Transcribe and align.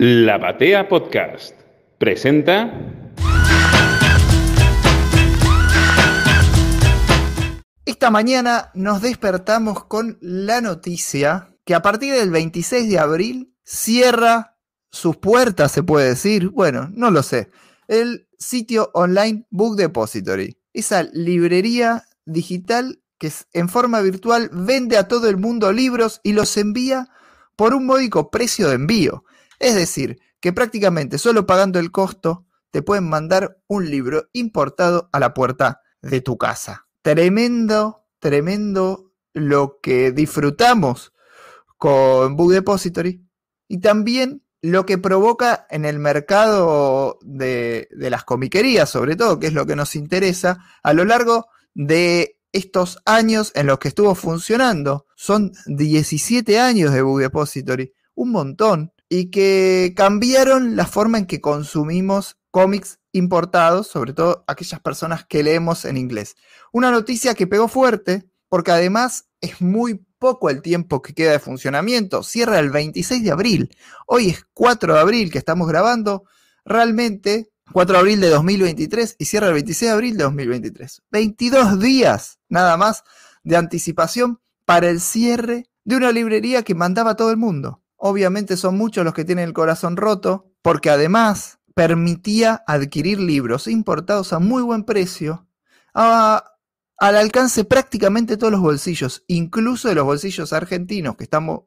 La 0.00 0.38
Batea 0.38 0.88
Podcast 0.88 1.56
presenta. 1.98 2.72
Esta 7.84 8.08
mañana 8.08 8.70
nos 8.74 9.02
despertamos 9.02 9.82
con 9.86 10.16
la 10.20 10.60
noticia 10.60 11.52
que 11.64 11.74
a 11.74 11.82
partir 11.82 12.14
del 12.14 12.30
26 12.30 12.88
de 12.88 12.98
abril 13.00 13.56
cierra 13.64 14.56
sus 14.92 15.16
puertas, 15.16 15.72
se 15.72 15.82
puede 15.82 16.10
decir, 16.10 16.50
bueno, 16.50 16.88
no 16.94 17.10
lo 17.10 17.24
sé, 17.24 17.50
el 17.88 18.28
sitio 18.38 18.92
online 18.94 19.48
Book 19.50 19.74
Depository, 19.74 20.60
esa 20.72 21.02
librería 21.12 22.04
digital 22.24 23.02
que 23.18 23.32
en 23.52 23.68
forma 23.68 24.00
virtual 24.00 24.48
vende 24.52 24.96
a 24.96 25.08
todo 25.08 25.28
el 25.28 25.38
mundo 25.38 25.72
libros 25.72 26.20
y 26.22 26.34
los 26.34 26.56
envía 26.56 27.08
por 27.56 27.74
un 27.74 27.84
módico 27.84 28.30
precio 28.30 28.68
de 28.68 28.76
envío. 28.76 29.24
Es 29.58 29.74
decir, 29.74 30.20
que 30.40 30.52
prácticamente 30.52 31.18
solo 31.18 31.46
pagando 31.46 31.78
el 31.78 31.90
costo 31.90 32.46
te 32.70 32.82
pueden 32.82 33.08
mandar 33.08 33.58
un 33.66 33.90
libro 33.90 34.28
importado 34.32 35.08
a 35.12 35.20
la 35.20 35.34
puerta 35.34 35.80
de 36.02 36.20
tu 36.20 36.38
casa. 36.38 36.86
Tremendo, 37.02 38.06
tremendo 38.18 39.12
lo 39.32 39.80
que 39.80 40.12
disfrutamos 40.12 41.12
con 41.76 42.36
Book 42.36 42.52
Depository 42.52 43.24
y 43.68 43.80
también 43.80 44.42
lo 44.60 44.84
que 44.86 44.98
provoca 44.98 45.66
en 45.70 45.84
el 45.84 45.98
mercado 45.98 47.18
de, 47.22 47.88
las 47.92 48.24
comiquerías, 48.24 48.90
sobre 48.90 49.14
todo, 49.16 49.38
que 49.38 49.46
es 49.46 49.52
lo 49.52 49.66
que 49.66 49.76
nos 49.76 49.94
interesa, 49.94 50.64
a 50.82 50.92
lo 50.92 51.04
largo 51.04 51.46
de 51.74 52.40
estos 52.50 52.98
años 53.04 53.52
en 53.54 53.66
los 53.66 53.78
que 53.78 53.88
estuvo 53.88 54.14
funcionando. 54.14 55.06
Son 55.14 55.52
17 55.66 56.58
años 56.58 56.92
de 56.92 57.02
Book 57.02 57.20
Depository, 57.20 57.92
un 58.14 58.32
montón 58.32 58.92
y 59.08 59.30
que 59.30 59.94
cambiaron 59.96 60.76
la 60.76 60.86
forma 60.86 61.18
en 61.18 61.26
que 61.26 61.40
consumimos 61.40 62.36
cómics 62.50 62.98
importados, 63.12 63.86
sobre 63.86 64.12
todo 64.12 64.44
aquellas 64.46 64.80
personas 64.80 65.24
que 65.26 65.42
leemos 65.42 65.84
en 65.84 65.96
inglés. 65.96 66.36
Una 66.72 66.90
noticia 66.90 67.34
que 67.34 67.46
pegó 67.46 67.68
fuerte 67.68 68.28
porque 68.48 68.70
además 68.70 69.28
es 69.40 69.60
muy 69.60 70.04
poco 70.18 70.50
el 70.50 70.62
tiempo 70.62 71.02
que 71.02 71.14
queda 71.14 71.32
de 71.32 71.38
funcionamiento. 71.38 72.22
Cierra 72.22 72.58
el 72.58 72.70
26 72.70 73.22
de 73.22 73.30
abril. 73.30 73.76
Hoy 74.06 74.30
es 74.30 74.46
4 74.54 74.94
de 74.94 75.00
abril 75.00 75.30
que 75.30 75.38
estamos 75.38 75.68
grabando. 75.68 76.24
Realmente 76.64 77.50
4 77.72 77.92
de 77.92 77.98
abril 77.98 78.20
de 78.20 78.28
2023 78.28 79.16
y 79.18 79.24
cierra 79.26 79.48
el 79.48 79.54
26 79.54 79.90
de 79.90 79.94
abril 79.94 80.16
de 80.16 80.24
2023. 80.24 81.02
22 81.10 81.80
días 81.80 82.38
nada 82.48 82.76
más 82.76 83.04
de 83.42 83.56
anticipación 83.56 84.40
para 84.64 84.88
el 84.88 85.00
cierre 85.00 85.66
de 85.84 85.96
una 85.96 86.12
librería 86.12 86.62
que 86.62 86.74
mandaba 86.74 87.12
a 87.12 87.16
todo 87.16 87.30
el 87.30 87.36
mundo. 87.36 87.82
Obviamente 87.98 88.56
son 88.56 88.78
muchos 88.78 89.04
los 89.04 89.12
que 89.12 89.24
tienen 89.24 89.44
el 89.44 89.52
corazón 89.52 89.96
roto, 89.96 90.52
porque 90.62 90.88
además 90.88 91.58
permitía 91.74 92.62
adquirir 92.66 93.20
libros 93.20 93.66
importados 93.66 94.32
a 94.32 94.38
muy 94.38 94.62
buen 94.62 94.84
precio, 94.84 95.46
al 95.94 96.42
alcance 96.98 97.64
prácticamente 97.64 98.36
todos 98.36 98.52
los 98.52 98.60
bolsillos, 98.60 99.24
incluso 99.26 99.88
de 99.88 99.96
los 99.96 100.04
bolsillos 100.04 100.52
argentinos, 100.52 101.16
que 101.16 101.24
estamos 101.24 101.62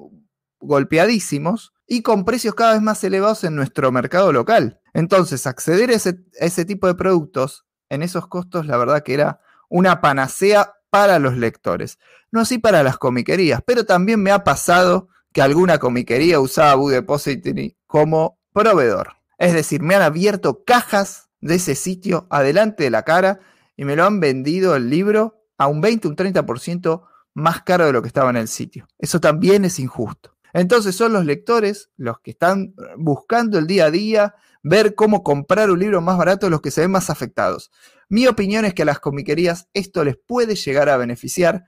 golpeadísimos, 0.62 1.74
y 1.86 2.02
con 2.02 2.24
precios 2.24 2.56
cada 2.56 2.74
vez 2.74 2.82
más 2.82 3.04
elevados 3.04 3.44
en 3.44 3.56
nuestro 3.56 3.92
mercado 3.92 4.32
local. 4.32 4.80
Entonces, 4.94 5.46
acceder 5.46 5.90
a 5.90 5.96
ese, 5.96 6.24
a 6.40 6.46
ese 6.46 6.64
tipo 6.64 6.88
de 6.88 6.96
productos 6.96 7.66
en 7.90 8.04
esos 8.04 8.28
costos, 8.28 8.66
la 8.66 8.78
verdad 8.78 9.04
que 9.04 9.14
era 9.14 9.42
una 9.70 10.00
panacea 10.00 10.76
para 10.90 11.20
los 11.20 11.36
lectores. 11.36 12.00
No 12.32 12.42
así 12.42 12.58
para 12.58 12.84
las 12.84 12.98
comiquerías, 12.98 13.62
pero 13.66 13.86
también 13.86 14.24
me 14.24 14.32
ha 14.32 14.46
pasado 14.46 15.10
que 15.32 15.42
alguna 15.42 15.78
comiquería 15.78 16.40
usaba 16.40 16.76
Book 16.76 16.92
Depository 16.92 17.78
como 17.88 18.40
proveedor. 18.54 19.16
Es 19.38 19.54
decir, 19.54 19.82
me 19.82 19.96
han 19.96 20.02
abierto 20.02 20.64
cajas 20.64 21.30
de 21.40 21.56
ese 21.56 21.76
sitio 21.76 22.28
adelante 22.30 22.84
de 22.84 22.90
la 22.90 23.04
cara 23.04 23.40
y 23.76 23.86
me 23.86 23.96
lo 23.96 24.06
han 24.06 24.20
vendido 24.20 24.76
el 24.76 24.90
libro 24.90 25.44
a 25.58 25.68
un 25.68 25.82
20, 25.82 26.08
un 26.08 26.16
30% 26.16 27.04
más 27.34 27.64
caro 27.64 27.86
de 27.86 27.94
lo 27.94 28.02
que 28.02 28.08
estaba 28.08 28.30
en 28.30 28.38
el 28.38 28.48
sitio. 28.48 28.88
Eso 29.00 29.20
también 29.20 29.66
es 29.66 29.80
injusto. 29.80 30.36
Entonces 30.54 30.96
son 30.96 31.14
los 31.14 31.26
lectores 31.26 31.90
los 31.96 32.20
que 32.20 32.32
están 32.32 32.76
buscando 32.98 33.58
el 33.58 33.68
día 33.68 33.86
a 33.86 33.92
día 33.92 34.36
ver 34.64 34.96
cómo 34.96 35.24
comprar 35.24 35.72
un 35.72 35.80
libro 35.80 36.02
más 36.02 36.18
barato 36.18 36.50
los 36.50 36.62
que 36.62 36.72
se 36.72 36.82
ven 36.82 36.92
más 36.92 37.10
afectados. 37.10 37.72
Mi 38.10 38.28
opinión 38.28 38.66
es 38.66 38.74
que 38.74 38.82
a 38.82 38.86
las 38.86 39.00
comiquerías 39.00 39.70
esto 39.74 40.04
les 40.04 40.18
puede 40.18 40.56
llegar 40.56 40.90
a 40.90 40.98
beneficiar 40.98 41.66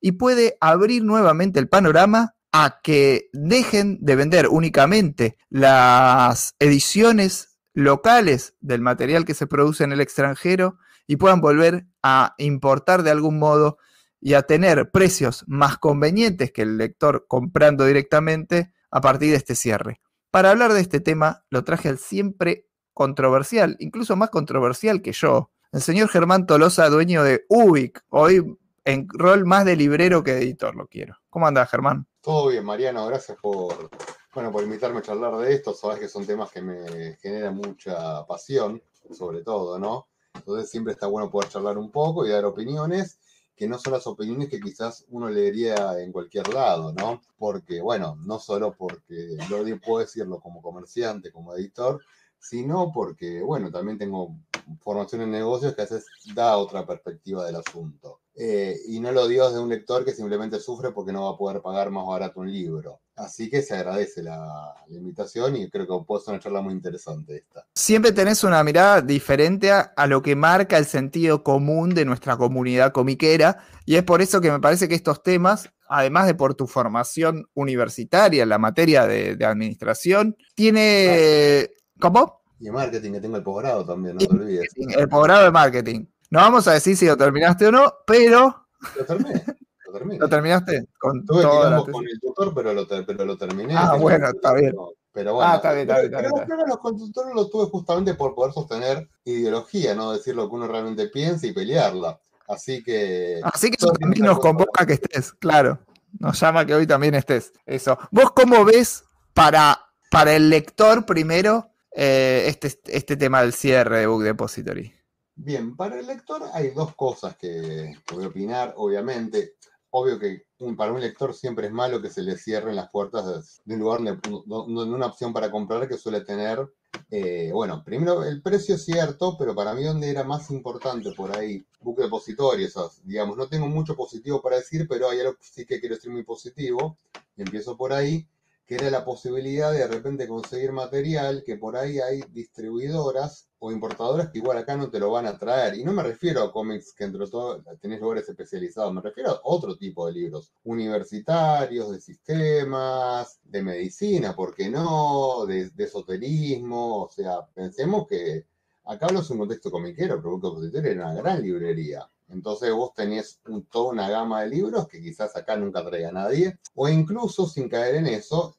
y 0.00 0.12
puede 0.12 0.56
abrir 0.60 1.02
nuevamente 1.02 1.58
el 1.58 1.68
panorama 1.68 2.35
a 2.58 2.80
que 2.82 3.28
dejen 3.34 3.98
de 4.00 4.16
vender 4.16 4.48
únicamente 4.48 5.36
las 5.50 6.54
ediciones 6.58 7.58
locales 7.74 8.54
del 8.60 8.80
material 8.80 9.26
que 9.26 9.34
se 9.34 9.46
produce 9.46 9.84
en 9.84 9.92
el 9.92 10.00
extranjero 10.00 10.78
y 11.06 11.16
puedan 11.16 11.42
volver 11.42 11.86
a 12.02 12.34
importar 12.38 13.02
de 13.02 13.10
algún 13.10 13.38
modo 13.38 13.76
y 14.22 14.32
a 14.32 14.42
tener 14.42 14.90
precios 14.90 15.44
más 15.46 15.76
convenientes 15.76 16.50
que 16.50 16.62
el 16.62 16.78
lector 16.78 17.26
comprando 17.28 17.84
directamente 17.84 18.72
a 18.90 19.02
partir 19.02 19.32
de 19.32 19.36
este 19.36 19.54
cierre. 19.54 20.00
Para 20.30 20.50
hablar 20.50 20.72
de 20.72 20.80
este 20.80 21.00
tema 21.00 21.44
lo 21.50 21.62
traje 21.62 21.90
al 21.90 21.98
siempre 21.98 22.70
controversial, 22.94 23.76
incluso 23.80 24.16
más 24.16 24.30
controversial 24.30 25.02
que 25.02 25.12
yo, 25.12 25.52
el 25.72 25.82
señor 25.82 26.08
Germán 26.08 26.46
Tolosa, 26.46 26.88
dueño 26.88 27.22
de 27.22 27.44
UBIC, 27.50 28.02
hoy 28.08 28.56
en 28.86 29.08
rol 29.08 29.44
más 29.44 29.64
de 29.64 29.76
librero 29.76 30.22
que 30.22 30.32
de 30.32 30.42
editor 30.42 30.76
lo 30.76 30.86
quiero. 30.86 31.16
¿Cómo 31.28 31.46
anda 31.46 31.66
Germán? 31.66 32.06
Todo 32.20 32.48
bien, 32.48 32.64
Mariano, 32.64 33.04
gracias 33.06 33.36
por, 33.42 33.90
bueno, 34.32 34.52
por 34.52 34.62
invitarme 34.62 35.00
a 35.00 35.02
charlar 35.02 35.36
de 35.38 35.52
esto. 35.52 35.74
Sabes 35.74 35.98
que 35.98 36.08
son 36.08 36.24
temas 36.24 36.52
que 36.52 36.62
me 36.62 37.16
generan 37.16 37.56
mucha 37.56 38.24
pasión, 38.26 38.80
sobre 39.10 39.42
todo, 39.42 39.78
¿no? 39.80 40.06
Entonces 40.34 40.70
siempre 40.70 40.92
está 40.92 41.08
bueno 41.08 41.28
poder 41.28 41.50
charlar 41.50 41.76
un 41.78 41.90
poco 41.90 42.24
y 42.24 42.30
dar 42.30 42.44
opiniones, 42.44 43.18
que 43.56 43.66
no 43.66 43.76
son 43.76 43.94
las 43.94 44.06
opiniones 44.06 44.48
que 44.48 44.60
quizás 44.60 45.04
uno 45.08 45.28
leería 45.30 46.00
en 46.00 46.12
cualquier 46.12 46.54
lado, 46.54 46.92
¿no? 46.92 47.22
Porque, 47.36 47.80
bueno, 47.80 48.16
no 48.24 48.38
solo 48.38 48.76
porque 48.76 49.36
lo 49.48 49.80
puedo 49.80 49.98
decirlo 49.98 50.38
como 50.38 50.62
comerciante, 50.62 51.32
como 51.32 51.56
editor, 51.56 52.00
sino 52.48 52.92
porque, 52.92 53.40
bueno, 53.42 53.70
también 53.70 53.98
tengo 53.98 54.36
formación 54.80 55.22
en 55.22 55.30
negocios 55.30 55.74
que 55.74 55.82
a 55.82 55.84
veces 55.84 56.06
da 56.34 56.56
otra 56.56 56.86
perspectiva 56.86 57.44
del 57.44 57.56
asunto. 57.56 58.20
Eh, 58.38 58.76
y 58.88 59.00
no 59.00 59.12
lo 59.12 59.26
digo 59.26 59.50
de 59.50 59.58
un 59.58 59.70
lector 59.70 60.04
que 60.04 60.12
simplemente 60.12 60.60
sufre 60.60 60.90
porque 60.90 61.10
no 61.10 61.24
va 61.24 61.30
a 61.30 61.38
poder 61.38 61.62
pagar 61.62 61.90
más 61.90 62.06
barato 62.06 62.40
un 62.40 62.52
libro. 62.52 63.00
Así 63.16 63.48
que 63.48 63.62
se 63.62 63.74
agradece 63.74 64.22
la, 64.22 64.74
invitación 64.90 65.56
y 65.56 65.70
creo 65.70 65.86
que 65.86 66.06
puede 66.06 66.22
ser 66.22 66.34
una 66.34 66.42
charla 66.42 66.60
muy 66.60 66.74
interesante 66.74 67.36
esta. 67.36 67.66
Siempre 67.74 68.12
tenés 68.12 68.44
una 68.44 68.62
mirada 68.62 69.00
diferente 69.00 69.72
a, 69.72 70.06
lo 70.06 70.20
que 70.20 70.36
marca 70.36 70.76
el 70.76 70.84
sentido 70.84 71.42
común 71.42 71.94
de 71.94 72.04
nuestra 72.04 72.36
comunidad 72.36 72.92
comiquera 72.92 73.58
y 73.86 73.96
es 73.96 74.02
por 74.02 74.20
eso 74.20 74.42
que 74.42 74.50
me 74.50 74.60
parece 74.60 74.86
que 74.86 74.94
estos 74.94 75.22
temas, 75.22 75.70
además 75.88 76.26
de 76.26 76.34
por 76.34 76.54
tu 76.54 76.66
formación 76.66 77.48
universitaria 77.54 78.42
en 78.42 78.50
la 78.50 78.58
materia 78.58 79.06
de, 79.06 79.42
administración, 79.44 80.36
tiene... 80.54 81.70
¿Cómo? 81.98 82.42
Y 82.58 82.70
marketing, 82.70 83.12
que 83.12 83.20
tengo 83.20 83.36
el 83.36 83.42
posgrado 83.42 83.84
también, 83.84 84.16
no 84.16 84.26
te 84.26 84.34
olvides. 84.34 84.68
El 84.76 85.08
posgrado 85.08 85.44
de 85.44 85.50
marketing. 85.50 86.06
No 86.30 86.40
vamos 86.40 86.66
a 86.66 86.72
decir 86.72 86.96
si 86.96 87.06
lo 87.06 87.16
terminaste 87.16 87.66
o 87.66 87.72
no, 87.72 87.92
pero. 88.06 88.66
Lo 88.96 89.04
terminé. 89.04 89.44
Lo, 89.86 89.92
terminé. 89.92 90.18
¿Lo 90.18 90.28
terminaste? 90.28 90.88
Con 90.98 91.24
Tuve 91.24 91.42
todo 91.42 91.84
con 91.84 92.04
el 92.04 92.20
tutor, 92.20 92.54
pero 92.54 92.72
lo, 92.72 92.86
pero 92.88 93.24
lo 93.24 93.36
terminé. 93.36 93.74
Ah, 93.76 93.96
bueno, 93.96 94.28
está 94.28 94.54
bien. 94.54 94.74
Pero 95.12 95.34
bueno, 95.34 95.50
ah, 95.50 95.56
está 95.56 95.72
bien, 95.72 95.88
está 95.88 96.00
bien, 96.00 96.14
está 96.14 96.44
bien. 96.44 96.68
los 96.68 96.78
consultores 96.78 97.34
lo 97.34 97.48
tuve 97.48 97.66
justamente 97.70 98.14
por 98.14 98.34
poder 98.34 98.52
sostener 98.52 99.08
ideología, 99.24 99.94
no 99.94 100.12
decir 100.12 100.34
lo 100.34 100.48
que 100.48 100.56
uno 100.56 100.68
realmente 100.68 101.08
piensa 101.08 101.46
y 101.46 101.52
pelearla. 101.52 102.18
Así 102.48 102.82
que. 102.82 103.40
Así 103.42 103.70
que 103.70 103.76
eso 103.76 103.92
también 103.92 104.24
nos 104.24 104.38
convoca 104.38 104.86
que 104.86 104.94
estés, 104.94 105.32
claro. 105.32 105.78
Nos 106.18 106.38
llama 106.40 106.64
que 106.64 106.74
hoy 106.74 106.86
también 106.86 107.14
estés. 107.14 107.52
Eso. 107.64 107.98
¿Vos 108.10 108.32
cómo 108.32 108.64
ves 108.64 109.04
para, 109.34 109.80
para 110.10 110.34
el 110.34 110.50
lector 110.50 111.04
primero 111.06 111.70
eh, 111.98 112.44
este, 112.46 112.78
este 112.88 113.16
tema 113.16 113.40
del 113.40 113.54
cierre 113.54 114.00
de 114.00 114.06
Book 114.06 114.22
Depository? 114.22 114.92
Bien, 115.34 115.74
para 115.74 115.98
el 115.98 116.06
lector 116.06 116.42
hay 116.52 116.70
dos 116.70 116.94
cosas 116.94 117.36
que, 117.36 117.96
voy 118.12 118.24
a 118.24 118.28
opinar, 118.28 118.74
obviamente. 118.76 119.54
Obvio 119.90 120.18
que 120.18 120.44
para 120.76 120.92
un 120.92 121.00
lector 121.00 121.32
siempre 121.32 121.68
es 121.68 121.72
malo 121.72 122.02
que 122.02 122.10
se 122.10 122.22
le 122.22 122.36
cierren 122.36 122.76
las 122.76 122.90
puertas 122.90 123.60
de, 123.64 123.74
un 123.74 123.80
lugar, 123.80 124.00
de, 124.00 124.18
una 124.46 125.06
opción 125.06 125.32
para 125.32 125.50
comprar 125.50 125.88
que 125.88 125.96
suele 125.96 126.20
tener, 126.20 126.70
eh, 127.10 127.50
bueno, 127.50 127.82
primero 127.82 128.24
el 128.24 128.42
precio 128.42 128.74
es 128.74 128.84
cierto, 128.84 129.36
pero 129.38 129.54
para 129.54 129.72
mí 129.72 129.84
donde 129.84 130.10
era 130.10 130.22
más 130.22 130.50
importante 130.50 131.12
por 131.12 131.34
ahí, 131.34 131.64
buque 131.80 132.02
depositorio, 132.02 132.68
digamos, 133.04 133.38
no 133.38 133.48
tengo 133.48 133.68
mucho 133.68 133.96
positivo 133.96 134.42
para 134.42 134.56
decir, 134.56 134.86
pero 134.86 135.08
hay 135.08 135.20
algo 135.20 135.36
que 135.36 135.44
sí 135.44 135.64
que 135.64 135.80
quiero 135.80 135.94
decir 135.94 136.10
muy 136.10 136.24
positivo, 136.24 136.98
empiezo 137.38 137.74
por 137.74 137.94
ahí, 137.94 138.28
que 138.66 138.74
era 138.74 138.90
la 138.90 139.04
posibilidad 139.04 139.72
de 139.72 139.78
de 139.78 139.86
repente 139.86 140.26
conseguir 140.26 140.72
material 140.72 141.44
que 141.44 141.56
por 141.56 141.76
ahí 141.76 142.00
hay 142.00 142.22
distribuidoras 142.30 143.48
o 143.60 143.70
importadoras 143.70 144.30
que 144.30 144.38
igual 144.38 144.58
acá 144.58 144.76
no 144.76 144.90
te 144.90 144.98
lo 144.98 145.10
van 145.12 145.26
a 145.26 145.38
traer. 145.38 145.76
Y 145.76 145.84
no 145.84 145.92
me 145.92 146.02
refiero 146.02 146.42
a 146.42 146.52
cómics 146.52 146.92
que 146.92 147.04
entre 147.04 147.26
todo 147.28 147.62
tenés 147.80 148.00
lugares 148.00 148.28
especializados, 148.28 148.92
me 148.92 149.00
refiero 149.00 149.30
a 149.30 149.40
otro 149.44 149.76
tipo 149.76 150.06
de 150.06 150.12
libros, 150.14 150.52
universitarios, 150.64 151.92
de 151.92 152.00
sistemas, 152.00 153.38
de 153.44 153.62
medicina, 153.62 154.34
¿por 154.34 154.54
qué 154.54 154.68
no? 154.68 155.46
De, 155.46 155.70
esoterismo, 155.78 157.04
o 157.04 157.08
sea, 157.08 157.46
pensemos 157.54 158.06
que 158.08 158.46
acá 158.84 159.06
hablo 159.06 159.20
en 159.20 159.32
un 159.32 159.38
contexto 159.38 159.70
comiquero, 159.70 160.16
pero 160.16 160.38
Book 160.38 160.70
era 160.74 161.06
una 161.06 161.14
gran 161.14 161.42
librería. 161.42 162.08
Entonces 162.28 162.72
vos 162.72 162.92
tenés 162.94 163.40
toda 163.70 163.92
una 163.92 164.08
gama 164.08 164.42
de 164.42 164.48
libros 164.48 164.88
que 164.88 165.00
quizás 165.00 165.36
acá 165.36 165.56
nunca 165.56 165.84
traiga 165.84 166.10
nadie, 166.10 166.58
o 166.74 166.88
incluso 166.88 167.46
sin 167.46 167.68
caer 167.68 167.96
en 167.96 168.06
eso, 168.06 168.56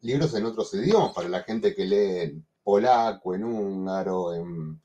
libros 0.00 0.34
en 0.34 0.46
otros 0.46 0.72
idiomas 0.74 1.14
para 1.14 1.28
la 1.28 1.42
gente 1.42 1.74
que 1.74 1.84
lee 1.84 2.20
en 2.20 2.46
polaco, 2.62 3.34
en 3.34 3.44
húngaro, 3.44 4.34
en, 4.34 4.80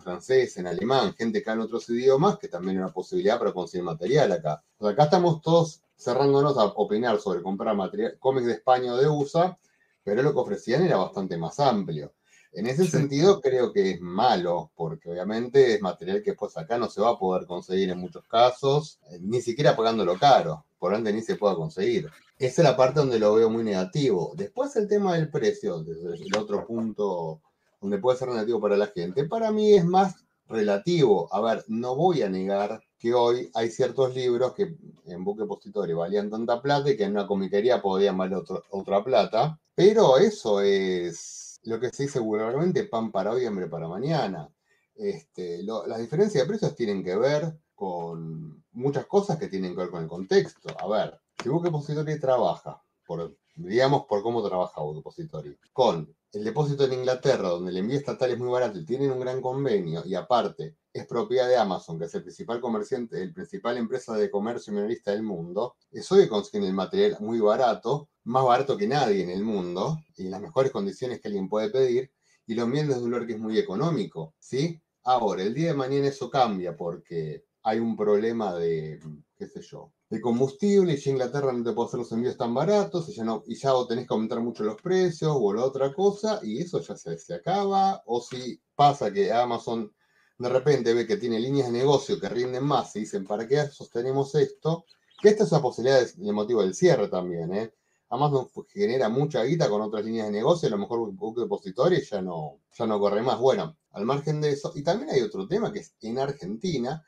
francés, 0.00 0.56
en 0.56 0.66
alemán, 0.66 1.14
gente 1.14 1.42
que 1.42 1.50
en 1.50 1.60
otros 1.60 1.88
idiomas, 1.90 2.38
que 2.38 2.48
también 2.48 2.76
es 2.76 2.82
una 2.82 2.92
posibilidad 2.92 3.38
para 3.38 3.52
conseguir 3.52 3.84
material 3.84 4.32
acá. 4.32 4.64
acá 4.80 5.04
estamos 5.04 5.40
todos 5.42 5.82
cerrándonos 5.96 6.58
a 6.58 6.64
opinar 6.64 7.20
sobre 7.20 7.42
comprar 7.42 7.76
material, 7.76 8.16
cómics 8.18 8.46
de 8.46 8.54
España 8.54 8.92
o 8.92 8.96
de 8.96 9.08
USA, 9.08 9.56
pero 10.02 10.22
lo 10.22 10.32
que 10.32 10.40
ofrecían 10.40 10.84
era 10.84 10.96
bastante 10.96 11.36
más 11.36 11.60
amplio. 11.60 12.12
En 12.56 12.66
ese 12.66 12.86
sentido, 12.86 13.42
creo 13.42 13.70
que 13.70 13.90
es 13.90 14.00
malo, 14.00 14.70
porque 14.74 15.10
obviamente 15.10 15.74
es 15.74 15.82
material 15.82 16.22
que 16.22 16.30
después 16.30 16.56
acá 16.56 16.78
no 16.78 16.88
se 16.88 17.02
va 17.02 17.10
a 17.10 17.18
poder 17.18 17.46
conseguir 17.46 17.90
en 17.90 17.98
muchos 17.98 18.26
casos, 18.26 18.98
eh, 19.10 19.18
ni 19.20 19.42
siquiera 19.42 19.76
pagándolo 19.76 20.18
caro, 20.18 20.64
por 20.78 20.94
ende 20.94 21.12
ni 21.12 21.20
se 21.20 21.36
pueda 21.36 21.54
conseguir. 21.54 22.08
Esa 22.38 22.62
es 22.62 22.64
la 22.66 22.74
parte 22.74 23.00
donde 23.00 23.18
lo 23.18 23.34
veo 23.34 23.50
muy 23.50 23.62
negativo. 23.62 24.32
Después 24.36 24.74
el 24.76 24.88
tema 24.88 25.16
del 25.16 25.30
precio, 25.30 25.84
el 25.84 26.34
otro 26.38 26.66
punto 26.66 27.42
donde 27.78 27.98
puede 27.98 28.16
ser 28.16 28.28
negativo 28.28 28.58
para 28.58 28.78
la 28.78 28.86
gente, 28.86 29.26
para 29.26 29.52
mí 29.52 29.74
es 29.74 29.84
más 29.84 30.24
relativo. 30.48 31.28
A 31.34 31.42
ver, 31.42 31.62
no 31.68 31.94
voy 31.94 32.22
a 32.22 32.30
negar 32.30 32.80
que 32.98 33.12
hoy 33.12 33.50
hay 33.52 33.68
ciertos 33.68 34.14
libros 34.14 34.54
que 34.54 34.74
en 35.04 35.24
buque 35.24 35.44
positorio 35.44 35.98
valían 35.98 36.30
tanta 36.30 36.62
plata 36.62 36.90
y 36.90 36.96
que 36.96 37.04
en 37.04 37.10
una 37.10 37.26
comiquería 37.26 37.82
podían 37.82 38.16
valer 38.16 38.42
otra 38.70 39.04
plata, 39.04 39.60
pero 39.74 40.16
eso 40.16 40.62
es 40.62 41.35
lo 41.66 41.80
que 41.80 41.90
se 41.90 42.04
dice 42.04 42.20
vulgarmente 42.20 42.84
pan 42.84 43.10
para 43.10 43.32
hoy, 43.32 43.44
hambre 43.44 43.66
para 43.66 43.88
mañana. 43.88 44.48
Este, 44.94 45.62
las 45.62 45.98
diferencias 45.98 46.44
de 46.44 46.48
precios 46.48 46.74
tienen 46.74 47.04
que 47.04 47.16
ver 47.16 47.58
con 47.74 48.64
muchas 48.72 49.06
cosas 49.06 49.38
que 49.38 49.48
tienen 49.48 49.72
que 49.72 49.82
ver 49.82 49.90
con 49.90 50.02
el 50.02 50.08
contexto. 50.08 50.74
A 50.78 50.88
ver, 50.88 51.20
si 51.42 51.48
Buque 51.48 51.66
Depository 51.66 52.18
trabaja, 52.18 52.82
por, 53.04 53.36
digamos 53.54 54.06
por 54.06 54.22
cómo 54.22 54.46
trabaja 54.46 54.80
Buque 54.80 54.98
Depository, 54.98 55.58
con 55.72 56.14
el 56.32 56.44
depósito 56.44 56.84
en 56.84 56.94
Inglaterra, 56.94 57.48
donde 57.48 57.70
el 57.70 57.78
envío 57.78 57.98
estatal 57.98 58.30
es 58.30 58.38
muy 58.38 58.48
barato 58.48 58.78
y 58.78 58.84
tienen 58.84 59.10
un 59.10 59.20
gran 59.20 59.40
convenio, 59.40 60.02
y 60.06 60.14
aparte 60.14 60.76
es 60.96 61.06
propiedad 61.06 61.48
de 61.48 61.56
Amazon, 61.56 61.98
que 61.98 62.06
es 62.06 62.14
el 62.14 62.22
principal 62.22 62.60
comerciante, 62.60 63.22
el 63.22 63.32
principal 63.32 63.76
empresa 63.76 64.14
de 64.16 64.30
comercio 64.30 64.72
minorista 64.72 65.10
del 65.12 65.22
mundo, 65.22 65.76
es 65.90 66.10
hoy 66.10 66.24
que 66.24 66.28
consiguen 66.28 66.64
el 66.64 66.74
material 66.74 67.16
muy 67.20 67.40
barato, 67.40 68.08
más 68.24 68.44
barato 68.44 68.76
que 68.76 68.88
nadie 68.88 69.22
en 69.22 69.30
el 69.30 69.44
mundo, 69.44 69.98
y 70.16 70.24
en 70.24 70.30
las 70.30 70.40
mejores 70.40 70.72
condiciones 70.72 71.20
que 71.20 71.28
alguien 71.28 71.48
puede 71.48 71.70
pedir, 71.70 72.10
y 72.46 72.54
lo 72.54 72.62
envían 72.62 72.88
desde 72.88 73.02
un 73.02 73.10
lugar 73.10 73.26
que 73.26 73.34
es 73.34 73.40
muy 73.40 73.58
económico, 73.58 74.34
¿sí? 74.38 74.80
Ahora, 75.04 75.42
el 75.42 75.54
día 75.54 75.68
de 75.68 75.74
mañana 75.74 76.08
eso 76.08 76.30
cambia 76.30 76.76
porque 76.76 77.44
hay 77.62 77.78
un 77.80 77.96
problema 77.96 78.54
de, 78.54 79.00
qué 79.36 79.46
sé 79.48 79.60
yo, 79.60 79.92
de 80.08 80.20
combustible 80.20 80.94
y 80.94 80.96
ya 80.96 81.10
Inglaterra 81.10 81.52
no 81.52 81.64
te 81.64 81.72
puede 81.72 81.88
hacer 81.88 81.98
los 81.98 82.12
envíos 82.12 82.36
tan 82.36 82.54
baratos 82.54 83.08
y 83.08 83.14
ya, 83.14 83.24
no, 83.24 83.42
y 83.46 83.56
ya 83.56 83.72
tenés 83.88 84.06
que 84.06 84.14
aumentar 84.14 84.40
mucho 84.40 84.62
los 84.62 84.80
precios 84.80 85.32
o 85.34 85.52
la 85.52 85.64
otra 85.64 85.92
cosa 85.92 86.40
y 86.42 86.58
eso 86.58 86.80
ya 86.80 86.96
se, 86.96 87.18
se 87.18 87.34
acaba. 87.34 88.02
O 88.06 88.20
si 88.20 88.60
pasa 88.76 89.12
que 89.12 89.32
Amazon 89.32 89.92
de 90.38 90.48
repente 90.48 90.92
ve 90.92 91.06
que 91.06 91.16
tiene 91.16 91.40
líneas 91.40 91.72
de 91.72 91.78
negocio 91.78 92.20
que 92.20 92.28
rinden 92.28 92.64
más 92.64 92.94
y 92.96 93.00
dicen, 93.00 93.24
¿para 93.24 93.46
qué 93.46 93.66
sostenemos 93.68 94.34
esto? 94.34 94.84
Que 95.20 95.30
esta 95.30 95.44
es 95.44 95.52
una 95.52 95.62
posibilidad 95.62 96.06
de, 96.06 96.32
motivo 96.32 96.62
del 96.62 96.74
cierre 96.74 97.08
también, 97.08 97.52
¿eh? 97.54 97.72
Amazon 98.08 98.48
genera 98.68 99.08
mucha 99.08 99.42
guita 99.42 99.68
con 99.68 99.82
otras 99.82 100.04
líneas 100.04 100.26
de 100.26 100.32
negocio, 100.32 100.68
a 100.68 100.70
lo 100.70 100.78
mejor 100.78 101.00
un 101.00 101.16
poco 101.16 101.40
depositorio 101.40 101.98
y 101.98 102.04
ya 102.04 102.22
no, 102.22 102.60
ya 102.78 102.86
no 102.86 103.00
corre 103.00 103.20
más. 103.20 103.40
Bueno, 103.40 103.76
al 103.90 104.04
margen 104.04 104.40
de 104.40 104.50
eso, 104.50 104.72
y 104.76 104.82
también 104.82 105.10
hay 105.10 105.22
otro 105.22 105.48
tema 105.48 105.72
que 105.72 105.80
es 105.80 105.94
en 106.02 106.18
Argentina, 106.18 107.04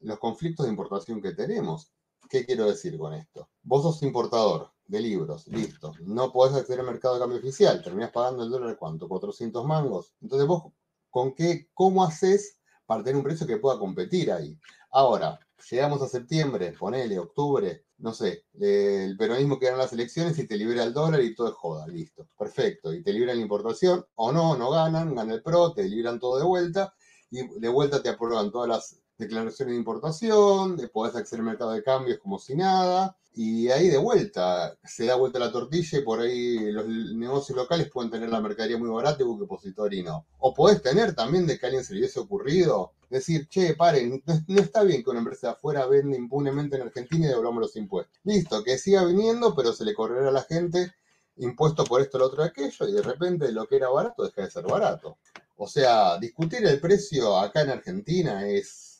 los 0.00 0.18
conflictos 0.18 0.66
de 0.66 0.70
importación 0.70 1.22
que 1.22 1.32
tenemos. 1.32 1.92
¿Qué 2.28 2.44
quiero 2.44 2.66
decir 2.66 2.98
con 2.98 3.14
esto? 3.14 3.48
Vos 3.62 3.82
sos 3.82 4.02
importador 4.02 4.70
de 4.86 5.00
libros, 5.00 5.46
listo. 5.48 5.92
No 6.02 6.30
podés 6.32 6.54
acceder 6.54 6.80
al 6.80 6.86
mercado 6.86 7.14
de 7.14 7.20
cambio 7.20 7.38
oficial, 7.38 7.82
terminás 7.82 8.10
pagando 8.10 8.42
el 8.42 8.50
dólar, 8.50 8.76
¿cuánto? 8.76 9.08
400 9.08 9.64
mangos. 9.64 10.12
Entonces 10.20 10.46
vos, 10.46 10.64
¿con 11.08 11.34
qué, 11.34 11.68
cómo 11.72 12.04
haces 12.04 12.58
para 12.92 13.04
tener 13.04 13.16
un 13.16 13.24
precio 13.24 13.46
que 13.46 13.56
pueda 13.56 13.78
competir 13.78 14.30
ahí. 14.30 14.58
Ahora, 14.90 15.38
llegamos 15.70 16.02
a 16.02 16.08
septiembre, 16.08 16.74
ponele, 16.78 17.18
octubre, 17.18 17.86
no 17.98 18.12
sé, 18.12 18.44
el 18.60 19.16
peronismo 19.16 19.58
queda 19.58 19.72
en 19.72 19.78
las 19.78 19.92
elecciones 19.94 20.38
y 20.38 20.46
te 20.46 20.58
libera 20.58 20.82
el 20.82 20.92
dólar 20.92 21.22
y 21.22 21.34
todo 21.34 21.48
es 21.48 21.54
joda, 21.54 21.86
listo, 21.86 22.28
perfecto. 22.36 22.92
Y 22.92 23.02
te 23.02 23.12
libran 23.12 23.36
la 23.36 23.42
importación, 23.42 24.04
o 24.16 24.30
no, 24.30 24.56
no 24.58 24.70
ganan, 24.70 25.14
gana 25.14 25.32
el 25.32 25.42
PRO, 25.42 25.72
te 25.72 25.84
libran 25.84 26.18
todo 26.20 26.38
de 26.38 26.44
vuelta 26.44 26.92
y 27.30 27.48
de 27.58 27.68
vuelta 27.68 28.02
te 28.02 28.10
aprueban 28.10 28.50
todas 28.50 28.68
las 28.68 29.01
declaraciones 29.18 29.72
de 29.72 29.78
importación, 29.78 30.76
podés 30.92 31.14
acceder 31.16 31.40
al 31.40 31.46
mercado 31.46 31.72
de 31.72 31.82
cambios 31.82 32.18
como 32.18 32.38
si 32.38 32.54
nada, 32.54 33.16
y 33.34 33.70
ahí 33.70 33.88
de 33.88 33.96
vuelta, 33.96 34.76
se 34.84 35.06
da 35.06 35.14
vuelta 35.14 35.38
la 35.38 35.50
tortilla 35.50 35.98
y 35.98 36.02
por 36.02 36.20
ahí 36.20 36.70
los 36.70 36.86
negocios 36.86 37.56
locales 37.56 37.90
pueden 37.90 38.10
tener 38.10 38.28
la 38.28 38.42
mercadería 38.42 38.76
muy 38.76 38.90
barata 38.90 39.22
y 39.22 39.24
buque 39.24 39.46
y 39.92 40.02
no. 40.02 40.26
O 40.38 40.52
podés 40.52 40.82
tener 40.82 41.14
también 41.14 41.46
de 41.46 41.58
que 41.58 41.64
a 41.64 41.68
alguien 41.68 41.84
se 41.84 41.94
le 41.94 42.00
hubiese 42.00 42.20
ocurrido 42.20 42.92
decir, 43.08 43.48
che, 43.48 43.74
paren, 43.74 44.22
no, 44.46 44.60
está 44.60 44.82
bien 44.82 45.02
que 45.02 45.10
una 45.10 45.20
empresa 45.20 45.48
de 45.48 45.52
afuera 45.54 45.86
venda 45.86 46.16
impunemente 46.16 46.76
en 46.76 46.82
Argentina 46.82 47.26
y 47.26 47.28
devolvamos 47.28 47.62
los 47.62 47.76
impuestos. 47.76 48.18
Listo, 48.24 48.62
que 48.62 48.76
siga 48.76 49.04
viniendo, 49.04 49.54
pero 49.54 49.72
se 49.72 49.84
le 49.84 49.94
correrá 49.94 50.28
a 50.28 50.32
la 50.32 50.42
gente 50.42 50.92
impuesto 51.36 51.84
por 51.84 52.02
esto, 52.02 52.18
lo 52.18 52.26
otro, 52.26 52.42
aquello, 52.42 52.88
y 52.88 52.92
de 52.92 53.02
repente 53.02 53.50
lo 53.50 53.66
que 53.66 53.76
era 53.76 53.88
barato 53.88 54.24
deja 54.24 54.42
de 54.42 54.50
ser 54.50 54.64
barato. 54.64 55.16
O 55.56 55.66
sea, 55.66 56.18
discutir 56.18 56.66
el 56.66 56.80
precio 56.80 57.38
acá 57.38 57.62
en 57.62 57.70
Argentina 57.70 58.46
es 58.46 58.91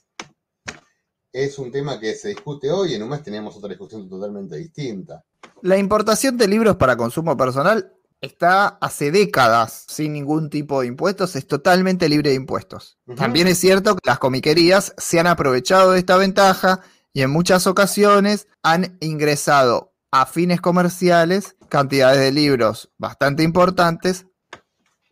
es 1.32 1.58
un 1.58 1.72
tema 1.72 1.98
que 1.98 2.14
se 2.14 2.28
discute 2.28 2.70
hoy, 2.70 2.94
en 2.94 3.02
un 3.02 3.08
mes 3.08 3.22
tenemos 3.22 3.56
otra 3.56 3.70
discusión 3.70 4.08
totalmente 4.08 4.56
distinta. 4.56 5.24
La 5.62 5.78
importación 5.78 6.36
de 6.36 6.48
libros 6.48 6.76
para 6.76 6.96
consumo 6.96 7.36
personal 7.36 7.94
está 8.20 8.68
hace 8.80 9.10
décadas 9.10 9.84
sin 9.88 10.12
ningún 10.12 10.50
tipo 10.50 10.80
de 10.80 10.86
impuestos, 10.88 11.34
es 11.36 11.46
totalmente 11.46 12.08
libre 12.08 12.30
de 12.30 12.36
impuestos. 12.36 12.98
También 13.16 13.48
es 13.48 13.58
cierto 13.58 13.96
que 13.96 14.08
las 14.08 14.18
comiquerías 14.18 14.94
se 14.98 15.18
han 15.18 15.26
aprovechado 15.26 15.92
de 15.92 15.98
esta 15.98 16.16
ventaja 16.16 16.80
y 17.12 17.22
en 17.22 17.30
muchas 17.30 17.66
ocasiones 17.66 18.46
han 18.62 18.96
ingresado 19.00 19.92
a 20.10 20.26
fines 20.26 20.60
comerciales 20.60 21.56
cantidades 21.68 22.20
de 22.20 22.32
libros 22.32 22.90
bastante 22.98 23.42
importantes 23.42 24.26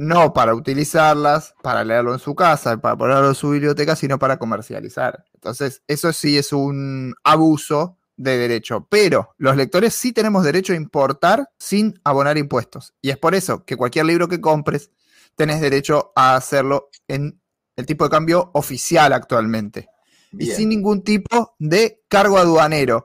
no 0.01 0.33
para 0.33 0.55
utilizarlas, 0.55 1.55
para 1.63 1.85
leerlo 1.85 2.15
en 2.15 2.19
su 2.19 2.35
casa, 2.35 2.81
para 2.81 2.97
ponerlo 2.97 3.29
en 3.29 3.35
su 3.35 3.51
biblioteca, 3.51 3.95
sino 3.95 4.19
para 4.19 4.39
comercializar. 4.39 5.27
Entonces, 5.35 5.83
eso 5.87 6.11
sí 6.15 6.39
es 6.39 6.55
un 6.55 7.15
abuso 7.23 7.99
de 8.17 8.39
derecho. 8.39 8.87
Pero 8.89 9.35
los 9.37 9.57
lectores 9.57 9.93
sí 9.93 10.13
tenemos 10.13 10.43
derecho 10.43 10.73
a 10.73 10.77
importar 10.77 11.51
sin 11.59 12.01
abonar 12.03 12.39
impuestos. 12.39 12.95
Y 13.03 13.11
es 13.11 13.19
por 13.19 13.35
eso 13.35 13.67
que 13.67 13.77
cualquier 13.77 14.07
libro 14.07 14.27
que 14.27 14.41
compres, 14.41 14.91
tenés 15.35 15.61
derecho 15.61 16.13
a 16.17 16.35
hacerlo 16.35 16.89
en 17.07 17.39
el 17.77 17.85
tipo 17.85 18.05
de 18.05 18.11
cambio 18.11 18.53
oficial 18.55 19.13
actualmente. 19.13 19.91
Y 20.33 20.47
sin 20.47 20.71
ningún 20.71 21.03
tipo 21.03 21.57
de 21.59 22.03
cargo 22.09 22.39
aduanero. 22.39 23.05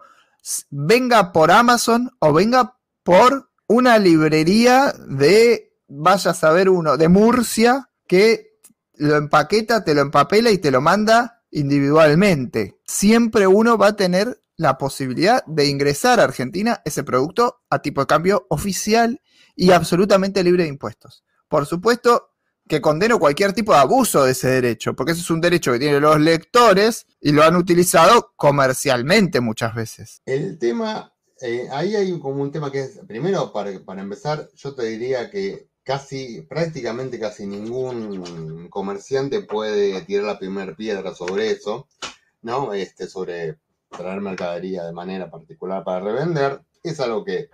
Venga 0.70 1.34
por 1.34 1.51
Amazon 1.51 2.10
o 2.20 2.31
venga 2.31 2.77
por 3.03 3.50
una 3.67 3.98
librería 3.98 4.93
de 5.10 5.75
vaya 5.88 6.32
a 6.32 6.36
saber 6.36 6.70
uno 6.70 6.98
de 6.98 7.10
Murcia 7.10 7.89
que 8.08 8.60
lo 8.98 9.15
empaqueta, 9.18 9.84
te 9.84 9.94
lo 9.94 10.01
empapela 10.01 10.51
y 10.51 10.58
te 10.58 10.72
lo 10.72 10.82
manda 10.82 11.44
individualmente. 11.51 12.80
Siempre 12.86 13.48
uno 13.48 13.77
va 13.77 13.88
a 13.88 13.96
tener 13.96 14.42
la 14.58 14.77
posibilidad 14.77 15.44
de 15.46 15.68
ingresar 15.68 16.20
a 16.20 16.24
Argentina 16.24 16.82
ese 16.86 17.04
producto 17.04 17.63
a 17.70 17.82
tipo 17.82 18.01
de 18.01 18.08
cambio 18.08 18.46
oficial 18.50 19.22
y 19.56 19.72
absolutamente 19.72 20.44
libre 20.44 20.63
de 20.63 20.70
impuestos. 20.70 21.24
Por 21.48 21.65
supuesto 21.65 22.30
que 22.68 22.82
condeno 22.82 23.20
cualquier 23.20 23.54
tipo 23.54 23.74
de 23.74 23.80
abuso 23.80 24.24
de 24.24 24.32
ese 24.32 24.48
derecho, 24.50 24.96
porque 24.96 25.12
ese 25.12 25.22
es 25.22 25.30
un 25.30 25.42
derecho 25.42 25.72
que 25.72 25.80
tienen 25.80 26.01
los 26.01 26.20
lectores 26.20 27.06
y 27.20 27.32
lo 27.32 27.44
han 27.44 27.56
utilizado 27.56 28.34
comercialmente 28.36 29.39
muchas 29.39 29.75
veces. 29.75 30.22
El 30.25 30.58
tema, 30.58 31.13
eh, 31.42 31.68
ahí 31.72 31.96
hay 31.96 32.20
como 32.20 32.42
un 32.42 32.51
tema 32.51 32.72
que 32.72 32.82
es, 32.82 33.00
primero, 33.08 33.54
para, 33.54 33.72
para 33.86 34.01
empezar, 34.01 34.50
yo 34.56 34.74
te 34.74 34.84
diría 34.84 35.30
que 35.30 35.70
casi, 35.86 36.42
prácticamente 36.42 37.20
casi 37.20 37.46
ningún 37.46 38.68
comerciante 38.70 39.42
puede 39.44 40.01
tirar 40.01 40.25
la 40.25 40.39
primera 40.39 40.75
piedra 40.75 41.13
sobre 41.13 41.51
eso, 41.51 41.88
¿no? 42.42 42.74
Este, 42.74 43.08
sobre 43.08 43.60
traer 43.89 44.20
mercadería 44.20 44.84
de 44.84 44.92
manera 44.92 45.30
particular 45.30 45.84
para 45.84 46.04
revender. 46.04 46.62
Es 46.84 47.00
algo 47.00 47.24
que 47.24 47.50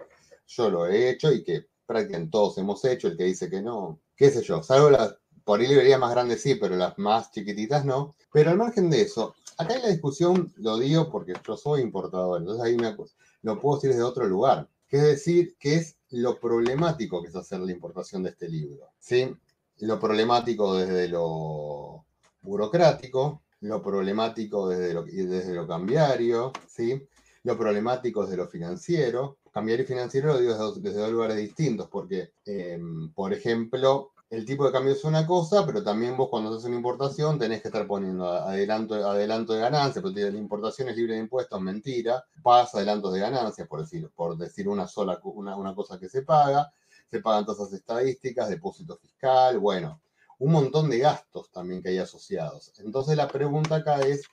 yo 0.47 0.69
lo 0.69 0.87
he 0.87 1.09
hecho 1.09 1.31
y 1.31 1.43
que 1.43 1.67
prácticamente 1.85 2.31
todos 2.31 2.57
hemos 2.57 2.83
hecho, 2.85 3.09
el 3.09 3.17
que 3.17 3.25
dice 3.25 3.49
que 3.49 3.61
no, 3.61 3.99
qué 4.15 4.31
sé 4.31 4.41
yo, 4.41 4.63
salvo 4.63 4.89
las, 4.89 5.15
por 5.43 5.59
ahí 5.59 5.67
librerías 5.67 5.99
más 5.99 6.11
grandes 6.11 6.41
sí, 6.41 6.55
pero 6.55 6.77
las 6.77 6.97
más 6.97 7.31
chiquititas 7.31 7.83
no. 7.83 8.15
Pero 8.31 8.51
al 8.51 8.57
margen 8.57 8.89
de 8.89 9.01
eso, 9.01 9.35
acá 9.57 9.73
hay 9.73 9.81
la 9.81 9.89
discusión, 9.89 10.53
lo 10.55 10.77
digo 10.77 11.11
porque 11.11 11.33
yo 11.45 11.57
soy 11.57 11.81
importador, 11.81 12.39
entonces 12.39 12.73
una 12.75 12.95
cosa, 12.95 13.13
lo 13.41 13.59
puedo 13.59 13.75
decir 13.75 13.89
desde 13.89 14.03
otro 14.03 14.25
lugar, 14.25 14.69
que 14.91 14.97
es 14.97 15.03
decir, 15.03 15.55
que 15.57 15.75
es 15.75 15.97
lo 16.09 16.37
problemático 16.37 17.21
que 17.21 17.29
es 17.29 17.35
hacer 17.37 17.61
la 17.61 17.71
importación 17.71 18.23
de 18.23 18.31
este 18.31 18.49
libro, 18.49 18.89
¿sí? 18.99 19.33
Lo 19.79 19.97
problemático 19.97 20.75
desde 20.75 21.07
lo 21.07 22.05
burocrático, 22.41 23.41
lo 23.61 23.81
problemático 23.81 24.67
desde 24.67 24.93
lo, 24.93 25.03
desde 25.03 25.53
lo 25.53 25.65
cambiario, 25.65 26.51
¿sí? 26.67 27.07
Lo 27.43 27.57
problemático 27.57 28.23
desde 28.23 28.35
lo 28.35 28.47
financiero. 28.49 29.37
Cambiario 29.53 29.85
y 29.85 29.87
financiero 29.87 30.33
lo 30.33 30.39
digo 30.39 30.73
desde, 30.73 30.99
dos 30.99 31.11
lugares 31.11 31.37
distintos, 31.37 31.87
porque, 31.87 32.33
em, 32.43 33.13
por 33.13 33.31
ejemplo, 33.31 34.11
el 34.31 34.45
tipo 34.45 34.65
de 34.65 34.71
cambio 34.71 34.93
es 34.93 35.03
una 35.03 35.27
cosa, 35.27 35.65
pero 35.65 35.83
también 35.83 36.15
vos 36.15 36.29
cuando 36.29 36.51
haces 36.51 36.63
una 36.63 36.77
importación 36.77 37.37
tenés 37.37 37.61
que 37.61 37.67
estar 37.67 37.85
poniendo 37.85 38.25
adelanto, 38.31 38.95
de 38.95 39.59
ganancias, 39.59 40.01
porque 40.01 40.31
la 40.31 40.37
importación 40.37 40.87
es 40.87 40.95
libre 40.95 41.15
de 41.15 41.19
impuestos, 41.19 41.59
mentira, 41.59 42.23
pagas 42.41 42.73
adelantos 42.73 43.13
de 43.13 43.19
ganancias, 43.19 43.67
por 43.67 43.81
decir, 43.81 44.09
por 44.15 44.37
decir 44.37 44.69
una 44.69 44.87
sola 44.87 45.19
una 45.21 45.75
cosa 45.75 45.99
que 45.99 46.07
se 46.07 46.21
paga, 46.21 46.71
se 47.09 47.19
pagan 47.19 47.45
tasas 47.45 47.73
estadísticas, 47.73 48.47
depósito 48.47 48.95
fiscal, 48.95 49.59
bueno, 49.59 50.01
un 50.39 50.53
montón 50.53 50.89
de 50.89 50.99
gastos 50.99 51.51
también 51.51 51.83
que 51.83 51.89
hay 51.89 51.97
asociados. 51.97 52.71
Entonces 52.79 53.17
la 53.17 53.27
pregunta 53.27 53.75
acá 53.75 53.99
es, 53.99 54.23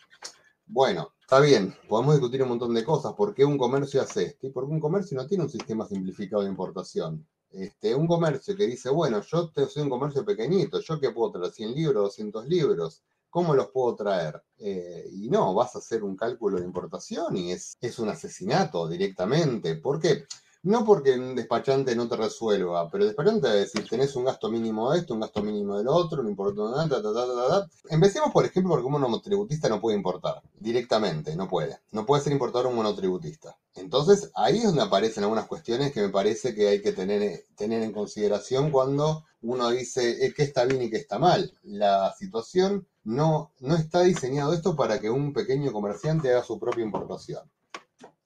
bueno, 0.65 1.13
está 1.21 1.41
bien, 1.41 1.75
podemos 1.89 2.15
discutir 2.15 2.41
un 2.45 2.51
montón 2.51 2.73
de 2.73 2.85
cosas, 2.85 3.15
¿por 3.15 3.35
qué 3.35 3.45
un 3.45 3.59
comercio 3.59 4.01
hace 4.01 4.27
esto? 4.27 4.47
Y 4.47 4.51
porque 4.51 4.71
un 4.71 4.79
comercio 4.79 5.17
no 5.17 5.27
tiene 5.27 5.43
un 5.43 5.51
sistema 5.51 5.89
simplificado 5.89 6.45
de 6.45 6.51
importación. 6.51 7.27
Este, 7.51 7.95
un 7.95 8.07
comercio 8.07 8.55
que 8.57 8.67
dice, 8.67 8.91
bueno, 8.91 9.23
yo 9.23 9.51
soy 9.69 9.83
un 9.83 9.91
comercio 9.91 10.25
pequeñito, 10.25 10.81
¿yo 10.81 11.01
qué 11.01 11.11
puedo 11.11 11.33
traer? 11.33 11.53
¿100 11.53 11.75
libros, 11.75 12.03
200 12.05 12.47
libros? 12.47 13.03
¿Cómo 13.31 13.55
los 13.55 13.69
puedo 13.69 13.95
traer? 13.95 14.43
Eh, 14.59 15.07
y 15.13 15.29
no, 15.29 15.55
vas 15.55 15.75
a 15.75 15.79
hacer 15.79 16.03
un 16.03 16.17
cálculo 16.17 16.59
de 16.59 16.65
importación 16.65 17.37
y 17.37 17.53
es, 17.53 17.77
es 17.81 17.99
un 17.99 18.09
asesinato 18.09 18.89
directamente. 18.89 19.77
¿Por 19.77 20.01
qué? 20.01 20.25
No 20.69 20.85
porque 20.85 21.19
un 21.19 21.35
despachante 21.35 21.97
no 21.97 22.07
te 22.09 22.17
resuelva, 22.17 22.91
pero 22.91 23.03
el 23.03 23.09
despachante 23.09 23.49
va 23.49 23.55
a 23.55 23.57
decir, 23.57 23.89
tenés 23.89 24.15
un 24.17 24.27
gasto 24.27 24.51
mínimo 24.51 24.93
de 24.93 24.99
esto, 24.99 25.15
un 25.15 25.21
gasto 25.21 25.43
mínimo 25.43 25.79
del 25.79 25.89
otro, 25.89 26.23
no 26.23 26.29
importa 26.29 26.61
nada, 26.61 27.67
Empecemos, 27.89 28.31
por 28.35 28.45
ejemplo, 28.45 28.73
porque 28.73 28.85
un 28.85 28.93
monotributista 28.93 29.71
no 29.71 29.81
puede 29.81 29.97
importar 29.97 30.43
directamente, 30.61 31.35
no 31.37 31.49
puede. 31.49 31.79
No 31.93 32.05
puede 32.05 32.23
ser 32.23 32.35
importador 32.35 32.67
un 32.67 32.75
monotributista. 32.75 33.57
Entonces, 33.77 34.31
ahí 34.35 34.59
es 34.59 34.65
donde 34.65 34.83
aparecen 34.83 35.25
algunas 35.25 35.47
cuestiones 35.47 35.91
que 35.91 36.03
me 36.03 36.11
parece 36.11 36.55
que 36.55 36.69
hay 36.69 36.83
que 36.83 36.93
tener, 36.93 37.47
tener 37.57 37.83
en 37.83 37.93
consideración 37.93 38.71
cuando 38.71 39.25
uno 39.41 39.71
dice 39.71 40.27
eh, 40.27 40.35
qué 40.37 40.43
está 40.43 40.67
bien 40.67 40.83
y 40.83 40.91
qué 40.91 40.99
está 40.99 41.19
mal. 41.19 41.51
La 41.63 42.15
situación 42.19 42.87
no, 43.05 43.53
no 43.61 43.75
está 43.75 44.03
diseñado 44.03 44.53
esto 44.53 44.77
para 44.77 45.01
que 45.01 45.09
un 45.09 45.33
pequeño 45.33 45.73
comerciante 45.73 46.29
haga 46.29 46.45
su 46.45 46.59
propia 46.59 46.85
importación. 46.85 47.51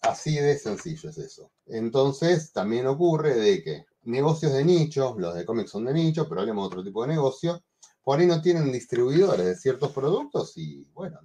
Así 0.03 0.35
de 0.35 0.59
sencillo 0.59 1.11
es 1.11 1.19
eso. 1.19 1.53
Entonces, 1.67 2.53
también 2.53 2.87
ocurre 2.87 3.35
de 3.35 3.63
que 3.63 3.87
negocios 4.03 4.53
de 4.53 4.65
nicho, 4.65 5.15
los 5.17 5.35
de 5.35 5.45
cómics 5.45 5.71
son 5.71 5.85
de 5.85 5.95
nicho, 5.95 6.29
pero 6.29 6.41
hablemos 6.41 6.65
de 6.65 6.67
otro 6.67 6.85
tipo 6.85 7.03
de 7.03 7.09
negocio, 7.09 7.63
por 8.03 8.19
ahí 8.19 8.27
no 8.27 8.43
tienen 8.43 8.73
distribuidores 8.73 9.47
de 9.47 9.55
ciertos 9.55 9.93
productos 9.93 10.57
y, 10.57 10.85
bueno, 10.93 11.21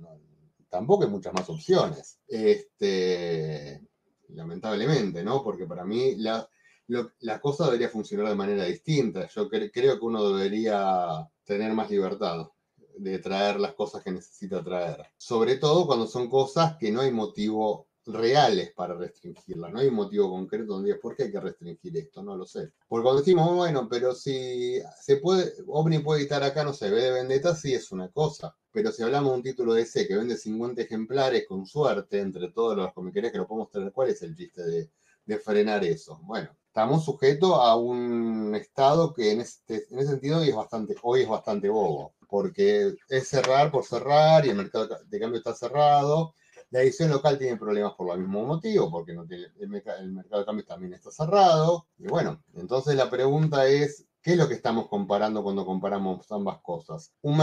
tampoco 0.69 1.03
hay 1.03 1.09
muchas 1.09 1.33
más 1.33 1.49
opciones. 1.49 2.19
Este, 2.27 3.81
lamentablemente, 4.29 5.23
¿no? 5.23 5.43
Porque 5.43 5.65
para 5.65 5.83
mí 5.83 6.15
la, 6.17 6.47
la 7.19 7.41
cosa 7.41 7.65
debería 7.65 7.89
funcionar 7.89 8.29
de 8.29 8.35
manera 8.35 8.65
distinta. 8.65 9.27
Yo 9.27 9.49
creo 9.49 9.71
que 9.71 10.05
uno 10.05 10.29
debería 10.29 11.27
tener 11.43 11.73
más 11.73 11.89
libertad 11.89 12.47
de 12.95 13.19
traer 13.19 13.59
las 13.59 13.73
cosas 13.73 14.03
que 14.03 14.11
necesita 14.11 14.63
traer. 14.63 15.03
Sobre 15.17 15.57
todo 15.57 15.87
cuando 15.87 16.05
son 16.05 16.29
cosas 16.29 16.77
que 16.77 16.91
no 16.91 17.01
hay 17.01 17.11
motivo 17.11 17.87
reales 18.07 18.71
para 18.73 18.95
restringirla. 18.95 19.69
No 19.69 19.79
hay 19.79 19.87
un 19.87 19.95
motivo 19.95 20.29
concreto 20.29 20.73
donde 20.73 20.87
digas, 20.87 21.01
¿por 21.01 21.15
qué 21.15 21.23
hay 21.23 21.31
que 21.31 21.39
restringir 21.39 21.97
esto? 21.97 22.23
No 22.23 22.35
lo 22.35 22.45
sé. 22.45 22.71
Porque 22.87 23.03
cuando 23.03 23.21
decimos, 23.21 23.55
bueno, 23.55 23.87
pero 23.89 24.13
si 24.15 24.79
se 25.01 25.17
puede, 25.17 25.53
Omni 25.67 25.99
puede 25.99 26.21
editar 26.21 26.43
acá, 26.43 26.63
no 26.63 26.73
se 26.73 26.89
ve 26.89 27.01
de 27.01 27.11
Vendetta, 27.11 27.55
sí 27.55 27.73
es 27.73 27.91
una 27.91 28.09
cosa. 28.09 28.55
Pero 28.71 28.91
si 28.91 29.03
hablamos 29.03 29.31
de 29.31 29.37
un 29.37 29.43
título 29.43 29.73
de 29.73 29.85
C 29.85 30.07
que 30.07 30.15
vende 30.15 30.37
50 30.37 30.81
ejemplares 30.81 31.45
con 31.47 31.65
suerte 31.65 32.19
entre 32.19 32.51
todos 32.51 32.77
los 32.77 32.93
comiquerías 32.93 33.31
que 33.31 33.39
lo 33.39 33.47
podemos 33.47 33.69
tener, 33.69 33.91
¿cuál 33.91 34.09
es 34.09 34.21
el 34.21 34.35
chiste 34.35 34.63
de, 34.63 34.89
de 35.25 35.39
frenar 35.39 35.83
eso? 35.83 36.19
Bueno, 36.23 36.49
estamos 36.67 37.03
sujetos 37.03 37.53
a 37.53 37.75
un 37.75 38.55
estado 38.55 39.13
que 39.13 39.31
en, 39.31 39.41
este, 39.41 39.85
en 39.89 39.99
ese 39.99 40.11
sentido 40.11 40.39
hoy 40.39 40.49
es, 40.49 40.55
bastante, 40.55 40.95
hoy 41.01 41.21
es 41.21 41.27
bastante 41.27 41.69
bobo. 41.69 42.13
Porque 42.29 42.93
es 43.07 43.27
cerrar 43.27 43.71
por 43.71 43.85
cerrar 43.85 44.45
y 44.45 44.49
el 44.49 44.57
mercado 44.57 44.89
de 45.05 45.19
cambio 45.19 45.37
está 45.37 45.55
cerrado 45.55 46.33
la 46.69 46.81
edición 46.81 47.09
local 47.09 47.37
tiene 47.37 47.57
problemas 47.57 47.93
por 47.93 48.13
el 48.13 48.19
mismo 48.19 48.45
motivo, 48.45 48.91
porque 48.91 49.13
no 49.13 49.25
tiene, 49.25 49.47
el, 49.59 49.69
mercado 49.69 50.39
de 50.39 50.45
cambios 50.45 50.67
también 50.67 50.93
está 50.93 51.11
cerrado. 51.11 51.87
Y 51.97 52.07
bueno, 52.07 52.43
entonces 52.55 52.95
la 52.95 53.09
pregunta 53.09 53.67
es, 53.67 54.05
¿qué 54.21 54.31
es 54.31 54.37
lo 54.37 54.47
que 54.47 54.55
estamos 54.55 54.87
comparando 54.87 55.43
cuando 55.43 55.65
comparamos 55.65 56.29
ambas 56.31 56.59
cosas? 56.61 57.13
Un 57.21 57.41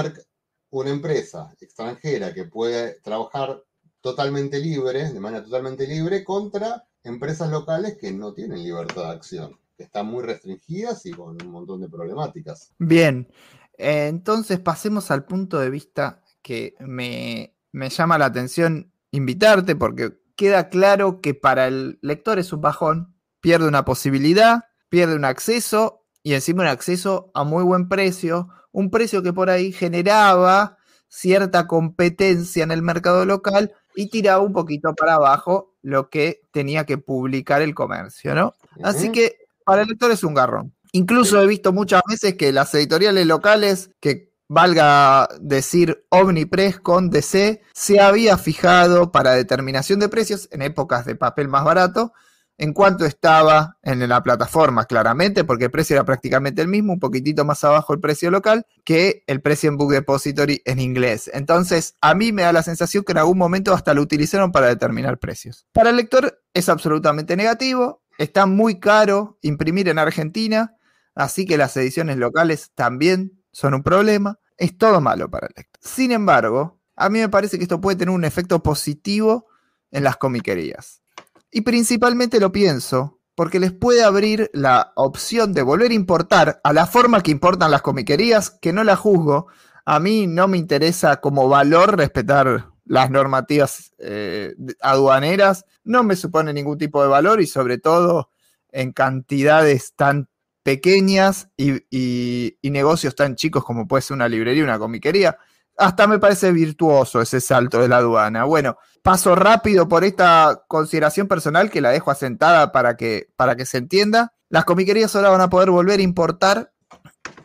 una 0.71 0.91
empresa 0.91 1.55
extranjera 1.61 2.35
que 2.35 2.45
puede 2.45 3.01
trabajar 3.01 3.63
totalmente 4.01 4.59
libre, 4.59 5.13
de 5.13 5.21
manera 5.21 5.45
totalmente 5.45 5.87
libre, 5.87 6.25
contra 6.25 6.85
empresas 7.05 7.49
locales 7.51 7.97
que 7.97 8.13
no 8.13 8.35
tienen 8.35 8.63
libertad 8.63 9.05
de 9.05 9.13
acción, 9.13 9.59
que 9.77 9.85
están 9.85 10.07
muy 10.07 10.25
restringidas 10.25 11.07
y 11.07 11.13
con 11.13 11.41
un 11.41 11.51
montón 11.51 11.81
de 11.81 11.89
problemáticas. 11.89 12.73
Bien, 12.79 13.33
entonces 13.79 14.59
pasemos 14.59 15.11
al 15.11 15.25
punto 15.25 15.61
de 15.61 15.71
vista 15.71 16.23
que 16.43 16.75
me, 16.81 17.55
me 17.71 17.89
llama 17.89 18.19
la 18.19 18.27
atención 18.27 18.93
invitarte 19.15 19.77
porque 19.77 20.13
queda 20.37 20.69
claro 20.69 21.21
que 21.21 21.35
para 21.35 21.69
el 21.69 21.99
lector 22.03 22.39
es 22.39 22.53
un 22.53 22.61
bajón, 22.61 23.15
pierde 23.41 23.69
una 23.69 23.85
posibilidad, 23.85 24.65
pierde 24.89 25.15
un 25.15 25.25
acceso 25.25 26.05
y 26.23 26.35
encima 26.35 26.63
un 26.63 26.69
acceso 26.69 27.31
a 27.35 27.45
muy 27.45 27.63
buen 27.63 27.89
precio, 27.89 28.49
un 28.73 28.91
precio 28.91 29.23
que 29.23 29.33
por 29.33 29.51
ahí 29.51 29.73
generaba 29.73 30.79
cierta 31.09 31.69
competencia 31.69 32.65
en 32.65 32.73
el 32.73 32.83
mercado 32.83 33.25
local 33.25 33.73
y 33.95 34.11
tiraba 34.11 34.43
un 34.43 34.53
poquito 34.53 34.95
para 34.95 35.15
abajo 35.15 35.77
lo 35.83 36.11
que 36.11 36.41
tenía 36.51 36.85
que 36.85 36.99
publicar 36.99 37.63
el 37.63 37.75
comercio, 37.75 38.35
¿no? 38.35 38.55
Así 38.83 39.13
que 39.13 39.37
para 39.65 39.83
el 39.83 39.89
lector 39.89 40.11
es 40.11 40.25
un 40.25 40.35
garrón. 40.35 40.75
Incluso 40.91 41.41
he 41.41 41.47
visto 41.47 41.73
muchas 41.73 42.03
veces 42.09 42.35
que 42.35 42.53
las 42.53 42.75
editoriales 42.75 43.27
locales 43.27 43.91
que 44.01 44.34
valga 44.49 45.29
decir 45.41 46.05
Omnipress 46.11 46.81
con 46.81 47.11
DC, 47.11 47.63
se 47.73 48.01
había 48.01 48.37
fijado 48.39 49.13
para 49.13 49.33
determinación 49.33 50.01
de 50.01 50.09
precios 50.09 50.49
en 50.53 50.63
épocas 50.63 51.05
de 51.07 51.17
papel 51.17 51.49
más 51.49 51.65
barato, 51.65 52.13
en 52.57 52.73
cuanto 52.73 53.05
estaba 53.05 53.79
en 53.83 54.09
la 54.09 54.23
plataforma, 54.23 54.85
claramente, 54.85 55.45
porque 55.45 55.65
el 55.65 55.71
precio 55.71 55.97
era 55.97 56.05
prácticamente 56.05 56.63
el 56.63 56.69
mismo, 56.69 56.93
un 56.93 57.01
poquitito 57.01 57.45
más 57.45 57.65
abajo 57.65 57.93
el 57.93 58.01
precio 58.01 58.31
local 58.31 58.65
que 58.85 59.25
el 59.27 59.41
precio 59.43 59.69
en 59.69 59.77
Book 59.77 59.93
Depository 59.93 60.63
en 60.65 60.79
inglés. 60.79 61.31
Entonces, 61.35 61.97
a 62.01 62.15
mí 62.15 62.33
me 62.33 62.43
da 62.43 62.53
la 62.53 62.63
sensación 62.63 63.03
que 63.03 63.13
en 63.13 63.19
algún 63.19 63.39
momento 63.39 63.73
hasta 63.73 63.93
lo 63.93 64.03
utilizaron 64.03 64.53
para 64.53 64.69
determinar 64.69 65.19
precios. 65.19 65.67
Para 65.73 65.91
el 65.91 65.97
lector 65.97 66.43
es 66.53 66.69
absolutamente 66.69 67.37
negativo, 67.37 68.03
está 68.19 68.47
muy 68.47 68.79
caro 68.79 69.39
imprimir 69.43 69.89
en 69.89 69.99
Argentina, 69.99 70.77
así 71.17 71.47
que 71.47 71.59
las 71.59 71.77
ediciones 71.77 72.19
locales 72.19 72.71
también 72.77 73.44
son 73.55 73.73
un 73.75 73.83
problema, 73.83 74.39
es 74.57 74.77
todo 74.77 75.01
malo 75.01 75.31
para 75.31 75.47
el 75.47 75.55
lector. 75.57 75.81
Sin 75.81 76.11
embargo, 76.11 76.81
a 76.97 77.09
mí 77.09 77.21
me 77.21 77.29
parece 77.29 77.57
que 77.57 77.63
esto 77.63 77.81
puede 77.81 77.97
tener 77.97 78.15
un 78.15 78.25
efecto 78.25 78.63
positivo 78.63 79.47
en 79.91 80.05
las 80.05 80.17
comiquerías. 80.17 81.03
Y 81.51 81.61
principalmente 81.61 82.41
lo 82.41 82.51
pienso 82.51 83.21
porque 83.37 83.61
les 83.61 83.73
puede 83.73 84.03
abrir 84.03 84.51
la 84.53 84.93
opción 84.97 85.53
de 85.53 85.63
volver 85.63 85.93
a 85.93 85.95
importar 85.95 86.61
a 86.65 86.73
la 86.73 86.87
forma 86.87 87.23
que 87.23 87.31
importan 87.31 87.71
las 87.71 87.83
comiquerías, 87.83 88.51
que 88.51 88.73
no 88.73 88.85
la 88.85 88.97
juzgo. 88.97 89.47
A 89.85 90.01
mí 90.01 90.27
no 90.27 90.49
me 90.49 90.59
interesa 90.59 91.21
como 91.21 91.49
valor 91.49 91.97
respetar 91.97 92.71
las 92.85 93.11
normativas 93.11 93.93
eh, 93.99 94.55
aduaneras, 94.81 95.65
no 95.85 96.03
me 96.03 96.17
supone 96.17 96.53
ningún 96.53 96.79
tipo 96.79 97.03
de 97.03 97.09
valor 97.09 97.41
y 97.41 97.47
sobre 97.47 97.79
todo 97.79 98.31
en 98.71 98.93
cantidades 98.93 99.95
tan 99.95 100.29
pequeñas 100.65 101.51
y, 101.57 102.59
negocios 102.63 103.15
tan 103.15 103.37
chicos 103.37 103.65
como 103.65 103.87
puede 103.87 104.03
ser 104.03 104.17
una 104.17 104.29
librería, 104.29 104.65
una 104.65 104.79
comiquería. 104.81 105.39
Hasta 105.77 106.07
me 106.07 106.19
parece 106.19 106.51
virtuoso 106.53 107.21
ese 107.21 107.41
salto 107.41 107.81
de 107.81 107.89
la 107.89 107.99
aduana. 107.99 108.45
Bueno, 108.45 108.79
paso 109.03 109.37
rápido 109.37 109.87
por 109.87 110.05
esta 110.05 110.65
consideración 110.67 111.29
personal 111.29 111.71
que 111.71 111.81
la 111.81 111.91
dejo 111.91 112.11
asentada 112.11 112.73
para 112.73 112.97
que, 112.97 113.29
para 113.37 113.55
que 113.55 113.67
se 113.67 113.79
entienda. 113.79 114.33
Las 114.49 114.65
comiquerías 114.65 115.15
ahora 115.15 115.31
van 115.31 115.43
a 115.43 115.51
poder 115.51 115.71
volver 115.71 116.01
a 116.01 116.03
importar 116.03 116.73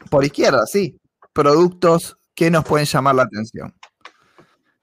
por 0.09 0.23
izquierda, 0.25 0.65
sí, 0.65 0.99
productos 1.33 2.17
que 2.33 2.49
nos 2.49 2.65
pueden 2.65 2.87
llamar 2.87 3.15
la 3.15 3.23
atención. 3.23 3.75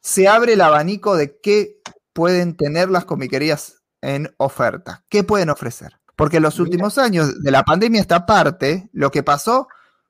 Se 0.01 0.29
abre 0.29 0.53
el 0.53 0.61
abanico 0.61 1.17
de 1.17 1.41
qué 1.41 1.81
pueden 2.13 2.57
tener 2.57 2.91
las 2.91 3.05
comiquerías 3.05 3.83
en 4.03 4.33
oferta. 4.37 5.05
¿Qué 5.09 5.25
pueden 5.25 5.51
ofrecer? 5.51 5.99
Porque 6.17 6.39
en 6.39 6.43
los 6.43 6.59
últimos 6.59 6.99
años 6.99 7.43
de 7.43 7.51
la 7.51 7.63
pandemia 7.63 8.01
esta 8.01 8.27
parte, 8.27 8.89
lo 8.93 9.11
que 9.11 9.23
pasó 9.23 9.69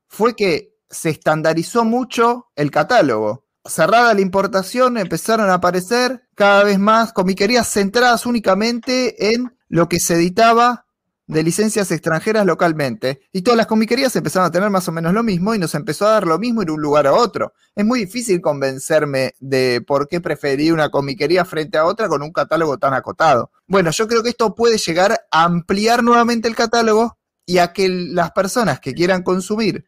fue 0.08 0.34
que 0.34 0.76
se 0.88 1.10
estandarizó 1.10 1.84
mucho 1.84 2.46
el 2.54 2.70
catálogo. 2.70 3.44
Cerrada 3.64 4.14
la 4.14 4.20
importación, 4.20 4.96
empezaron 4.96 5.50
a 5.50 5.54
aparecer 5.54 6.22
cada 6.36 6.62
vez 6.62 6.78
más 6.78 7.12
comiquerías 7.12 7.68
centradas 7.68 8.24
únicamente 8.24 9.34
en 9.34 9.56
lo 9.68 9.88
que 9.88 9.98
se 9.98 10.14
editaba 10.14 10.85
de 11.26 11.42
licencias 11.42 11.90
extranjeras 11.90 12.46
localmente. 12.46 13.20
Y 13.32 13.42
todas 13.42 13.56
las 13.56 13.66
comiquerías 13.66 14.14
empezaron 14.16 14.46
a 14.46 14.50
tener 14.50 14.70
más 14.70 14.88
o 14.88 14.92
menos 14.92 15.12
lo 15.12 15.22
mismo 15.22 15.54
y 15.54 15.58
nos 15.58 15.74
empezó 15.74 16.06
a 16.06 16.12
dar 16.12 16.26
lo 16.26 16.38
mismo 16.38 16.62
en 16.62 16.70
un 16.70 16.80
lugar 16.80 17.06
a 17.06 17.14
otro. 17.14 17.52
Es 17.74 17.84
muy 17.84 18.00
difícil 18.00 18.40
convencerme 18.40 19.34
de 19.40 19.82
por 19.86 20.08
qué 20.08 20.20
preferí 20.20 20.70
una 20.70 20.90
comiquería 20.90 21.44
frente 21.44 21.78
a 21.78 21.84
otra 21.84 22.08
con 22.08 22.22
un 22.22 22.32
catálogo 22.32 22.78
tan 22.78 22.94
acotado. 22.94 23.50
Bueno, 23.66 23.90
yo 23.90 24.06
creo 24.06 24.22
que 24.22 24.30
esto 24.30 24.54
puede 24.54 24.78
llegar 24.78 25.20
a 25.30 25.44
ampliar 25.44 26.02
nuevamente 26.02 26.48
el 26.48 26.56
catálogo 26.56 27.18
y 27.44 27.58
a 27.58 27.72
que 27.72 27.88
las 27.88 28.32
personas 28.32 28.80
que 28.80 28.94
quieran 28.94 29.22
consumir 29.22 29.84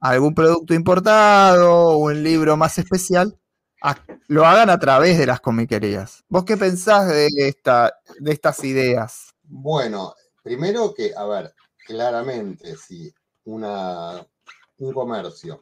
algún 0.00 0.34
producto 0.34 0.74
importado 0.74 1.72
o 1.72 1.96
un 1.98 2.22
libro 2.22 2.56
más 2.56 2.78
especial 2.78 3.38
lo 4.28 4.46
hagan 4.46 4.70
a 4.70 4.78
través 4.78 5.18
de 5.18 5.26
las 5.26 5.40
comiquerías. 5.40 6.24
¿Vos 6.28 6.44
qué 6.44 6.56
pensás 6.56 7.08
de, 7.08 7.28
esta, 7.38 7.92
de 8.18 8.32
estas 8.32 8.62
ideas? 8.64 9.34
Bueno, 9.42 10.14
Primero 10.42 10.94
que, 10.94 11.14
a 11.14 11.26
ver, 11.26 11.54
claramente, 11.86 12.76
si 12.76 13.12
una, 13.44 14.26
un 14.78 14.92
comercio, 14.92 15.60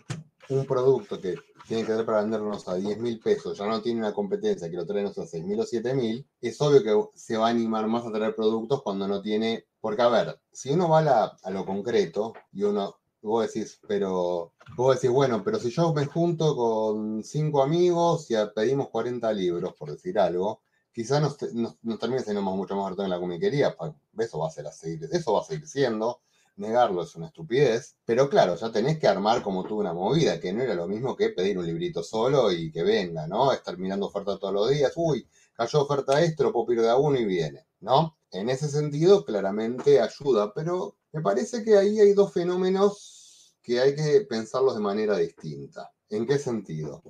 un 0.51 0.65
producto 0.67 1.21
que 1.21 1.37
tiene 1.67 1.85
que 1.85 1.93
dar 1.93 2.07
para 2.07 2.23
vendernos 2.23 2.67
a 2.69 2.77
10 2.77 2.99
mil 2.99 3.21
pesos, 3.21 3.59
ya 3.59 3.67
no 3.67 3.83
tiene 3.83 4.01
una 4.01 4.15
competencia 4.15 4.71
que 4.71 4.77
lo 4.77 4.87
trae 4.87 5.05
a 5.05 5.13
6 5.13 5.45
mil 5.45 5.61
o 5.61 5.65
7 5.65 5.95
mil, 5.95 6.27
es 6.41 6.61
obvio 6.61 6.83
que 6.83 7.19
se 7.19 7.37
va 7.37 7.49
a 7.49 7.51
animar 7.51 7.87
más 7.87 8.07
a 8.07 8.13
traer 8.13 8.35
productos 8.35 8.83
cuando 8.83 9.07
no 9.07 9.21
tiene. 9.21 9.67
Porque, 9.81 10.03
a 10.03 10.09
ver, 10.09 10.41
si 10.53 10.71
uno 10.71 10.89
va 10.89 11.37
a, 11.43 11.51
lo 11.51 11.65
concreto 11.65 12.33
y 12.53 12.63
uno 12.65 12.97
vos 13.21 13.53
decís, 13.53 13.81
pero 13.87 14.53
vos 14.77 14.95
decís, 14.95 15.11
bueno, 15.11 15.43
pero 15.45 15.59
si 15.59 15.71
yo 15.71 15.93
me 15.93 16.07
junto 16.07 16.57
con 16.57 17.23
cinco 17.23 17.63
amigos 17.63 18.31
y 18.31 18.35
pedimos 18.55 18.89
40 18.89 19.33
libros, 19.33 19.75
por 19.75 19.91
decir 19.91 20.19
algo, 20.19 20.63
quizás 20.99 21.23
nos, 21.23 21.77
nos, 21.85 21.99
termine 22.01 22.25
siendo 22.25 22.43
mucho 22.43 22.75
más 22.75 22.87
barato 22.87 23.05
en 23.05 23.11
la 23.11 23.21
comiquería, 23.21 23.77
eso 24.19 24.39
va 24.41 24.49
a 24.49 24.51
ser 24.51 24.67
así, 24.67 24.99
eso 25.13 25.33
va 25.33 25.43
a 25.43 25.45
seguir 25.45 25.69
siendo, 25.69 26.23
negarlo 26.57 27.05
es 27.05 27.15
una 27.15 27.29
estupidez, 27.29 27.95
pero 28.05 28.29
claro, 28.29 28.57
ya 28.57 28.73
tenés 28.73 28.99
que 28.99 29.07
armar 29.07 29.41
como 29.45 29.63
tú 29.63 29.79
una 29.79 29.93
movida, 29.93 30.41
que 30.41 30.53
no 30.53 30.61
era 30.61 30.75
lo 30.75 30.89
mismo 30.89 31.15
que 31.15 31.29
pedir 31.29 31.57
un 31.57 31.67
librito 31.67 32.03
solo 32.03 32.51
y 32.51 32.73
que 32.73 32.83
venga, 32.83 33.29
¿no? 33.29 33.53
Estar 33.53 33.79
mirando 33.79 34.07
oferta 34.07 34.41
todos 34.41 34.53
los 34.53 34.71
días, 34.71 34.93
uy, 34.97 35.25
cayó 35.55 35.83
oferta 35.83 36.21
esto, 36.21 36.43
lo 36.43 36.53
puedo 36.53 36.67
pedir 36.67 36.81
de 36.83 36.91
a 36.91 36.97
uno 36.97 37.17
y 37.17 37.27
viene, 37.27 37.69
¿no? 37.79 38.19
En 38.33 38.51
ese 38.51 38.67
sentido, 38.67 39.25
claramente 39.25 40.01
ayuda, 40.01 40.53
pero 40.53 40.97
me 41.13 41.23
parece 41.23 41.63
que 41.63 41.77
ahí 41.77 42.01
hay 42.01 42.13
dos 42.13 42.33
fenómenos 42.33 43.55
que 43.63 43.79
hay 43.79 43.95
que 43.95 44.23
pensarlos 44.29 44.75
de 44.75 44.81
manera 44.81 45.17
distinta. 45.17 45.93
¿En 46.11 46.27
qué 46.27 46.41
sentido? 46.41 47.05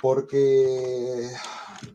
Porque 0.00 1.30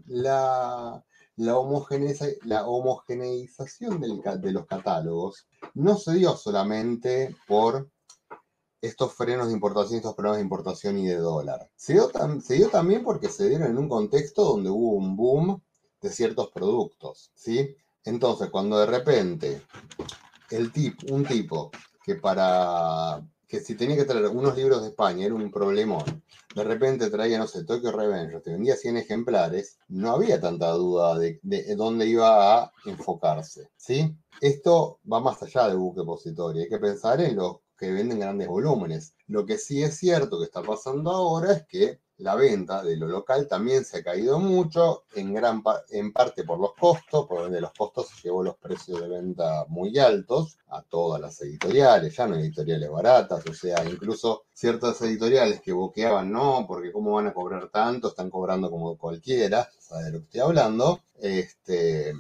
la, 0.06 1.04
la, 1.38 1.58
homogeneización 1.58 4.01
de 4.01 4.51
los 4.51 4.65
catálogos 4.65 5.48
no 5.74 5.98
se 5.98 6.15
dio 6.15 6.36
solamente 6.36 7.36
por 7.48 7.89
estos 8.82 9.13
frenos 9.13 9.48
de 9.48 9.53
importación, 9.53 9.98
estos 9.98 10.15
problemas 10.15 10.38
de 10.38 10.44
importación 10.44 10.98
y 10.98 11.08
de 11.08 11.17
dólar. 11.17 11.70
Se 11.75 11.94
dio, 11.94 12.70
también 12.70 13.03
porque 13.03 13.29
se 13.29 13.50
dieron 13.50 13.70
en 13.70 13.77
un 13.77 13.89
contexto 13.89 14.44
donde 14.44 14.70
hubo 14.70 14.91
un 14.91 15.15
boom 15.15 15.62
de 16.01 16.10
ciertos 16.10 16.50
productos, 16.51 17.32
¿sí? 17.36 17.75
Entonces, 18.03 18.50
cuando 18.50 18.79
de 18.79 18.86
repente 18.86 19.62
el 20.50 20.72
un 21.12 21.25
tipo 21.25 21.72
que 22.03 22.15
para 22.15 23.22
que 23.48 23.62
si 23.62 23.75
tenía 23.75 23.96
que 23.96 24.06
traer 24.06 24.27
unos 24.27 24.56
libros 24.58 24.82
de 24.82 24.89
España 24.89 25.25
era 25.25 25.36
un 25.36 25.51
problemón, 25.51 26.24
de 26.54 26.63
repente 26.63 27.10
traía, 27.10 27.38
no 27.38 27.48
sé, 27.48 27.63
Tokyo 27.63 27.92
Revenge, 27.92 28.42
te 28.42 28.51
vendía 28.51 28.75
100 28.75 28.98
ejemplares, 28.98 29.80
no 29.88 30.12
había 30.12 30.42
tanta 30.42 30.70
duda 30.72 31.18
de, 31.18 31.39
dónde 31.75 32.08
iba 32.08 32.63
a 32.63 32.72
enfocarse, 32.86 33.70
¿sí? 33.77 34.16
Esto 34.42 35.00
va 35.12 35.20
más 35.20 35.42
allá 35.44 35.68
del 35.68 35.77
buque 35.77 36.01
depositorio, 36.01 36.63
hay 36.63 36.70
que 36.70 36.80
pensar 36.80 37.22
en 37.22 37.38
los 37.38 37.58
que 37.77 37.92
venden 37.92 38.20
grandes 38.20 38.48
volúmenes. 38.48 39.13
Lo 39.27 39.46
que 39.46 39.58
sí 39.58 39.84
es 39.84 39.98
cierto 39.98 40.39
que 40.39 40.46
está 40.46 40.63
pasando 40.63 41.12
ahora 41.12 41.54
es 41.54 41.68
que 41.68 42.00
la 42.20 42.36
venta 42.36 42.84
de 42.84 42.98
lo 42.98 43.08
local 43.08 43.48
también 43.48 43.86
se 43.86 43.98
ha 43.98 44.04
caído 44.04 44.39
mucho, 44.39 45.04
en, 45.13 45.34
gran 45.34 45.62
en 45.89 46.12
parte 46.12 46.44
por 46.44 46.60
los 46.60 46.74
costos, 46.74 47.28
por 47.28 47.41
donde 47.41 47.62
los 47.62 47.72
costos 47.74 48.10
llevó 48.24 48.44
los 48.44 48.58
precios 48.58 49.02
de 49.02 49.08
venta 49.08 49.65
muy 49.68 49.98
altos 50.00 50.58
a 50.70 50.82
todas 50.82 51.22
las 51.22 51.39
editoriales, 51.41 52.15
ya 52.15 52.28
no 52.28 52.36
editoriales 52.36 52.89
baratas, 52.89 53.46
o 53.48 53.54
sea, 53.54 53.84
incluso 53.86 54.46
ciertas 54.52 55.00
editoriales 55.02 55.62
que 55.62 55.74
boqueaban, 55.74 56.32
no, 56.32 56.65
porque 56.68 56.91
cómo 56.91 57.13
van 57.13 57.28
a 57.28 57.34
cobrar 57.34 57.70
tanto, 57.70 58.10
están 58.10 58.30
cobrando 58.30 58.72
como 58.72 58.98
cualquiera, 58.98 59.70
¿sabes 59.80 60.06
de 60.06 60.12
lo 60.12 60.20
que 60.20 60.26
estoy 60.26 60.41
hablando? 60.41 61.02
Este, 61.20 62.13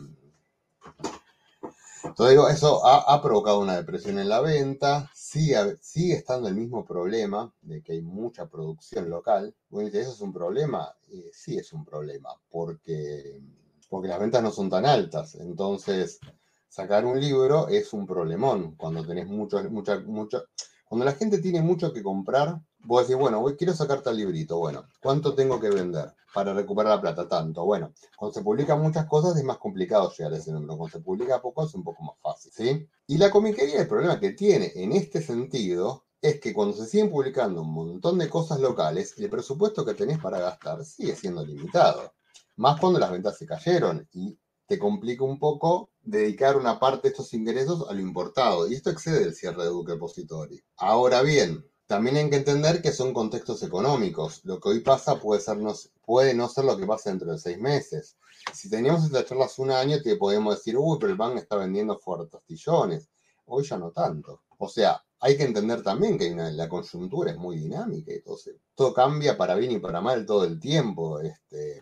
entonces 2.07 2.35
digo, 2.35 2.49
eso 2.49 2.85
ha, 2.85 3.21
provocado 3.21 3.59
una 3.59 3.75
depresión 3.75 4.19
en 4.19 4.29
la 4.29 4.41
venta, 4.41 5.09
sigue, 5.13 5.77
sigue, 5.81 6.15
estando 6.15 6.47
el 6.47 6.55
mismo 6.55 6.85
problema 6.85 7.53
de 7.61 7.81
que 7.81 7.93
hay 7.93 8.01
mucha 8.01 8.47
producción 8.47 9.09
local. 9.09 9.53
Bueno, 9.69 9.89
¿eso 9.89 10.11
es 10.11 10.21
un 10.21 10.33
problema? 10.33 10.95
Sí 11.31 11.57
es 11.57 11.73
un 11.73 11.85
problema, 11.85 12.29
porque, 12.49 13.41
porque 13.89 14.07
las 14.07 14.19
ventas 14.19 14.41
no 14.41 14.51
son 14.51 14.69
tan 14.69 14.85
altas. 14.85 15.35
Entonces, 15.35 16.19
sacar 16.67 17.05
un 17.05 17.19
libro 17.19 17.67
es 17.67 17.93
un 17.93 18.05
problemón 18.05 18.75
cuando 18.75 19.05
tenés 19.05 19.27
mucho, 19.27 19.63
mucha, 19.69 19.99
mucho, 19.99 20.45
cuando 20.85 21.05
la 21.05 21.13
gente 21.13 21.39
tiene 21.39 21.61
mucho 21.61 21.93
que 21.93 22.03
comprar, 22.03 22.61
vos 22.87 23.01
decís, 23.01 23.19
bueno, 23.19 23.41
voy, 23.41 23.57
quiero 23.57 23.73
sacar 23.73 24.01
tal 24.01 24.15
librito, 24.15 24.57
bueno, 24.57 24.87
¿cuánto 25.01 25.35
tengo 25.35 25.59
que 25.59 25.69
vender 25.69 26.15
para 26.33 26.53
recuperar 26.53 26.95
la 26.95 27.01
plata? 27.01 27.27
Tanto. 27.27 27.65
Bueno, 27.65 27.93
cuando 28.15 28.33
se 28.33 28.41
publican 28.41 28.81
muchas 28.81 29.05
cosas 29.05 29.37
es 29.37 29.43
más 29.43 29.57
complicado 29.57 30.11
llegar 30.17 30.33
a 30.33 30.37
ese 30.37 30.51
número. 30.51 30.77
Cuando 30.77 30.97
se 30.97 31.03
publica 31.03 31.41
poco 31.41 31.65
es 31.65 31.73
un 31.75 31.83
poco 31.83 32.03
más 32.03 32.15
fácil, 32.21 32.51
¿sí? 32.53 32.87
Y 33.07 33.17
la 33.17 33.29
comiquería, 33.29 33.81
el 33.81 33.87
problema 33.87 34.19
que 34.19 34.31
tiene 34.31 34.71
en 34.75 34.93
este 34.93 35.21
sentido 35.21 36.05
es 36.21 36.39
que 36.39 36.53
cuando 36.53 36.75
se 36.75 36.85
siguen 36.85 37.11
publicando 37.11 37.61
un 37.61 37.73
montón 37.73 38.17
de 38.17 38.29
cosas 38.29 38.59
locales, 38.59 39.13
el 39.17 39.29
presupuesto 39.29 39.85
que 39.85 39.93
tenés 39.93 40.19
para 40.19 40.39
gastar 40.39 40.83
sigue 40.85 41.15
siendo 41.15 41.45
limitado. 41.45 42.13
Más 42.55 42.79
cuando 42.79 42.99
las 42.99 43.11
ventas 43.11 43.37
se 43.37 43.45
cayeron 43.45 44.07
y 44.13 44.39
te 44.65 44.79
complica 44.79 45.23
un 45.23 45.39
poco 45.39 45.91
dedicar 46.01 46.57
una 46.57 46.79
parte 46.79 47.07
de 47.07 47.11
estos 47.11 47.33
ingresos 47.33 47.89
a 47.89 47.93
lo 47.93 47.99
importado. 47.99 48.67
Y 48.67 48.75
esto 48.75 48.89
excede 48.89 49.23
el 49.23 49.35
cierre 49.35 49.63
de 49.63 49.69
Duque 49.69 49.93
Depository. 49.93 50.61
Ahora 50.77 51.21
bien, 51.21 51.63
también 51.87 52.17
hay 52.17 52.29
que 52.29 52.35
entender 52.35 52.81
que 52.81 52.91
son 52.91 53.13
contextos 53.13 53.63
económicos. 53.63 54.41
Lo 54.43 54.59
que 54.59 54.69
hoy 54.69 54.79
pasa 54.81 55.19
puede, 55.19 55.41
ser 55.41 55.57
no, 55.57 55.73
puede 56.05 56.33
no 56.33 56.49
ser 56.49 56.65
lo 56.65 56.77
que 56.77 56.85
pasa 56.85 57.09
dentro 57.09 57.31
de 57.31 57.39
seis 57.39 57.57
meses. 57.57 58.17
Si 58.53 58.69
teníamos 58.69 59.05
estas 59.05 59.25
charlas 59.25 59.57
un 59.57 59.71
año, 59.71 60.01
te 60.01 60.17
podemos 60.17 60.55
decir, 60.55 60.77
uy, 60.77 60.97
pero 60.99 61.11
el 61.11 61.17
banco 61.17 61.39
está 61.39 61.55
vendiendo 61.55 61.97
fortastillones. 61.97 63.09
Hoy 63.45 63.63
ya 63.65 63.77
no 63.77 63.91
tanto. 63.91 64.41
O 64.57 64.67
sea, 64.67 65.01
hay 65.19 65.37
que 65.37 65.43
entender 65.43 65.81
también 65.81 66.17
que 66.17 66.29
la 66.29 66.67
coyuntura 66.67 67.31
es 67.31 67.37
muy 67.37 67.57
dinámica. 67.57 68.11
Entonces, 68.11 68.55
todo 68.75 68.93
cambia 68.93 69.37
para 69.37 69.55
bien 69.55 69.71
y 69.71 69.79
para 69.79 70.01
mal 70.01 70.25
todo 70.25 70.43
el 70.43 70.59
tiempo. 70.59 71.19
Este, 71.21 71.81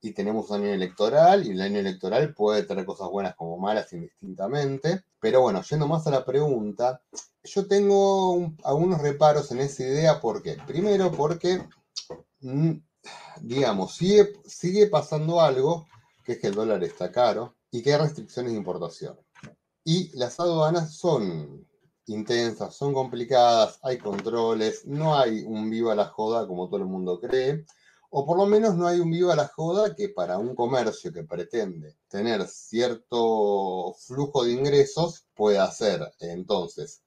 y 0.00 0.12
tenemos 0.12 0.50
un 0.50 0.62
año 0.62 0.72
electoral 0.72 1.46
y 1.46 1.50
el 1.50 1.60
año 1.60 1.80
electoral 1.80 2.32
puede 2.34 2.62
tener 2.62 2.84
cosas 2.84 3.08
buenas 3.08 3.34
como 3.34 3.58
malas 3.58 3.92
indistintamente. 3.92 5.02
Pero 5.20 5.40
bueno, 5.40 5.62
yendo 5.62 5.88
más 5.88 6.06
a 6.06 6.10
la 6.10 6.24
pregunta, 6.24 7.02
yo 7.42 7.66
tengo 7.66 8.52
algunos 8.64 9.02
reparos 9.02 9.50
en 9.50 9.60
esa 9.60 9.82
idea. 9.82 10.20
¿Por 10.20 10.42
qué? 10.42 10.56
Primero 10.66 11.10
porque, 11.10 11.66
mm, 12.40 12.72
digamos, 13.40 13.96
sigue, 13.96 14.34
sigue 14.46 14.86
pasando 14.86 15.40
algo, 15.40 15.86
que 16.24 16.32
es 16.32 16.38
que 16.38 16.48
el 16.48 16.54
dólar 16.54 16.84
está 16.84 17.10
caro 17.10 17.56
y 17.70 17.82
que 17.82 17.94
hay 17.94 18.00
restricciones 18.00 18.52
de 18.52 18.58
importación. 18.58 19.18
Y 19.84 20.16
las 20.16 20.38
aduanas 20.38 20.94
son 20.94 21.66
intensas, 22.06 22.74
son 22.74 22.94
complicadas, 22.94 23.78
hay 23.82 23.98
controles, 23.98 24.86
no 24.86 25.18
hay 25.18 25.42
un 25.44 25.68
viva 25.68 25.94
la 25.94 26.06
joda 26.06 26.46
como 26.46 26.68
todo 26.68 26.78
el 26.78 26.86
mundo 26.86 27.20
cree 27.20 27.66
o 28.10 28.26
por 28.26 28.38
lo 28.38 28.46
menos 28.46 28.74
no 28.76 28.86
hay 28.86 29.00
un 29.00 29.10
viva 29.10 29.36
la 29.36 29.48
joda 29.48 29.94
que 29.94 30.08
para 30.08 30.38
un 30.38 30.54
comercio 30.54 31.12
que 31.12 31.24
pretende 31.24 31.96
tener 32.08 32.46
cierto 32.46 33.94
flujo 33.94 34.44
de 34.44 34.52
ingresos 34.52 35.26
pueda 35.34 35.64
hacer. 35.64 36.00
Entonces, 36.20 37.02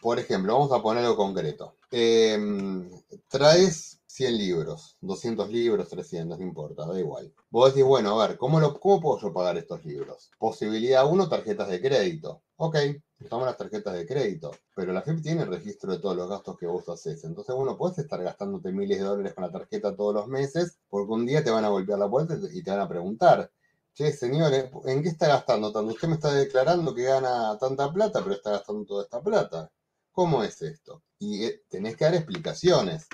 por 0.00 0.18
ejemplo, 0.18 0.54
vamos 0.54 0.72
a 0.72 0.82
poner 0.82 1.04
algo 1.04 1.16
concreto. 1.16 1.76
Em, 1.90 2.90
traes 3.28 3.97
100 4.18 4.36
libros, 4.36 4.96
200 5.00 5.48
libros, 5.48 5.88
300, 5.88 6.40
no 6.40 6.44
importa, 6.44 6.84
da 6.84 6.98
igual. 6.98 7.32
Vos 7.50 7.72
decís, 7.72 7.84
bueno, 7.86 8.20
a 8.20 8.26
ver, 8.26 8.36
¿cómo, 8.36 8.58
lo, 8.58 8.80
¿cómo 8.80 9.00
puedo 9.00 9.20
yo 9.20 9.32
pagar 9.32 9.56
estos 9.56 9.84
libros? 9.84 10.32
Posibilidad 10.38 11.08
1, 11.08 11.28
tarjetas 11.28 11.68
de 11.68 11.80
crédito. 11.80 12.42
Ok, 12.56 12.76
usamos 13.20 13.46
las 13.46 13.56
tarjetas 13.56 13.94
de 13.94 14.04
crédito, 14.08 14.50
pero 14.74 14.92
la 14.92 15.02
FIP 15.02 15.22
tiene 15.22 15.42
el 15.42 15.48
registro 15.48 15.92
de 15.92 16.00
todos 16.00 16.16
los 16.16 16.28
gastos 16.28 16.58
que 16.58 16.66
vos 16.66 16.88
haces. 16.88 17.22
Entonces, 17.22 17.54
bueno, 17.54 17.78
puedes 17.78 17.96
estar 17.98 18.20
gastándote 18.20 18.72
miles 18.72 18.98
de 18.98 19.04
dólares 19.04 19.34
con 19.34 19.44
la 19.44 19.52
tarjeta 19.52 19.94
todos 19.94 20.12
los 20.12 20.26
meses, 20.26 20.80
porque 20.88 21.12
un 21.12 21.24
día 21.24 21.44
te 21.44 21.52
van 21.52 21.64
a 21.64 21.68
golpear 21.68 22.00
la 22.00 22.10
puerta 22.10 22.36
y 22.52 22.60
te 22.60 22.70
van 22.72 22.80
a 22.80 22.88
preguntar, 22.88 23.52
che, 23.94 24.12
señores, 24.12 24.68
¿en 24.86 25.00
qué 25.00 25.10
está 25.10 25.28
gastando 25.28 25.70
tanto? 25.70 25.92
Usted 25.92 26.08
me 26.08 26.14
está 26.14 26.32
declarando 26.32 26.92
que 26.92 27.04
gana 27.04 27.56
tanta 27.56 27.92
plata, 27.92 28.20
pero 28.24 28.34
está 28.34 28.50
gastando 28.50 28.84
toda 28.84 29.04
esta 29.04 29.22
plata. 29.22 29.70
¿Cómo 30.10 30.42
es 30.42 30.60
esto? 30.60 31.04
Y 31.20 31.44
eh, 31.44 31.62
tenés 31.68 31.96
que 31.96 32.04
dar 32.04 32.16
explicaciones. 32.16 33.06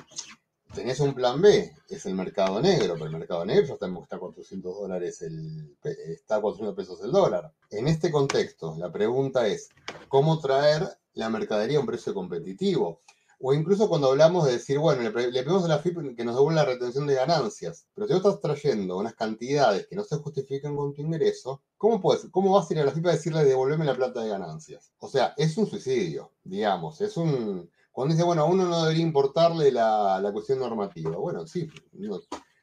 Tenés 0.75 0.99
un 0.99 1.15
plan 1.15 1.41
B, 1.41 1.73
es 1.89 2.05
el 2.05 2.15
mercado 2.15 2.61
negro, 2.61 2.95
pero 2.95 3.07
el 3.07 3.13
mercado 3.13 3.45
negro 3.45 3.65
ya 3.67 3.75
está, 3.75 3.87
está 3.87 4.17
a 4.17 4.19
400 4.19 4.75
dólares 4.75 5.23
el, 5.23 5.77
está 5.85 6.37
a 6.37 6.41
400 6.41 6.75
pesos 6.75 7.01
el 7.05 7.13
dólar. 7.13 7.53
En 7.71 7.87
este 7.87 8.11
contexto, 8.11 8.75
la 8.77 8.91
pregunta 8.91 9.47
es, 9.47 9.69
¿cómo 10.09 10.41
traer 10.41 10.89
la 11.13 11.31
mercadería 11.31 11.79
a 11.79 11.81
un 11.81 11.87
precio 11.87 12.13
competitivo? 12.13 13.03
O 13.41 13.55
incluso 13.55 13.89
cuando 13.89 14.11
hablamos 14.11 14.47
de 14.47 14.53
decir, 14.53 14.79
bueno, 14.79 15.03
le, 15.03 15.11
pedimos 15.11 15.65
a 15.65 15.69
la 15.69 15.79
FIP 15.79 16.17
que 16.17 16.25
nos 16.25 16.35
devuelva 16.35 16.63
la 16.63 16.73
retención 16.73 17.07
de 17.07 17.15
ganancias, 17.15 17.87
pero 17.95 18.07
si 18.07 18.15
vos 18.15 18.25
estás 18.25 18.41
trayendo 18.41 18.97
unas 18.97 19.15
cantidades 19.15 19.87
que 19.87 19.95
no 19.95 20.03
se 20.03 20.17
justifican 20.17 20.75
con 20.75 20.93
tu 20.93 21.03
ingreso, 21.03 21.63
¿cómo, 21.77 22.01
puedes, 22.01 22.27
cómo 22.33 22.53
vas 22.53 22.69
a 22.69 22.75
ir 22.75 22.81
a 22.81 22.85
la 22.85 22.91
FIP 22.91 23.07
a 23.07 23.13
decirle 23.13 23.45
devolverme 23.45 23.85
la 23.85 23.95
plata 23.95 24.23
de 24.23 24.31
ganancias? 24.31 24.91
O 24.99 25.09
sea, 25.09 25.35
es 25.37 25.57
un 25.57 25.69
suicidio, 25.69 26.33
digamos, 26.43 27.01
es 27.01 27.17
un... 27.17 27.71
Cuando 27.95 28.13
dice, 28.13 28.27
bueno, 28.27 28.43
a 28.43 28.47
uno 28.47 28.65
no 28.65 28.83
debería 28.83 29.05
importarle 29.05 29.71
la, 29.71 30.29
cuestión 30.33 30.59
normativa. 30.59 31.17
Bueno, 31.17 31.47
sí, 31.47 31.71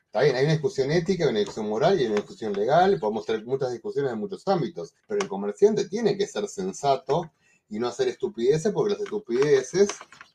Está 0.06 0.24
bien, 0.24 0.36
hay 0.36 0.44
una 0.44 0.52
discusión 0.52 0.91
ética, 0.91 1.30
una 1.30 1.39
discusión 1.39 1.70
moral 1.70 2.02
y 2.02 2.06
una 2.06 2.15
discusión 2.15 2.52
legal, 2.52 3.00
podemos 3.00 3.26
tener 3.26 3.46
muchas 3.46 3.72
discusiones 3.72 4.12
en 4.12 4.20
muchos 4.20 4.46
ámbitos, 4.46 4.94
pero 5.08 5.22
el 5.22 5.30
comerciante 5.30 5.88
tiene 5.88 6.17
que 6.17 6.28
ser 6.28 6.50
sensato 6.50 7.32
y 7.70 7.80
no 7.80 7.88
hacer 7.88 8.10
estupideces 8.10 8.74
porque 8.74 8.91
las 8.91 9.02
estupideces 9.02 9.88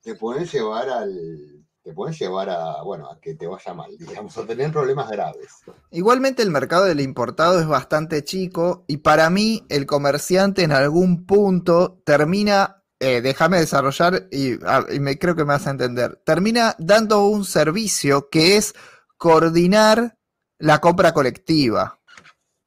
te 0.02 0.14
pueden 0.14 0.46
llevar 0.46 0.88
al 0.88 1.66
te 1.86 1.92
pueden 1.92 2.16
llevar 2.16 2.50
a, 2.50 2.82
bueno, 2.82 3.08
a 3.08 3.20
que 3.20 3.36
te 3.36 3.46
vaya 3.46 3.72
mal, 3.72 3.96
digamos, 3.96 4.36
a 4.36 4.44
tener 4.44 4.72
problemas 4.72 5.08
graves. 5.08 5.46
Igualmente 5.92 6.42
el 6.42 6.50
mercado 6.50 6.84
del 6.84 7.00
importado 7.00 7.60
es 7.60 7.68
bastante 7.68 8.24
chico 8.24 8.84
y 8.88 8.96
para 8.96 9.30
mí 9.30 9.64
el 9.68 9.86
comerciante 9.86 10.64
en 10.64 10.72
algún 10.72 11.26
punto 11.26 12.02
termina, 12.04 12.75
eh, 12.98 13.20
déjame 13.20 13.58
desarrollar 13.58 14.26
y, 14.30 14.56
me 15.00 15.18
creo 15.18 15.36
que 15.36 15.44
me 15.44 15.52
vas 15.52 15.66
a 15.66 15.70
entender, 15.70 16.20
termina 16.24 16.74
dando 16.78 17.26
un 17.26 17.44
servicio 17.44 18.30
que 18.30 18.56
es 18.56 18.74
coordinar 19.18 20.16
la 20.58 20.80
compra 20.80 21.12
colectiva. 21.12 22.00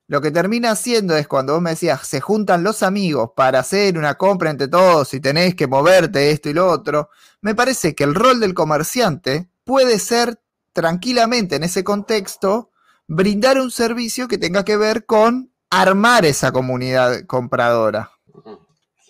Lo 0.08 0.22
que 0.22 0.32
termina 0.32 0.72
haciendo 0.72 1.16
es 1.16 1.28
cuando 1.28 1.54
vos 1.54 1.62
me 1.62 1.72
decías, 1.72 2.08
se 2.08 2.20
juntan 2.22 2.64
los 2.64 2.84
amigos 2.84 3.32
para 3.36 3.60
hacer 3.60 3.98
una 3.98 4.16
compra 4.16 4.50
entre 4.50 4.68
todos 4.68 5.14
y 5.14 5.20
tenés 5.20 5.56
que 5.56 5.68
moverte 5.68 6.32
esto 6.32 6.50
y 6.50 6.54
lo 6.54 6.68
otro, 6.68 7.10
me 7.42 7.56
parece 7.56 7.96
que 7.96 8.04
el 8.04 8.16
rol 8.16 8.40
del 8.40 8.54
comerciante 8.54 9.50
puede 9.64 10.00
ser 10.00 10.42
tranquilamente 10.74 11.56
en 11.56 11.64
ese 11.64 11.84
contexto 11.84 12.72
brindar 13.08 13.60
un 13.60 13.72
servicio 13.72 14.28
que 14.28 14.38
tenga 14.38 14.64
que 14.64 14.78
ver 14.78 15.06
con 15.06 15.52
armar 15.70 16.26
esa 16.26 16.52
comunidad 16.52 17.26
compradora. 17.26 18.12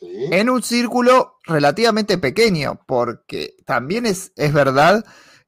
En 0.02 0.50
un 0.50 0.64
círculo 0.64 1.38
relativamente 1.46 2.18
pequeño, 2.18 2.82
porque 2.86 3.56
también 3.66 4.06
es, 4.06 4.32
es 4.36 4.54
verdad 4.54 5.04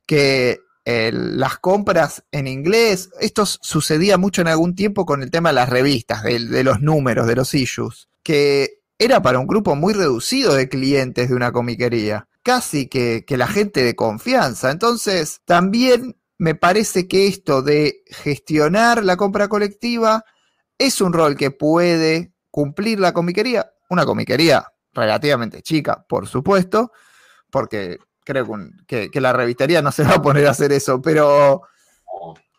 que 0.06 0.60
las 0.86 1.60
compras 1.60 2.24
en 2.32 2.48
inglés. 2.48 3.10
Esto 3.20 3.46
sucedía 3.46 4.18
mucho 4.18 4.42
en 4.42 4.48
algún 4.48 4.76
tiempo 4.76 5.06
con 5.06 5.24
el 5.24 5.32
tema 5.32 5.50
de 5.50 5.56
las 5.56 5.70
revistas, 5.70 6.24
de, 6.24 6.64
los 6.64 6.82
números, 6.82 7.28
de 7.28 7.36
los 7.36 7.54
issues, 7.54 8.10
que 8.24 8.82
era 8.98 9.22
para 9.22 9.40
un 9.40 9.48
grupo 9.48 9.76
muy 9.76 9.94
reducido 9.94 10.54
de 10.54 10.70
clientes 10.70 11.30
de 11.30 11.36
una 11.36 11.52
comiquería, 11.52 12.28
casi 12.44 12.88
que, 12.88 13.24
que 13.26 13.38
la 13.38 13.48
gente 13.48 13.84
de 13.84 13.96
confianza. 13.96 14.72
Entonces, 14.72 15.42
también 15.46 16.18
me 16.38 16.56
parece 16.56 17.08
que 17.08 17.28
esto 17.28 17.62
de 17.62 18.04
gestionar 18.08 19.04
la 19.04 19.18
compra 19.18 19.48
colectiva 19.48 20.24
es 20.78 21.02
un 21.02 21.14
rol 21.14 21.36
que 21.36 21.52
puede 21.52 22.34
cumplir 22.50 23.00
la 23.00 23.14
comiquería, 23.14 23.72
una 23.92 24.06
comiquería 24.06 24.66
relativamente 24.94 25.62
chica, 25.62 26.06
por 26.08 26.28
supuesto, 26.28 26.92
porque 27.50 28.00
creo 28.24 28.48
que, 28.88 29.10
la 29.16 29.34
revistería 29.34 29.82
no 29.82 29.92
se 29.92 30.04
va 30.04 30.16
a 30.16 30.22
poner 30.22 30.48
a 30.48 30.52
hacer 30.52 30.72
eso, 30.72 31.02
pero, 31.02 31.64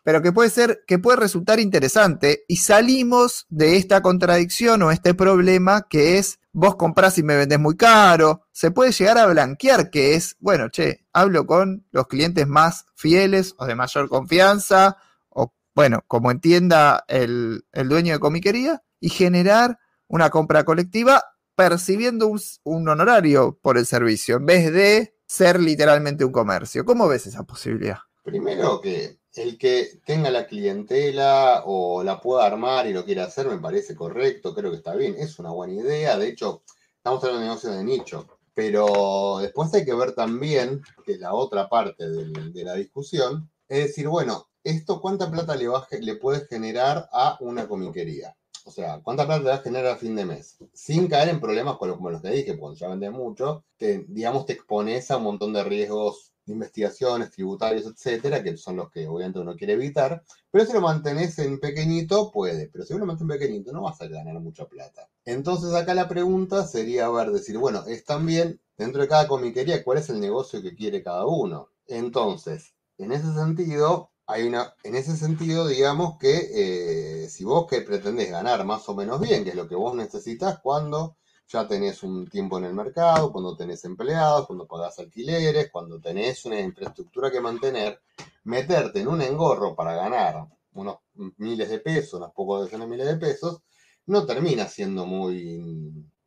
pero 0.03 0.21
que 0.21 0.31
puede 0.31 0.51
ser, 0.51 0.83
que 0.85 0.99
puede 0.99 1.17
resultar 1.17 1.59
interesante 1.59 2.45
y 2.47 2.57
salimos 2.57 3.47
de 3.49 3.77
esta 3.77 4.01
contradicción 4.01 4.83
o 4.83 4.91
este 4.91 5.15
problema 5.15 5.87
que 5.89 6.19
es 6.19 6.39
vos 6.51 6.75
comprás 6.75 7.17
y 7.17 7.23
me 7.23 7.35
vendés 7.35 7.59
muy 7.59 7.75
caro, 7.75 8.45
se 8.51 8.69
puede 8.69 8.91
llegar 8.91 9.17
a 9.17 9.25
blanquear 9.25 9.89
que 9.89 10.13
es, 10.13 10.37
bueno, 10.39 10.69
che, 10.69 11.03
hablo 11.11 11.47
con 11.47 11.85
los 11.91 12.07
clientes 12.07 12.47
más 12.47 12.85
fieles 12.93 13.55
o 13.57 13.65
de 13.65 13.73
mayor 13.73 14.07
confianza, 14.07 14.97
o 15.29 15.51
bueno, 15.73 16.03
como 16.07 16.29
entienda 16.29 17.03
el, 17.07 17.65
dueño 17.73 18.13
de 18.13 18.19
comiquería, 18.19 18.83
y 18.99 19.09
generar 19.09 19.79
una 20.13 20.29
compra 20.29 20.63
colectiva 20.63 21.23
percibiendo 21.55 22.31
un 22.65 22.87
honorario 22.87 23.57
por 23.59 23.79
el 23.79 23.87
servicio, 23.87 24.37
en 24.37 24.45
vez 24.45 24.71
de 24.71 25.15
ser 25.25 25.59
literalmente 25.59 26.23
un 26.23 26.31
comercio. 26.31 26.85
¿Cómo 26.85 27.07
ves 27.07 27.25
esa 27.25 27.41
posibilidad? 27.41 27.97
Primero 28.23 28.79
que 28.79 29.17
el 29.33 29.57
que 29.57 29.99
tenga 30.05 30.29
la 30.29 30.45
clientela 30.45 31.63
o 31.65 32.03
la 32.03 32.21
pueda 32.21 32.45
armar 32.45 32.85
y 32.85 32.93
lo 32.93 33.03
quiera 33.03 33.23
hacer 33.23 33.47
me 33.47 33.57
parece 33.57 33.95
correcto, 33.95 34.53
creo 34.53 34.69
que 34.69 34.77
está 34.77 34.93
bien, 34.95 35.15
es 35.17 35.39
una 35.39 35.49
buena 35.49 35.73
idea, 35.73 36.15
de 36.15 36.27
hecho 36.27 36.61
estamos 36.95 37.23
hablando 37.23 37.41
de 37.41 37.47
negocios 37.47 37.75
de 37.75 37.83
nicho, 37.83 38.27
pero 38.53 39.39
después 39.41 39.73
hay 39.73 39.83
que 39.83 39.95
ver 39.95 40.13
también, 40.13 40.83
que 41.03 41.17
la 41.17 41.33
otra 41.33 41.67
parte 41.67 42.07
de, 42.07 42.63
la 42.63 42.75
discusión, 42.75 43.49
es 43.67 43.87
decir, 43.87 44.07
bueno, 44.07 44.47
esto 44.63 45.01
cuánta 45.01 45.31
plata 45.31 45.55
le, 45.55 45.67
le 46.01 46.15
puede 46.17 46.45
generar 46.45 47.09
a 47.11 47.35
una 47.39 47.67
comiquería. 47.67 48.35
O 48.65 48.71
sea, 48.71 49.01
¿cuánta 49.03 49.25
plata 49.25 49.43
te 49.43 49.49
va 49.49 49.55
a 49.55 49.59
generar 49.59 49.91
a 49.93 49.97
fin 49.97 50.15
de 50.15 50.25
mes? 50.25 50.57
Sin 50.73 51.07
caer 51.07 51.29
en 51.29 51.41
problemas 51.41 51.77
como 51.77 52.09
los 52.09 52.21
que 52.21 52.29
dije, 52.29 52.57
cuando 52.57 52.77
ya 52.77 52.87
vendes 52.87 53.11
mucho, 53.11 53.65
te, 53.77 54.05
digamos, 54.07 54.45
te 54.45 54.53
expones 54.53 55.11
a 55.11 55.17
un 55.17 55.23
montón 55.23 55.53
de 55.53 55.63
riesgos 55.63 56.33
de 56.45 56.53
investigaciones, 56.53 57.31
tributarios, 57.31 57.85
etcétera, 57.85 58.43
que 58.43 58.57
son 58.57 58.77
los 58.77 58.91
que 58.91 59.07
obviamente 59.07 59.39
uno 59.39 59.55
quiere 59.55 59.73
evitar. 59.73 60.23
Pero 60.51 60.65
si 60.65 60.73
lo 60.73 60.81
mantenés 60.81 61.39
en 61.39 61.59
pequeñito, 61.59 62.31
puede. 62.31 62.67
Pero 62.67 62.85
si 62.85 62.93
lo 62.93 63.05
mantienes 63.05 63.21
en 63.21 63.39
pequeñito, 63.39 63.71
no 63.73 63.81
vas 63.81 64.01
a 64.01 64.07
ganar 64.07 64.39
mucha 64.39 64.65
plata. 64.65 65.09
Entonces, 65.25 65.73
acá 65.73 65.93
la 65.93 66.07
pregunta 66.07 66.65
sería, 66.65 67.09
ver, 67.09 67.31
decir, 67.31 67.57
bueno, 67.57 67.85
es 67.87 68.05
también 68.05 68.61
dentro 68.77 69.01
de 69.01 69.07
cada 69.07 69.27
comiquería, 69.27 69.83
¿cuál 69.83 69.97
es 69.97 70.09
el 70.09 70.19
negocio 70.19 70.61
que 70.61 70.75
quiere 70.75 71.03
cada 71.03 71.25
uno? 71.25 71.69
Entonces, 71.87 72.73
en 72.97 73.11
ese 73.11 73.33
sentido, 73.33 74.11
hay 74.25 74.43
una, 74.43 74.73
en 74.83 74.95
ese 74.95 75.15
sentido, 75.15 75.67
digamos 75.67 76.17
que 76.17 77.23
eh, 77.23 77.29
si 77.29 77.43
vos 77.43 77.67
que 77.67 77.81
pretendés 77.81 78.31
ganar 78.31 78.65
más 78.65 78.87
o 78.89 78.95
menos 78.95 79.19
bien, 79.19 79.43
que 79.43 79.51
es 79.51 79.55
lo 79.55 79.67
que 79.67 79.75
vos 79.75 79.95
necesitas 79.95 80.59
cuando 80.59 81.17
ya 81.47 81.67
tenés 81.67 82.03
un 82.03 82.27
tiempo 82.27 82.57
en 82.57 82.65
el 82.65 82.73
mercado, 82.73 83.31
cuando 83.31 83.55
tenés 83.55 83.83
empleados, 83.85 84.47
cuando 84.47 84.65
pagás 84.65 84.97
alquileres, 84.99 85.69
cuando 85.71 85.99
tenés 85.99 86.45
una 86.45 86.59
infraestructura 86.59 87.29
que 87.31 87.41
mantener, 87.41 88.01
meterte 88.45 89.01
en 89.01 89.09
un 89.09 89.21
engorro 89.21 89.75
para 89.75 89.95
ganar 89.95 90.47
unos 90.73 90.97
miles 91.37 91.69
de 91.69 91.79
pesos, 91.79 92.13
unos 92.15 92.31
pocos 92.33 92.63
decenas 92.65 92.87
de 92.87 92.91
miles 92.91 93.07
de 93.07 93.17
pesos, 93.17 93.61
no 94.07 94.25
termina 94.25 94.67
siendo 94.67 95.05
muy, 95.05 95.61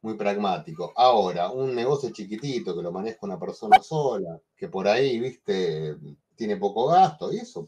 muy 0.02 0.14
pragmático. 0.14 0.92
Ahora, 0.96 1.50
un 1.50 1.74
negocio 1.74 2.10
chiquitito 2.10 2.76
que 2.76 2.82
lo 2.82 2.92
maneja 2.92 3.18
una 3.22 3.38
persona 3.38 3.80
sola, 3.82 4.38
que 4.56 4.68
por 4.68 4.86
ahí, 4.86 5.18
viste, 5.18 5.96
tiene 6.36 6.56
poco 6.56 6.88
gasto 6.88 7.32
y 7.32 7.38
eso 7.38 7.66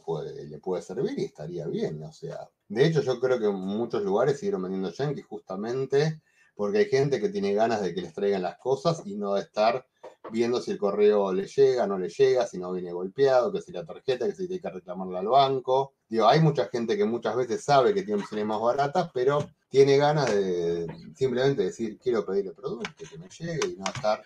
le 0.49 0.59
puede 0.59 0.83
servir 0.83 1.19
y 1.19 1.25
estaría 1.25 1.67
bien. 1.67 2.03
O 2.03 2.13
sea, 2.13 2.49
de 2.69 2.87
hecho, 2.87 3.03
yo 3.03 3.19
creo 3.19 3.41
que 3.41 3.49
muchos 3.49 4.03
lugares 4.03 4.39
siguieron 4.39 4.63
vendiendo 4.63 4.93
Yankee 4.93 5.23
justamente 5.23 6.21
porque 6.55 6.79
hay 6.79 6.85
gente 6.87 7.21
que 7.21 7.29
tiene 7.29 7.55
ganas 7.55 7.81
de 7.81 7.95
que 7.95 8.03
les 8.03 8.13
traigan 8.13 8.43
las 8.43 8.59
cosas 8.59 9.03
y 9.05 9.15
no 9.15 9.35
de 9.35 9.43
estar 9.43 9.87
viendo 10.33 10.61
si 10.61 10.73
el 10.73 10.79
correo 10.79 11.33
le 11.33 11.47
llega, 11.47 11.87
no 11.87 11.99
le 11.99 12.09
llega, 12.09 12.47
si 12.47 12.59
no 12.59 12.73
viene 12.73 12.93
golpeado, 12.93 13.53
que 13.53 13.63
si 13.63 13.73
la 13.73 13.85
tarjeta, 13.87 14.27
que 14.27 14.35
si 14.35 14.49
tiene 14.49 14.61
que 14.61 14.71
reclamarla 14.71 15.21
al 15.21 15.29
banco. 15.29 15.95
Digo, 16.09 16.27
hay 16.27 16.41
mucha 16.41 16.67
gente 16.67 16.97
que 16.97 17.05
muchas 17.05 17.37
veces 17.37 17.63
sabe 17.63 17.95
que 17.95 18.03
tiene 18.03 18.21
opciones 18.23 18.45
más 18.45 18.61
baratas, 18.61 19.09
pero 19.15 19.49
tiene 19.69 19.97
ganas 19.99 20.35
de 20.35 20.87
simplemente 21.15 21.63
decir, 21.63 21.99
quiero 21.99 22.27
pedir 22.27 22.47
el 22.49 22.55
producto, 22.55 23.05
que 23.09 23.19
me 23.19 23.29
llegue 23.29 23.69
y 23.69 23.77
no 23.77 23.85
estar 23.85 24.23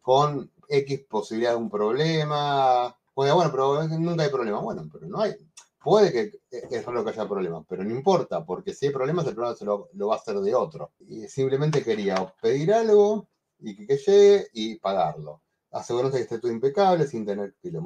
con 0.00 0.50
X 0.68 1.00
posibilidad 1.08 1.50
de 1.52 1.56
un 1.56 1.68
problema, 1.68 2.96
bueno, 3.16 3.50
pero 3.50 3.88
nunca 3.98 4.24
hay 4.24 4.30
problema. 4.30 4.60
Bueno, 4.60 4.88
pero 4.92 5.06
no 5.06 5.20
hay. 5.20 5.34
Puede 5.82 6.12
que 6.12 6.32
es 6.50 6.84
raro 6.84 7.04
que 7.04 7.10
haya 7.10 7.28
problemas, 7.28 7.64
pero 7.68 7.84
no 7.84 7.90
importa, 7.90 8.44
porque 8.44 8.74
si 8.74 8.86
hay 8.86 8.92
problemas, 8.92 9.26
el 9.26 9.34
problema 9.34 9.56
se 9.56 9.64
lo, 9.64 9.88
va 10.08 10.14
a 10.14 10.18
hacer 10.18 10.36
de 10.40 10.54
otro. 10.54 10.92
Y 11.00 11.28
simplemente 11.28 11.82
quería 11.82 12.34
pedir 12.42 12.72
algo 12.74 13.28
y 13.58 13.86
que, 13.86 13.96
llegue 13.96 14.48
y 14.52 14.76
pagarlo. 14.76 15.42
Asegurarse 15.70 16.18
que 16.18 16.24
esté 16.24 16.38
todo 16.40 16.52
impecable 16.52 17.06
sin 17.06 17.24
tener 17.24 17.54
que 17.62 17.70
lo 17.70 17.82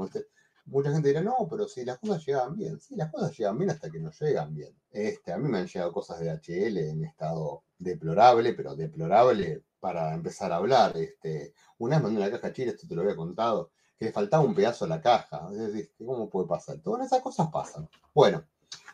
Mucha 0.66 0.92
gente 0.92 1.08
dirá, 1.08 1.20
no, 1.20 1.46
pero 1.48 1.68
si 1.68 1.84
las 1.84 1.98
cosas 1.98 2.24
llegan 2.24 2.56
bien. 2.56 2.80
Sí, 2.80 2.96
las 2.96 3.10
cosas 3.10 3.36
llegan 3.36 3.58
bien 3.58 3.70
hasta 3.70 3.90
que 3.90 4.00
no 4.00 4.10
llegan 4.10 4.54
bien. 4.54 4.74
Este, 4.90 5.32
a 5.32 5.38
mí 5.38 5.48
me 5.48 5.58
han 5.58 5.66
llegado 5.66 5.92
cosas 5.92 6.20
de 6.20 6.30
HL 6.30 6.78
en 6.78 7.04
estado 7.04 7.64
deplorable, 7.78 8.54
pero 8.54 8.74
deplorable 8.74 9.62
para 9.78 10.14
empezar 10.14 10.52
a 10.52 10.56
hablar. 10.56 10.96
Este, 10.96 11.54
una 11.78 11.96
vez 11.96 12.04
mandé 12.04 12.20
una 12.20 12.30
caja 12.30 12.52
chile, 12.52 12.70
esto 12.70 12.88
te 12.88 12.94
lo 12.94 13.02
había 13.02 13.16
contado, 13.16 13.72
que 14.00 14.06
le 14.06 14.12
faltaba 14.12 14.42
un 14.42 14.54
pedazo 14.54 14.86
a 14.86 14.88
la 14.88 15.02
caja. 15.02 15.46
Es 15.52 15.58
decir, 15.58 15.92
¿cómo 15.98 16.30
puede 16.30 16.48
pasar? 16.48 16.78
Todas 16.78 17.06
esas 17.06 17.20
cosas 17.20 17.48
pasan. 17.52 17.86
Bueno, 18.14 18.42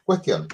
cuestión. 0.05 0.49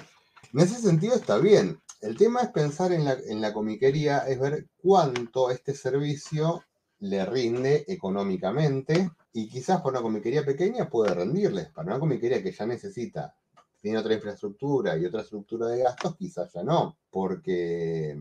En 0.53 0.59
ese 0.59 0.79
sentido 0.79 1.15
está 1.15 1.39
bien. 1.39 1.81
El 2.01 2.15
tema 2.15 2.41
es 2.41 2.49
pensar 2.49 2.91
en 2.91 3.41
la, 3.41 3.53
comiquería, 3.53 4.19
es 4.19 4.39
ver 4.39 4.67
cuánto 4.77 5.49
este 5.49 5.73
servicio 5.73 6.63
le 6.99 7.25
rinde 7.25 7.83
económicamente 7.87 9.09
y 9.33 9.49
quizás 9.49 9.77
para 9.77 9.93
una 9.93 10.01
comiquería 10.01 10.45
pequeña 10.45 10.87
puede 10.87 11.15
rendirles. 11.15 11.69
Para 11.69 11.87
una 11.87 11.99
comiquería 11.99 12.43
que 12.43 12.51
ya 12.51 12.67
necesita, 12.67 13.35
tiene 13.81 13.97
otra 13.97 14.13
infraestructura 14.13 14.95
y 14.97 15.05
otra 15.05 15.21
estructura 15.21 15.67
de 15.67 15.81
gastos, 15.81 16.15
quizás 16.15 16.53
ya 16.53 16.61
no. 16.61 16.99
Porque, 17.09 18.15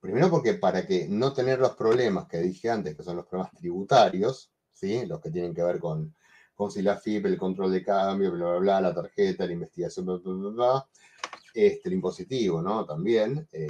primero 0.00 0.28
porque 0.28 0.54
para 0.54 0.84
que 0.84 1.06
no 1.08 1.32
tener 1.32 1.60
los 1.60 1.76
problemas 1.76 2.26
que 2.26 2.38
dije 2.38 2.68
antes, 2.68 2.96
que 2.96 3.04
son 3.04 3.16
los 3.16 3.26
problemas 3.26 3.52
tributarios, 3.52 4.50
¿sí? 4.78 5.06
los 5.06 5.20
que 5.20 5.30
tienen 5.30 5.54
que 5.54 5.62
ver 5.62 5.78
con, 5.78 6.14
con 6.54 6.70
si 6.70 6.82
la 6.82 6.96
FIP, 6.96 7.26
el 7.26 7.38
control 7.38 7.72
de 7.72 7.82
cambio, 7.82 8.32
bla, 8.32 8.46
bla, 8.46 8.58
bla, 8.58 8.80
la 8.80 8.94
tarjeta, 8.94 9.46
la 9.46 9.52
investigación, 9.52 10.06
bla, 10.06 10.16
bla, 10.16 10.32
bla, 10.32 10.50
bla 10.50 10.88
este, 11.54 11.88
el 11.88 11.94
impositivo, 11.94 12.62
¿no? 12.62 12.84
También. 12.84 13.48
Eh, 13.52 13.66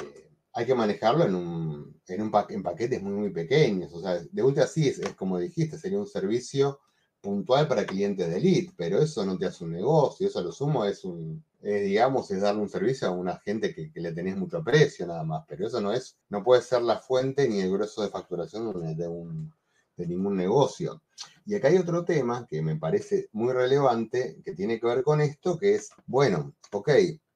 hay 0.53 0.67
que 0.67 0.75
manejarlo 0.75 1.25
en, 1.25 1.35
un, 1.35 2.01
en, 2.09 2.23
un 2.23 2.33
en 2.49 2.63
paquetes 2.63 3.03
muy, 3.03 3.13
muy 3.13 3.31
pequeños. 3.31 3.93
O 3.93 4.01
sea, 4.01 4.19
de 4.19 4.43
última 4.43 4.67
sí, 4.67 4.89
es, 4.89 5.01
como 5.15 5.39
dijiste, 5.39 5.79
sería 5.79 5.99
un 5.99 6.07
servicio 6.07 6.81
puntual 7.21 7.69
para 7.69 7.87
clientes 7.87 8.29
de 8.29 8.37
elite, 8.37 8.73
pero 8.77 8.99
eso 8.99 9.25
no 9.25 9.39
te 9.39 9.47
hace 9.47 9.65
un 9.65 9.73
negocio, 9.73 10.27
eso 10.27 10.39
a 10.39 10.43
lo 10.43 10.53
sumo 10.53 10.85
es 10.85 11.05
un, 11.05 11.45
digamos, 11.61 12.31
es 12.31 12.41
darle 12.41 12.63
un 12.63 12.69
servicio 12.69 13.09
a 13.09 13.11
una 13.11 13.39
gente 13.39 13.75
que, 13.75 13.91
le 13.95 14.13
tenés 14.13 14.37
mucho 14.37 14.63
precio 14.63 15.07
nada 15.07 15.25
más, 15.25 15.45
pero 15.49 15.67
eso 15.67 15.81
no 15.81 15.93
es, 15.93 16.17
no 16.29 16.45
puede 16.45 16.63
ser 16.63 16.83
la 16.83 16.99
fuente 17.01 17.49
ni 17.49 17.61
el 17.61 17.73
grueso 17.73 18.03
de 18.03 18.09
facturación 18.09 18.97
de, 18.97 19.09
un, 19.09 19.53
de 19.99 20.09
ningún 20.09 20.37
negocio. 20.37 21.03
Y 21.45 21.55
acá 21.55 21.69
hay 21.69 21.77
otro 21.77 22.05
tema 22.05 22.47
que 22.49 22.63
me 22.63 22.77
parece 22.77 23.29
muy 23.33 23.53
relevante, 23.53 24.41
que 24.45 24.55
tiene 24.55 24.81
que 24.81 24.87
ver 24.87 25.03
con 25.03 25.21
esto, 25.21 25.59
que 25.59 25.75
es, 25.75 25.91
bueno, 26.07 26.55
ok, 26.73 26.91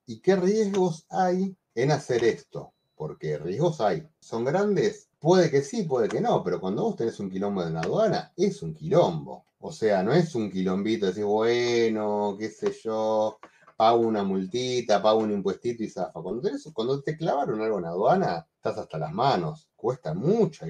¿y 0.06 0.20
qué 0.20 0.36
riesgos 0.36 1.06
hay 1.10 1.56
en 1.74 1.90
hacer 1.92 2.24
esto? 2.24 2.72
porque 3.02 3.36
riesgos 3.36 3.80
hay. 3.80 4.06
¿Son 4.20 4.44
grandes? 4.44 5.10
Puede 5.18 5.50
que 5.50 5.62
sí, 5.62 5.82
puede 5.82 6.08
que 6.08 6.20
no, 6.20 6.44
pero 6.44 6.60
cuando 6.60 6.84
vos 6.84 6.94
tenés 6.94 7.18
un 7.18 7.28
quilombo 7.28 7.64
de 7.64 7.72
una 7.72 7.80
aduana, 7.80 8.32
es 8.36 8.62
un 8.62 8.74
quilombo. 8.74 9.44
O 9.58 9.72
sea, 9.72 10.04
no 10.04 10.12
es 10.12 10.36
un 10.36 10.48
quilombito, 10.48 11.06
decir, 11.06 11.24
bueno, 11.24 12.36
qué 12.38 12.48
sé 12.48 12.72
yo, 12.84 13.40
pago 13.76 14.02
una 14.02 14.22
multita, 14.22 15.02
pago 15.02 15.18
un 15.18 15.32
impuestito 15.32 15.82
y 15.82 15.90
zafa. 15.90 16.22
Cuando, 16.22 16.48
cuando 16.72 17.02
te 17.02 17.16
clavaron 17.16 17.60
algo 17.60 17.80
en 17.80 17.86
aduana, 17.86 18.46
estás 18.54 18.78
hasta 18.78 18.98
las 18.98 19.12
manos. 19.12 19.68
Cuesta 19.74 20.14
mucho 20.14 20.66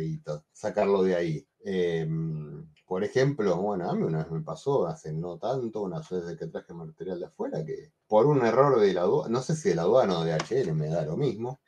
sacarlo 0.53 1.03
de 1.03 1.15
ahí. 1.15 1.47
Em, 1.64 2.66
por 2.87 3.05
ejemplo, 3.05 3.57
bueno, 3.57 3.88
a 3.88 3.94
mí 3.94 4.03
una 4.03 4.18
vez 4.18 4.31
me 4.31 4.42
pasó, 4.42 4.87
hace 4.87 5.12
no 5.12 5.38
tanto, 5.38 5.83
una 5.83 6.01
vez 6.01 6.37
que 6.38 6.46
traje 6.48 6.75
material 6.75 7.20
de 7.20 7.27
afuera, 7.27 7.64
que 7.64 7.92
por 8.07 8.27
un 8.27 8.44
error 8.44 8.81
de 8.81 8.92
la 8.92 9.03
aduana, 9.03 9.31
no 9.31 9.42
sé 9.42 9.57
si 9.57 9.70
de 9.70 9.77
la 9.77 9.83
aduana 9.83 10.18
o 10.18 10.25
de 10.25 10.35
HL, 10.35 10.75
me 10.75 10.88
da 10.88 11.05
lo 11.05 11.16
mismo, 11.16 11.61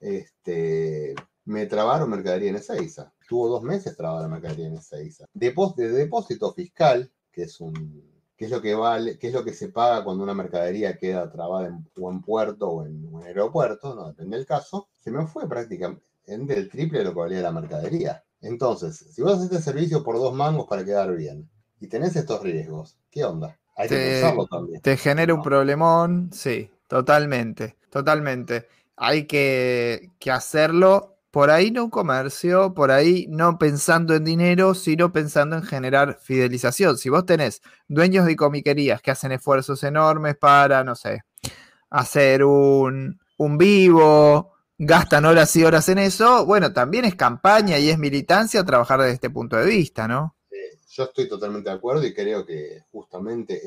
este, 0.00 1.14
me 1.44 1.66
trabaron 1.66 2.10
mercadería 2.10 2.50
en 2.50 2.56
Ezeiza. 2.56 3.12
Tuvo 3.28 3.48
dos 3.48 3.62
meses 3.62 3.96
trabada 3.96 4.22
la 4.22 4.28
mercadería 4.28 4.68
en 4.68 4.76
Ezeiza. 4.76 5.26
de 5.34 5.88
depósito 5.90 6.52
fiscal, 6.52 7.12
que 7.30 7.42
es 7.42 7.60
un 7.60 8.10
que 8.40 8.46
es 8.46 8.50
lo 8.50 8.62
que 8.62 8.74
vale, 8.74 9.18
qué 9.18 9.26
es 9.28 9.34
lo 9.34 9.44
que 9.44 9.52
se 9.52 9.68
paga 9.68 10.02
cuando 10.02 10.24
una 10.24 10.32
mercadería 10.32 10.96
queda 10.96 11.30
trabada 11.30 11.68
en, 11.68 11.86
o 12.00 12.10
en 12.10 12.22
puerto 12.22 12.70
o 12.70 12.86
en 12.86 13.06
un 13.06 13.22
aeropuerto, 13.22 13.94
no 13.94 14.08
depende 14.08 14.38
del 14.38 14.46
caso, 14.46 14.88
se 14.98 15.10
me 15.10 15.26
fue 15.26 15.46
prácticamente 15.46 16.00
el 16.26 16.70
triple 16.70 17.00
de 17.00 17.04
lo 17.04 17.12
que 17.12 17.18
valía 17.18 17.42
la 17.42 17.52
mercadería. 17.52 18.24
Entonces, 18.42 19.06
si 19.12 19.22
vos 19.22 19.34
haces 19.34 19.50
este 19.50 19.62
servicio 19.62 20.02
por 20.02 20.16
dos 20.16 20.34
mangos 20.34 20.66
para 20.66 20.84
quedar 20.84 21.14
bien 21.14 21.48
y 21.80 21.88
tenés 21.88 22.16
estos 22.16 22.42
riesgos, 22.42 22.96
¿qué 23.10 23.24
onda? 23.24 23.58
Hay 23.76 23.88
que 23.88 23.96
pensarlo 23.96 24.46
también. 24.46 24.80
Te 24.80 24.96
genera 24.96 25.34
un 25.34 25.42
problemón, 25.42 26.30
sí, 26.32 26.70
totalmente, 26.88 27.76
totalmente 27.90 28.66
hay 29.02 29.24
que, 29.24 30.10
hacerlo 30.30 31.16
por 31.30 31.50
ahí 31.50 31.70
no 31.70 31.84
un 31.84 31.90
comercio, 31.90 32.74
por 32.74 32.90
ahí 32.90 33.26
no 33.30 33.56
pensando 33.56 34.14
en 34.14 34.24
dinero, 34.24 34.74
sino 34.74 35.10
pensando 35.10 35.56
en 35.56 35.62
generar 35.62 36.18
fidelización. 36.20 36.98
Si 36.98 37.08
vos 37.08 37.24
tenés 37.24 37.62
dueños 37.88 38.26
de 38.26 38.36
comiquerías 38.36 39.00
que 39.00 39.10
hacen 39.10 39.32
esfuerzos 39.32 39.82
enormes 39.84 40.36
para, 40.36 40.84
no 40.84 40.94
sé, 40.96 41.22
hacer 41.88 42.44
un, 42.44 43.18
un 43.38 43.56
vivo, 43.56 44.52
gastan 44.82 45.26
horas 45.26 45.54
y 45.56 45.64
horas 45.64 45.90
en 45.90 45.98
eso, 45.98 46.46
bueno, 46.46 46.72
también 46.72 47.04
es 47.04 47.14
campaña 47.14 47.78
y 47.78 47.90
es 47.90 47.98
militancia 47.98 48.64
trabajar 48.64 49.00
desde 49.00 49.12
este 49.12 49.28
punto 49.28 49.56
de 49.56 49.66
vista, 49.66 50.08
¿no? 50.08 50.34
yo 50.92 51.04
estoy 51.04 51.28
totalmente 51.28 51.70
de 51.70 51.76
acuerdo 51.76 52.04
y 52.04 52.12
creo 52.12 52.44
que 52.44 52.82
justamente 52.90 53.62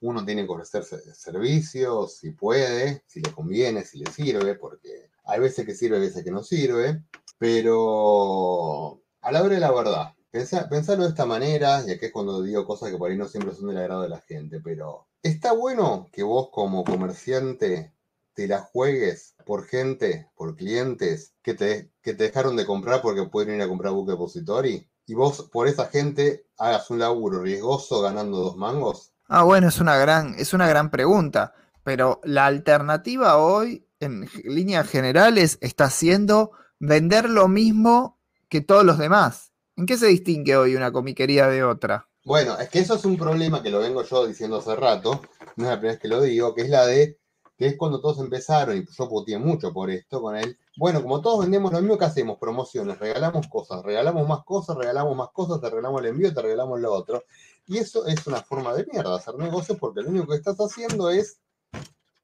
uno 0.00 0.24
tiene 0.24 0.46
que 0.46 0.52
ofrecer 0.52 0.84
servicios, 0.84 2.16
si 2.16 2.30
puede, 2.30 3.02
si 3.06 3.20
le 3.20 3.30
conviene, 3.32 3.84
si 3.84 3.98
le 3.98 4.10
sirve, 4.10 4.54
porque 4.54 5.10
hay 5.24 5.40
veces 5.40 5.66
que 5.66 5.74
sirve, 5.74 5.96
hay 5.96 6.02
veces 6.02 6.24
que 6.24 6.30
no 6.30 6.42
sirve, 6.42 7.02
pero 7.38 9.02
a 9.20 9.32
la 9.32 9.42
hora 9.42 9.54
de 9.54 9.60
la 9.60 9.72
verdad, 9.72 10.14
pensarlo 10.30 11.04
de 11.04 11.10
esta 11.10 11.26
manera, 11.26 11.84
y 11.86 11.90
aquí 11.90 12.06
es 12.06 12.12
cuando 12.12 12.40
digo 12.40 12.66
cosas 12.66 12.90
que 12.90 12.96
por 12.96 13.10
ahí 13.10 13.18
no 13.18 13.28
siempre 13.28 13.54
son 13.54 13.66
del 13.66 13.78
agrado 13.78 14.02
de 14.02 14.08
la 14.08 14.20
gente, 14.20 14.60
pero 14.60 15.08
está 15.22 15.52
bueno 15.52 16.08
que 16.12 16.22
vos 16.22 16.48
como 16.50 16.84
comerciante 16.84 17.92
te 18.34 18.48
la 18.48 18.60
juegues 18.60 19.31
por 19.44 19.66
gente, 19.66 20.30
por 20.34 20.56
clientes 20.56 21.34
que 21.42 21.54
te, 21.54 21.92
que 22.02 22.14
te 22.14 22.24
dejaron 22.24 22.56
de 22.56 22.66
comprar 22.66 23.02
porque 23.02 23.24
pueden 23.24 23.56
ir 23.56 23.62
a 23.62 23.68
comprar 23.68 23.92
Book 23.92 24.08
Depository 24.08 24.88
y 25.06 25.14
vos 25.14 25.48
por 25.52 25.68
esa 25.68 25.86
gente 25.86 26.46
hagas 26.58 26.90
un 26.90 26.98
laburo 26.98 27.42
riesgoso 27.42 28.00
ganando 28.02 28.38
dos 28.38 28.56
mangos? 28.56 29.12
Ah, 29.28 29.42
bueno, 29.42 29.68
es 29.68 29.80
una 29.80 29.96
gran, 29.96 30.34
es 30.38 30.52
una 30.52 30.68
gran 30.68 30.90
pregunta. 30.90 31.54
Pero 31.84 32.20
la 32.22 32.46
alternativa 32.46 33.38
hoy, 33.38 33.88
en 33.98 34.28
líneas 34.44 34.88
generales, 34.88 35.58
está 35.60 35.90
siendo 35.90 36.52
vender 36.78 37.28
lo 37.28 37.48
mismo 37.48 38.20
que 38.48 38.60
todos 38.60 38.84
los 38.84 38.98
demás. 38.98 39.52
¿En 39.76 39.86
qué 39.86 39.96
se 39.96 40.06
distingue 40.06 40.56
hoy 40.56 40.76
una 40.76 40.92
comiquería 40.92 41.48
de 41.48 41.64
otra? 41.64 42.08
Bueno, 42.24 42.56
es 42.58 42.68
que 42.68 42.78
eso 42.78 42.94
es 42.94 43.04
un 43.04 43.16
problema 43.16 43.62
que 43.62 43.70
lo 43.70 43.80
vengo 43.80 44.04
yo 44.04 44.26
diciendo 44.26 44.58
hace 44.58 44.76
rato, 44.76 45.22
no 45.56 45.64
es 45.64 45.70
la 45.70 45.76
primera 45.76 45.94
vez 45.94 45.98
que 45.98 46.08
lo 46.08 46.20
digo, 46.20 46.54
que 46.54 46.62
es 46.62 46.68
la 46.68 46.86
de 46.86 47.18
es 47.64 47.76
cuando 47.76 48.00
todos 48.00 48.18
empezaron, 48.20 48.76
y 48.76 48.84
yo 48.86 49.08
puteé 49.08 49.38
mucho 49.38 49.72
por 49.72 49.90
esto 49.90 50.20
con 50.20 50.36
él. 50.36 50.58
Bueno, 50.76 51.02
como 51.02 51.20
todos 51.20 51.40
vendemos 51.40 51.72
lo 51.72 51.80
mismo 51.80 51.98
que 51.98 52.04
hacemos, 52.04 52.38
promociones, 52.38 52.98
regalamos 52.98 53.46
cosas, 53.48 53.82
regalamos 53.82 54.26
más 54.28 54.44
cosas, 54.44 54.76
regalamos 54.76 55.16
más 55.16 55.30
cosas, 55.32 55.60
te 55.60 55.68
regalamos 55.68 56.00
el 56.00 56.08
envío, 56.08 56.32
te 56.32 56.42
regalamos 56.42 56.80
lo 56.80 56.92
otro. 56.92 57.24
Y 57.66 57.78
eso 57.78 58.06
es 58.06 58.26
una 58.26 58.42
forma 58.42 58.74
de 58.74 58.86
mierda, 58.90 59.16
hacer 59.16 59.36
negocios, 59.36 59.78
porque 59.78 60.02
lo 60.02 60.10
único 60.10 60.28
que 60.28 60.36
estás 60.36 60.56
haciendo 60.58 61.10
es 61.10 61.40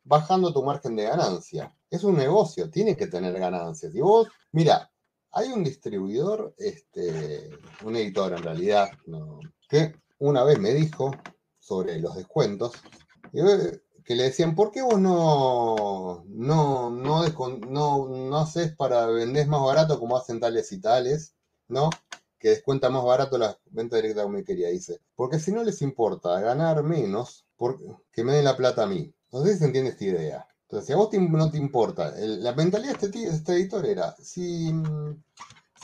bajando 0.04 0.52
tu 0.52 0.62
margen 0.62 0.96
de 0.96 1.04
ganancia. 1.04 1.74
Es 1.90 2.02
un 2.04 2.16
negocio, 2.16 2.70
tiene 2.70 2.96
que 2.96 3.06
tener 3.06 3.38
ganancias. 3.38 3.94
Y 3.94 4.00
vos, 4.00 4.28
mira, 4.52 4.90
hay 5.32 5.52
un 5.52 5.62
distribuidor, 5.62 6.54
este, 6.58 7.50
un 7.84 7.96
editor 7.96 8.32
en 8.32 8.42
realidad, 8.42 8.88
que 9.68 9.94
una 10.18 10.42
vez 10.44 10.58
me 10.58 10.72
dijo 10.72 11.12
sobre 11.58 11.98
los 12.00 12.16
descuentos, 12.16 12.72
y, 13.32 13.40
que 14.08 14.14
le 14.14 14.22
decían, 14.22 14.54
¿por 14.54 14.70
qué 14.70 14.80
vos 14.80 14.98
no, 14.98 16.24
no, 16.28 16.88
no, 16.88 18.08
no, 18.08 18.38
haces 18.38 18.74
para 18.74 19.04
vender 19.04 19.46
más 19.48 19.62
barato 19.62 20.00
como 20.00 20.16
hacen 20.16 20.40
tales 20.40 20.72
y 20.72 20.80
tales? 20.80 21.34
¿No? 21.68 21.90
Que 22.38 22.48
descuenta 22.48 22.88
más 22.88 23.04
barato 23.04 23.36
la 23.36 23.58
venta 23.66 23.96
directa 23.96 24.22
como 24.22 24.42
quería, 24.42 24.68
dice. 24.68 25.02
Porque 25.14 25.38
si 25.38 25.52
no 25.52 25.62
les 25.62 25.82
importa 25.82 26.40
ganar 26.40 26.82
menos, 26.84 27.44
que 28.10 28.24
me 28.24 28.32
den 28.32 28.46
la 28.46 28.56
plata 28.56 28.84
a 28.84 28.86
mí. 28.86 29.12
No 29.30 29.44
sé 29.44 29.52
si 29.52 29.58
se 29.58 29.64
entiende 29.66 29.90
esta 29.90 30.04
idea. 30.06 30.48
Entonces, 30.62 30.86
si 30.86 30.94
a 30.94 30.96
vos 30.96 31.10
no 31.12 31.50
te 31.50 31.58
importa, 31.58 32.14
la 32.16 32.54
mentalidad 32.54 32.98
de 32.98 33.06
este, 33.08 33.24
este, 33.26 33.52
editor 33.56 33.84
era, 33.84 34.16
si, 34.22 34.72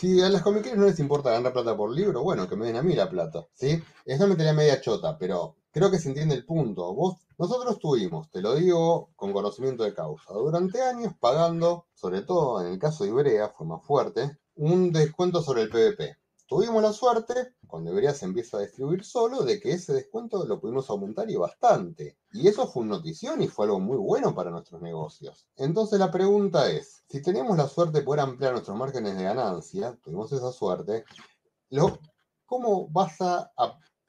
si 0.00 0.22
a 0.22 0.30
las 0.30 0.40
comiqueras 0.40 0.78
no 0.78 0.86
les 0.86 0.98
importa 0.98 1.30
ganar 1.30 1.52
plata 1.52 1.76
por 1.76 1.92
libro, 1.92 2.22
bueno, 2.22 2.48
que 2.48 2.56
me 2.56 2.64
den 2.64 2.76
a 2.76 2.82
mí 2.82 2.94
la 2.94 3.10
plata, 3.10 3.46
¿sí? 3.52 3.82
Es 4.06 4.16
una 4.16 4.28
mentalidad 4.28 4.54
media 4.54 4.80
chota, 4.80 5.18
pero 5.18 5.56
creo 5.72 5.90
que 5.90 5.98
se 5.98 6.08
entiende 6.08 6.34
el 6.34 6.46
punto. 6.46 6.94
Vos, 6.94 7.18
nosotros 7.38 7.78
tuvimos, 7.78 8.30
te 8.30 8.40
lo 8.40 8.54
digo 8.54 9.10
con 9.16 9.32
conocimiento 9.32 9.84
de 9.84 9.94
causa, 9.94 10.32
durante 10.34 10.80
años 10.82 11.14
pagando, 11.18 11.86
sobre 11.94 12.22
todo 12.22 12.60
en 12.60 12.72
el 12.72 12.78
caso 12.78 13.04
de 13.04 13.10
Ibrea, 13.10 13.50
fue 13.50 13.66
más 13.66 13.84
fuerte, 13.84 14.38
un 14.56 14.92
descuento 14.92 15.42
sobre 15.42 15.62
el 15.62 15.70
PVP. 15.70 16.16
Tuvimos 16.46 16.82
la 16.82 16.92
suerte, 16.92 17.54
cuando 17.66 17.90
Ibrea 17.90 18.12
se 18.12 18.26
empieza 18.26 18.58
a 18.58 18.60
distribuir 18.60 19.02
solo, 19.02 19.42
de 19.42 19.58
que 19.58 19.72
ese 19.72 19.94
descuento 19.94 20.44
lo 20.44 20.60
pudimos 20.60 20.90
aumentar 20.90 21.28
y 21.30 21.36
bastante. 21.36 22.18
Y 22.32 22.46
eso 22.48 22.66
fue 22.66 22.82
una 22.82 22.96
notición 22.96 23.40
y 23.42 23.48
fue 23.48 23.64
algo 23.64 23.80
muy 23.80 23.96
bueno 23.96 24.34
para 24.34 24.50
nuestros 24.50 24.82
negocios. 24.82 25.46
Entonces 25.56 25.98
la 25.98 26.10
pregunta 26.10 26.70
es, 26.70 27.02
si 27.08 27.22
tenemos 27.22 27.56
la 27.56 27.66
suerte 27.66 27.98
de 27.98 28.04
poder 28.04 28.20
ampliar 28.20 28.52
nuestros 28.52 28.76
márgenes 28.76 29.16
de 29.16 29.24
ganancia, 29.24 29.98
tuvimos 30.02 30.30
esa 30.32 30.52
suerte, 30.52 31.04
¿cómo 32.44 32.88
vas 32.90 33.20
a 33.20 33.50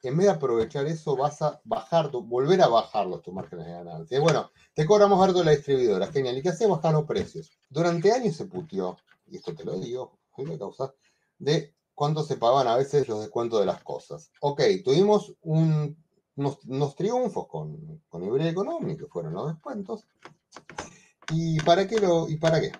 en 0.02 0.16
vez 0.16 0.26
de 0.26 0.32
aprovechar 0.32 0.86
eso, 0.86 1.16
vas 1.16 1.42
a 1.42 1.60
bajar, 1.64 2.10
volver 2.10 2.62
a 2.62 2.68
bajar 2.68 3.06
los 3.06 3.22
tus 3.22 3.34
márgenes 3.34 3.66
de 3.66 3.72
ganancia. 3.72 4.20
bueno, 4.20 4.50
te 4.74 4.86
cobramos 4.86 5.22
harto 5.22 5.42
la 5.42 5.52
distribuidora, 5.52 6.06
genial. 6.12 6.36
¿Y 6.38 6.42
qué 6.42 6.50
hace? 6.50 6.66
Bajar 6.66 6.92
los 6.92 7.04
precios. 7.04 7.50
Durante 7.68 8.12
años 8.12 8.36
se 8.36 8.46
putió, 8.46 8.96
y 9.26 9.36
esto 9.36 9.54
te 9.54 9.64
lo 9.64 9.78
digo, 9.78 10.18
la 10.36 10.58
causa, 10.58 10.94
de 11.38 11.74
cuánto 11.94 12.22
se 12.22 12.36
pagaban 12.36 12.68
a 12.68 12.76
veces 12.76 13.08
los 13.08 13.20
descuentos 13.20 13.60
de 13.60 13.66
las 13.66 13.82
cosas. 13.82 14.30
Ok, 14.40 14.62
tuvimos 14.84 15.34
unos, 15.42 16.94
triunfos 16.94 17.48
con, 17.48 18.02
con 18.08 18.40
Económico, 18.42 19.06
que 19.06 19.12
fueron 19.12 19.32
los 19.34 19.48
descuentos. 19.48 20.06
¿Y 21.32 21.58
para 21.60 21.88
qué 21.88 21.98
lo, 21.98 22.28
y 22.28 22.36
para 22.36 22.60
qué? 22.60 22.70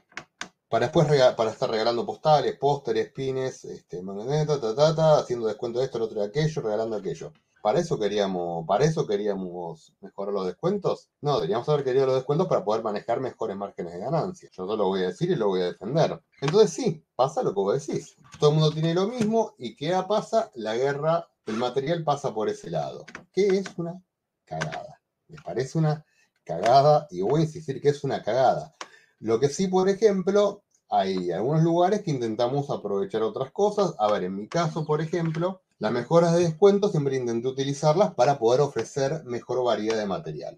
Para 0.68 0.86
después 0.86 1.06
para 1.36 1.50
estar 1.50 1.70
regalando 1.70 2.04
postales, 2.04 2.58
pósteres, 2.58 3.12
pines, 3.12 3.64
este, 3.64 4.02
ta, 4.46 4.60
ta, 4.60 4.94
ta, 4.94 5.18
haciendo 5.18 5.46
descuento 5.46 5.78
de 5.78 5.84
esto, 5.84 5.98
lo 5.98 6.06
otro 6.06 6.20
de 6.20 6.26
aquello, 6.26 6.62
regalando 6.62 6.96
aquello. 6.96 7.32
¿Para 7.66 7.80
eso 7.80 7.98
queríamos, 7.98 8.64
para 8.66 8.84
eso 8.84 9.06
queríamos 9.06 9.92
mejorar 10.00 10.32
los 10.32 10.46
descuentos? 10.46 11.08
No, 11.20 11.34
deberíamos 11.36 11.68
haber 11.68 11.84
querido 11.84 12.06
los 12.06 12.14
descuentos 12.14 12.46
para 12.46 12.64
poder 12.64 12.84
manejar 12.84 13.18
mejores 13.20 13.56
márgenes 13.56 13.92
de 13.92 13.98
ganancia. 13.98 14.48
Yo 14.52 14.68
te 14.68 14.76
lo 14.76 14.86
voy 14.86 15.02
a 15.02 15.08
decir 15.08 15.30
y 15.30 15.34
lo 15.34 15.48
voy 15.48 15.62
a 15.62 15.72
defender. 15.72 16.20
Entonces 16.40 16.70
sí, 16.70 17.04
pasa 17.16 17.42
lo 17.42 17.50
que 17.50 17.60
vos 17.60 17.86
decís. 17.86 18.16
Todo 18.38 18.50
el 18.50 18.56
mundo 18.56 18.72
tiene 18.72 18.94
lo 18.94 19.08
mismo 19.08 19.54
y 19.58 19.74
¿qué 19.74 20.00
pasa? 20.08 20.52
La 20.54 20.76
guerra, 20.76 21.28
el 21.46 21.56
material 21.56 22.04
pasa 22.04 22.32
por 22.32 22.48
ese 22.48 22.70
lado. 22.70 23.04
Que 23.32 23.48
es 23.48 23.66
una 23.76 24.00
cagada. 24.44 25.00
¿Les 25.26 25.42
parece 25.42 25.78
una 25.78 26.04
cagada? 26.44 27.08
Y 27.10 27.22
voy 27.22 27.40
a 27.40 27.44
insistir 27.46 27.80
que 27.80 27.88
es 27.88 28.04
una 28.04 28.22
cagada. 28.22 28.76
Lo 29.20 29.40
que 29.40 29.48
sí, 29.48 29.68
por 29.68 29.88
ejemplo, 29.88 30.62
hay 30.90 31.30
algunos 31.32 31.62
lugares 31.62 32.02
que 32.02 32.10
intentamos 32.10 32.70
aprovechar 32.70 33.22
otras 33.22 33.50
cosas. 33.50 33.94
A 33.98 34.10
ver, 34.10 34.24
en 34.24 34.36
mi 34.36 34.48
caso, 34.48 34.84
por 34.84 35.00
ejemplo, 35.00 35.60
las 35.78 35.92
mejoras 35.92 36.34
de 36.34 36.44
descuento 36.44 36.88
siempre 36.88 37.16
intenté 37.16 37.48
utilizarlas 37.48 38.14
para 38.14 38.38
poder 38.38 38.60
ofrecer 38.60 39.24
mejor 39.24 39.64
variedad 39.64 39.96
de 39.96 40.06
material. 40.06 40.56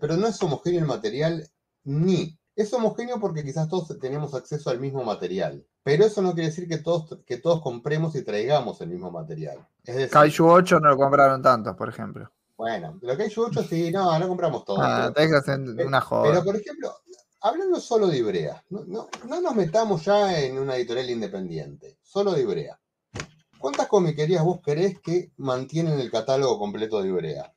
Pero 0.00 0.16
no 0.16 0.26
es 0.26 0.42
homogéneo 0.42 0.80
el 0.80 0.86
material 0.86 1.48
ni. 1.84 2.36
Es 2.56 2.72
homogéneo 2.74 3.20
porque 3.20 3.44
quizás 3.44 3.68
todos 3.68 3.96
tenemos 4.00 4.34
acceso 4.34 4.68
al 4.70 4.80
mismo 4.80 5.04
material. 5.04 5.64
Pero 5.82 6.04
eso 6.04 6.20
no 6.20 6.34
quiere 6.34 6.50
decir 6.50 6.68
que 6.68 6.78
todos, 6.78 7.18
que 7.24 7.38
todos 7.38 7.62
compremos 7.62 8.14
y 8.16 8.22
traigamos 8.22 8.80
el 8.82 8.88
mismo 8.90 9.10
material. 9.10 9.66
Es 9.84 9.94
decir, 9.94 10.10
Kaiju 10.10 10.46
8 10.46 10.80
no 10.80 10.90
lo 10.90 10.96
compraron 10.96 11.40
tantos, 11.40 11.74
por 11.76 11.88
ejemplo. 11.88 12.30
bueno, 12.56 12.98
lo 13.00 13.16
que 13.16 13.22
hay 13.22 13.32
8 13.34 13.62
sí, 13.62 13.90
no, 13.90 14.18
no 14.18 14.28
compramos 14.28 14.64
todo. 14.66 14.78
Ah, 14.82 15.10
pero- 15.14 15.86
una 15.86 16.00
joda. 16.02 16.22
pero, 16.30 16.44
por 16.44 16.56
ejemplo, 16.56 16.92
hablando 17.40 17.80
solo 17.80 18.06
de 18.08 18.18
Ibrea, 18.18 18.62
no, 18.70 18.84
no, 18.86 19.08
no 19.28 19.40
nos 19.40 19.54
metamos 19.54 20.04
ya 20.04 20.38
en 20.40 20.58
una 20.58 20.76
editorial 20.76 21.10
independiente, 21.10 21.98
solo 22.02 22.32
de 22.32 22.42
Ibrea. 22.42 22.78
¿Cuántas 23.58 23.88
comiquerías 23.88 24.42
vos 24.42 24.60
querés 24.64 24.98
que 25.00 25.32
mantienen 25.36 26.00
el 26.00 26.10
catálogo 26.10 26.58
completo 26.58 27.02
de 27.02 27.08
Ibrea? 27.08 27.52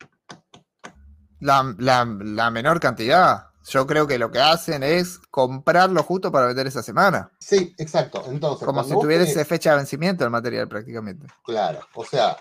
La, 1.39 1.75
la- 1.77 2.05
la 2.05 2.51
menor 2.51 2.79
cantidad. 2.79 3.47
Yo 3.65 3.87
creo 3.87 4.05
que 4.07 4.17
lo 4.17 4.29
que 4.29 4.39
hacen 4.39 4.83
es 4.83 5.19
comprarlo 5.31 6.03
justo 6.03 6.31
para 6.31 6.47
vender 6.47 6.67
esa 6.67 6.83
semana. 6.83 7.31
Sí, 7.39 7.73
exacto. 7.77 8.21
Entonces, 8.27 8.65
Como 8.65 8.83
si 8.83 8.91
tenés- 8.95 9.29
esa 9.29 9.45
fecha 9.45 9.71
de 9.71 9.77
vencimiento 9.77 10.25
el 10.25 10.29
material 10.29 10.67
prácticamente. 10.67 11.27
Claro, 11.45 11.79
o 11.95 12.03
sea, 12.03 12.37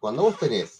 cuando 0.00 0.22
vos 0.22 0.36
tenés 0.38 0.77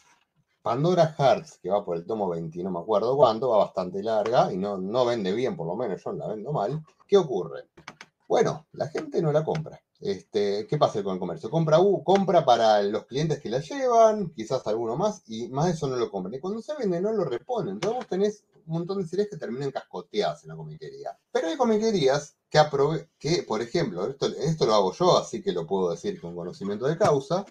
Pandora 0.62 1.14
Hearts, 1.16 1.58
que 1.62 1.70
va 1.70 1.84
por 1.84 1.96
el 1.96 2.06
tomo 2.06 2.28
20, 2.28 2.62
no 2.62 2.70
me 2.70 2.80
acuerdo 2.80 3.16
cuánto, 3.16 3.48
va 3.50 3.58
bastante 3.58 4.02
larga 4.02 4.52
y 4.52 4.56
no, 4.56 4.76
no 4.78 5.04
vende 5.04 5.32
bien, 5.32 5.56
por 5.56 5.66
lo 5.66 5.76
menos 5.76 6.02
yo 6.04 6.12
la 6.12 6.28
vendo 6.28 6.52
mal, 6.52 6.84
¿qué 7.06 7.16
ocurre? 7.16 7.68
Bueno, 8.28 8.66
la 8.72 8.88
gente 8.88 9.22
no 9.22 9.32
la 9.32 9.42
compra. 9.42 9.80
Este, 10.00 10.66
¿Qué 10.68 10.76
pasa 10.76 11.02
con 11.02 11.14
el 11.14 11.18
comercio? 11.18 11.50
Compra, 11.50 11.80
uh, 11.80 12.04
compra 12.04 12.44
para 12.44 12.82
los 12.82 13.06
clientes 13.06 13.40
que 13.40 13.48
la 13.48 13.60
llevan, 13.60 14.30
quizás 14.30 14.66
alguno 14.66 14.96
más, 14.96 15.22
y 15.26 15.48
más 15.48 15.66
de 15.66 15.72
eso 15.72 15.88
no 15.88 15.96
lo 15.96 16.10
compran. 16.10 16.34
Y 16.34 16.40
cuando 16.40 16.60
se 16.60 16.74
vende 16.76 17.00
no 17.00 17.12
lo 17.12 17.24
reponen. 17.24 17.74
Entonces 17.74 17.98
vos 17.98 18.06
tenés 18.06 18.44
un 18.66 18.74
montón 18.74 18.98
de 18.98 19.08
series 19.08 19.30
que 19.30 19.38
terminan 19.38 19.70
cascoteadas 19.70 20.44
en 20.44 20.50
la 20.50 20.56
comiquería. 20.56 21.18
Pero 21.32 21.48
hay 21.48 21.56
comiquerías 21.56 22.36
que 22.50 22.58
aprove 22.58 23.08
que, 23.18 23.42
por 23.42 23.62
ejemplo, 23.62 24.06
esto, 24.06 24.26
esto 24.26 24.66
lo 24.66 24.74
hago 24.74 24.92
yo, 24.92 25.18
así 25.18 25.42
que 25.42 25.52
lo 25.52 25.66
puedo 25.66 25.90
decir 25.90 26.20
con 26.20 26.36
conocimiento 26.36 26.86
de 26.86 26.98
causa, 26.98 27.44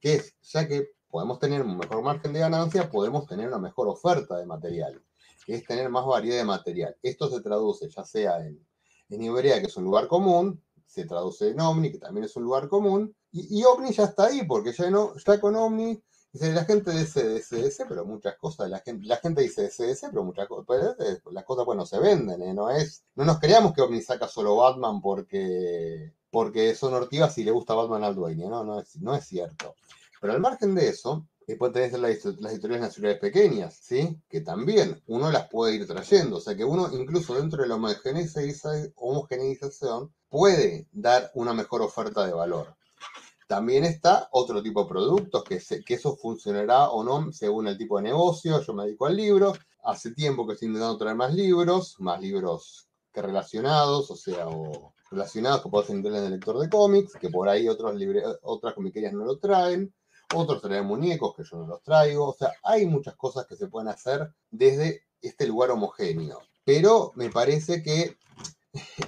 que 0.00 0.16
es, 0.16 0.34
ya 0.42 0.66
que 0.66 0.95
podemos 1.16 1.38
tener 1.38 1.62
un 1.62 1.78
mejor 1.78 2.02
margen 2.02 2.34
de 2.34 2.40
ganancia, 2.40 2.90
podemos 2.90 3.26
tener 3.26 3.48
una 3.48 3.58
mejor 3.58 3.88
oferta 3.88 4.36
de 4.36 4.44
material, 4.44 5.02
que 5.46 5.54
es 5.54 5.64
tener 5.64 5.88
más 5.88 6.04
variedad 6.04 6.36
de 6.36 6.44
material. 6.44 6.94
Esto 7.02 7.30
se 7.30 7.40
traduce 7.40 7.88
ya 7.88 8.04
sea 8.04 8.44
en, 8.44 8.62
en 9.08 9.22
Iberia, 9.22 9.58
que 9.58 9.66
es 9.68 9.76
un 9.78 9.84
lugar 9.84 10.08
común, 10.08 10.62
se 10.86 11.06
traduce 11.06 11.48
en 11.48 11.58
Omni, 11.58 11.90
que 11.90 11.98
también 11.98 12.24
es 12.24 12.36
un 12.36 12.42
lugar 12.42 12.68
común, 12.68 13.16
y, 13.32 13.60
y 13.60 13.64
Omni 13.64 13.94
ya 13.94 14.04
está 14.04 14.26
ahí, 14.26 14.44
porque 14.46 14.74
ya, 14.74 14.90
no, 14.90 15.14
ya 15.16 15.40
con 15.40 15.56
Omni, 15.56 15.98
dice 16.34 16.52
la 16.52 16.66
gente 16.66 16.90
dice 16.90 17.26
DCDC, 17.26 17.88
pero 17.88 18.04
muchas 18.04 18.36
cosas, 18.36 18.68
la 18.68 18.80
gente, 18.80 19.06
la 19.06 19.16
gente 19.16 19.40
dice 19.40 19.62
DCDC, 19.62 20.10
pero 20.10 20.22
muchas 20.22 20.46
cosas, 20.46 20.96
las 21.32 21.44
cosas 21.44 21.64
pues 21.64 21.78
no 21.78 21.86
se 21.86 21.98
venden, 21.98 22.42
¿eh? 22.42 22.52
no 22.52 22.68
es, 22.68 23.06
no 23.14 23.24
nos 23.24 23.38
creamos 23.38 23.72
que 23.72 23.80
Omni 23.80 24.02
saca 24.02 24.28
solo 24.28 24.56
Batman 24.56 25.00
porque, 25.00 26.12
porque 26.30 26.74
son 26.74 26.92
ortivas 26.92 27.38
y 27.38 27.44
le 27.44 27.52
gusta 27.52 27.72
Batman 27.72 28.04
al 28.04 28.14
dueño, 28.14 28.50
no, 28.50 28.64
no 28.64 28.80
es, 28.80 28.96
no 28.96 29.14
es 29.14 29.24
cierto. 29.24 29.74
Pero 30.20 30.32
al 30.32 30.40
margen 30.40 30.74
de 30.74 30.88
eso, 30.88 31.26
después 31.46 31.72
tenés 31.72 31.92
las, 31.92 32.10
editoriales 32.52 32.80
nacionales 32.80 33.18
pequeñas, 33.20 33.78
¿sí? 33.80 34.18
Que 34.28 34.40
también 34.40 35.02
uno 35.06 35.30
las 35.30 35.48
puede 35.48 35.74
ir 35.76 35.86
trayendo. 35.86 36.36
O 36.36 36.40
sea 36.40 36.56
que 36.56 36.64
uno, 36.64 36.88
incluso 36.92 37.34
dentro 37.34 37.62
de 37.62 37.68
la 37.68 37.76
homogeneiza- 37.76 38.92
homogeneización, 38.96 40.12
puede 40.28 40.88
dar 40.92 41.30
una 41.34 41.52
mejor 41.54 41.82
oferta 41.82 42.26
de 42.26 42.32
valor. 42.32 42.74
También 43.46 43.84
está 43.84 44.28
otro 44.32 44.60
tipo 44.62 44.82
de 44.82 44.88
productos, 44.88 45.44
que, 45.44 45.60
se- 45.60 45.84
que 45.84 45.94
eso 45.94 46.16
funcionará 46.16 46.90
o 46.90 47.04
no 47.04 47.32
según 47.32 47.68
el 47.68 47.78
tipo 47.78 47.96
de 47.98 48.04
negocio. 48.04 48.60
Yo 48.60 48.74
me 48.74 48.84
dedico 48.84 49.06
al 49.06 49.16
libro. 49.16 49.52
Hace 49.84 50.10
tiempo 50.12 50.46
que 50.46 50.54
estoy 50.54 50.66
intentando 50.68 50.98
traer 50.98 51.14
más 51.16 51.32
libros, 51.32 51.94
más 52.00 52.20
libros 52.20 52.88
que 53.12 53.22
relacionados, 53.22 54.10
o 54.10 54.16
sea, 54.16 54.48
o 54.48 54.92
relacionados 55.12 55.62
que 55.62 55.68
puedas 55.68 55.88
entrar 55.90 56.16
en 56.16 56.24
el 56.24 56.30
lector 56.32 56.58
de 56.58 56.68
cómics, 56.68 57.12
que 57.20 57.30
por 57.30 57.48
ahí 57.48 57.68
otros 57.68 57.94
libre- 57.94 58.24
otras 58.42 58.74
comiquerías 58.74 59.12
no 59.12 59.24
lo 59.24 59.38
traen. 59.38 59.94
Otros 60.34 60.60
traen 60.60 60.86
muñecos 60.86 61.34
que 61.36 61.44
yo 61.44 61.58
no 61.58 61.66
los 61.66 61.82
traigo. 61.82 62.28
O 62.28 62.34
sea, 62.34 62.52
hay 62.62 62.86
muchas 62.86 63.14
cosas 63.16 63.46
que 63.46 63.56
se 63.56 63.68
pueden 63.68 63.88
hacer 63.88 64.32
desde 64.50 65.02
este 65.20 65.46
lugar 65.46 65.70
homogéneo. 65.70 66.40
Pero 66.64 67.12
me 67.14 67.30
parece 67.30 67.82
que 67.82 68.16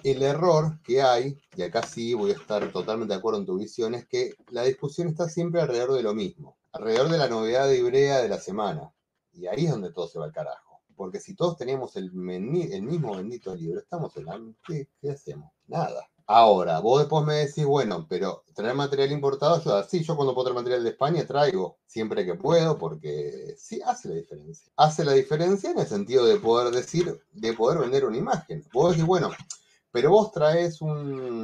el 0.05 0.23
error 0.23 0.81
que 0.83 1.03
hay, 1.03 1.39
y 1.57 1.63
acá 1.63 1.83
sí 1.83 2.15
voy 2.15 2.31
a 2.31 2.35
estar 2.35 2.71
totalmente 2.73 3.15
de 3.15 3.19
acuerdo 3.19 3.41
en 3.41 3.47
tu 3.47 3.59
visión, 3.59 3.95
es 3.95 4.07
que 4.07 4.35
la 4.51 4.63
discusión 4.63 5.09
está 5.09 5.29
siempre 5.29 5.61
alrededor 5.61 5.95
de 5.95 6.03
lo 6.03 6.15
mismo, 6.15 6.57
alrededor 6.73 7.09
de 7.09 7.19
la 7.19 7.29
novedad 7.29 7.67
de 7.67 7.79
Ibrea 7.79 8.19
de 8.19 8.29
la 8.29 8.39
semana. 8.39 8.95
Y 9.33 9.47
ahí 9.47 9.67
es 9.67 9.71
donde 9.71 9.93
todo 9.93 10.09
se 10.09 10.19
va 10.19 10.27
al 10.27 10.33
carajo. 10.33 10.83
Porque 10.97 11.21
si 11.21 11.35
todos 11.35 11.57
tenemos 11.57 11.95
el, 11.97 12.13
mismo 12.13 13.17
bendito 13.17 13.55
libro, 13.55 13.81
estamos 13.81 14.17
en 14.17 14.25
la... 14.25 14.41
¿Qué, 14.67 14.89
qué 15.01 15.11
hacemos? 15.11 15.53
Nada. 15.67 16.09
Ahora, 16.31 16.81
vos 16.81 17.01
después 17.01 17.25
me 17.25 17.37
decís, 17.37 17.65
bueno, 17.65 18.07
pero 18.07 18.45
traer 18.55 18.75
material 18.75 19.13
importado 19.13 19.55
ayuda. 19.57 19.83
Sí, 19.85 20.05
yo 20.05 20.15
cuando 20.15 20.35
puedo 20.35 20.45
traer 20.45 20.57
material 20.57 20.85
de 20.85 20.91
España 20.91 21.27
traigo 21.27 21.79
siempre 21.87 22.27
que 22.27 22.35
puedo, 22.35 22.77
porque 22.77 23.55
sí 23.57 23.81
hace 23.83 24.11
la 24.11 24.15
diferencia. 24.17 24.71
Hace 24.77 25.07
la 25.07 25.13
diferencia 25.13 25.71
en 25.71 25.79
el 25.79 25.87
sentido 25.87 26.27
de 26.27 26.37
poder 26.37 26.75
decir, 26.75 27.19
de 27.33 27.53
poder 27.55 27.79
vender 27.79 28.05
una 28.05 28.19
imagen. 28.19 28.63
Vos 28.75 28.91
decís, 28.91 29.07
bueno, 29.07 29.31
pero 29.91 30.11
vos 30.11 30.31
traes 30.31 30.83
un, 30.83 30.91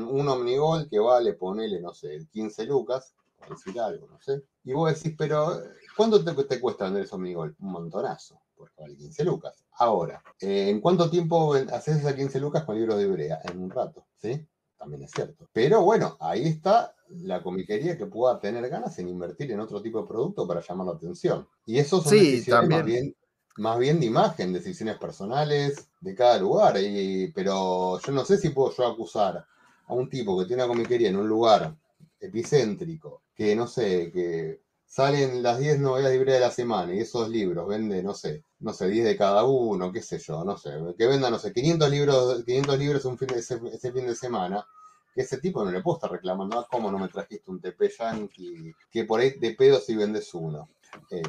un 0.05 0.29
Omnigol 0.29 0.87
que 0.90 0.99
vale, 0.99 1.33
ponele, 1.33 1.81
no 1.81 1.94
sé, 1.94 2.18
15 2.31 2.66
lucas, 2.66 3.14
por 3.38 3.57
decir 3.57 3.81
algo, 3.81 4.07
no 4.07 4.20
sé. 4.20 4.42
Y 4.64 4.75
vos 4.75 4.94
decís, 4.94 5.14
pero 5.16 5.62
¿cuánto 5.97 6.23
te, 6.23 6.44
te 6.44 6.61
cuesta 6.61 6.85
vender 6.85 7.05
ese 7.05 7.14
Omnigol? 7.14 7.57
Un 7.59 7.73
montonazo, 7.73 8.38
porque 8.55 8.83
vale 8.83 8.97
15 8.97 9.25
lucas. 9.25 9.64
Ahora, 9.79 10.23
eh, 10.40 10.68
¿en 10.68 10.83
cuánto 10.83 11.09
tiempo 11.09 11.55
haces 11.55 12.01
esas 12.01 12.14
15 12.14 12.38
lucas 12.38 12.64
con 12.64 12.77
libros 12.77 12.99
de 12.99 13.05
Ibrea? 13.05 13.40
En 13.44 13.62
un 13.62 13.70
rato, 13.70 14.05
¿sí? 14.18 14.47
También 14.85 15.03
es 15.05 15.11
cierto. 15.12 15.49
Pero 15.53 15.83
bueno, 15.83 16.16
ahí 16.20 16.47
está 16.47 16.94
la 17.09 17.42
comiquería 17.42 17.97
que 17.97 18.07
pueda 18.07 18.38
tener 18.38 18.68
ganas 18.68 18.99
en 18.99 19.09
invertir 19.09 19.51
en 19.51 19.61
otro 19.61 19.81
tipo 19.81 20.01
de 20.03 20.07
producto 20.09 20.47
para 20.47 20.61
llamar 20.61 20.87
la 20.88 20.92
atención. 20.94 21.49
Y 21.64 21.79
eso 21.79 22.03
son 22.03 22.11
Sí, 22.11 22.18
decisiones 22.18 22.68
más 22.68 22.85
también. 22.85 22.85
bien 22.85 23.16
más 23.57 23.79
bien 23.79 24.01
de 24.01 24.07
imagen, 24.07 24.53
decisiones 24.53 24.99
personales 24.99 25.88
de 26.01 26.14
cada 26.14 26.38
lugar. 26.38 26.77
Y, 26.79 27.31
pero 27.33 28.01
yo 28.01 28.12
no 28.12 28.25
sé 28.25 28.37
si 28.37 28.51
puedo 28.51 28.73
yo 28.75 28.87
acusar 28.87 29.47
a 29.87 29.94
un 29.94 30.09
tipo 30.11 30.38
que 30.38 30.47
tiene 30.47 30.64
una 30.64 30.73
comiquería 30.73 31.09
en 31.11 31.16
un 31.16 31.29
lugar 31.29 31.75
epicéntrico, 32.20 33.23
que 33.35 33.55
no 33.55 33.66
sé, 33.68 34.11
que 34.12 34.63
salen 34.94 35.42
las 35.42 35.59
10 35.59 35.80
novedades 35.80 36.16
libres 36.16 36.35
de 36.35 36.40
la 36.40 36.52
semana 36.52 36.94
y 36.94 37.00
esos 37.00 37.28
libros 37.28 37.66
vende, 37.66 38.00
no 38.00 38.14
sé, 38.14 38.44
no 38.61 38.72
sé, 38.72 38.87
10 38.87 39.04
de 39.04 39.16
cada 39.16 39.42
uno, 39.42 39.90
qué 39.90 40.00
sé 40.00 40.20
yo, 40.20 40.44
no 40.44 40.57
sé, 40.57 40.70
que 40.96 41.09
venda, 41.09 41.30
no 41.30 41.38
sé, 41.40 41.52
500 41.52 41.90
libros, 41.90 42.44
500 42.44 42.78
libros 42.78 43.04
un 43.04 43.18
fin 43.18 43.26
de, 43.26 43.40
ese, 43.40 43.61
ese 43.72 43.90
fin 43.90 44.07
de 44.07 44.14
semana. 44.14 44.64
Que 45.12 45.22
ese 45.22 45.38
tipo 45.38 45.64
no 45.64 45.70
le 45.72 45.80
puedo 45.83 45.96
estar 45.96 46.11
reclamando, 46.11 46.59
"Ah, 46.61 46.66
¿cómo 46.70 46.92
no 46.92 46.98
me 46.98 47.09
trajiste 47.09 47.50
un 47.50 47.61
TP 47.61 47.88
Yankee? 47.98 48.72
Que 48.90 49.04
por 49.04 49.18
ahí 49.20 49.30
de 49.38 49.54
pedo 49.54 49.80
si 49.80 49.96
vendes 49.96 50.33
uno. 50.35 50.68
Eh, 51.11 51.22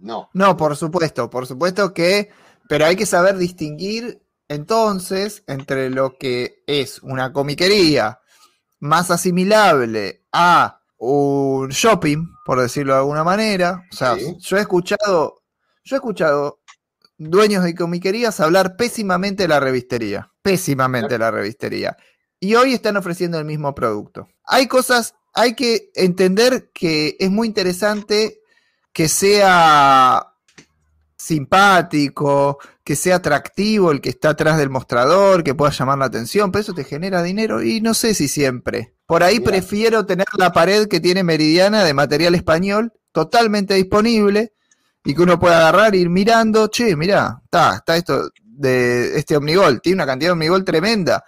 no, 0.00 0.30
No, 0.32 0.56
por 0.56 0.74
supuesto, 0.76 1.28
por 1.28 1.46
supuesto 1.46 1.92
que, 1.92 2.30
pero 2.68 2.86
hay 2.86 2.96
que 2.96 3.06
saber 3.06 3.36
distinguir 3.36 4.22
entonces 4.48 5.42
entre 5.46 5.90
lo 5.90 6.16
que 6.18 6.62
es 6.66 7.02
una 7.02 7.32
comiquería 7.34 8.20
más 8.78 9.10
asimilable 9.10 10.24
a 10.32 10.83
un 11.04 11.68
shopping, 11.68 12.26
por 12.44 12.60
decirlo 12.60 12.92
de 12.94 12.98
alguna 13.00 13.24
manera. 13.24 13.82
O 13.92 13.96
sea, 13.96 14.16
Sí. 14.16 14.36
yo 14.40 14.56
he 14.56 14.60
escuchado, 14.60 15.42
yo 15.84 15.96
he 15.96 15.98
escuchado 15.98 16.60
dueños 17.18 17.62
de 17.64 17.74
comiquerías 17.74 18.40
hablar 18.40 18.76
pésimamente 18.76 19.44
de 19.44 19.48
la 19.48 19.60
revistería, 19.60 20.30
pésimamente 20.42 21.14
de 21.14 21.18
la 21.18 21.30
revistería. 21.30 21.96
Y 22.40 22.54
hoy 22.56 22.74
están 22.74 22.96
ofreciendo 22.96 23.38
el 23.38 23.44
mismo 23.44 23.74
producto. 23.74 24.28
Hay 24.44 24.66
cosas, 24.66 25.14
hay 25.32 25.54
que 25.54 25.90
entender 25.94 26.70
que 26.74 27.16
es 27.18 27.30
muy 27.30 27.46
interesante 27.46 28.40
que 28.92 29.08
sea 29.08 30.32
simpático, 31.16 32.58
que 32.84 32.96
sea 32.96 33.16
atractivo 33.16 33.90
el 33.90 34.00
que 34.00 34.10
está 34.10 34.30
atrás 34.30 34.58
del 34.58 34.70
mostrador, 34.70 35.42
que 35.42 35.54
pueda 35.54 35.72
llamar 35.72 35.98
la 35.98 36.04
atención, 36.06 36.52
pero 36.52 36.62
eso 36.62 36.74
te 36.74 36.84
genera 36.84 37.22
dinero 37.22 37.62
y 37.62 37.80
no 37.80 37.94
sé 37.94 38.14
si 38.14 38.28
siempre. 38.28 38.93
Por 39.06 39.22
ahí 39.22 39.40
prefiero 39.40 40.06
tener 40.06 40.26
la 40.38 40.52
pared 40.52 40.88
que 40.88 41.00
tiene 41.00 41.22
Meridiana 41.22 41.84
de 41.84 41.92
material 41.92 42.34
español, 42.34 42.92
totalmente 43.12 43.74
disponible, 43.74 44.54
y 45.04 45.14
que 45.14 45.22
uno 45.22 45.38
pueda 45.38 45.58
agarrar 45.58 45.94
e 45.94 45.98
ir 45.98 46.08
mirando, 46.08 46.68
che, 46.68 46.96
mirá, 46.96 47.40
está, 47.44 47.76
está 47.76 47.96
esto 47.96 48.30
de 48.42 49.18
este 49.18 49.36
Omnigol, 49.36 49.82
tiene 49.82 49.96
una 49.96 50.06
cantidad 50.06 50.28
de 50.28 50.32
Omnigol 50.32 50.64
tremenda, 50.64 51.22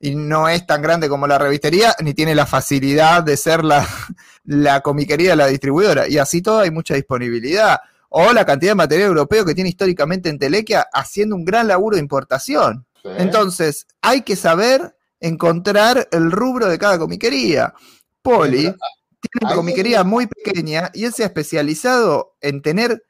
y 0.00 0.16
no 0.16 0.48
es 0.48 0.66
tan 0.66 0.82
grande 0.82 1.08
como 1.08 1.28
la 1.28 1.38
revistería, 1.38 1.94
ni 2.02 2.14
tiene 2.14 2.34
la 2.34 2.46
facilidad 2.46 3.22
de 3.22 3.36
ser 3.36 3.64
la, 3.64 3.86
la 4.44 4.80
comiquería 4.80 5.30
de 5.30 5.36
la 5.36 5.46
distribuidora, 5.46 6.08
y 6.08 6.18
así 6.18 6.42
todo 6.42 6.60
hay 6.60 6.70
mucha 6.70 6.94
disponibilidad. 6.94 7.78
O 8.08 8.32
la 8.32 8.44
cantidad 8.44 8.72
de 8.72 8.76
material 8.76 9.08
europeo 9.10 9.44
que 9.44 9.54
tiene 9.54 9.70
históricamente 9.70 10.28
en 10.28 10.38
Telequia 10.38 10.84
haciendo 10.92 11.36
un 11.36 11.44
gran 11.44 11.68
laburo 11.68 11.94
de 11.94 12.02
importación. 12.02 12.84
Sí. 13.00 13.08
Entonces, 13.18 13.86
hay 14.02 14.22
que 14.22 14.34
saber 14.34 14.96
encontrar 15.20 16.08
el 16.10 16.30
rubro 16.30 16.68
de 16.68 16.78
cada 16.78 16.98
comiquería. 16.98 17.74
Poli 18.22 18.62
tiene 18.62 19.42
una 19.42 19.54
comiquería 19.54 20.04
muy 20.04 20.26
pequeña 20.26 20.90
y 20.94 21.04
él 21.04 21.12
se 21.12 21.22
ha 21.22 21.26
especializado 21.26 22.36
en 22.40 22.62
tener 22.62 23.04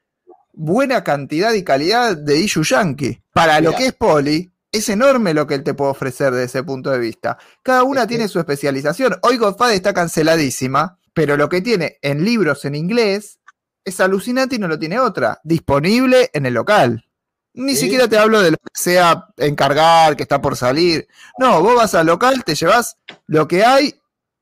buena 0.52 1.04
cantidad 1.04 1.52
y 1.52 1.64
calidad 1.64 2.16
de 2.16 2.38
issue 2.38 2.64
yankee. 2.64 3.22
Para 3.32 3.60
lo 3.60 3.72
que 3.74 3.86
es 3.86 3.92
Poli, 3.92 4.50
es 4.72 4.88
enorme 4.88 5.34
lo 5.34 5.46
que 5.46 5.54
él 5.54 5.64
te 5.64 5.74
puede 5.74 5.90
ofrecer 5.90 6.32
desde 6.32 6.44
ese 6.44 6.62
punto 6.62 6.90
de 6.90 6.98
vista. 6.98 7.38
Cada 7.62 7.82
una 7.82 8.06
tiene 8.06 8.28
su 8.28 8.38
especialización. 8.38 9.16
Hoy 9.22 9.36
Godfather 9.36 9.74
está 9.74 9.92
canceladísima, 9.92 10.98
pero 11.12 11.36
lo 11.36 11.48
que 11.48 11.60
tiene 11.60 11.98
en 12.02 12.24
libros 12.24 12.64
en 12.64 12.74
inglés 12.74 13.40
es 13.84 14.00
alucinante 14.00 14.56
y 14.56 14.58
no 14.58 14.68
lo 14.68 14.78
tiene 14.78 15.00
otra. 15.00 15.40
Disponible 15.42 16.30
en 16.32 16.46
el 16.46 16.54
local. 16.54 17.04
Ni 17.54 17.74
Sí. 17.74 17.82
siquiera 17.82 18.08
te 18.08 18.16
hablo 18.18 18.40
de 18.40 18.52
lo 18.52 18.56
que 18.58 18.70
sea 18.74 19.26
encargar, 19.36 20.16
que 20.16 20.22
está 20.22 20.40
por 20.40 20.56
salir. 20.56 21.08
No, 21.38 21.62
vos 21.62 21.74
vas 21.76 21.94
al 21.94 22.06
local, 22.06 22.44
te 22.44 22.54
llevas 22.54 22.96
lo 23.26 23.48
que 23.48 23.64
hay 23.64 23.94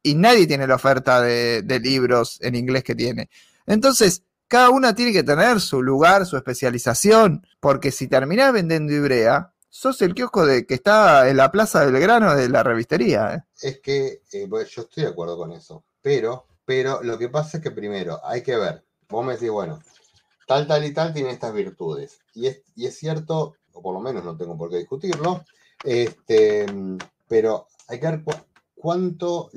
y 0.02 0.14
nadie 0.14 0.46
tiene 0.46 0.66
la 0.66 0.74
oferta 0.76 1.20
de, 1.20 1.62
de 1.62 1.80
libros 1.80 2.38
en 2.42 2.54
inglés 2.54 2.84
que 2.84 2.94
tiene. 2.94 3.30
Entonces, 3.66 4.22
cada 4.46 4.70
una 4.70 4.94
tiene 4.94 5.12
que 5.12 5.22
tener 5.22 5.60
su 5.60 5.82
lugar, 5.82 6.24
su 6.26 6.36
especialización, 6.36 7.46
porque 7.60 7.90
si 7.90 8.08
terminás 8.08 8.52
vendiendo 8.52 8.92
Ibrea, 8.92 9.52
sos 9.68 10.00
el 10.02 10.14
kiosco 10.14 10.46
de 10.46 10.66
que 10.66 10.74
está 10.74 11.28
en 11.28 11.36
la 11.36 11.50
Plaza 11.50 11.84
del 11.84 12.00
Grano 12.00 12.34
de 12.34 12.48
la 12.48 12.62
revistería. 12.62 13.34
¿eh? 13.34 13.42
Es 13.60 13.80
que 13.80 14.22
eh, 14.32 14.48
yo 14.48 14.82
estoy 14.82 15.04
de 15.04 15.08
acuerdo 15.10 15.36
con 15.36 15.52
eso, 15.52 15.84
pero, 16.00 16.46
pero 16.64 17.02
lo 17.02 17.18
que 17.18 17.28
pasa 17.28 17.58
es 17.58 17.62
que 17.62 17.70
primero 17.70 18.20
hay 18.24 18.42
que 18.42 18.56
ver, 18.56 18.84
vos 19.08 19.24
me 19.26 19.34
decís, 19.34 19.50
bueno, 19.50 19.80
tal, 20.48 20.66
tal 20.66 20.84
y 20.84 20.92
tal 20.92 21.12
tiene 21.14 21.30
estas 21.30 21.52
virtudes, 21.54 22.18
y 22.34 22.46
es, 22.48 22.62
y 22.74 22.86
es 22.86 22.96
cierto, 22.96 23.54
o 23.72 23.82
por 23.82 23.94
lo 23.94 24.00
menos 24.00 24.24
no 24.24 24.36
tengo 24.36 24.56
por 24.56 24.70
qué 24.70 24.78
discutirlo, 24.78 25.44
este, 25.84 26.66
pero 27.28 27.66
hay 27.86 28.00
que 28.00 28.06
ver 28.10 28.24
cu- 28.24 28.32
cuánto, 28.74 29.50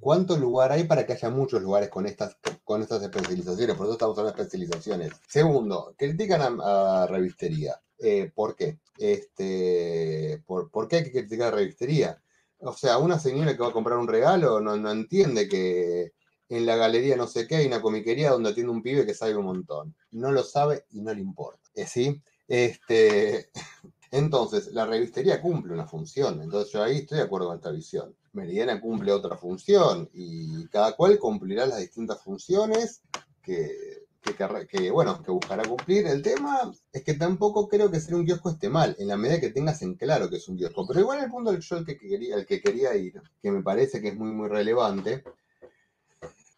cuánto 0.00 0.36
lugar 0.36 0.72
hay 0.72 0.84
para 0.84 1.06
que 1.06 1.14
haya 1.14 1.30
muchos 1.30 1.62
lugares 1.62 1.88
con 1.88 2.06
estas, 2.06 2.36
con 2.64 2.82
estas 2.82 3.02
especializaciones, 3.02 3.76
por 3.76 3.86
eso 3.86 3.94
estamos 3.94 4.18
hablando 4.18 4.36
de 4.36 4.42
especializaciones. 4.42 5.12
Segundo, 5.28 5.94
critican 5.96 6.42
a, 6.60 7.02
a 7.02 7.06
revistería. 7.06 7.80
Eh, 7.98 8.32
¿Por 8.34 8.56
qué? 8.56 8.78
Este, 8.98 10.42
¿por, 10.46 10.70
¿Por 10.70 10.88
qué 10.88 10.96
hay 10.96 11.04
que 11.04 11.12
criticar 11.12 11.48
a 11.48 11.56
revistería? 11.56 12.20
O 12.58 12.72
sea, 12.72 12.98
una 12.98 13.18
señora 13.18 13.54
que 13.56 13.62
va 13.62 13.68
a 13.68 13.72
comprar 13.72 13.98
un 13.98 14.08
regalo 14.08 14.60
no, 14.60 14.76
no 14.76 14.90
entiende 14.90 15.48
que 15.48 16.12
en 16.48 16.66
la 16.66 16.76
galería 16.76 17.16
no 17.16 17.26
sé 17.26 17.46
qué 17.46 17.56
hay 17.56 17.66
una 17.66 17.80
comiquería 17.80 18.30
donde 18.30 18.50
atiende 18.50 18.72
un 18.72 18.82
pibe 18.82 19.06
que 19.06 19.14
sabe 19.14 19.36
un 19.36 19.46
montón. 19.46 19.94
No 20.10 20.32
lo 20.32 20.42
sabe 20.42 20.84
y 20.90 21.00
no 21.00 21.14
le 21.14 21.20
importa. 21.20 21.70
¿eh? 21.74 21.86
¿Sí? 21.86 22.20
Este, 22.48 23.50
entonces, 24.10 24.72
la 24.72 24.84
revistería 24.84 25.40
cumple 25.40 25.72
una 25.72 25.86
función. 25.86 26.42
Entonces, 26.42 26.72
yo 26.72 26.82
ahí 26.82 26.98
estoy 26.98 27.18
de 27.18 27.24
acuerdo 27.24 27.48
con 27.48 27.56
esta 27.56 27.70
visión. 27.70 28.14
Meridiana 28.32 28.80
cumple 28.80 29.12
otra 29.12 29.36
función 29.36 30.08
y 30.12 30.66
cada 30.68 30.92
cual 30.96 31.18
cumplirá 31.18 31.66
las 31.66 31.80
distintas 31.80 32.22
funciones 32.22 33.02
que, 33.42 34.06
que, 34.22 34.34
que, 34.66 34.90
bueno, 34.90 35.22
que 35.22 35.30
buscará 35.30 35.62
cumplir. 35.64 36.06
El 36.06 36.22
tema 36.22 36.72
es 36.92 37.02
que 37.02 37.14
tampoco 37.14 37.68
creo 37.68 37.90
que 37.90 38.00
ser 38.00 38.14
un 38.14 38.24
kiosco 38.24 38.50
esté 38.50 38.68
mal, 38.68 38.96
en 38.98 39.08
la 39.08 39.16
medida 39.16 39.40
que 39.40 39.50
tengas 39.50 39.82
en 39.82 39.94
claro 39.94 40.30
que 40.30 40.36
es 40.36 40.48
un 40.48 40.56
kiosco. 40.56 40.86
Pero 40.86 41.00
igual 41.00 41.24
el 41.24 41.30
punto 41.30 41.50
al 41.50 41.84
que 41.84 41.98
quería, 41.98 42.44
que 42.44 42.60
quería 42.60 42.94
ir, 42.94 43.20
que 43.42 43.50
me 43.50 43.62
parece 43.62 44.00
que 44.00 44.08
es 44.08 44.16
muy, 44.16 44.30
muy 44.30 44.48
relevante, 44.48 45.24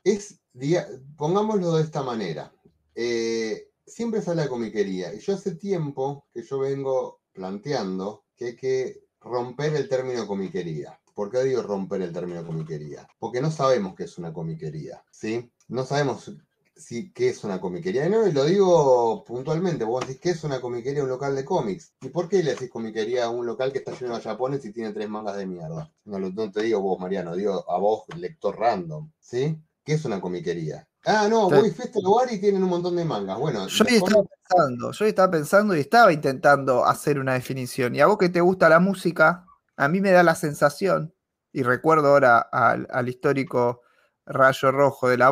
es, 0.04 0.40
diga- 0.52 0.88
pongámoslo 1.16 1.72
de 1.76 1.82
esta 1.82 2.02
manera. 2.02 2.52
Eh, 2.94 3.70
siempre 3.86 4.22
sale 4.22 4.42
la 4.42 4.48
comiquería. 4.48 5.12
Y 5.14 5.18
yo 5.20 5.34
hace 5.34 5.54
tiempo 5.56 6.26
que 6.32 6.42
yo 6.42 6.58
vengo 6.60 7.20
planteando 7.32 8.24
que 8.36 8.44
hay 8.46 8.56
que 8.56 9.04
romper 9.20 9.74
el 9.74 9.88
término 9.88 10.26
comiquería. 10.26 11.00
¿Por 11.14 11.30
qué 11.30 11.42
digo 11.44 11.62
romper 11.62 12.02
el 12.02 12.12
término 12.12 12.44
comiquería? 12.44 13.06
Porque 13.18 13.40
no 13.40 13.50
sabemos 13.50 13.94
qué 13.94 14.04
es 14.04 14.18
una 14.18 14.32
comiquería, 14.32 15.04
¿sí? 15.10 15.50
No 15.68 15.84
sabemos 15.84 16.32
si, 16.76 17.12
qué 17.12 17.28
es 17.28 17.44
una 17.44 17.60
comiquería. 17.60 18.06
Y, 18.06 18.10
no, 18.10 18.26
y 18.26 18.32
lo 18.32 18.44
digo 18.44 19.24
puntualmente, 19.24 19.84
vos 19.84 20.00
decís, 20.06 20.20
¿qué 20.20 20.30
es 20.30 20.42
una 20.44 20.60
comiquería? 20.60 21.04
Un 21.04 21.08
local 21.08 21.34
de 21.36 21.44
cómics. 21.44 21.94
¿Y 22.00 22.08
por 22.08 22.28
qué 22.28 22.42
le 22.42 22.50
decís 22.52 22.68
comiquería 22.70 23.26
a 23.26 23.30
un 23.30 23.46
local 23.46 23.72
que 23.72 23.78
está 23.78 23.92
lleno 23.98 24.16
de 24.16 24.22
japones 24.22 24.64
y 24.64 24.72
tiene 24.72 24.92
tres 24.92 25.08
mangas 25.08 25.36
de 25.36 25.46
mierda? 25.46 25.92
No, 26.04 26.18
no 26.18 26.50
te 26.50 26.62
digo 26.62 26.80
vos, 26.80 26.98
Mariano, 26.98 27.36
digo 27.36 27.64
a 27.70 27.78
vos, 27.78 28.04
lector 28.16 28.58
random, 28.58 29.10
¿sí? 29.20 29.56
¿Qué 29.84 29.92
es 29.94 30.04
una 30.04 30.20
comiquería? 30.20 30.88
Ah, 31.04 31.28
no, 31.28 31.50
voy 31.50 31.68
a 31.68 31.84
este 31.84 32.00
lugar 32.00 32.32
y 32.32 32.40
tienen 32.40 32.62
un 32.62 32.70
montón 32.70 32.96
de 32.96 33.04
mangas. 33.04 33.38
Bueno, 33.38 33.66
Yo 33.66 33.84
estaba 33.84 34.22
pensando, 34.24 34.92
yo 34.92 35.04
estaba 35.04 35.30
pensando 35.30 35.76
y 35.76 35.80
estaba 35.80 36.12
intentando 36.12 36.86
hacer 36.86 37.18
una 37.18 37.34
definición. 37.34 37.94
Y 37.94 38.00
a 38.00 38.06
vos 38.06 38.16
que 38.16 38.30
te 38.30 38.40
gusta 38.40 38.70
la 38.70 38.80
música, 38.80 39.44
a 39.76 39.88
mí 39.88 40.00
me 40.00 40.12
da 40.12 40.22
la 40.22 40.34
sensación, 40.34 41.14
y 41.52 41.62
recuerdo 41.62 42.08
ahora 42.08 42.38
al, 42.38 42.88
al 42.90 43.08
histórico 43.08 43.82
Rayo 44.24 44.72
Rojo 44.72 45.08
de 45.08 45.18
la 45.18 45.30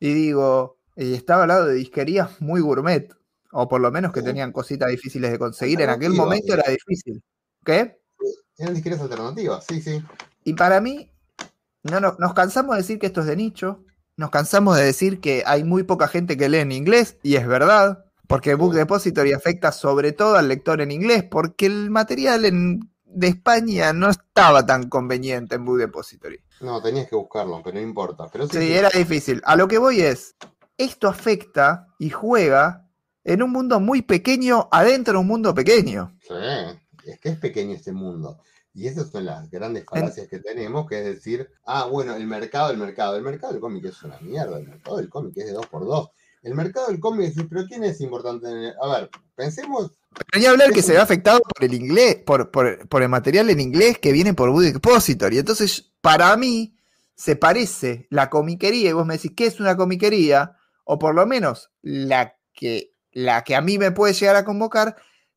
y 0.00 0.12
digo, 0.12 0.78
y 0.96 1.14
estaba 1.14 1.42
hablando 1.42 1.66
de 1.66 1.74
disquerías 1.74 2.40
muy 2.40 2.60
gourmet, 2.60 3.14
o 3.52 3.68
por 3.68 3.80
lo 3.80 3.92
menos 3.92 4.12
que 4.12 4.20
Sí. 4.20 4.26
tenían 4.26 4.50
cositas 4.50 4.90
difíciles 4.90 5.30
de 5.30 5.38
conseguir. 5.38 5.80
En 5.80 5.90
aquel 5.90 6.12
momento 6.12 6.52
era 6.54 6.68
difícil. 6.68 7.22
¿Qué? 7.64 8.00
eran 8.58 8.74
disquerías 8.74 9.00
alternativas, 9.00 9.64
sí, 9.66 9.80
sí. 9.80 10.02
Y 10.44 10.54
para 10.54 10.80
mí, 10.80 11.10
no, 11.84 12.00
no- 12.00 12.16
nos 12.18 12.34
cansamos 12.34 12.74
de 12.76 12.82
decir 12.82 12.98
que 12.98 13.06
esto 13.06 13.20
es 13.20 13.26
de 13.26 13.36
nicho, 13.36 13.84
nos 14.16 14.30
cansamos 14.30 14.76
de 14.76 14.84
decir 14.84 15.20
que 15.20 15.42
hay 15.46 15.64
muy 15.64 15.82
poca 15.84 16.08
gente 16.08 16.36
que 16.36 16.48
lee 16.48 16.58
en 16.58 16.72
inglés, 16.72 17.16
y 17.22 17.36
es 17.36 17.46
verdad, 17.46 18.04
porque 18.28 18.54
Book 18.54 18.72
Sí. 18.72 18.78
Depository 18.78 19.32
afecta 19.32 19.72
sobre 19.72 20.12
todo 20.12 20.36
al 20.36 20.48
lector 20.48 20.80
en 20.80 20.90
inglés, 20.90 21.24
porque 21.24 21.66
el 21.66 21.90
material 21.90 22.44
en- 22.44 22.80
de 23.04 23.28
España 23.28 23.92
no 23.92 24.08
estaba 24.08 24.64
tan 24.64 24.88
conveniente 24.88 25.56
en 25.56 25.64
Book 25.66 25.78
Depository. 25.78 26.40
No, 26.62 26.80
tenías 26.80 27.08
que 27.08 27.16
buscarlo, 27.16 27.60
pero 27.62 27.74
no 27.76 27.82
importa. 27.82 28.26
Pero 28.32 28.46
Sí, 28.48 28.58
sí. 28.58 28.72
era 28.72 28.88
difícil. 28.88 29.42
A 29.44 29.54
lo 29.56 29.68
que 29.68 29.76
voy 29.76 30.00
es, 30.00 30.34
esto 30.78 31.08
afecta 31.08 31.88
y 31.98 32.08
juega 32.08 32.88
en 33.24 33.42
un 33.42 33.50
mundo 33.50 33.80
muy 33.80 34.00
pequeño 34.02 34.68
adentro 34.72 35.12
de 35.14 35.18
un 35.20 35.26
mundo 35.26 35.54
pequeño. 35.54 36.16
Sí, 36.26 36.32
es 37.04 37.20
que 37.20 37.28
es 37.30 37.38
pequeño 37.38 37.74
este 37.74 37.92
mundo. 37.92 38.38
Y 38.74 38.86
esas 38.86 39.10
son 39.10 39.26
las 39.26 39.50
grandes 39.50 39.84
falacias 39.84 40.28
que 40.28 40.38
tenemos, 40.38 40.88
que 40.88 40.98
es 41.00 41.04
decir, 41.04 41.48
ah, 41.66 41.86
bueno, 41.86 42.14
el 42.16 42.26
mercado, 42.26 42.70
el 42.70 42.78
mercado. 42.78 43.16
El 43.16 43.22
mercado 43.22 43.52
del 43.52 43.60
cómic 43.60 43.84
es 43.84 44.02
una 44.02 44.18
mierda, 44.20 44.58
el 44.58 44.66
mercado 44.68 44.96
del 44.96 45.10
cómic 45.10 45.36
es 45.36 45.46
de 45.46 45.52
dos 45.52 45.66
por 45.66 45.84
dos. 45.84 46.08
El 46.42 46.54
mercado 46.54 46.88
del 46.88 46.98
cómic, 46.98 47.28
decís, 47.28 47.46
pero 47.48 47.66
¿quién 47.66 47.84
es 47.84 48.00
importante? 48.00 48.48
en 48.48 48.56
el-?" 48.56 48.74
A 48.80 48.88
ver, 49.00 49.10
pensemos, 49.36 49.92
Pero 50.30 50.40
ni 50.40 50.46
hablar 50.46 50.72
que 50.72 50.80
Es 50.80 50.86
se 50.86 50.92
ve 50.92 50.98
afectado 50.98 51.40
por 51.40 51.64
el 51.64 51.74
inglés, 51.74 52.16
por, 52.26 52.50
por- 52.50 52.88
por 52.88 53.02
el 53.02 53.08
material 53.08 53.48
en 53.50 53.60
inglés 53.60 53.98
que 53.98 54.12
viene 54.12 54.34
por 54.34 54.50
Book 54.50 54.62
Depository. 54.62 55.38
Entonces, 55.38 55.92
para 56.00 56.34
mí, 56.36 56.76
se 57.14 57.36
parece 57.36 58.06
la 58.10 58.30
comiquería, 58.30 58.90
y 58.90 58.92
vos 58.94 59.06
me 59.06 59.14
decís, 59.14 59.32
¿qué 59.36 59.46
es 59.46 59.60
una 59.60 59.76
comiquería? 59.76 60.56
O 60.84 60.98
por 60.98 61.14
lo 61.14 61.26
menos 61.26 61.70
la 61.82 62.34
que, 62.54 62.94
la 63.12 63.44
que 63.44 63.54
a 63.54 63.60
mí 63.60 63.78
me 63.78 63.92
puede 63.92 64.14
llegar 64.14 64.34
a 64.36 64.44
convocar, 64.44 64.96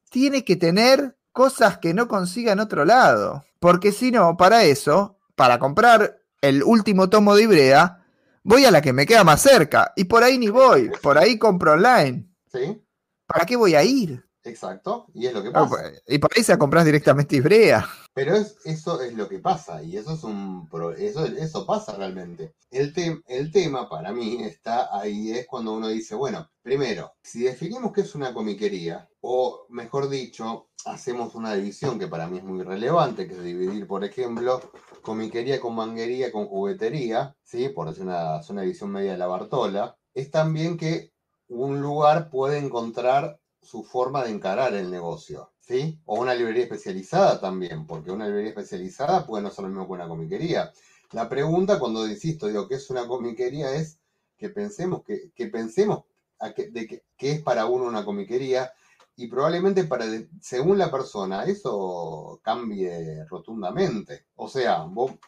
tiene 0.09 0.43
que 0.43 0.55
tener 0.55 1.15
cosas 1.36 1.79
que 1.79 1.93
no 1.93 2.07
consiga 2.07 2.53
en 2.53 2.61
otro 2.61 2.86
lado. 2.86 3.43
Porque 3.59 3.91
si 3.91 4.09
no, 4.09 4.38
para 4.38 4.63
eso, 4.63 5.19
para 5.36 5.59
comprar 5.59 6.21
el 6.41 6.63
último 6.63 7.09
tomo 7.09 7.36
de 7.36 7.43
Ibrea, 7.43 8.05
voy 8.41 8.63
a 8.63 8.71
la 8.71 8.81
que 8.81 8.93
me 8.93 9.05
queda 9.05 9.25
más 9.25 9.41
cerca. 9.41 9.91
Y 9.97 10.05
por 10.05 10.23
ahí 10.23 10.38
ni 10.38 10.47
voy, 10.47 10.89
por 11.03 11.17
ahí 11.17 11.38
compro 11.38 11.73
online. 11.73 12.25
¿sí? 12.51 12.81
¿Para 13.27 13.45
qué 13.45 13.57
voy 13.57 13.75
a 13.75 13.83
ir? 13.83 14.24
Exacto, 14.45 15.07
y 15.13 15.25
es 15.25 15.33
lo 15.33 15.41
que 15.41 15.49
Ah, 15.49 15.53
pasa. 15.53 15.69
pues, 15.69 16.03
Y 16.07 16.19
por 16.19 16.29
ahí 16.35 16.43
se 16.43 16.57
compras 16.57 16.85
directamente 16.85 17.35
Ibrea. 17.35 17.85
Pero 18.13 18.35
es, 18.35 18.55
eso 18.63 19.01
es 19.01 19.13
lo 19.13 19.27
que 19.27 19.39
pasa, 19.39 19.83
y 19.83 19.97
eso 19.97 20.13
es 20.13 20.23
un 20.23 20.69
eso, 20.97 21.25
eso 21.25 21.65
pasa 21.65 21.95
realmente. 21.97 22.53
El, 22.71 22.93
tem- 22.93 23.21
el 23.27 23.51
tema 23.51 23.89
para 23.89 24.13
mí 24.13 24.41
está 24.43 24.95
ahí, 24.97 25.31
es 25.31 25.47
cuando 25.47 25.73
uno 25.73 25.87
dice, 25.89 26.15
bueno, 26.15 26.49
primero, 26.61 27.13
si 27.23 27.41
definimos 27.43 27.91
qué 27.91 28.01
es 28.01 28.15
una 28.15 28.33
comiquería, 28.33 29.09
o 29.21 29.65
mejor 29.69 30.07
dicho, 30.09 30.67
hacemos 30.85 31.35
una 31.35 31.55
división 31.55 31.97
que 31.99 32.07
para 32.07 32.27
mí 32.27 32.37
es 32.37 32.43
muy 32.43 32.63
relevante, 32.63 33.27
que 33.27 33.33
es 33.33 33.43
dividir, 33.43 33.87
por 33.87 34.03
ejemplo, 34.05 34.61
comiquería 35.01 35.59
con 35.59 35.75
manguería 35.75 36.31
con 36.31 36.45
juguetería, 36.47 37.35
¿sí? 37.43 37.69
Por 37.69 37.89
decir 37.89 38.03
una, 38.03 38.37
hacer 38.37 38.53
una 38.53 38.61
división 38.61 38.91
media 38.91 39.13
de 39.13 39.17
la 39.17 39.27
Bartola, 39.27 39.97
es 40.13 40.31
también 40.31 40.77
que 40.77 41.11
un 41.47 41.81
lugar 41.81 42.29
puede 42.29 42.59
encontrar 42.59 43.39
su 43.66 43.84
forma 43.84 44.24
de 44.24 44.32
encarar 44.32 44.74
el 44.76 44.91
negocio, 44.91 45.51
¿sí? 45.59 45.99
O 46.05 46.22
una 46.22 46.36
librería 46.36 46.63
especializada 46.63 47.39
también, 47.39 47.88
porque 47.88 48.11
una 48.11 48.28
librería 48.28 48.51
especializada 48.51 49.26
puede 49.26 49.43
no 49.43 49.49
ser 49.49 49.63
lo 49.63 49.70
mismo 49.70 49.88
que 49.88 49.93
una 49.93 50.07
comiquería. 50.07 50.72
La 51.11 51.28
pregunta 51.28 51.80
cuando 51.80 52.07
insisto, 52.07 52.47
digo, 52.47 52.68
¿qué 52.68 52.76
es 52.76 52.89
una 52.89 53.07
comiquería? 53.07 53.74
Es 53.74 53.99
que 54.38 54.49
pensemos, 54.49 55.03
que, 55.03 55.32
que 55.36 55.47
pensemos 55.47 56.03
de 56.39 56.88
que, 56.88 57.03
que 57.18 57.32
es 57.32 57.41
para 57.41 57.66
uno 57.66 57.86
una 57.86 58.05
comiquería 58.05 58.72
y 59.18 59.28
probablemente 59.28 59.86
para, 59.86 60.05
según 60.41 60.78
la 60.78 60.91
persona, 60.91 61.45
eso 61.45 62.39
cambie 62.43 63.26
rotundamente. 63.26 64.26
O 64.36 64.47
sea, 64.49 64.86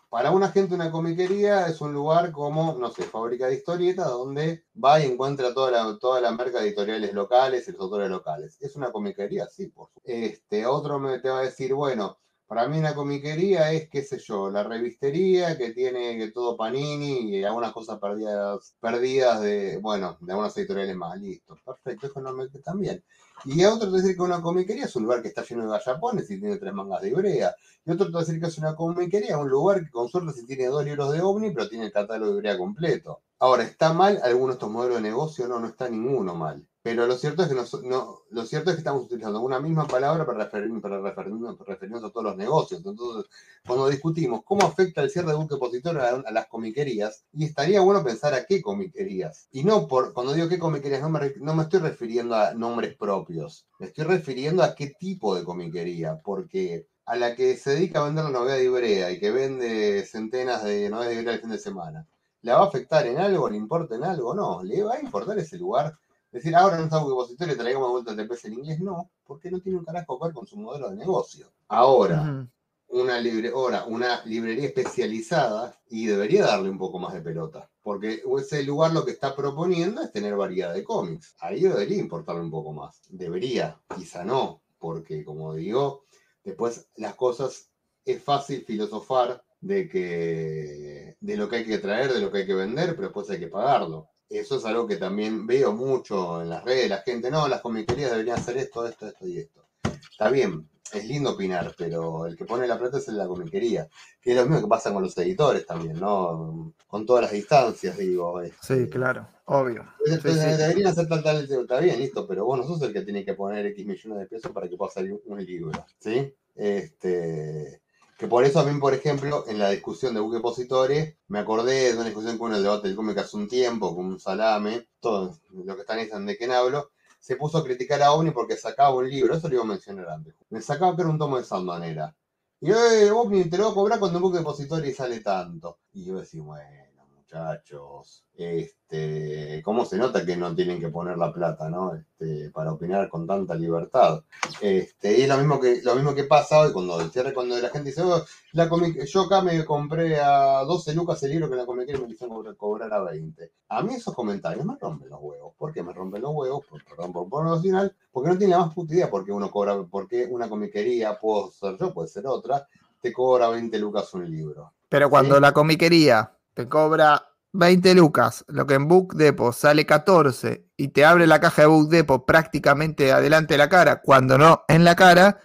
para 0.10 0.32
una 0.32 0.50
gente 0.50 0.76
una 0.76 0.92
comiquería 0.92 1.68
es 1.68 1.80
un 1.80 1.94
lugar 1.94 2.32
como, 2.32 2.74
no 2.74 2.92
sé, 2.92 3.04
fábrica 3.04 3.48
de 3.48 3.56
historietas, 3.56 4.08
donde 4.08 4.66
va 4.84 5.00
y 5.00 5.06
encuentra 5.06 5.54
toda 5.54 5.72
la, 5.72 5.98
toda 6.00 6.20
la 6.22 6.32
marca 6.32 6.60
de 6.60 6.68
editoriales 6.68 7.14
locales 7.14 7.68
y 7.68 7.72
los 7.72 7.82
autores 7.82 8.10
locales. 8.10 8.58
¿Es 8.62 8.76
una 8.76 8.92
comiquería? 8.92 9.48
Sí, 9.48 9.68
por 9.68 9.88
supuesto. 9.88 10.02
Este, 10.04 10.66
otro 10.66 11.00
me 11.00 11.20
te 11.20 11.30
va 11.30 11.40
a 11.40 11.44
decir, 11.44 11.74
bueno, 11.74 12.18
para 12.48 12.68
mí 12.68 12.78
una 12.80 12.96
comiquería 12.96 13.74
es, 13.74 13.90
qué 13.90 14.04
sé 14.04 14.20
yo, 14.20 14.50
la 14.50 14.64
revistería 14.64 15.58
que 15.58 15.72
tiene 15.72 16.32
todo 16.32 16.56
Panini 16.56 17.38
y 17.38 17.44
algunas 17.44 17.74
cosas 17.74 18.00
perdidas, 18.00 18.76
perdidas 18.80 19.42
de, 19.42 19.78
bueno, 19.78 20.18
de 20.22 20.32
algunas 20.32 20.58
editoriales 20.58 20.96
más. 20.96 21.20
Listo, 21.20 21.58
perfecto, 21.66 22.08
eso 22.08 22.22
no 22.22 22.32
me 22.32 22.48
también. 22.48 23.04
Y 23.46 23.64
otro 23.66 23.90
te 23.92 23.98
decir 23.98 24.16
que 24.16 24.22
una 24.22 24.42
comiquería 24.42 24.86
es 24.86 24.96
un 24.96 25.04
lugar 25.04 25.22
que 25.22 25.30
está 25.30 25.44
lleno 25.44 25.64
de 25.64 25.70
gallapones 25.70 26.30
y 26.30 26.40
tiene 26.40 26.58
tres 26.58 26.74
mangas 26.74 27.02
de 27.02 27.10
ibrea. 27.10 27.56
Y 27.86 27.92
otro 27.92 28.08
te 28.08 28.12
va 28.14 28.20
a 28.20 28.24
decir 28.24 28.42
que 28.42 28.48
es 28.48 28.58
una 28.58 28.76
comiquería, 28.76 29.38
un 29.38 29.50
lugar 29.50 29.84
que 29.84 29.92
con 29.92 30.10
suerte 30.10 30.34
si 30.34 30.46
tiene 30.46 30.66
dos 30.68 30.84
libros 30.84 31.12
de 31.14 31.22
ovni, 31.22 31.52
pero 31.52 31.70
tiene 31.70 31.86
el 31.86 31.92
catálogo 31.92 32.32
de 32.32 32.38
ibrea 32.38 32.58
completo. 32.58 33.22
Ahora, 33.40 33.64
¿está 33.64 33.94
mal 33.94 34.20
alguno 34.24 34.48
de 34.48 34.54
estos 34.54 34.72
modelos 34.72 34.98
de 34.98 35.04
negocio? 35.04 35.48
No, 35.48 35.60
no 35.60 35.68
está 35.68 35.90
ninguno 35.90 36.34
mal. 36.36 36.66
Pero 36.88 37.06
lo 37.06 37.18
cierto 37.18 37.44
es 37.44 37.50
que 37.50 37.54
no, 37.86 38.22
lo 38.30 38.46
cierto 38.46 38.70
es 38.70 38.78
que 38.78 38.80
estamos 38.80 39.04
utilizando 39.04 39.42
una 39.42 39.60
misma 39.60 39.86
palabra 39.86 40.26
para, 40.26 40.46
referir, 40.46 40.80
para 40.80 41.02
referirnos, 41.02 41.60
a 42.06 42.10
todos 42.10 42.24
los 42.24 42.38
negocios. 42.38 42.82
Entonces, 42.86 43.30
cuando 43.66 43.90
discutimos 43.90 44.40
cómo 44.46 44.66
afecta 44.66 45.02
el 45.02 45.10
cierre 45.10 45.32
de 45.32 45.36
un 45.36 45.48
depositorio 45.48 46.02
a, 46.02 46.32
las 46.32 46.48
comiquerías, 46.48 47.26
y 47.34 47.44
estaría 47.44 47.82
bueno 47.82 48.06
pensar 48.06 48.34
a 48.34 48.46
qué 48.46 48.62
comiquerías. 48.62 49.50
Y 49.52 49.66
no 49.66 49.86
por, 49.86 50.14
cuando 50.14 50.32
digo 50.32 50.48
qué 50.48 50.58
comiquerías, 50.58 51.02
no 51.02 51.10
me, 51.10 51.34
no 51.42 51.56
me 51.56 51.64
estoy 51.64 51.82
refiriendo 51.82 52.36
a 52.36 52.54
nombres 52.54 52.96
propios. 52.96 53.68
Me 53.80 53.88
estoy 53.88 54.06
refiriendo 54.06 54.64
a 54.64 54.74
qué 54.74 54.96
tipo 54.98 55.36
de 55.36 55.44
comiquería. 55.44 56.22
Porque 56.24 56.88
a 57.06 57.18
la 57.18 57.36
que 57.36 57.58
se 57.58 57.72
dedica 57.72 58.00
a 58.00 58.06
vender 58.06 58.24
la 58.24 58.32
novedad 58.32 58.56
de 58.56 58.64
Ibrea 58.64 59.12
y 59.12 59.20
que 59.20 59.32
vende 59.32 60.06
centenas 60.06 60.64
de 60.64 60.90
novedades 60.90 61.18
de 61.18 61.22
Ibrea 61.22 61.36
el 61.36 61.42
fin 61.42 61.50
de 61.50 61.60
semana, 61.60 62.08
¿la 62.44 62.56
va 62.56 62.64
a 62.64 62.68
afectar 62.68 63.06
en 63.08 63.18
algo? 63.18 63.50
¿Le 63.50 63.58
importa 63.58 63.96
en 63.96 64.06
algo? 64.06 64.34
No, 64.34 64.64
le 64.64 64.84
va 64.84 64.94
a 64.94 65.02
importar 65.02 65.38
ese 65.38 65.58
lugar 65.58 65.98
Decir, 66.32 66.56
ahora 66.56 66.78
no 66.78 66.84
está 66.84 66.98
depositorio 66.98 67.54
y 67.54 67.58
traigamos 67.58 67.92
vuelta 67.92 68.12
el 68.12 68.18
TPS 68.18 68.46
en 68.46 68.54
inglés, 68.54 68.80
no, 68.82 69.10
porque 69.24 69.50
no 69.50 69.62
tiene 69.62 69.80
un 69.80 69.86
carajo 69.86 70.20
que 70.20 70.26
ver 70.26 70.34
con 70.34 70.46
su 70.46 70.58
modelo 70.58 70.90
de 70.90 70.98
negocio. 70.98 71.52
Ahora, 71.70 72.48
una, 72.90 73.20
libre, 73.20 73.50
ahora, 73.50 73.86
una 73.86 74.24
librería 74.26 74.68
especializada 74.68 75.80
y 75.90 76.06
debería 76.06 76.46
darle 76.46 76.70
un 76.70 76.78
poco 76.78 77.00
más 77.00 77.14
de 77.14 77.22
pelota, 77.22 77.70
porque 77.82 78.22
ese 78.40 78.64
lugar 78.64 78.92
lo 78.92 79.06
que 79.06 79.12
está 79.12 79.36
proponiendo 79.36 80.02
es 80.02 80.12
tener 80.12 80.36
variedad 80.36 80.74
de 80.74 80.84
cómics. 80.84 81.34
Ahí 81.40 81.62
debería 81.62 81.98
importarle 81.98 82.42
un 82.42 82.52
poco 82.52 82.74
más. 82.74 83.02
Debería, 83.10 83.80
quizá 83.96 84.26
no, 84.26 84.62
porque 84.80 85.24
como 85.24 85.54
digo, 85.54 86.04
después 86.44 86.90
las 86.98 87.16
cosas 87.16 87.72
es 88.04 88.22
fácil 88.22 88.66
filosofar 88.66 89.44
de 89.62 89.88
que 89.88 91.18
de 91.20 91.38
lo 91.38 91.48
que 91.50 91.58
hay 91.58 91.66
que 91.66 91.80
traer, 91.80 92.14
de 92.14 92.20
lo 92.20 92.32
que 92.32 92.40
hay 92.40 92.46
que 92.46 92.54
vender, 92.54 92.96
pero 92.96 93.08
después 93.08 93.30
hay 93.30 93.40
que 93.40 93.48
pagarlo 93.48 94.10
eso 94.30 94.58
es 94.58 94.66
algo 94.66 94.88
que 94.88 94.98
también 94.98 95.48
veo 95.48 95.74
mucho 95.74 96.42
en 96.42 96.50
las 96.50 96.64
redes, 96.64 96.90
la 96.90 97.02
gente, 97.02 97.32
no, 97.32 97.48
las 97.48 97.62
comiquerías 97.62 98.12
deberían 98.12 98.38
hacer 98.38 98.58
esto, 98.58 98.86
esto, 98.86 99.08
esto 99.08 99.28
y 99.28 99.40
esto. 99.40 99.66
Está 100.12 100.30
bien, 100.30 100.68
es 100.94 101.06
lindo 101.06 101.32
opinar, 101.32 101.74
pero 101.78 102.26
el 102.26 102.36
que 102.36 102.46
pone 102.46 102.68
la 102.68 102.78
plata 102.78 102.98
es 102.98 103.08
la 103.10 103.28
comiquería, 103.28 103.88
que 104.22 104.32
es 104.32 104.36
lo 104.36 104.44
mismo 104.44 104.62
que 104.62 104.68
pasa 104.68 104.94
con 104.94 105.04
los 105.04 105.18
editores 105.18 105.66
también, 105.66 106.00
¿no? 106.00 106.74
Con 106.88 107.06
todas 107.06 107.24
las 107.24 107.32
distancias, 107.32 107.98
digo. 107.98 108.42
Sí, 108.62 108.88
claro, 108.90 109.28
obvio. 109.46 109.86
Entonces, 110.06 110.58
deberían 110.58 110.88
hacer 110.88 111.08
tal, 111.08 111.24
tal, 111.24 111.44
está 111.50 111.80
bien, 111.80 112.00
listo, 112.00 112.28
pero 112.28 112.46
vos 112.46 112.58
no 112.58 112.66
sos 112.66 112.82
el 112.82 112.94
que 112.94 113.02
tiene 113.02 113.26
que 113.26 113.34
poner 113.34 113.66
X 113.68 113.86
millones 113.86 114.20
de 114.20 114.26
pesos 114.28 114.52
para 114.52 114.68
que 114.68 114.78
pueda 114.78 114.92
salir 114.92 115.20
un 115.26 115.46
libro, 115.46 115.72
¿sí? 116.00 116.34
Este, 116.56 117.82
que 118.18 118.28
por 118.28 118.44
eso 118.44 118.60
a 118.60 118.64
mí, 118.64 118.80
por 118.80 118.94
ejemplo, 118.94 119.46
en 119.48 119.60
la 119.60 119.70
discusión 119.70 120.14
de 120.14 120.20
Buque 120.20 120.40
Positore, 120.40 121.20
me 121.28 121.40
acordé 121.40 121.92
de 121.92 121.96
una 121.96 122.06
discusión 122.06 122.38
con 122.38 122.54
el 122.54 122.64
debate 122.64 122.88
del 122.88 122.98
cómic 122.98 123.18
hace 123.20 123.38
un 123.38 123.48
tiempo, 123.48 123.96
con 123.96 124.08
un 124.08 124.20
salame, 124.20 124.88
todos 125.00 125.40
los 125.52 125.76
que 125.76 125.82
están 125.82 126.00
diciendo 126.00 126.32
de 126.32 126.38
quién 126.38 126.52
hablo, 126.52 126.90
se 127.20 127.36
puso 127.36 127.60
a 127.60 127.64
criticar 127.64 128.02
a 128.02 128.14
OVNI 128.14 128.32
porque 128.32 128.58
sacaba 128.58 128.96
un 128.96 129.10
libro, 129.10 129.36
eso 129.36 129.48
lo 129.48 129.56
iba 129.56 129.64
a 129.64 129.68
mencionar 129.68 130.10
antes. 130.10 130.34
Me 130.50 130.62
sacaba 130.62 130.96
que 130.96 131.04
era 131.04 131.12
un 131.12 131.20
tomo 131.20 131.38
de 131.38 131.44
Sandmanera. 131.44 132.16
Y 132.60 132.72
eh, 132.72 133.12
OVNI 133.12 133.50
te 133.50 133.58
lo 133.58 133.66
voy 133.66 133.72
a 133.72 133.76
cobrar 133.76 134.00
cuando 134.00 134.18
un 134.18 134.24
Buque 134.24 134.42
Positore 134.42 134.94
sale 134.94 135.20
tanto. 135.20 135.80
Y 135.94 136.06
yo 136.06 136.18
decía, 136.20 136.42
bueno 136.42 136.87
muchachos. 137.28 138.24
Este, 138.36 139.62
¿Cómo 139.64 139.84
se 139.84 139.98
nota 139.98 140.26
que 140.26 140.38
no 140.38 140.56
tienen 140.56 140.80
que 140.80 140.90
poner 140.90 141.18
la 141.18 141.34
plata, 141.34 141.70
¿no? 141.70 141.96
Este, 141.96 142.52
para 142.52 142.72
opinar 142.72 143.10
con 143.10 143.26
tanta 143.26 143.56
libertad. 143.56 144.24
Este, 144.62 145.18
y 145.18 145.22
es 145.24 145.28
lo 145.28 145.38
mismo 145.38 145.60
que, 145.60 145.82
lo 145.84 145.96
mismo 145.96 146.14
que 146.14 146.24
pasa 146.24 146.60
hoy 146.60 146.72
cuando 146.72 146.98
cuando 147.34 147.60
la 147.60 147.70
gente 147.70 147.90
dice, 147.90 148.04
oh, 148.04 148.24
la 148.54 148.70
yo 149.06 149.22
acá 149.22 149.42
me 149.42 149.66
compré 149.66 150.20
a 150.20 150.64
12 150.64 150.94
lucas 150.94 151.22
el 151.24 151.32
libro 151.32 151.50
que 151.50 151.56
la 151.56 151.66
comiquera 151.66 152.00
me 152.00 152.10
hicieron 152.10 152.56
cobrar 152.56 152.94
a 152.94 153.02
20. 153.02 153.52
A 153.70 153.82
mí 153.82 153.96
esos 153.96 154.14
comentarios 154.14 154.66
me 154.66 154.78
rompen 154.80 155.10
los 155.10 155.20
huevos. 155.22 155.54
¿Por 155.58 155.74
qué 155.74 155.84
me 155.84 155.94
rompen 155.94 156.22
los 156.22 156.32
huevos? 156.34 156.66
Por, 156.66 156.84
perdón 156.86 157.12
por 157.12 157.28
ponerlo 157.28 157.60
final, 157.60 157.96
porque 158.12 158.30
no 158.30 158.38
tiene 158.38 158.52
la 158.52 158.60
más 158.60 158.74
puta 158.74 158.94
idea 158.94 159.10
porque 159.10 159.32
uno 159.32 159.50
cobra, 159.52 159.84
porque 159.90 160.28
una 160.30 160.48
comiquería, 160.48 161.18
puedo 161.20 161.52
ser 161.52 161.78
yo, 161.78 161.94
puede 161.94 162.08
ser 162.08 162.28
otra, 162.28 162.68
te 163.02 163.12
cobra 163.12 163.50
20 163.50 163.78
lucas 163.80 164.14
un 164.14 164.30
libro. 164.30 164.74
Pero 164.90 165.10
cuando 165.10 165.40
la 165.40 165.52
comiquería 165.52 166.37
te 166.58 166.68
cobra 166.68 167.24
20 167.54 167.94
lucas, 167.94 168.44
lo 168.48 168.66
que 168.66 168.74
en 168.74 168.88
Book 168.88 169.14
Depot 169.14 169.54
sale 169.54 169.86
14 169.86 170.66
y 170.76 170.88
te 170.88 171.06
abre 171.06 171.28
la 171.28 171.40
caja 171.40 171.62
de 171.62 171.68
Book 171.68 171.88
Depot 171.90 172.26
prácticamente 172.26 173.12
adelante 173.12 173.54
de 173.54 173.60
la 173.60 173.70
cara, 173.70 174.02
cuando 174.02 174.40
no 174.40 174.64
en 174.68 174.84
la 174.84 174.96
cara, 174.96 175.40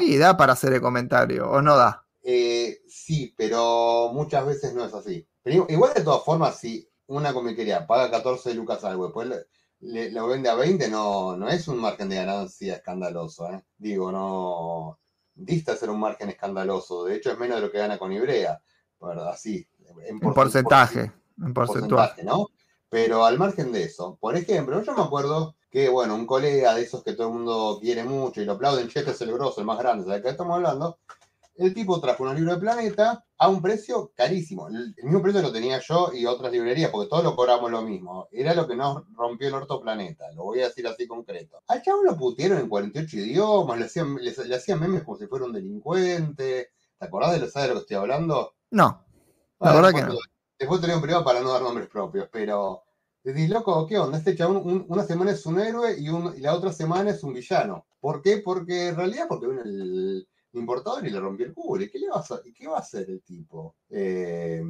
y 0.00 0.16
da 0.18 0.36
para 0.36 0.52
hacer 0.52 0.72
el 0.72 0.80
comentario, 0.80 1.50
¿o 1.50 1.60
no 1.60 1.76
da? 1.76 2.06
Eh, 2.22 2.82
sí, 2.86 3.34
pero 3.36 4.12
muchas 4.12 4.46
veces 4.46 4.72
no 4.72 4.84
es 4.84 4.94
así. 4.94 5.26
Pero 5.42 5.66
igual 5.68 5.94
de 5.94 6.02
todas 6.04 6.22
formas, 6.22 6.60
si 6.60 6.88
una 7.08 7.32
comiquería 7.32 7.84
paga 7.84 8.08
14 8.08 8.54
lucas 8.54 8.84
algo, 8.84 9.06
después 9.06 9.28
le, 9.80 10.12
lo 10.12 10.28
vende 10.28 10.48
a 10.48 10.54
20, 10.54 10.88
no, 10.88 11.36
no 11.36 11.48
es 11.48 11.66
un 11.66 11.80
margen 11.80 12.08
de 12.08 12.16
ganancia 12.16 12.76
escandaloso. 12.76 13.50
¿eh? 13.50 13.64
Digo, 13.76 14.12
no 14.12 15.00
dista 15.34 15.74
ser 15.74 15.90
un 15.90 15.98
margen 15.98 16.28
escandaloso. 16.28 17.02
De 17.04 17.16
hecho, 17.16 17.32
es 17.32 17.38
menos 17.40 17.56
de 17.56 17.66
lo 17.66 17.72
que 17.72 17.78
gana 17.78 17.98
con 17.98 18.12
Ibrea. 18.12 18.62
¿verdad? 19.06 19.30
Así, 19.30 19.66
en, 20.06 20.20
porcentaje, 20.20 21.12
en 21.40 21.54
porcentaje, 21.54 22.24
¿no? 22.24 22.48
Pero 22.88 23.24
al 23.24 23.38
margen 23.38 23.72
de 23.72 23.84
eso, 23.84 24.18
por 24.20 24.36
ejemplo, 24.36 24.82
yo 24.82 24.94
me 24.94 25.02
acuerdo 25.02 25.54
que, 25.70 25.88
bueno, 25.88 26.14
un 26.14 26.26
colega 26.26 26.74
de 26.74 26.82
esos 26.82 27.02
que 27.02 27.14
todo 27.14 27.28
el 27.28 27.34
mundo 27.34 27.78
quiere 27.80 28.04
mucho 28.04 28.42
y 28.42 28.44
lo 28.44 28.52
aplauden, 28.52 28.88
che, 28.88 28.98
este 28.98 29.12
es 29.12 29.20
el 29.22 29.32
grosso, 29.32 29.60
el 29.60 29.66
más 29.66 29.78
grande, 29.78 30.12
¿de 30.12 30.20
qué 30.20 30.28
estamos 30.28 30.56
hablando? 30.56 30.98
El 31.54 31.74
tipo 31.74 32.00
trajo 32.00 32.24
un 32.24 32.34
libro 32.34 32.54
de 32.54 32.60
Planeta 32.60 33.24
a 33.38 33.48
un 33.48 33.60
precio 33.60 34.12
carísimo. 34.14 34.68
El, 34.68 34.94
mismo 35.02 35.22
precio 35.22 35.42
lo 35.42 35.52
tenía 35.52 35.80
yo 35.80 36.10
y 36.12 36.24
otras 36.26 36.50
librerías, 36.52 36.90
porque 36.90 37.08
todos 37.08 37.24
lo 37.24 37.36
cobramos 37.36 37.70
lo 37.70 37.82
mismo. 37.82 38.28
Era 38.30 38.54
lo 38.54 38.66
que 38.66 38.76
nos 38.76 39.02
rompió 39.14 39.48
el 39.48 39.54
orto 39.54 39.80
Planeta, 39.80 40.30
lo 40.32 40.44
voy 40.44 40.60
a 40.60 40.68
decir 40.68 40.86
así 40.86 41.06
concreto. 41.06 41.62
Al 41.68 41.82
chavo 41.82 42.02
lo 42.04 42.16
putieron 42.16 42.58
en 42.58 42.68
48 42.68 43.16
idiomas, 43.16 43.78
le 43.78 43.84
hacían, 43.86 44.16
le, 44.16 44.54
hacían 44.54 44.80
memes 44.80 45.04
como 45.04 45.18
si 45.18 45.26
fuera 45.26 45.44
un 45.44 45.52
delincuente. 45.52 46.70
¿Te 46.98 47.04
acordás 47.04 47.32
de 47.32 47.40
lo, 47.40 47.48
¿sabes 47.48 47.68
de 47.68 47.74
lo 47.74 47.80
que 47.80 47.84
estoy 47.84 47.96
hablando? 47.96 48.54
No. 48.70 49.04
La 49.62 49.74
verdad 49.74 49.92
que 49.94 50.02
no. 50.02 50.18
Después 50.58 50.80
tenía 50.80 50.96
un 50.96 51.02
privado 51.02 51.24
para 51.24 51.40
no 51.40 51.52
dar 51.52 51.62
nombres 51.62 51.88
propios, 51.88 52.28
pero 52.30 52.82
decís, 53.22 53.48
loco, 53.48 53.86
¿qué 53.86 53.98
onda? 53.98 54.18
Este 54.18 54.36
chabón 54.36 54.86
una 54.88 55.04
semana 55.04 55.32
es 55.32 55.44
un 55.46 55.60
héroe 55.60 55.96
y, 55.98 56.06
la 56.40 56.54
otra 56.54 56.72
semana 56.72 57.10
es 57.10 57.22
un 57.22 57.34
villano. 57.34 57.86
¿Por 58.00 58.22
qué? 58.22 58.38
Porque 58.38 58.88
en 58.88 58.96
realidad, 58.96 59.26
porque 59.28 59.46
viene 59.46 59.62
el, 59.62 60.28
importador 60.54 61.06
y 61.06 61.10
le 61.10 61.18
rompió 61.18 61.46
el 61.46 61.54
culo. 61.54 61.82
¿Y 61.82 61.90
qué, 61.90 61.98
le 61.98 62.08
va, 62.10 62.20
a, 62.20 62.40
¿y 62.44 62.52
qué 62.52 62.68
va 62.68 62.76
a 62.76 62.80
hacer 62.80 63.08
el 63.08 63.22
tipo? 63.22 63.76
Eh, 63.88 64.62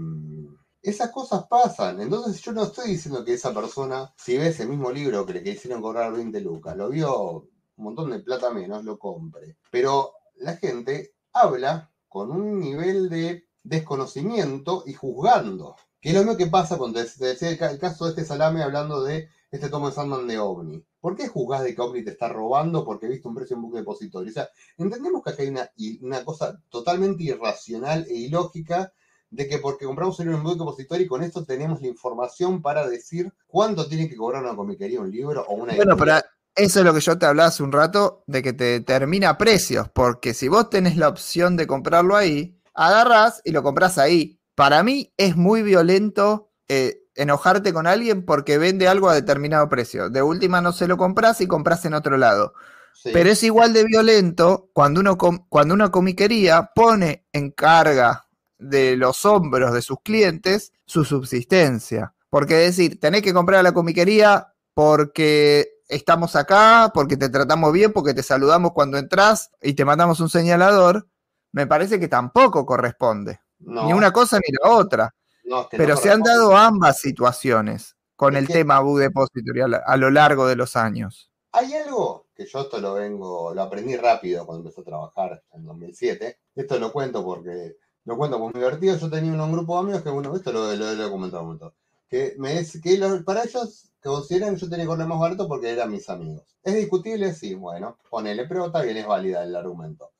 esas 0.80 1.10
cosas 1.10 1.46
pasan. 1.48 2.00
Entonces 2.00 2.40
yo 2.40 2.52
no 2.52 2.64
estoy 2.64 2.90
diciendo 2.90 3.24
que 3.24 3.34
esa 3.34 3.52
persona, 3.52 4.12
si 4.16 4.36
ve 4.36 4.48
ese 4.48 4.66
mismo 4.66 4.90
libro 4.90 5.24
que 5.24 5.34
le 5.34 5.42
quisieron 5.42 5.82
cobrar 5.82 6.12
20 6.12 6.40
lucas, 6.40 6.76
lo 6.76 6.88
vio 6.88 7.48
un 7.76 7.84
montón 7.84 8.10
de 8.10 8.20
plata 8.20 8.50
menos, 8.50 8.84
lo 8.84 8.98
compre. 8.98 9.56
Pero 9.70 10.12
la 10.36 10.56
gente 10.56 11.14
habla 11.32 11.90
con 12.08 12.30
un 12.30 12.60
nivel 12.60 13.08
de 13.08 13.48
desconocimiento 13.62 14.84
y 14.86 14.94
juzgando. 14.94 15.76
Que 16.00 16.08
es 16.08 16.14
lo 16.14 16.22
mismo 16.22 16.36
que 16.36 16.48
pasa 16.48 16.78
cuando 16.78 17.00
te 17.04 17.24
decía 17.24 17.50
el, 17.50 17.78
caso 17.78 18.04
de 18.04 18.10
este 18.10 18.24
salame 18.24 18.62
hablando 18.62 19.04
de 19.04 19.28
este 19.50 19.68
tomo 19.68 19.88
de 19.88 19.94
Sandman 19.94 20.26
de 20.26 20.38
OVNI. 20.38 20.84
¿Por 21.00 21.16
qué 21.16 21.28
juzgás 21.28 21.62
de 21.62 21.74
que 21.74 21.80
OVNI 21.80 22.04
te 22.04 22.10
está 22.10 22.28
robando 22.28 22.84
porque 22.84 23.06
viste 23.06 23.28
un 23.28 23.34
precio 23.34 23.54
en 23.54 23.62
buque 23.62 23.78
depositorio? 23.78 24.30
O 24.30 24.34
sea, 24.34 24.48
entendemos 24.78 25.22
que 25.22 25.30
acá 25.30 25.42
hay 25.42 25.48
una, 25.48 25.70
una 26.00 26.24
cosa 26.24 26.60
totalmente 26.70 27.22
irracional 27.22 28.06
e 28.08 28.14
ilógica 28.14 28.92
de 29.30 29.48
que 29.48 29.58
porque 29.58 29.86
compramos 29.86 30.18
un 30.18 30.26
libro 30.26 30.38
en 30.38 30.44
buque 30.44 30.58
depositorio 30.58 31.06
y 31.06 31.08
con 31.08 31.22
esto 31.22 31.44
tenemos 31.44 31.80
la 31.80 31.88
información 31.88 32.62
para 32.62 32.88
decir 32.88 33.32
cuánto 33.46 33.86
tiene 33.88 34.08
que 34.08 34.16
cobrar 34.16 34.42
una 34.42 34.56
comiquería 34.56 35.00
un 35.00 35.10
libro 35.10 35.44
o 35.48 35.54
una 35.54 35.74
Bueno, 35.74 35.96
pero 35.96 36.14
Eso 36.54 36.80
es 36.80 36.84
lo 36.84 36.92
que 36.92 37.00
yo 37.00 37.16
te 37.16 37.26
hablaba 37.26 37.48
hace 37.48 37.62
un 37.62 37.72
rato, 37.72 38.24
de 38.26 38.42
que 38.42 38.52
te 38.52 38.64
determina 38.64 39.38
precios, 39.38 39.88
porque 39.88 40.34
si 40.34 40.48
vos 40.48 40.68
tenés 40.68 40.96
la 40.96 41.08
opción 41.08 41.56
de 41.56 41.66
comprarlo 41.66 42.14
ahí, 42.14 42.61
agarrás 42.74 43.40
y 43.44 43.52
lo 43.52 43.62
compras 43.62 43.98
ahí. 43.98 44.40
Para 44.54 44.82
mí 44.82 45.12
es 45.16 45.36
muy 45.36 45.62
violento 45.62 46.50
eh, 46.68 47.02
enojarte 47.14 47.72
con 47.72 47.86
alguien 47.86 48.24
porque 48.24 48.58
vende 48.58 48.88
algo 48.88 49.08
a 49.08 49.14
determinado 49.14 49.68
precio. 49.68 50.10
De 50.10 50.22
última 50.22 50.60
no 50.60 50.72
se 50.72 50.88
lo 50.88 50.96
compras 50.96 51.40
y 51.40 51.46
compras 51.46 51.84
en 51.84 51.94
otro 51.94 52.16
lado. 52.16 52.54
Sí. 52.94 53.10
Pero 53.12 53.30
es 53.30 53.42
igual 53.42 53.72
de 53.72 53.84
violento 53.84 54.70
cuando, 54.72 55.00
uno 55.00 55.16
cuando 55.16 55.74
una 55.74 55.90
comiquería 55.90 56.70
pone 56.74 57.26
en 57.32 57.50
carga 57.50 58.26
de 58.58 58.96
los 58.96 59.24
hombros 59.24 59.72
de 59.72 59.82
sus 59.82 59.98
clientes 60.02 60.72
su 60.86 61.04
subsistencia. 61.04 62.14
Porque 62.30 62.64
es 62.66 62.76
decir, 62.76 63.00
tenés 63.00 63.22
que 63.22 63.34
comprar 63.34 63.60
a 63.60 63.62
la 63.62 63.72
comiquería 63.72 64.54
porque 64.74 65.72
estamos 65.88 66.36
acá, 66.36 66.90
porque 66.94 67.16
te 67.16 67.28
tratamos 67.28 67.72
bien, 67.72 67.92
porque 67.92 68.14
te 68.14 68.22
saludamos 68.22 68.72
cuando 68.72 68.98
entras 68.98 69.50
y 69.60 69.74
te 69.74 69.84
mandamos 69.84 70.20
un 70.20 70.30
señalador, 70.30 71.08
me 71.52 71.66
parece 71.66 72.00
que 72.00 72.08
tampoco 72.08 72.64
corresponde. 72.66 73.40
No, 73.60 73.86
Ni 73.86 73.92
una 73.92 74.12
cosa 74.12 74.38
ni 74.38 74.52
la 74.62 74.70
otra. 74.76 75.14
no, 75.44 75.62
es 75.62 75.66
que 75.68 75.78
no 75.78 75.84
Pero 75.84 75.96
se 75.96 76.10
han 76.10 76.22
dado 76.22 76.56
ambas 76.56 76.98
situaciones 76.98 77.96
con 78.16 78.34
Es 78.34 78.40
el 78.42 78.46
que- 78.48 78.52
tema 78.54 78.80
Book 78.80 78.98
Depository 79.00 79.60
a, 79.84 79.96
lo 79.96 80.10
largo 80.10 80.46
de 80.46 80.56
los 80.56 80.76
años. 80.76 81.30
Hay 81.52 81.72
algo 81.74 82.26
que 82.34 82.46
yo 82.46 82.60
esto 82.60 82.80
lo 82.80 82.94
vengo, 82.94 83.52
lo 83.54 83.62
aprendí 83.62 83.96
rápido 83.96 84.46
cuando 84.46 84.62
empecé 84.62 84.80
a 84.80 84.84
trabajar 84.84 85.42
en 85.52 85.64
2007. 85.64 86.38
Esto 86.54 86.78
lo 86.78 86.90
cuento 86.92 87.22
porque 87.24 87.76
lo 88.04 88.16
cuento 88.16 88.38
como 88.38 88.50
divertido. 88.52 88.96
Yo 88.96 89.10
tenía 89.10 89.32
un, 89.32 89.52
grupo 89.52 89.74
de 89.74 89.80
amigos 89.80 90.02
que, 90.02 90.10
bueno, 90.10 90.34
esto 90.34 90.50
lo, 90.52 90.74
lo, 90.74 90.94
lo 90.94 91.06
he 91.06 91.10
comentado 91.10 91.44
montón. 91.44 91.72
Que, 92.08 92.34
me, 92.38 92.58
es- 92.58 92.80
que 92.80 92.98
para 93.24 93.42
ellos 93.44 93.90
consideran 94.02 94.54
que 94.54 94.60
yo 94.62 94.68
tenía 94.70 94.84
que 94.84 94.88
cobrar 94.88 95.06
más 95.06 95.18
barato 95.20 95.46
porque 95.46 95.70
eran 95.70 95.90
mis 95.90 96.08
amigos. 96.08 96.42
¿Es 96.64 96.74
discutible? 96.74 97.34
Sí, 97.34 97.54
bueno, 97.54 97.98
ponele, 98.08 98.46
pero 98.46 98.66
está 98.66 98.80
bien, 98.82 98.96
es 98.96 99.06
válida 99.06 99.44
el 99.44 99.54
argumento. 99.54 100.10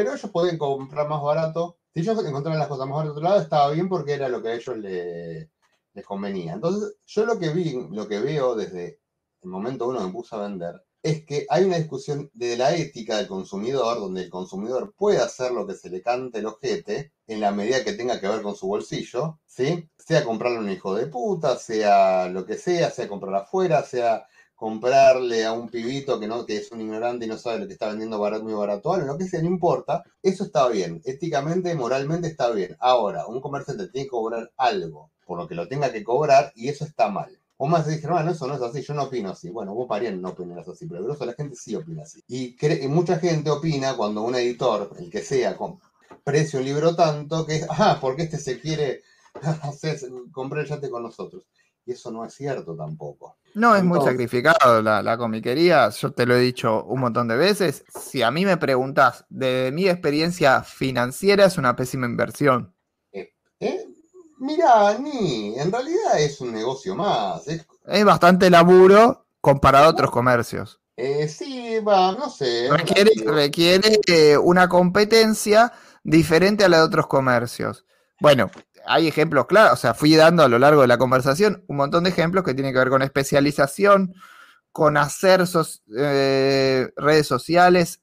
Pero 0.00 0.14
ellos 0.14 0.30
pueden 0.30 0.56
comprar 0.56 1.06
más 1.08 1.20
barato. 1.22 1.76
Si 1.92 2.00
ellos 2.00 2.24
encontraban 2.24 2.58
las 2.58 2.68
cosas 2.68 2.86
más 2.86 2.96
baratas 2.96 3.14
de 3.16 3.18
otro 3.18 3.22
lado, 3.28 3.40
estaba 3.42 3.70
bien 3.70 3.86
porque 3.86 4.14
era 4.14 4.30
lo 4.30 4.42
que 4.42 4.48
a 4.48 4.54
ellos 4.54 4.78
le- 4.78 5.50
les 5.92 6.04
convenía. 6.06 6.54
Entonces, 6.54 6.96
yo 7.04 7.26
lo 7.26 7.38
que 7.38 7.50
vi, 7.50 7.86
lo 7.90 8.08
que 8.08 8.18
veo 8.20 8.54
desde 8.54 9.00
el 9.42 9.50
momento 9.50 9.88
uno 9.88 10.00
me 10.00 10.10
puse 10.10 10.34
a 10.34 10.38
vender, 10.38 10.82
es 11.02 11.26
que 11.26 11.46
hay 11.50 11.64
una 11.64 11.76
discusión 11.76 12.30
de 12.32 12.56
la 12.56 12.74
ética 12.74 13.18
del 13.18 13.28
consumidor, 13.28 13.98
donde 14.00 14.22
el 14.22 14.30
consumidor 14.30 14.94
puede 14.96 15.18
hacer 15.18 15.52
lo 15.52 15.66
que 15.66 15.74
se 15.74 15.90
le 15.90 16.00
cante 16.02 16.38
el 16.38 16.46
ojete 16.46 17.12
en 17.26 17.40
la 17.40 17.50
medida 17.52 17.84
que 17.84 17.92
tenga 17.92 18.18
que 18.20 18.28
ver 18.28 18.40
con 18.42 18.56
su 18.56 18.68
bolsillo, 18.68 19.38
¿sí? 19.46 19.86
Sea 19.98 20.24
comprarle 20.24 20.60
un 20.60 20.70
hijo 20.70 20.94
de 20.94 21.08
puta, 21.08 21.56
sea 21.58 22.28
lo 22.30 22.46
que 22.46 22.56
sea, 22.56 22.90
sea 22.90 23.06
comprar 23.08 23.34
afuera, 23.34 23.82
sea 23.82 24.26
comprarle 24.60 25.46
a 25.46 25.54
un 25.54 25.70
pibito 25.70 26.20
que 26.20 26.28
no 26.28 26.44
que 26.44 26.58
es 26.58 26.70
un 26.70 26.82
ignorante 26.82 27.24
y 27.24 27.28
no 27.28 27.38
sabe 27.38 27.60
lo 27.60 27.66
que 27.66 27.72
está 27.72 27.88
vendiendo 27.88 28.20
barato 28.20 28.44
muy 28.44 28.52
barato, 28.52 28.94
lo 28.98 29.16
que 29.16 29.26
sea, 29.26 29.40
no 29.40 29.48
importa, 29.48 30.04
eso 30.22 30.44
está 30.44 30.68
bien, 30.68 31.00
éticamente, 31.06 31.74
moralmente 31.74 32.28
está 32.28 32.50
bien. 32.50 32.76
Ahora, 32.78 33.26
un 33.26 33.40
comerciante 33.40 33.88
tiene 33.88 34.04
que 34.04 34.10
cobrar 34.10 34.52
algo 34.58 35.12
por 35.24 35.38
lo 35.38 35.48
que 35.48 35.54
lo 35.54 35.66
tenga 35.66 35.90
que 35.90 36.04
cobrar 36.04 36.52
y 36.54 36.68
eso 36.68 36.84
está 36.84 37.08
mal. 37.08 37.38
Vos 37.56 37.70
más 37.70 37.86
decís, 37.86 38.04
hermano, 38.04 38.32
eso 38.32 38.46
no 38.46 38.56
es 38.56 38.60
así, 38.60 38.82
yo 38.82 38.92
no 38.92 39.04
opino 39.04 39.30
así. 39.30 39.48
Bueno, 39.48 39.72
vos 39.72 39.88
Parián 39.88 40.20
no 40.20 40.28
opinas 40.28 40.68
así, 40.68 40.86
pero 40.86 41.04
grosso 41.04 41.24
la 41.24 41.32
gente 41.32 41.56
sí 41.56 41.74
opina 41.74 42.02
así. 42.02 42.22
Y, 42.28 42.54
y 42.60 42.88
mucha 42.88 43.18
gente 43.18 43.48
opina 43.48 43.96
cuando 43.96 44.20
un 44.20 44.34
editor, 44.34 44.90
el 44.98 45.08
que 45.08 45.22
sea, 45.22 45.56
precia 46.22 46.58
un 46.58 46.66
libro 46.66 46.94
tanto 46.94 47.46
que 47.46 47.56
es, 47.56 47.66
ah, 47.70 47.96
porque 47.98 48.24
este 48.24 48.36
se 48.36 48.60
quiere 48.60 49.00
hacer, 49.62 49.98
comprar 50.32 50.64
el 50.64 50.68
yate 50.68 50.90
con 50.90 51.02
nosotros. 51.02 51.44
Y 51.90 51.94
eso 51.94 52.12
no 52.12 52.24
es 52.24 52.32
cierto 52.34 52.76
tampoco. 52.76 53.38
No 53.54 53.74
es 53.74 53.82
muy 53.82 54.00
sacrificado 54.00 54.80
la, 54.80 55.02
la 55.02 55.18
comiquería, 55.18 55.88
yo 55.88 56.12
te 56.12 56.24
lo 56.24 56.36
he 56.36 56.38
dicho 56.38 56.84
un 56.84 57.00
montón 57.00 57.26
de 57.26 57.36
veces. 57.36 57.84
Si 57.88 58.22
a 58.22 58.30
mí 58.30 58.46
me 58.46 58.56
preguntas, 58.58 59.24
de 59.28 59.72
mi 59.72 59.88
experiencia 59.88 60.62
financiera 60.62 61.46
es 61.46 61.58
una 61.58 61.74
pésima 61.74 62.06
inversión. 62.06 62.72
¿Eh? 63.12 63.88
Mirá, 64.38 64.96
ni, 65.00 65.58
en 65.58 65.72
realidad 65.72 66.20
es 66.20 66.40
un 66.40 66.52
negocio 66.52 66.94
más. 66.94 67.48
Es, 67.48 67.66
Es 67.86 68.04
bastante 68.04 68.48
laburo 68.50 69.26
comparado 69.40 69.86
a 69.86 69.90
otros 69.90 70.12
comercios. 70.12 70.80
eh, 70.96 71.26
sí, 71.28 71.80
va, 71.80 72.12
no 72.12 72.30
sé. 72.30 72.68
Requiere, 72.70 73.10
requiere 73.26 73.98
eh, 74.06 74.38
una 74.38 74.68
competencia 74.68 75.72
diferente 76.04 76.64
a 76.64 76.68
la 76.68 76.76
de 76.78 76.82
otros 76.84 77.08
comercios. 77.08 77.84
Bueno, 78.20 78.48
hay 78.86 79.08
ejemplos 79.08 79.46
claros, 79.46 79.74
o 79.74 79.76
sea, 79.76 79.94
fui 79.94 80.14
dando 80.16 80.42
a 80.42 80.48
lo 80.48 80.58
largo 80.58 80.82
de 80.82 80.88
la 80.88 80.98
conversación 80.98 81.64
un 81.68 81.76
montón 81.76 82.04
de 82.04 82.10
ejemplos 82.10 82.44
que 82.44 82.54
tienen 82.54 82.72
que 82.72 82.78
ver 82.78 82.88
con 82.90 83.02
especialización, 83.02 84.14
con 84.72 84.96
hacer 84.96 85.46
sos- 85.46 85.82
eh, 85.96 86.90
redes 86.96 87.26
sociales 87.26 88.00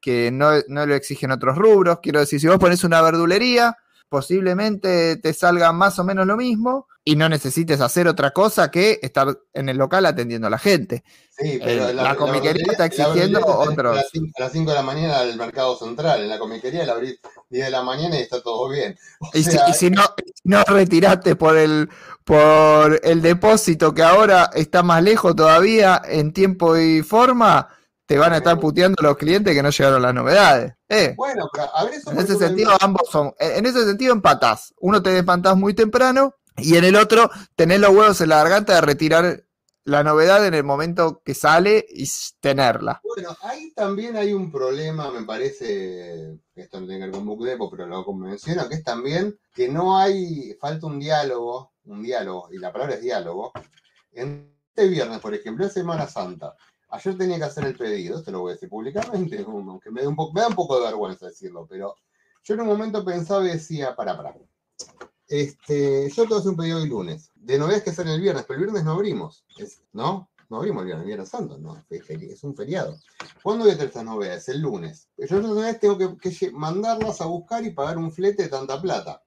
que 0.00 0.30
no, 0.32 0.50
no 0.68 0.86
lo 0.86 0.94
exigen 0.94 1.30
otros 1.32 1.56
rubros. 1.58 2.00
Quiero 2.02 2.20
decir, 2.20 2.40
si 2.40 2.46
vos 2.48 2.58
pones 2.58 2.84
una 2.84 3.02
verdulería, 3.02 3.76
posiblemente 4.08 5.16
te 5.16 5.32
salga 5.32 5.72
más 5.72 5.98
o 5.98 6.04
menos 6.04 6.26
lo 6.26 6.36
mismo 6.36 6.86
y 7.08 7.16
no 7.16 7.26
necesites 7.30 7.80
hacer 7.80 8.06
otra 8.06 8.32
cosa 8.32 8.70
que 8.70 8.98
estar 9.00 9.34
en 9.54 9.70
el 9.70 9.78
local 9.78 10.04
atendiendo 10.04 10.46
a 10.46 10.50
la 10.50 10.58
gente. 10.58 11.04
Sí, 11.30 11.58
pero 11.58 11.88
Eh, 11.88 11.94
la 11.94 12.14
comiquería 12.14 12.66
está 12.70 12.84
exigiendo 12.84 13.40
otros. 13.46 13.94
A 13.94 14.02
las 14.02 14.10
5 14.12 14.26
a 14.36 14.42
las 14.42 14.52
cinco 14.52 14.70
de 14.72 14.76
la 14.76 14.82
mañana 14.82 15.22
del 15.22 15.38
mercado 15.38 15.74
central. 15.78 16.20
En 16.20 16.28
la 16.28 16.38
comiquería 16.38 16.84
la 16.84 16.92
abrís 16.92 17.18
10 17.48 17.64
de 17.64 17.70
la 17.70 17.82
mañana 17.82 18.18
y 18.18 18.20
está 18.24 18.42
todo 18.42 18.68
bien. 18.68 18.94
O 19.20 19.30
Y 19.32 19.42
si, 19.42 19.52
sea, 19.52 19.70
y 19.70 19.72
si 19.72 19.88
no, 19.88 20.02
no 20.44 20.62
retiraste 20.64 21.34
por 21.34 21.56
el, 21.56 21.88
por 22.24 23.00
el 23.02 23.22
depósito 23.22 23.94
que 23.94 24.02
ahora 24.02 24.50
está 24.52 24.82
más 24.82 25.02
lejos 25.02 25.34
todavía 25.34 26.02
en 26.04 26.34
tiempo 26.34 26.76
y 26.76 27.00
forma, 27.00 27.70
te 28.04 28.18
van 28.18 28.34
a 28.34 28.36
estar 28.36 28.60
puteando 28.60 29.02
los 29.02 29.16
clientes 29.16 29.54
que 29.54 29.62
no 29.62 29.70
llegaron 29.70 30.02
las 30.02 30.12
novedades. 30.12 30.74
Eh, 30.90 31.14
Bueno, 31.16 31.48
pero 31.50 31.74
a 31.74 31.84
ver 31.84 31.94
eso 31.94 32.12
en 32.12 32.18
ese 32.18 32.36
sentido, 32.36 32.72
ambos 32.80 33.08
son. 33.10 33.32
En 33.38 33.64
ese 33.64 33.86
sentido, 33.86 34.12
empatás. 34.12 34.74
Uno 34.78 35.02
te 35.02 35.16
espantás 35.16 35.56
muy 35.56 35.72
temprano 35.72 36.34
y 36.58 36.76
en 36.76 36.84
el 36.84 36.96
otro 36.96 37.30
tenés 37.56 37.80
los 37.80 37.90
huevos 37.90 38.20
en 38.20 38.28
la 38.28 38.42
garganta 38.42 38.74
de 38.74 38.80
retirar 38.80 39.44
la 39.88 40.04
novedad 40.04 40.46
en 40.46 40.52
el 40.52 40.64
momento 40.64 41.22
que 41.24 41.34
sale 41.34 41.84
y 41.88 42.06
tenerla. 42.40 43.00
Bueno, 43.02 43.34
ahí 43.42 43.72
también 43.72 44.16
hay 44.16 44.34
un 44.34 44.52
problema, 44.52 45.10
me 45.10 45.22
parece, 45.22 46.38
esto 46.54 46.80
no 46.80 46.86
tiene 46.86 47.00
que 47.00 47.06
ver 47.06 47.14
con 47.14 47.26
Book 47.26 47.44
Depot, 47.44 47.70
pero 47.70 47.86
lo 47.86 48.04
menciono, 48.12 48.68
que 48.68 48.76
es 48.76 48.84
también 48.84 49.38
que 49.54 49.68
no 49.68 49.96
hay, 49.96 50.54
falta 50.60 50.86
un 50.86 50.98
diálogo, 50.98 51.72
un 51.84 52.02
diálogo, 52.02 52.48
y 52.52 52.58
la 52.58 52.70
palabra 52.70 52.96
es 52.96 53.00
diálogo. 53.00 53.52
Este 54.12 54.88
viernes, 54.88 55.20
por 55.20 55.34
ejemplo, 55.34 55.64
es 55.64 55.72
Semana 55.72 56.06
Santa. 56.06 56.54
Ayer 56.90 57.16
tenía 57.16 57.38
que 57.38 57.44
hacer 57.44 57.64
el 57.64 57.76
pedido, 57.76 58.18
esto 58.18 58.30
lo 58.30 58.40
voy 58.40 58.50
a 58.50 58.54
decir 58.54 58.68
públicamente, 58.68 59.42
aunque 59.46 59.90
me 59.90 60.02
da 60.02 60.10
me 60.10 60.40
da 60.42 60.48
un 60.48 60.54
poco 60.54 60.78
de 60.78 60.86
vergüenza 60.86 61.26
decirlo, 61.26 61.66
pero 61.66 61.94
yo 62.44 62.54
en 62.54 62.60
un 62.60 62.66
momento 62.66 63.04
pensaba 63.04 63.44
y 63.44 63.52
decía, 63.52 63.96
para, 63.96 64.16
para. 64.16 64.34
Este, 65.28 66.10
yo 66.10 66.26
que 66.26 66.34
hacer 66.34 66.50
un 66.50 66.56
pedido 66.56 66.78
el 66.82 66.88
lunes. 66.88 67.30
De 67.34 67.58
novedades 67.58 67.84
que 67.84 67.90
hacer 67.90 68.08
el 68.08 68.20
viernes, 68.20 68.44
pero 68.46 68.58
el 68.58 68.64
viernes 68.64 68.84
no 68.84 68.92
abrimos. 68.92 69.44
¿No? 69.92 70.30
No 70.48 70.56
abrimos 70.56 70.80
el 70.80 70.86
viernes, 70.86 71.02
el 71.02 71.08
viernes 71.08 71.28
santo, 71.28 71.58
no, 71.58 71.84
es 71.90 72.44
un 72.44 72.56
feriado. 72.56 72.96
¿Cuándo 73.42 73.64
voy 73.64 73.72
a 73.72 73.74
tener 73.74 73.88
estas 73.88 74.04
novedades? 74.04 74.48
El 74.48 74.62
lunes. 74.62 75.08
Yo 75.18 75.24
esas 75.24 75.42
novedades 75.42 75.80
tengo 75.80 75.98
que, 76.18 76.50
mandarlas 76.52 77.20
a 77.20 77.26
buscar 77.26 77.64
y 77.64 77.70
pagar 77.70 77.98
un 77.98 78.10
flete 78.10 78.44
de 78.44 78.48
tanta 78.48 78.80
plata. 78.80 79.22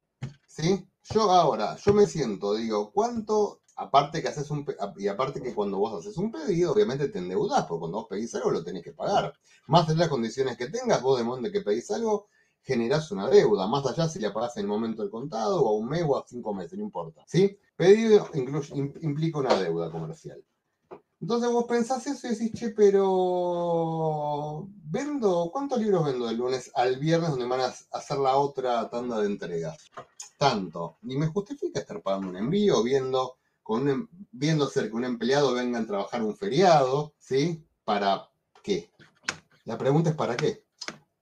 ¿Sí? 0.48 0.88
Yo 1.04 1.30
ahora, 1.32 1.76
yo 1.78 1.94
me 1.94 2.08
siento, 2.08 2.56
digo, 2.56 2.92
¿cuánto? 2.92 3.62
Aparte 3.76 4.22
que 4.22 4.28
haces 4.28 4.50
un 4.52 4.66
y 4.98 5.08
aparte 5.08 5.42
que 5.42 5.56
cuando 5.56 5.78
vos 5.78 6.00
haces 6.00 6.18
un 6.18 6.32
pedido, 6.32 6.74
obviamente 6.74 7.08
te 7.08 7.20
endeudás, 7.20 7.66
porque 7.66 7.80
cuando 7.80 8.00
vos 8.00 8.08
pedís 8.10 8.34
algo 8.36 8.52
lo 8.52 8.64
tenés 8.64 8.84
que 8.84 8.92
pagar. 8.92 9.34
Más 9.68 9.88
de 9.88 9.96
las 9.96 10.10
condiciones 10.10 10.58
que 10.58 10.70
tengas, 10.70 11.02
vos 11.02 11.42
de 11.42 11.52
que 11.52 11.62
pedís 11.62 11.90
algo, 11.92 12.28
generás 12.64 13.12
una 13.12 13.30
deuda, 13.30 13.68
más 13.68 13.86
allá 13.86 14.08
si 14.08 14.20
la 14.20 14.34
pagás 14.34 14.58
en 14.58 14.64
el 14.64 14.68
momento 14.68 15.02
del 15.02 15.12
contado, 15.12 15.64
o 15.64 15.70
a 15.70 15.80
un 15.80 15.90
mes 15.90 16.04
o 16.08 16.18
a 16.18 16.26
cinco 16.28 16.54
meses, 16.54 16.78
no 16.78 16.86
importa. 16.86 17.24
¿Sí? 17.28 17.58
Pedido 17.76 18.30
implica 18.34 19.40
una 19.40 19.56
deuda 19.56 19.92
comercial. 19.92 20.44
Entonces 21.22 21.52
vos 21.52 21.66
pensás 21.66 22.06
eso 22.08 22.28
y 22.28 22.32
decís, 22.32 22.52
che, 22.54 22.70
pero 22.72 24.68
vendo, 24.86 25.52
¿cuántos 25.54 25.80
libros 25.80 26.04
vendo 26.04 26.26
del 26.26 26.38
lunes 26.38 26.72
al 26.74 26.98
viernes 26.98 27.30
donde 27.30 27.46
van 27.46 27.62
a 27.62 27.74
hacer 27.92 28.18
la 28.18 28.38
otra 28.38 28.90
tanda 28.90 29.20
de 29.20 29.28
entregas? 29.28 29.78
Tanto. 30.38 30.98
Ni 31.04 31.16
me 31.18 31.28
justifica 31.28 31.80
estar 31.80 32.02
pagando 32.02 32.30
un 32.30 32.38
envío, 32.38 32.82
viendo, 32.82 33.38
con 33.62 33.84
un, 33.84 33.90
em- 33.90 34.08
viendo 34.32 34.66
hacer 34.66 34.90
que 34.90 34.96
un 34.96 35.06
empleado 35.06 35.54
venga 35.54 35.80
a 35.80 35.86
trabajar 35.86 36.24
un 36.24 36.36
feriado, 36.36 37.14
¿sí? 37.20 37.64
¿Para 37.84 38.28
qué? 38.64 38.90
La 39.66 39.78
pregunta 39.78 40.10
es 40.10 40.16
¿para 40.16 40.36
qué? 40.36 40.66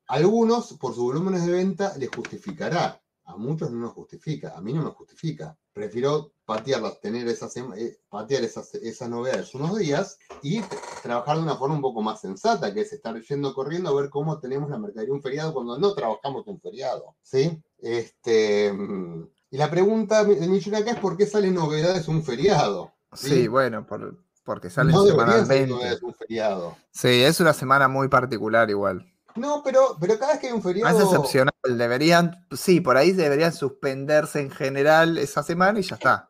Algunos, 0.10 0.74
por 0.74 0.94
sus 0.96 1.04
volúmenes 1.04 1.46
de 1.46 1.52
venta, 1.54 1.94
les 1.98 2.10
justificará. 2.10 3.00
A 3.26 3.38
muchos 3.38 3.70
no 3.70 3.78
nos 3.78 3.94
justifica. 3.94 4.54
A 4.58 4.62
mí 4.62 4.74
no 4.74 4.82
me 4.84 4.90
justifica. 4.90 5.56
Prefiero 5.72 6.32
patearlas, 6.46 7.00
tener 7.00 7.28
esas, 7.28 7.56
eh, 7.58 8.00
patear 8.10 8.44
esas, 8.44 8.74
esas 8.74 9.08
novedades 9.08 9.54
unos 9.54 9.78
días 9.78 10.18
y 10.42 10.62
trabajar 11.04 11.38
de 11.38 11.44
una 11.44 11.56
forma 11.56 11.76
un 11.76 11.82
poco 11.82 12.02
más 12.02 12.20
sensata, 12.22 12.74
que 12.74 12.82
es 12.82 12.92
estar 12.92 13.16
yendo 13.22 13.54
corriendo 13.54 13.92
a 13.92 14.02
ver 14.02 14.10
cómo 14.10 14.40
tenemos 14.40 14.68
la 14.72 14.80
mercadería 14.80 15.14
un 15.14 15.22
feriado 15.22 15.54
cuando 15.54 15.78
no 15.78 15.94
trabajamos 15.94 16.48
un 16.48 16.60
feriado. 16.60 17.16
¿Sí? 17.22 17.62
Este, 17.78 18.74
mm, 18.74 19.30
y 19.52 19.58
la 19.58 19.70
pregunta 19.70 20.24
del 20.24 20.50
millón 20.50 20.74
acá 20.76 20.92
es 20.92 21.00
¿por 21.00 21.16
qué 21.16 21.28
salen 21.28 21.54
novedades 21.54 22.08
un 22.08 22.24
feriado? 22.24 22.94
Sí, 23.14 23.28
Sí. 23.30 23.48
bueno, 23.48 23.86
por, 23.86 24.18
porque 24.44 24.72
salen 24.72 24.96
No 24.96 25.06
semanalmente. 25.06 25.68
novedades 25.68 26.02
un 26.02 26.16
feriado. 26.16 26.76
Sí, 26.92 27.22
es 27.24 27.40
una 27.40 27.54
semana 27.54 27.88
muy 27.88 28.08
particular 28.08 28.72
igual. 28.72 29.06
No, 29.40 29.62
pero, 29.64 29.98
pero 30.00 30.18
cada 30.20 30.34
vez 30.34 30.42
que 30.42 30.48
hay 30.48 30.54
un 30.54 30.60
No 30.60 30.64
feriado. 30.64 30.98
es 30.98 31.04
excepcional. 31.06 31.54
Deberían, 31.64 32.46
sí, 32.52 32.82
por 32.82 32.98
ahí 32.98 33.12
deberían 33.12 33.54
suspenderse 33.54 34.40
en 34.42 34.52
general 34.52 35.18
esa 35.18 35.44
semana 35.44 35.80
y 35.80 35.84
ya 35.84 35.96
está. 35.96 36.30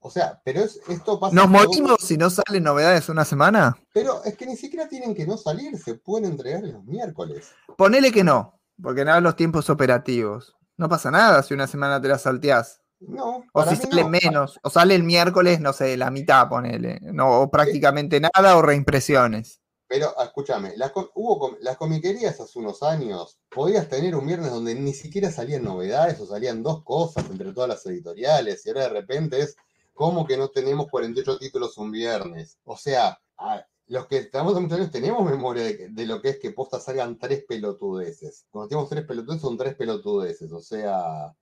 O 0.00 0.10
sea, 0.10 0.40
pero 0.44 0.60
es, 0.62 0.80
esto 0.88 1.20
pasa. 1.20 1.34
¿Nos 1.34 1.48
morimos 1.48 1.98
si 2.00 2.16
no 2.16 2.28
salen 2.28 2.64
novedades 2.64 3.08
una 3.08 3.24
semana? 3.24 3.76
Pero 3.94 4.22
es 4.24 4.36
que 4.36 4.46
ni 4.46 4.56
siquiera 4.56 4.88
tienen 4.88 5.14
que 5.14 5.26
no 5.26 5.36
salir, 5.36 5.78
se 5.78 5.94
pueden 5.94 6.30
entregar 6.32 6.62
los 6.64 6.84
miércoles. 6.84 7.52
Ponele 7.76 8.10
que 8.10 8.24
no, 8.24 8.58
porque 8.82 9.04
nada 9.04 9.20
los 9.20 9.36
tiempos 9.36 9.70
operativos. 9.70 10.56
No 10.76 10.88
pasa 10.88 11.10
nada 11.12 11.42
si 11.44 11.54
una 11.54 11.68
semana 11.68 12.00
te 12.02 12.08
la 12.08 12.18
salteás. 12.18 12.80
No, 12.98 13.44
O 13.52 13.64
si 13.64 13.76
sale 13.76 14.02
no. 14.02 14.08
menos, 14.10 14.58
o 14.62 14.70
sale 14.70 14.94
el 14.94 15.02
miércoles, 15.04 15.60
no 15.60 15.72
sé, 15.72 15.96
la 15.96 16.10
mitad, 16.10 16.48
ponele. 16.48 16.98
No, 17.02 17.40
o 17.40 17.50
prácticamente 17.50 18.20
nada, 18.20 18.56
o 18.56 18.62
reimpresiones. 18.62 19.60
Pero 19.92 20.14
ah, 20.16 20.24
escúchame, 20.24 20.72
las, 20.76 20.90
hubo 21.14 21.58
las 21.60 21.76
comiquerías 21.76 22.40
hace 22.40 22.58
unos 22.58 22.82
años, 22.82 23.38
podías 23.50 23.90
tener 23.90 24.16
un 24.16 24.26
viernes 24.26 24.50
donde 24.50 24.74
ni 24.74 24.94
siquiera 24.94 25.30
salían 25.30 25.64
novedades 25.64 26.18
o 26.18 26.26
salían 26.26 26.62
dos 26.62 26.82
cosas 26.82 27.28
entre 27.28 27.52
todas 27.52 27.68
las 27.68 27.84
editoriales 27.84 28.64
y 28.64 28.70
ahora 28.70 28.84
de 28.84 28.88
repente 28.88 29.40
es 29.40 29.54
como 29.92 30.26
que 30.26 30.38
no 30.38 30.48
tenemos 30.48 30.86
48 30.88 31.38
títulos 31.38 31.76
un 31.76 31.90
viernes. 31.92 32.56
O 32.64 32.74
sea, 32.78 33.20
a- 33.36 33.66
los 33.92 34.06
que 34.06 34.16
estamos 34.16 34.58
muchos 34.58 34.78
años 34.78 34.90
tenemos 34.90 35.22
memoria 35.22 35.64
de, 35.64 36.06
lo 36.06 36.22
que 36.22 36.30
es 36.30 36.38
que 36.38 36.50
posta 36.50 36.80
salgan 36.80 37.18
tres 37.18 37.44
pelotudeces. 37.46 38.46
Cuando 38.50 38.68
tenemos 38.68 38.88
tres 38.88 39.04
pelotudeces 39.04 39.42
son 39.42 39.58
tres 39.58 39.74
pelotudeces. 39.74 40.50
O 40.50 40.60
sea, 40.62 41.36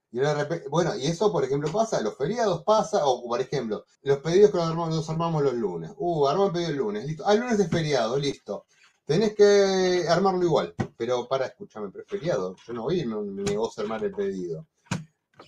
bueno, 0.69 0.97
y 0.97 1.05
eso 1.05 1.31
por 1.31 1.45
ejemplo 1.45 1.71
pasa, 1.71 2.01
los 2.01 2.17
feriados 2.17 2.65
pasa, 2.65 3.05
o 3.05 3.25
por 3.25 3.39
ejemplo, 3.39 3.85
los 4.01 4.17
pedidos 4.17 4.51
que 4.51 4.57
los 4.57 4.67
armamos, 4.67 4.93
los 4.93 5.09
armamos 5.09 5.43
los 5.43 5.53
lunes. 5.53 5.91
Uh, 5.95 6.27
armamos 6.27 6.49
el 6.49 6.53
pedido 6.53 6.71
el 6.71 6.77
lunes, 6.77 7.05
listo. 7.05 7.23
Ah, 7.25 7.33
el 7.35 7.39
lunes 7.39 7.57
es 7.57 7.69
feriado, 7.69 8.19
listo. 8.19 8.65
Tenés 9.05 9.33
que 9.33 10.05
armarlo 10.09 10.43
igual. 10.43 10.75
Pero 10.97 11.29
para, 11.29 11.45
escúchame, 11.45 11.89
pero 11.89 12.03
es 12.03 12.09
feriado. 12.09 12.57
Yo 12.67 12.73
no 12.73 12.83
voy 12.83 12.99
a 12.99 13.03
irme 13.03 13.15
a 13.15 13.59
a 13.59 13.81
armar 13.81 14.03
el 14.03 14.11
pedido. 14.11 14.67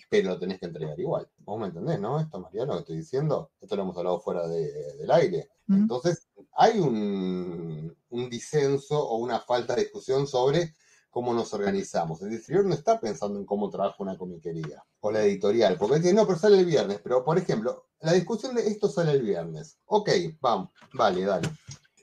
Pero 0.09 0.29
lo 0.29 0.39
tenés 0.39 0.59
que 0.59 0.65
entregar 0.67 0.99
igual. 0.99 1.29
Vos 1.39 1.59
me 1.59 1.67
entendés, 1.67 1.99
¿no? 1.99 2.19
Esto, 2.19 2.39
Mariano, 2.39 2.73
que 2.73 2.79
estoy 2.79 2.97
diciendo. 2.97 3.51
Esto 3.61 3.75
lo 3.75 3.83
hemos 3.83 3.97
hablado 3.97 4.19
fuera 4.19 4.47
de- 4.47 4.95
del 4.97 5.11
aire. 5.11 5.49
Entonces, 5.69 6.27
hay 6.55 6.79
un, 6.79 7.95
un 8.09 8.29
disenso 8.29 8.99
o 9.07 9.17
una 9.17 9.39
falta 9.39 9.75
de 9.75 9.83
discusión 9.83 10.27
sobre 10.27 10.75
cómo 11.09 11.33
nos 11.33 11.53
organizamos. 11.53 12.21
El 12.21 12.31
distribuidor 12.31 12.67
no 12.69 12.75
está 12.75 12.99
pensando 12.99 13.39
en 13.39 13.45
cómo 13.45 13.69
trabaja 13.69 13.95
una 13.99 14.17
comiquería 14.17 14.83
o 14.99 15.11
la 15.11 15.23
editorial, 15.23 15.77
porque 15.77 15.99
dice, 15.99 16.13
no, 16.13 16.25
pero 16.25 16.37
sale 16.39 16.59
el 16.59 16.65
viernes. 16.65 16.99
Pero, 17.03 17.23
por 17.23 17.37
ejemplo, 17.37 17.85
la 17.99 18.13
discusión 18.13 18.55
de 18.55 18.67
esto 18.67 18.89
sale 18.89 19.11
el 19.11 19.21
viernes. 19.21 19.77
Ok, 19.85 20.09
vamos, 20.41 20.69
vale, 20.93 21.23
dale. 21.23 21.49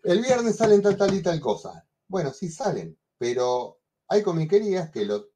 El 0.05 0.21
viernes 0.23 0.57
salen 0.57 0.81
tal, 0.81 0.97
tal 0.97 1.13
y 1.15 1.23
tal 1.23 1.39
cosa. 1.41 1.87
Bueno, 2.09 2.33
sí 2.33 2.51
salen, 2.51 2.97
pero 3.19 3.79
hay 4.09 4.23
comiquerías 4.23 4.91
que 4.91 5.05
lo 5.05 5.27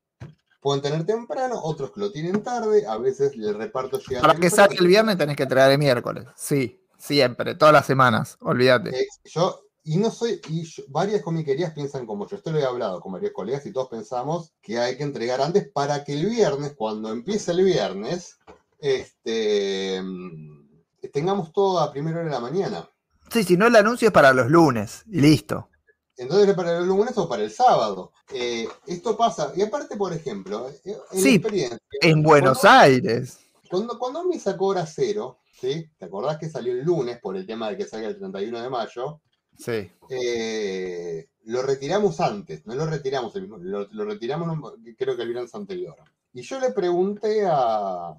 pueden 0.65 0.81
tener 0.81 1.05
temprano, 1.05 1.61
otros 1.63 1.93
que 1.93 2.01
lo 2.01 2.11
tienen 2.11 2.43
tarde, 2.43 2.87
a 2.87 2.97
veces 2.97 3.35
el 3.35 3.55
reparto 3.55 3.99
llega 3.99 4.23
Para 4.23 4.35
que 4.41 4.49
salga 4.49 4.75
el 4.79 4.87
viernes 4.87 5.19
tenés 5.19 5.37
que 5.37 5.45
traer 5.45 5.73
el 5.73 5.79
miércoles. 5.79 6.25
Sí, 6.37 6.81
siempre, 6.97 7.55
todas 7.55 7.75
las 7.75 7.85
semanas, 7.85 8.39
olvídate. 8.41 8.99
Eh, 8.99 9.07
yo, 9.27 9.61
y 9.83 9.99
no 9.99 10.11
soy, 10.11 10.41
y 10.49 10.65
yo- 10.65 10.85
varias 10.89 11.21
comiquerías 11.21 11.75
piensan 11.75 12.07
como 12.07 12.27
yo. 12.27 12.37
Esto 12.37 12.51
lo 12.51 12.59
he 12.59 12.65
hablado 12.65 12.99
con 13.03 13.13
varios 13.13 13.33
colegas 13.33 13.67
y 13.67 13.73
todos 13.73 13.89
pensamos 13.91 14.55
que 14.63 14.79
hay 14.79 14.97
que 14.97 15.03
entregar 15.03 15.43
antes 15.43 15.69
para 15.69 16.03
que 16.03 16.15
el 16.15 16.25
viernes, 16.31 16.73
cuando 16.75 17.11
empiece 17.13 17.51
el 17.53 17.63
viernes, 17.63 18.39
este, 18.79 20.01
mm, 20.03 20.65
tengamos 21.13 21.53
todo 21.53 21.79
a 21.81 21.93
primera 21.93 22.21
hora 22.21 22.25
de 22.29 22.33
la 22.33 22.41
mañana. 22.41 22.89
Sí, 23.31 23.45
si 23.45 23.59
no 23.59 23.67
el 23.67 23.77
anuncio 23.77 24.09
es 24.09 24.13
para 24.15 24.33
los 24.33 24.51
lunes 24.51 25.05
y 25.09 25.21
listo. 25.21 25.69
Entonces 26.17 26.49
es 26.49 26.55
para 26.55 26.79
el 26.79 26.87
lunes 26.87 27.17
o 27.19 27.29
para 27.29 27.43
el 27.43 27.51
sábado. 27.51 28.13
Eh, 28.33 28.69
esto 28.87 29.17
pasa, 29.17 29.53
y 29.57 29.63
aparte, 29.63 29.97
por 29.97 30.13
ejemplo, 30.13 30.69
eh, 30.85 30.97
en 31.13 31.21
Sí, 31.21 31.35
experiencia, 31.35 31.79
En 32.01 32.23
Buenos 32.23 32.61
cuando- 32.61 32.81
Aires. 32.81 33.39
Cuando, 33.71 33.99
cuando 33.99 34.21
Omni 34.21 34.39
sacó 34.39 34.67
hora 34.67 34.87
cero, 34.87 35.39
¿sí? 35.61 35.91
¿Te 35.99 36.05
acordás 36.05 36.39
que 36.39 36.49
salió 36.49 36.73
el 36.73 36.83
lunes 36.85 37.19
por 37.21 37.37
el 37.37 37.45
tema 37.47 37.69
de 37.71 37.77
que 37.79 37.87
salga 37.87 38.09
el 38.09 38.19
31 38.19 38.63
de 38.63 38.71
mayo? 38.71 39.21
Sí. 39.57 39.89
eh, 40.11 41.29
lo 41.45 41.63
retiramos 41.63 42.19
antes, 42.21 42.67
no 42.67 42.75
lo 42.75 42.87
retiramos 42.87 43.35
el 43.37 43.43
mismo, 43.43 43.59
lo, 43.59 43.87
lo 43.93 44.05
retiramos 44.05 44.73
creo 44.99 45.15
que 45.17 45.23
el 45.23 45.29
viernes 45.29 45.55
anterior. 45.55 45.95
Y 46.33 46.43
yo 46.43 46.59
le 46.59 46.71
pregunté 46.73 47.45
a, 47.47 48.15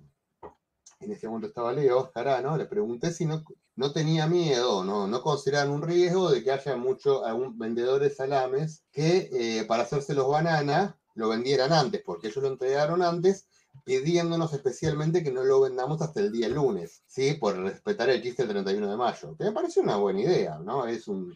en 1.00 1.12
ese 1.12 1.28
momento 1.28 1.48
estaba 1.48 1.74
Leo 1.74 2.10
Jarano, 2.14 2.56
le 2.56 2.66
pregunté 2.68 3.12
si 3.12 3.26
no, 3.26 3.44
no 3.76 3.92
tenía 3.92 4.28
miedo, 4.28 4.84
no, 4.84 5.08
no 5.08 5.22
consideraban 5.22 5.72
un 5.72 5.82
riesgo 5.82 6.30
de 6.30 6.44
que 6.44 6.52
haya 6.52 6.76
muchos 6.78 7.22
vendedores 7.56 8.10
de 8.10 8.16
salames 8.16 8.84
que 8.92 9.30
eh, 9.32 9.66
para 9.66 9.84
hacerse 9.84 10.14
los 10.14 10.30
banana 10.30 10.98
lo 11.14 11.30
vendieran 11.30 11.74
antes, 11.74 12.02
porque 12.06 12.28
ellos 12.28 12.44
lo 12.44 12.50
entregaron 12.50 13.02
antes 13.02 13.48
pidiéndonos 13.84 14.54
especialmente 14.54 15.24
que 15.24 15.32
no 15.32 15.44
lo 15.44 15.62
vendamos 15.62 16.02
hasta 16.02 16.22
el 16.22 16.32
día 16.32 16.48
lunes, 16.48 17.04
¿sí? 17.06 17.34
Por 17.34 17.58
respetar 17.58 18.10
el 18.10 18.22
chiste 18.22 18.44
del 18.44 18.54
31 18.54 18.90
de 18.90 18.98
mayo, 18.98 19.36
que 19.38 19.44
me 19.44 19.52
pareció 19.52 19.82
una 19.82 19.98
buena 19.98 20.22
idea, 20.22 20.58
¿no? 20.60 20.88
Es 20.88 21.08
un, 21.08 21.36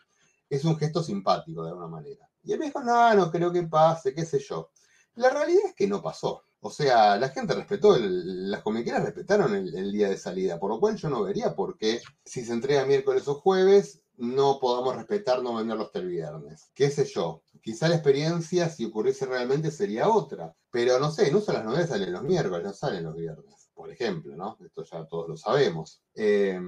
es 0.49 0.63
un 0.63 0.77
gesto 0.77 1.03
simpático 1.03 1.63
de 1.63 1.69
alguna 1.69 1.87
manera. 1.87 2.29
Y 2.43 2.53
él 2.53 2.59
me 2.59 2.65
dijo, 2.67 2.81
no, 2.81 3.13
no 3.13 3.29
creo 3.31 3.51
que 3.51 3.63
pase, 3.63 4.13
qué 4.13 4.25
sé 4.25 4.39
yo. 4.39 4.71
La 5.15 5.29
realidad 5.29 5.63
es 5.67 5.75
que 5.75 5.87
no 5.87 6.01
pasó. 6.01 6.43
O 6.61 6.69
sea, 6.69 7.17
la 7.17 7.29
gente 7.29 7.53
respetó, 7.53 7.97
las 7.97 8.61
comiqueras 8.61 9.03
respetaron 9.03 9.55
el, 9.55 9.91
día 9.91 10.09
de 10.09 10.17
salida, 10.17 10.59
por 10.59 10.69
lo 10.69 10.79
cual 10.79 10.97
yo 10.97 11.09
no 11.09 11.23
vería 11.23 11.55
por 11.55 11.77
qué, 11.77 12.01
si 12.25 12.43
se 12.43 12.51
entrega 12.51 12.85
miércoles 12.85 13.27
o 13.29 13.35
jueves, 13.35 14.01
no 14.17 14.59
podamos 14.59 14.97
respetar 14.97 15.41
no 15.41 15.55
venderlo 15.55 15.85
hasta 15.85 15.99
el 15.99 16.07
viernes. 16.09 16.69
¿Qué 16.73 16.91
sé 16.91 17.05
yo? 17.05 17.43
Quizá 17.61 17.87
la 17.87 17.95
experiencia, 17.95 18.67
si 18.69 18.85
ocurriese 18.85 19.25
realmente, 19.25 19.71
sería 19.71 20.09
otra. 20.09 20.53
Pero 20.69 20.99
no 20.99 21.09
sé, 21.11 21.31
no 21.31 21.39
son 21.39 21.55
las 21.55 21.63
novedades 21.63 21.89
salen 21.89 22.11
los 22.11 22.23
miércoles, 22.23 22.63
no 22.65 22.73
salen 22.73 23.05
los 23.05 23.15
viernes. 23.15 23.69
Por 23.73 23.89
ejemplo, 23.89 24.35
¿no? 24.35 24.57
Esto 24.65 24.83
ya 24.83 25.05
todos 25.07 25.29
lo 25.29 25.37
sabemos. 25.37 26.01
Eh, 26.13 26.59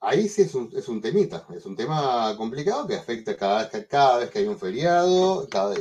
ahí 0.00 0.28
sí 0.28 0.42
es 0.42 0.54
un, 0.54 0.70
es 0.74 0.88
un 0.88 1.00
temita, 1.00 1.46
es 1.54 1.64
un 1.66 1.76
tema 1.76 2.34
complicado 2.36 2.86
que 2.88 2.96
afecta 2.96 3.36
cada, 3.36 3.70
cada 3.70 4.18
vez 4.18 4.30
que 4.30 4.40
hay 4.40 4.46
un 4.48 4.58
feriado, 4.58 5.48
cada, 5.48 5.74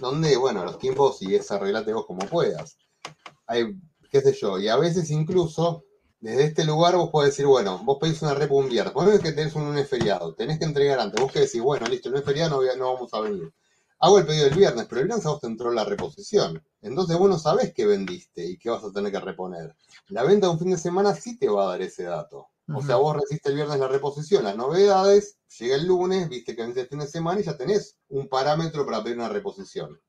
donde, 0.00 0.36
bueno, 0.36 0.64
los 0.64 0.78
tiempos 0.78 1.20
y 1.22 1.34
es 1.34 1.50
arreglate 1.50 1.92
vos 1.92 2.06
como 2.06 2.20
puedas. 2.26 2.78
Hay, 3.46 3.74
qué 4.10 4.20
sé 4.20 4.32
yo, 4.34 4.58
y 4.58 4.68
a 4.68 4.76
veces 4.76 5.10
incluso 5.10 5.84
desde 6.20 6.44
este 6.44 6.64
lugar 6.64 6.96
vos 6.96 7.10
podés 7.10 7.30
decir, 7.32 7.46
bueno, 7.46 7.80
vos 7.84 7.98
pedís 8.00 8.22
una 8.22 8.34
repo 8.34 8.56
un 8.56 8.68
viernes, 8.68 8.92
ponés 8.94 9.20
que 9.20 9.32
tenés 9.32 9.54
un 9.54 9.66
lunes 9.66 9.88
feriado, 9.88 10.34
tenés 10.34 10.58
que 10.58 10.64
entregar 10.64 10.98
antes, 11.00 11.20
vos 11.20 11.32
que 11.32 11.40
decís, 11.40 11.60
bueno, 11.62 11.86
listo, 11.88 12.08
el 12.08 12.14
lunes 12.14 12.26
feriado 12.26 12.50
no, 12.50 12.56
voy 12.58 12.68
a- 12.68 12.76
no 12.76 12.94
vamos 12.94 13.12
a 13.14 13.20
venir. 13.20 13.52
Hago 13.98 14.18
el 14.18 14.26
pedido 14.26 14.46
el 14.46 14.54
viernes, 14.54 14.86
pero 14.88 15.00
el 15.02 15.06
viernes 15.06 15.26
a 15.26 15.30
vos 15.30 15.40
te 15.40 15.46
entró 15.46 15.70
la 15.70 15.84
reposición. 15.84 16.62
Entonces 16.82 17.18
vos 17.18 17.28
no 17.30 17.38
sabés 17.38 17.72
qué 17.74 17.86
vendiste 17.86 18.44
y 18.46 18.58
qué 18.58 18.70
vas 18.70 18.84
a 18.84 18.92
tener 18.92 19.12
que 19.12 19.20
reponer. 19.20 19.74
La 20.08 20.22
venta 20.24 20.46
de 20.46 20.52
un 20.54 20.58
fin 20.58 20.70
de 20.70 20.78
semana 20.78 21.14
sí 21.14 21.38
te 21.38 21.48
va 21.48 21.64
a 21.64 21.70
dar 21.72 21.82
ese 21.82 22.04
dato. 22.04 22.48
O 22.70 22.82
sea, 22.82 22.96
vos 22.96 23.16
recibiste 23.16 23.48
el 23.50 23.56
viernes 23.56 23.78
la 23.80 23.88
reposición, 23.88 24.44
las 24.44 24.56
novedades, 24.56 25.38
llega 25.58 25.76
el 25.76 25.86
lunes, 25.86 26.28
viste 26.28 26.54
que 26.54 26.62
vence 26.62 26.82
el 26.82 26.88
fin 26.88 27.00
de 27.00 27.08
semana 27.08 27.40
y 27.40 27.44
ya 27.44 27.56
tenés 27.56 27.98
un 28.08 28.28
parámetro 28.28 28.86
para 28.86 29.02
pedir 29.02 29.18
una 29.18 29.28
reposición. 29.28 30.00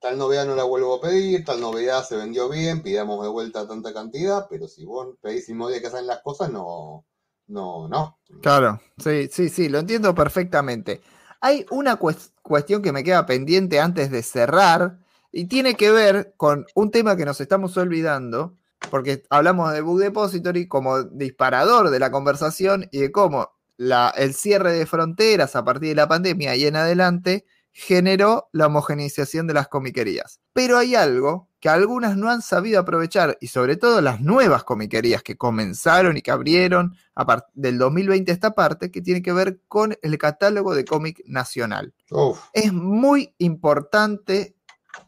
Tal 0.00 0.18
novedad 0.18 0.44
no 0.44 0.54
la 0.54 0.64
vuelvo 0.64 0.96
a 0.96 1.00
pedir, 1.00 1.44
tal 1.46 1.58
novedad 1.60 2.04
se 2.04 2.16
vendió 2.16 2.48
bien, 2.50 2.82
pidamos 2.82 3.22
de 3.22 3.30
vuelta 3.30 3.66
tanta 3.66 3.94
cantidad, 3.94 4.46
pero 4.50 4.68
si 4.68 4.84
vos 4.84 5.16
pedís 5.22 5.48
el 5.48 5.54
mismo 5.54 5.68
día 5.70 5.80
que 5.80 5.88
salen 5.90 6.08
las 6.08 6.20
cosas, 6.22 6.50
no, 6.50 7.06
no, 7.46 7.88
no. 7.88 8.18
Claro, 8.40 8.80
sí, 8.98 9.28
sí, 9.30 9.48
sí, 9.48 9.68
lo 9.68 9.78
entiendo 9.78 10.14
perfectamente. 10.14 11.00
Hay 11.40 11.64
una 11.70 11.98
cues- 11.98 12.32
cuestión 12.42 12.82
que 12.82 12.92
me 12.92 13.04
queda 13.04 13.24
pendiente 13.26 13.80
antes 13.80 14.10
de 14.10 14.22
cerrar 14.22 14.98
y 15.30 15.46
tiene 15.46 15.74
que 15.76 15.90
ver 15.92 16.34
con 16.36 16.66
un 16.74 16.90
tema 16.90 17.16
que 17.16 17.24
nos 17.24 17.40
estamos 17.40 17.76
olvidando, 17.76 18.56
porque 18.92 19.22
hablamos 19.30 19.72
de 19.72 19.80
Book 19.80 20.00
Depository 20.00 20.68
como 20.68 21.02
disparador 21.04 21.88
de 21.88 21.98
la 21.98 22.10
conversación 22.10 22.90
y 22.92 22.98
de 22.98 23.10
cómo 23.10 23.48
la, 23.78 24.12
el 24.14 24.34
cierre 24.34 24.74
de 24.74 24.84
fronteras 24.84 25.56
a 25.56 25.64
partir 25.64 25.88
de 25.88 25.94
la 25.94 26.08
pandemia 26.08 26.54
y 26.56 26.66
en 26.66 26.76
adelante 26.76 27.46
generó 27.72 28.50
la 28.52 28.66
homogeneización 28.66 29.46
de 29.46 29.54
las 29.54 29.68
comiquerías. 29.68 30.40
Pero 30.52 30.76
hay 30.76 30.94
algo 30.94 31.48
que 31.58 31.70
algunas 31.70 32.18
no 32.18 32.28
han 32.28 32.42
sabido 32.42 32.80
aprovechar 32.80 33.38
y 33.40 33.46
sobre 33.46 33.76
todo 33.76 34.02
las 34.02 34.20
nuevas 34.20 34.62
comiquerías 34.62 35.22
que 35.22 35.38
comenzaron 35.38 36.18
y 36.18 36.20
que 36.20 36.30
abrieron 36.30 36.94
a 37.14 37.46
del 37.54 37.78
2020 37.78 38.30
a 38.30 38.34
esta 38.34 38.54
parte, 38.54 38.90
que 38.90 39.00
tiene 39.00 39.22
que 39.22 39.32
ver 39.32 39.60
con 39.68 39.96
el 40.02 40.18
catálogo 40.18 40.74
de 40.74 40.84
cómic 40.84 41.22
nacional. 41.24 41.94
Uf, 42.10 42.40
Es 42.52 42.74
muy 42.74 43.34
importante 43.38 44.54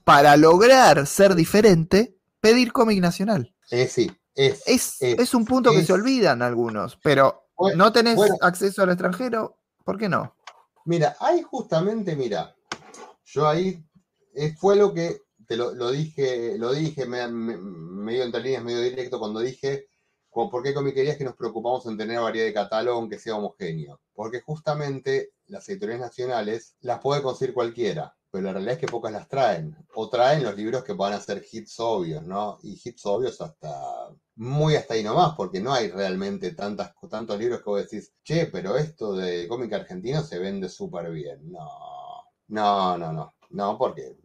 para 0.04 0.38
lograr 0.38 1.06
ser 1.06 1.34
diferente 1.34 2.16
pedir 2.40 2.72
cómic 2.72 3.02
nacional. 3.02 3.53
Eh, 3.70 3.86
sí, 3.86 4.10
es. 4.34 4.62
Es, 4.66 5.02
Es- 5.02 5.18
es 5.20 5.34
un 5.34 5.44
punto 5.44 5.70
que 5.72 5.84
se 5.84 5.92
olvidan 5.92 6.42
algunos, 6.42 6.96
pero 7.02 7.48
Bueno, 7.56 7.76
no 7.84 7.92
tenés 7.92 8.16
bueno. 8.16 8.34
acceso 8.40 8.82
al 8.82 8.90
extranjero, 8.90 9.58
¿por 9.84 9.98
qué 9.98 10.08
no? 10.08 10.36
Mira, 10.84 11.16
ahí 11.20 11.42
justamente, 11.42 12.14
mira, 12.16 12.54
yo 13.24 13.48
ahí 13.48 13.82
eh, 14.34 14.54
fue 14.58 14.76
lo 14.76 14.92
que 14.92 15.22
te 15.46 15.56
lo, 15.56 15.72
lo 15.74 15.90
dije, 15.90 16.56
lo 16.58 16.72
dije 16.72 17.06
me- 17.06 17.28
me- 17.28 17.56
medio 17.56 18.24
entre 18.24 18.40
líneas, 18.42 18.64
medio 18.64 18.80
directo, 18.80 19.18
cuando 19.18 19.40
dije 19.40 19.88
¿Por 20.30 20.64
qué 20.64 20.74
comiquerías 20.74 21.16
que 21.16 21.22
nos 21.22 21.36
preocupamos 21.36 21.86
en 21.86 21.96
tener 21.96 22.18
variedad 22.18 22.46
de 22.48 22.52
catálogo 22.52 22.98
aunque 22.98 23.20
sea 23.20 23.36
homogéneo? 23.36 24.00
Porque 24.14 24.40
justamente 24.40 25.30
las 25.46 25.68
editoriales 25.68 26.06
nacionales 26.06 26.74
las 26.80 26.98
puede 26.98 27.22
conseguir 27.22 27.54
cualquiera, 27.54 28.16
pero 28.34 28.46
la 28.46 28.52
realidad 28.54 28.74
es 28.74 28.80
que 28.80 28.88
pocas 28.88 29.12
las 29.12 29.28
traen. 29.28 29.76
O 29.94 30.10
traen 30.10 30.42
los 30.42 30.56
libros 30.56 30.82
que 30.82 30.92
van 30.92 31.12
a 31.12 31.20
ser 31.20 31.46
hits 31.52 31.78
obvios, 31.78 32.24
¿no? 32.24 32.58
Y 32.64 32.80
hits 32.82 33.06
obvios 33.06 33.40
hasta 33.40 33.72
muy 34.34 34.74
hasta 34.74 34.94
ahí 34.94 35.04
nomás, 35.04 35.36
porque 35.36 35.60
no 35.60 35.72
hay 35.72 35.88
realmente 35.88 36.50
tantas, 36.50 36.94
tantos 37.08 37.38
libros 37.38 37.60
que 37.60 37.70
vos 37.70 37.82
decís, 37.88 38.12
che, 38.24 38.46
pero 38.46 38.76
esto 38.76 39.14
de 39.14 39.46
cómic 39.46 39.72
argentino 39.74 40.20
se 40.24 40.40
vende 40.40 40.68
súper 40.68 41.12
bien. 41.12 41.52
No, 41.52 41.68
no, 42.48 42.98
no, 42.98 43.12
no, 43.12 43.34
no, 43.50 43.78
porque 43.78 44.16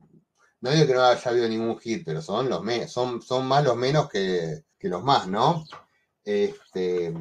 no 0.62 0.72
digo 0.72 0.88
que 0.88 0.94
no 0.96 1.04
haya 1.04 1.30
habido 1.30 1.48
ningún 1.48 1.78
hit, 1.78 2.04
pero 2.04 2.24
son 2.24 2.50
los 2.50 2.64
son, 2.92 3.22
son 3.22 3.46
más 3.46 3.64
los 3.64 3.76
menos 3.78 4.10
que, 4.10 4.64
que 4.80 4.90
los 4.90 5.04
más, 5.04 5.28
¿no? 5.28 5.66
Este, 6.24 7.14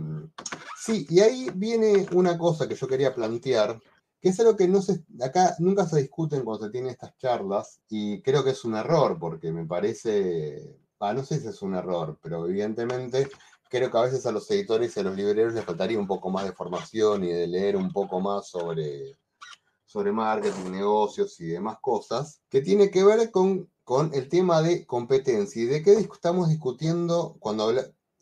sí, 0.74 1.06
y 1.10 1.20
ahí 1.20 1.50
viene 1.54 2.06
una 2.12 2.38
cosa 2.38 2.66
que 2.66 2.76
yo 2.76 2.88
quería 2.88 3.14
plantear, 3.14 3.78
que 4.20 4.30
es 4.30 4.40
algo 4.40 4.56
que 4.56 4.70
acá 5.22 5.54
nunca 5.58 5.86
se 5.86 6.00
discuten 6.00 6.42
cuando 6.44 6.66
se 6.66 6.72
tienen 6.72 6.90
estas 6.90 7.16
charlas, 7.18 7.80
y 7.88 8.20
creo 8.22 8.44
que 8.44 8.50
es 8.50 8.64
un 8.64 8.74
error, 8.74 9.18
porque 9.18 9.52
me 9.52 9.64
parece, 9.64 10.78
no 11.00 11.24
sé 11.24 11.40
si 11.40 11.48
es 11.48 11.62
un 11.62 11.74
error, 11.74 12.18
pero 12.22 12.46
evidentemente 12.46 13.28
creo 13.70 13.90
que 13.90 13.98
a 13.98 14.02
veces 14.02 14.26
a 14.26 14.32
los 14.32 14.50
editores 14.50 14.96
y 14.96 15.00
a 15.00 15.02
los 15.04 15.16
libreros 15.16 15.54
les 15.54 15.64
faltaría 15.64 15.98
un 15.98 16.06
poco 16.06 16.30
más 16.30 16.44
de 16.44 16.52
formación 16.52 17.24
y 17.24 17.28
de 17.28 17.46
leer 17.46 17.76
un 17.76 17.92
poco 17.92 18.20
más 18.20 18.48
sobre, 18.48 19.16
sobre 19.84 20.12
marketing, 20.12 20.70
negocios 20.70 21.38
y 21.40 21.46
demás 21.46 21.78
cosas, 21.80 22.40
que 22.48 22.62
tiene 22.62 22.90
que 22.90 23.04
ver 23.04 23.30
con, 23.30 23.70
con 23.84 24.12
el 24.14 24.28
tema 24.28 24.62
de 24.62 24.86
competencia 24.86 25.62
y 25.62 25.66
de 25.66 25.82
qué 25.82 25.92
estamos 25.92 26.48
discutiendo 26.48 27.36
cuando 27.38 27.72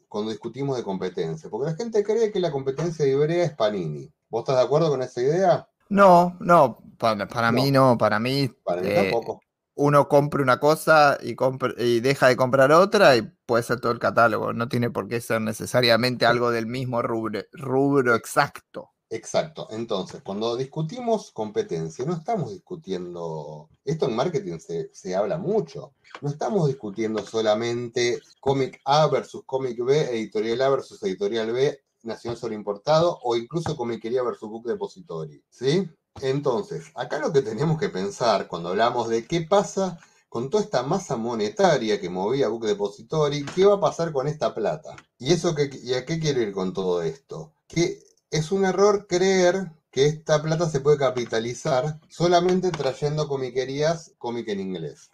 cuando 0.09 0.31
discutimos 0.31 0.77
de 0.77 0.85
competencia, 0.85 1.51
porque 1.51 1.73
la 1.73 1.77
gente 1.77 2.05
cree 2.05 2.33
que 2.33 2.41
la 2.41 2.53
competencia 2.53 3.05
de 3.05 3.11
Ibrea 3.11 3.45
es 3.45 3.53
Panini. 3.55 4.11
¿Vos 4.31 4.43
estás 4.43 4.57
de 4.57 4.63
acuerdo 4.63 4.89
con 4.89 5.03
esa 5.03 5.21
idea? 5.21 5.69
No, 5.89 6.37
no, 6.41 6.79
para, 6.99 7.53
mí 7.53 7.71
no, 7.71 7.97
para 7.99 8.19
mí, 8.19 8.51
para 8.65 8.83
mí 8.83 8.89
eh, 8.91 8.95
tampoco. 8.95 9.41
Uno 9.75 10.09
compra 10.09 10.43
una 10.43 10.59
cosa 10.59 11.19
y, 11.23 11.37
y 11.79 12.01
deja 12.01 12.29
de 12.29 12.37
comprar 12.37 12.73
otra 12.73 13.17
y 13.17 13.23
puede 13.45 13.63
ser 13.63 13.79
todo 13.79 13.93
el 13.93 13.99
catálogo, 13.99 14.53
no 14.53 14.69
tiene 14.69 14.91
por 14.91 15.07
qué 15.07 15.21
ser 15.21 15.41
necesariamente 15.43 16.25
algo 16.25 16.51
del 16.51 16.67
mismo 16.67 17.03
rubro, 17.03 17.43
rubro 17.53 18.15
exacto. 18.15 18.93
Exacto. 19.09 19.69
Entonces, 19.71 20.21
cuando 20.23 20.57
discutimos 20.57 21.31
competencia, 21.31 22.05
no 22.05 22.15
estamos 22.15 22.51
discutiendo, 22.53 23.69
esto 23.85 24.09
en 24.09 24.17
marketing 24.17 24.59
se, 24.59 25.15
habla 25.15 25.39
mucho, 25.39 25.95
no 26.21 26.29
estamos 26.29 26.67
discutiendo 26.67 27.25
solamente 27.25 28.21
cómic 28.41 28.81
A 28.85 29.07
versus 29.07 29.45
cómic 29.45 29.79
B, 29.85 30.01
editorial 30.11 30.63
A 30.63 30.71
versus 30.71 31.01
editorial 31.05 31.53
B, 31.53 31.81
nacional 32.07 32.39
sobre 32.39 32.55
importado, 32.55 33.19
o 33.23 33.37
incluso 33.37 33.77
comiquería 33.77 34.23
versus 34.23 34.49
book 34.49 34.67
depository, 34.67 35.43
¿sí? 35.51 35.89
Entonces, 36.23 36.91
acá 36.95 37.19
lo 37.19 37.33
que 37.33 37.43
tenemos 37.43 37.79
que 37.79 37.91
pensar 37.91 38.49
cuando 38.49 38.71
hablamos 38.71 39.09
de 39.09 39.27
qué 39.27 39.43
pasa 39.43 39.99
con 40.29 40.51
toda 40.51 40.65
esta 40.65 40.83
masa 40.83 41.17
monetaria 41.17 42.01
que 42.01 42.11
movía 42.11 42.49
Book 42.49 42.67
Depository, 42.67 43.45
¿qué 43.55 43.65
va 43.65 43.77
a 43.77 43.81
pasar 43.81 44.13
con 44.13 44.29
esta 44.29 44.55
plata? 44.55 44.95
¿Y 45.19 45.33
eso 45.33 45.55
que, 45.55 45.71
y 45.83 45.95
a 45.95 46.05
qué 46.05 46.19
quiero 46.19 46.43
ir 46.43 46.53
con 46.53 46.75
todo 46.75 47.03
esto? 47.03 47.55
Que 47.67 48.03
es 48.31 48.53
un 48.53 48.65
error 48.65 49.07
creer 49.07 49.73
que 49.91 50.05
esta 50.05 50.43
plata 50.43 50.69
se 50.69 50.81
puede 50.81 50.99
capitalizar 50.99 52.01
solamente 52.11 52.71
trayendo 52.71 53.29
comiquerías 53.29 54.13
cómic 54.19 54.49
en 54.49 54.61
inglés. 54.61 55.11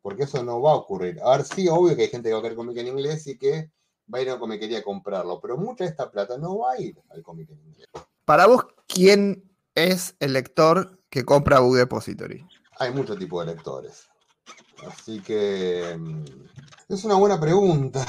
Porque 0.00 0.22
eso 0.22 0.42
no 0.42 0.62
va 0.62 0.72
a 0.72 0.76
ocurrir. 0.76 1.20
A 1.22 1.36
ver, 1.36 1.44
sí, 1.44 1.68
obvio 1.68 1.96
que 1.96 2.02
hay 2.02 2.08
gente 2.08 2.28
que 2.28 2.32
va 2.32 2.38
a 2.38 2.42
querer 2.42 2.56
cómic 2.56 2.78
en 2.78 2.88
inglés 2.88 3.26
y 3.26 3.36
que 3.36 3.70
va 4.12 4.18
a 4.18 4.22
ir 4.22 4.28
a 4.28 4.32
una 4.32 4.40
comiquería 4.40 4.78
a 4.78 4.82
comprarlo, 4.82 5.40
pero 5.40 5.56
mucha 5.56 5.84
de 5.84 5.90
esta 5.90 6.10
plata 6.10 6.38
no 6.38 6.58
va 6.58 6.72
a 6.72 6.80
ir 6.80 7.00
al 7.10 7.22
cómic 7.22 7.50
en 7.50 7.60
inglés. 7.60 7.88
Para 8.24 8.46
vos, 8.46 8.66
¿quién 8.86 9.50
es 9.74 10.16
el 10.20 10.32
lector 10.32 11.00
que 11.10 11.24
compra 11.24 11.60
Book 11.60 11.76
Depository? 11.76 12.46
Hay 12.78 12.92
muchos 12.92 13.18
tipos 13.18 13.44
de 13.46 13.54
lectores. 13.54 14.08
Así 14.86 15.20
que 15.20 15.96
mm, 15.98 16.24
es 16.88 17.04
una 17.04 17.14
buena 17.14 17.40
pregunta 17.40 18.04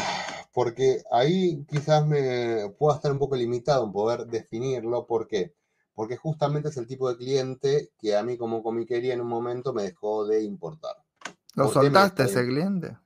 porque 0.54 1.04
ahí 1.12 1.64
quizás 1.70 2.06
me 2.06 2.70
pueda 2.80 2.96
estar 2.96 3.12
un 3.12 3.20
poco 3.20 3.36
limitado 3.36 3.86
en 3.86 3.92
poder 3.92 4.26
definirlo. 4.26 5.06
¿Por 5.06 5.28
qué? 5.28 5.54
Porque 5.94 6.18
justamente 6.18 6.70
es 6.70 6.78
el 6.78 6.88
tipo 6.88 7.10
de 7.10 7.18
cliente 7.18 7.92
que 7.98 8.16
a 8.16 8.24
mí 8.24 8.38
como 8.38 8.64
comiquería 8.64 9.14
en 9.14 9.22
un 9.22 9.28
momento 9.28 9.72
me 9.72 9.84
dejó 9.84 10.26
de 10.26 10.44
importar. 10.44 10.96
¿Lo 11.54 11.72
soltaste 11.72 12.24
a 12.24 12.26
ese 12.26 12.46
cliente? 12.46 12.98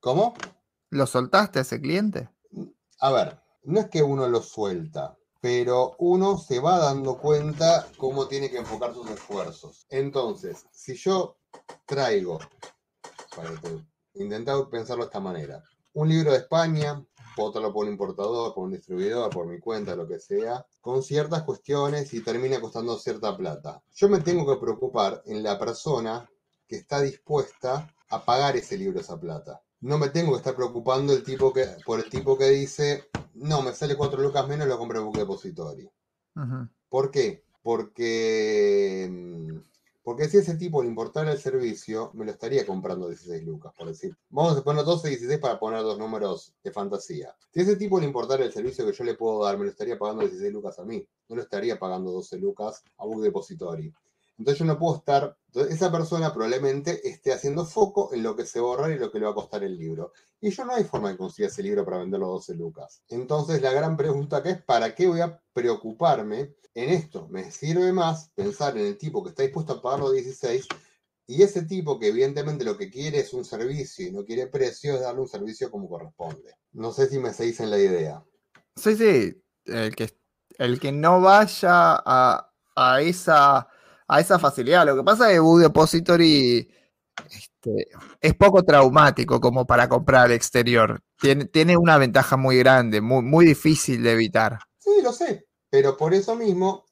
¿Cómo? 0.00 0.34
¿Lo 0.90 1.06
soltaste 1.06 1.58
a 1.58 1.62
ese 1.62 1.80
cliente? 1.80 2.28
A 3.00 3.12
ver, 3.12 3.40
no 3.64 3.80
es 3.80 3.88
que 3.88 4.02
uno 4.02 4.28
lo 4.28 4.42
suelta, 4.42 5.16
pero 5.40 5.94
uno 5.98 6.38
se 6.38 6.58
va 6.58 6.78
dando 6.78 7.18
cuenta 7.18 7.86
cómo 7.96 8.26
tiene 8.26 8.50
que 8.50 8.58
enfocar 8.58 8.92
sus 8.94 9.08
esfuerzos. 9.10 9.86
Entonces, 9.88 10.66
si 10.72 10.94
yo 10.94 11.36
traigo, 11.86 12.38
para 13.36 13.50
intentar 14.14 14.68
pensarlo 14.68 15.04
de 15.04 15.08
esta 15.08 15.20
manera, 15.20 15.62
un 15.92 16.08
libro 16.08 16.32
de 16.32 16.38
España, 16.38 17.04
traerlo 17.36 17.72
por 17.72 17.86
un 17.86 17.92
importador, 17.92 18.52
por 18.52 18.64
un 18.64 18.72
distribuidor, 18.72 19.30
por 19.30 19.46
mi 19.46 19.60
cuenta, 19.60 19.94
lo 19.94 20.08
que 20.08 20.18
sea, 20.18 20.66
con 20.80 21.02
ciertas 21.02 21.44
cuestiones 21.44 22.12
y 22.12 22.22
termina 22.22 22.60
costando 22.60 22.98
cierta 22.98 23.36
plata. 23.36 23.80
Yo 23.94 24.08
me 24.08 24.20
tengo 24.20 24.44
que 24.46 24.60
preocupar 24.60 25.22
en 25.26 25.42
la 25.42 25.58
persona 25.58 26.28
que 26.66 26.76
está 26.76 27.00
dispuesta 27.00 27.94
a 28.10 28.24
pagar 28.24 28.56
ese 28.56 28.76
libro, 28.76 29.00
esa 29.00 29.18
plata. 29.18 29.62
No 29.80 29.98
me 29.98 30.08
tengo 30.08 30.32
que 30.32 30.38
estar 30.38 30.56
preocupando 30.56 31.12
el 31.12 31.22
tipo 31.22 31.52
que, 31.52 31.66
por 31.84 32.00
el 32.00 32.10
tipo 32.10 32.36
que 32.36 32.50
dice, 32.50 33.08
no, 33.34 33.62
me 33.62 33.72
sale 33.72 33.96
cuatro 33.96 34.20
lucas 34.20 34.46
menos, 34.48 34.66
lo 34.66 34.78
compro 34.78 34.98
en 34.98 35.04
Book 35.06 35.18
Depository. 35.18 35.88
¿Por 36.88 37.10
qué? 37.10 37.44
Porque 37.62 39.08
mm, 39.10 39.58
porque 40.08 40.26
si 40.26 40.38
ese 40.38 40.54
tipo 40.54 40.82
le 40.82 40.88
importara 40.88 41.30
el 41.30 41.38
servicio, 41.38 42.10
me 42.14 42.24
lo 42.24 42.30
estaría 42.30 42.64
comprando 42.64 43.08
16 43.08 43.44
lucas, 43.44 43.74
por 43.76 43.88
decir. 43.88 44.16
Vamos 44.30 44.56
a 44.56 44.64
poner 44.64 44.82
12 44.82 45.06
y 45.06 45.10
16 45.10 45.38
para 45.38 45.60
poner 45.60 45.82
dos 45.82 45.98
números 45.98 46.54
de 46.64 46.72
fantasía. 46.72 47.36
Si 47.52 47.60
ese 47.60 47.76
tipo 47.76 48.00
le 48.00 48.06
importara 48.06 48.42
el 48.42 48.50
servicio 48.50 48.86
que 48.86 48.94
yo 48.94 49.04
le 49.04 49.16
puedo 49.16 49.44
dar, 49.44 49.58
me 49.58 49.66
lo 49.66 49.70
estaría 49.70 49.98
pagando 49.98 50.22
16 50.22 50.50
lucas 50.50 50.78
a 50.78 50.84
mí. 50.86 51.06
No 51.28 51.36
lo 51.36 51.42
estaría 51.42 51.78
pagando 51.78 52.10
12 52.10 52.38
lucas 52.38 52.82
a 52.96 53.04
Book 53.04 53.20
Depository. 53.20 53.92
Entonces 54.38 54.60
yo 54.60 54.64
no 54.64 54.78
puedo 54.78 54.96
estar, 54.96 55.36
esa 55.68 55.90
persona 55.90 56.32
probablemente 56.32 57.06
esté 57.08 57.32
haciendo 57.32 57.66
foco 57.66 58.14
en 58.14 58.22
lo 58.22 58.36
que 58.36 58.46
se 58.46 58.60
va 58.60 58.68
a 58.68 58.70
ahorrar 58.70 58.92
y 58.92 58.98
lo 58.98 59.10
que 59.10 59.18
le 59.18 59.24
va 59.24 59.32
a 59.32 59.34
costar 59.34 59.64
el 59.64 59.76
libro. 59.76 60.12
Y 60.40 60.50
yo 60.50 60.64
no 60.64 60.74
hay 60.74 60.84
forma 60.84 61.10
de 61.10 61.16
conseguir 61.16 61.50
ese 61.50 61.62
libro 61.62 61.84
para 61.84 61.98
venderlo 61.98 62.26
a 62.26 62.30
12 62.30 62.54
lucas. 62.54 63.02
Entonces 63.08 63.60
la 63.60 63.72
gran 63.72 63.96
pregunta 63.96 64.42
que 64.42 64.50
es, 64.50 64.62
¿para 64.62 64.94
qué 64.94 65.08
voy 65.08 65.20
a 65.20 65.42
preocuparme 65.52 66.54
en 66.74 66.90
esto? 66.90 67.26
Me 67.28 67.50
sirve 67.50 67.92
más 67.92 68.30
pensar 68.36 68.78
en 68.78 68.86
el 68.86 68.98
tipo 68.98 69.24
que 69.24 69.30
está 69.30 69.42
dispuesto 69.42 69.72
a 69.72 69.82
pagar 69.82 70.00
los 70.00 70.12
16 70.12 70.68
y 71.26 71.42
ese 71.42 71.62
tipo 71.62 71.98
que 71.98 72.08
evidentemente 72.08 72.64
lo 72.64 72.78
que 72.78 72.90
quiere 72.90 73.18
es 73.18 73.34
un 73.34 73.44
servicio 73.44 74.06
y 74.06 74.12
no 74.12 74.24
quiere 74.24 74.46
precio, 74.46 74.94
es 74.94 75.00
darle 75.00 75.20
un 75.22 75.28
servicio 75.28 75.70
como 75.70 75.88
corresponde. 75.88 76.54
No 76.72 76.92
sé 76.92 77.08
si 77.08 77.18
me 77.18 77.34
seguís 77.34 77.58
en 77.60 77.70
la 77.70 77.78
idea. 77.78 78.24
Sí, 78.76 78.96
sí. 78.96 79.42
El 79.64 79.94
que, 79.96 80.16
el 80.56 80.78
que 80.78 80.92
no 80.92 81.20
vaya 81.20 82.00
a, 82.04 82.50
a 82.76 83.00
esa 83.02 83.67
a 84.08 84.20
esa 84.20 84.38
facilidad. 84.38 84.86
Lo 84.86 84.96
que 84.96 85.04
pasa 85.04 85.28
es 85.28 85.34
que 85.34 85.40
Book 85.40 85.60
Depository 85.60 86.68
este, 87.30 87.88
es 88.20 88.34
poco 88.34 88.62
traumático 88.62 89.40
como 89.40 89.66
para 89.66 89.88
comprar 89.88 90.26
al 90.26 90.32
exterior. 90.32 91.02
Tiene, 91.20 91.44
tiene 91.44 91.76
una 91.76 91.98
ventaja 91.98 92.36
muy 92.36 92.58
grande, 92.58 93.00
muy, 93.00 93.22
muy 93.22 93.46
difícil 93.46 94.02
de 94.02 94.12
evitar. 94.12 94.58
Sí, 94.78 95.02
lo 95.02 95.12
sé, 95.12 95.46
pero 95.70 95.96
por 95.96 96.14
eso 96.14 96.34
mismo, 96.34 96.86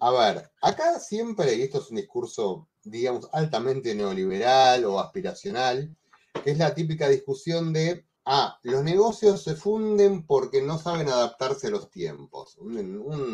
a 0.00 0.10
ver, 0.10 0.50
acá 0.60 1.00
siempre, 1.00 1.54
y 1.54 1.62
esto 1.62 1.80
es 1.80 1.90
un 1.90 1.96
discurso, 1.96 2.68
digamos, 2.82 3.28
altamente 3.32 3.94
neoliberal 3.94 4.84
o 4.84 5.00
aspiracional, 5.00 5.96
que 6.42 6.50
es 6.50 6.58
la 6.58 6.74
típica 6.74 7.08
discusión 7.08 7.72
de 7.72 8.06
Ah, 8.26 8.58
los 8.62 8.82
negocios 8.82 9.42
se 9.42 9.54
funden 9.54 10.26
porque 10.26 10.62
no 10.62 10.78
saben 10.78 11.08
adaptarse 11.08 11.66
a 11.66 11.70
los 11.70 11.90
tiempos. 11.90 12.56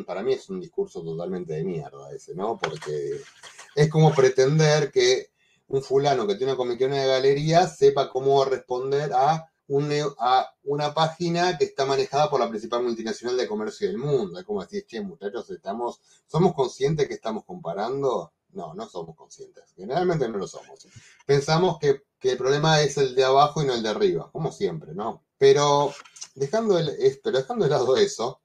para 0.04 0.22
mí 0.24 0.32
es 0.32 0.50
un 0.50 0.60
discurso 0.60 1.02
totalmente 1.02 1.52
de 1.54 1.62
mierda 1.62 2.12
ese, 2.12 2.34
¿no? 2.34 2.58
Porque 2.58 3.20
es 3.76 3.88
como 3.88 4.12
pretender 4.12 4.90
que 4.90 5.30
un 5.68 5.82
fulano 5.82 6.26
que 6.26 6.34
tiene 6.34 6.52
una 6.52 6.56
comiquería 6.56 7.02
de 7.02 7.08
galería 7.08 7.68
sepa 7.68 8.10
cómo 8.10 8.44
responder 8.44 9.12
a, 9.12 9.48
a 10.18 10.54
una 10.64 10.92
página 10.92 11.56
que 11.56 11.66
está 11.66 11.86
manejada 11.86 12.28
por 12.28 12.40
la 12.40 12.48
principal 12.48 12.82
multinacional 12.82 13.36
de 13.36 13.46
comercio 13.46 13.86
del 13.86 13.98
mundo. 13.98 14.40
Es 14.40 14.44
como 14.44 14.62
decir, 14.62 14.84
che, 14.86 15.00
muchachos, 15.00 15.48
estamos, 15.50 16.00
¿somos 16.26 16.52
conscientes 16.52 17.06
que 17.06 17.14
estamos 17.14 17.44
comparando? 17.44 18.32
No, 18.52 18.74
no 18.74 18.88
somos 18.88 19.16
conscientes. 19.16 19.64
Generalmente 19.76 20.28
no 20.28 20.38
lo 20.38 20.46
somos. 20.46 20.86
Pensamos 21.26 21.78
que, 21.78 22.02
el 22.22 22.36
problema 22.36 22.80
es 22.82 22.98
el 22.98 23.14
de 23.14 23.24
abajo 23.24 23.62
y 23.62 23.66
no 23.66 23.74
el 23.74 23.82
de 23.82 23.88
arriba, 23.88 24.30
como 24.30 24.52
siempre, 24.52 24.94
¿no? 24.94 25.24
Pero 25.38 25.92
dejando, 26.34 26.78
el, 26.78 26.90
pero 27.22 27.38
dejando 27.38 27.64
de 27.64 27.70
lado 27.70 27.96
eso, 27.96 28.42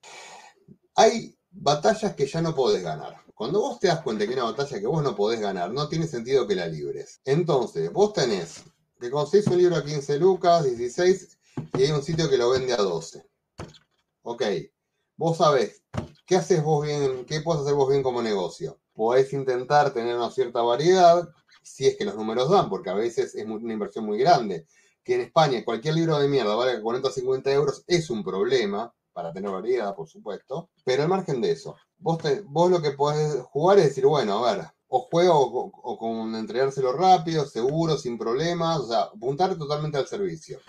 hay 0.95 1.37
batallas 1.51 2.15
que 2.15 2.27
ya 2.27 2.41
no 2.41 2.55
podés 2.55 2.83
ganar. 2.83 3.17
Cuando 3.33 3.59
vos 3.59 3.79
te 3.79 3.87
das 3.87 4.01
cuenta 4.01 4.25
que 4.25 4.31
hay 4.31 4.39
una 4.39 4.51
batalla 4.51 4.79
que 4.79 4.87
vos 4.87 5.03
no 5.03 5.15
podés 5.15 5.41
ganar, 5.41 5.71
no 5.71 5.89
tiene 5.89 6.07
sentido 6.07 6.47
que 6.47 6.55
la 6.55 6.67
libres. 6.67 7.19
Entonces, 7.25 7.91
vos 7.91 8.13
tenés 8.13 8.63
que 8.99 9.11
conseguís 9.11 9.47
un 9.47 9.57
libro 9.57 9.75
a 9.75 9.83
15 9.83 10.17
lucas, 10.19 10.63
16, 10.63 11.37
y 11.77 11.83
hay 11.83 11.91
un 11.91 12.01
sitio 12.01 12.29
que 12.29 12.37
lo 12.37 12.49
vende 12.49 12.73
a 12.73 12.77
12. 12.77 13.25
ok, 14.23 14.43
vos 15.17 15.37
sabés, 15.37 15.83
¿qué 16.25 16.37
haces 16.37 16.63
vos 16.63 16.85
bien, 16.85 17.25
qué 17.25 17.41
podés 17.41 17.61
hacer 17.61 17.73
vos 17.73 17.89
bien 17.89 18.03
como 18.03 18.21
negocio? 18.21 18.79
Podés 18.95 19.31
intentar 19.33 19.93
tener 19.93 20.15
una 20.15 20.31
cierta 20.31 20.61
variedad, 20.61 21.29
si 21.61 21.85
es 21.85 21.97
que 21.97 22.05
los 22.05 22.15
números 22.15 22.49
dan, 22.49 22.69
porque 22.69 22.89
a 22.89 22.95
veces 22.95 23.35
es 23.35 23.45
una 23.45 23.73
inversión 23.73 24.05
muy 24.05 24.17
grande. 24.17 24.65
Que 25.03 25.15
en 25.15 25.21
España 25.21 25.63
cualquier 25.63 25.93
libro 25.93 26.17
de 26.17 26.27
mierda 26.27 26.55
vale 26.55 26.81
40 26.81 27.09
o 27.09 27.11
50 27.11 27.53
euros 27.53 27.83
es 27.85 28.09
un 28.09 28.23
problema, 28.23 28.91
para 29.15 29.31
tener 29.31 29.49
variedad, 29.49 29.95
por 29.95 30.09
supuesto. 30.09 30.69
Pero 30.83 31.03
al 31.03 31.09
margen 31.09 31.39
de 31.39 31.51
eso, 31.51 31.77
vos, 31.97 32.19
vos 32.47 32.69
lo 32.69 32.81
que 32.81 32.91
podés 32.91 33.41
jugar 33.43 33.79
es 33.79 33.85
decir, 33.85 34.05
bueno, 34.05 34.45
a 34.45 34.53
ver, 34.53 34.65
o 34.89 34.99
juego 34.99 35.71
o, 35.73 35.97
con 35.97 36.35
entregárselo 36.35 36.91
rápido, 36.91 37.45
seguro, 37.45 37.97
sin 37.97 38.17
problemas, 38.17 38.81
o 38.81 38.87
sea, 38.87 39.01
apuntar 39.03 39.57
totalmente 39.57 39.97
al 39.97 40.05
servicio. 40.05 40.59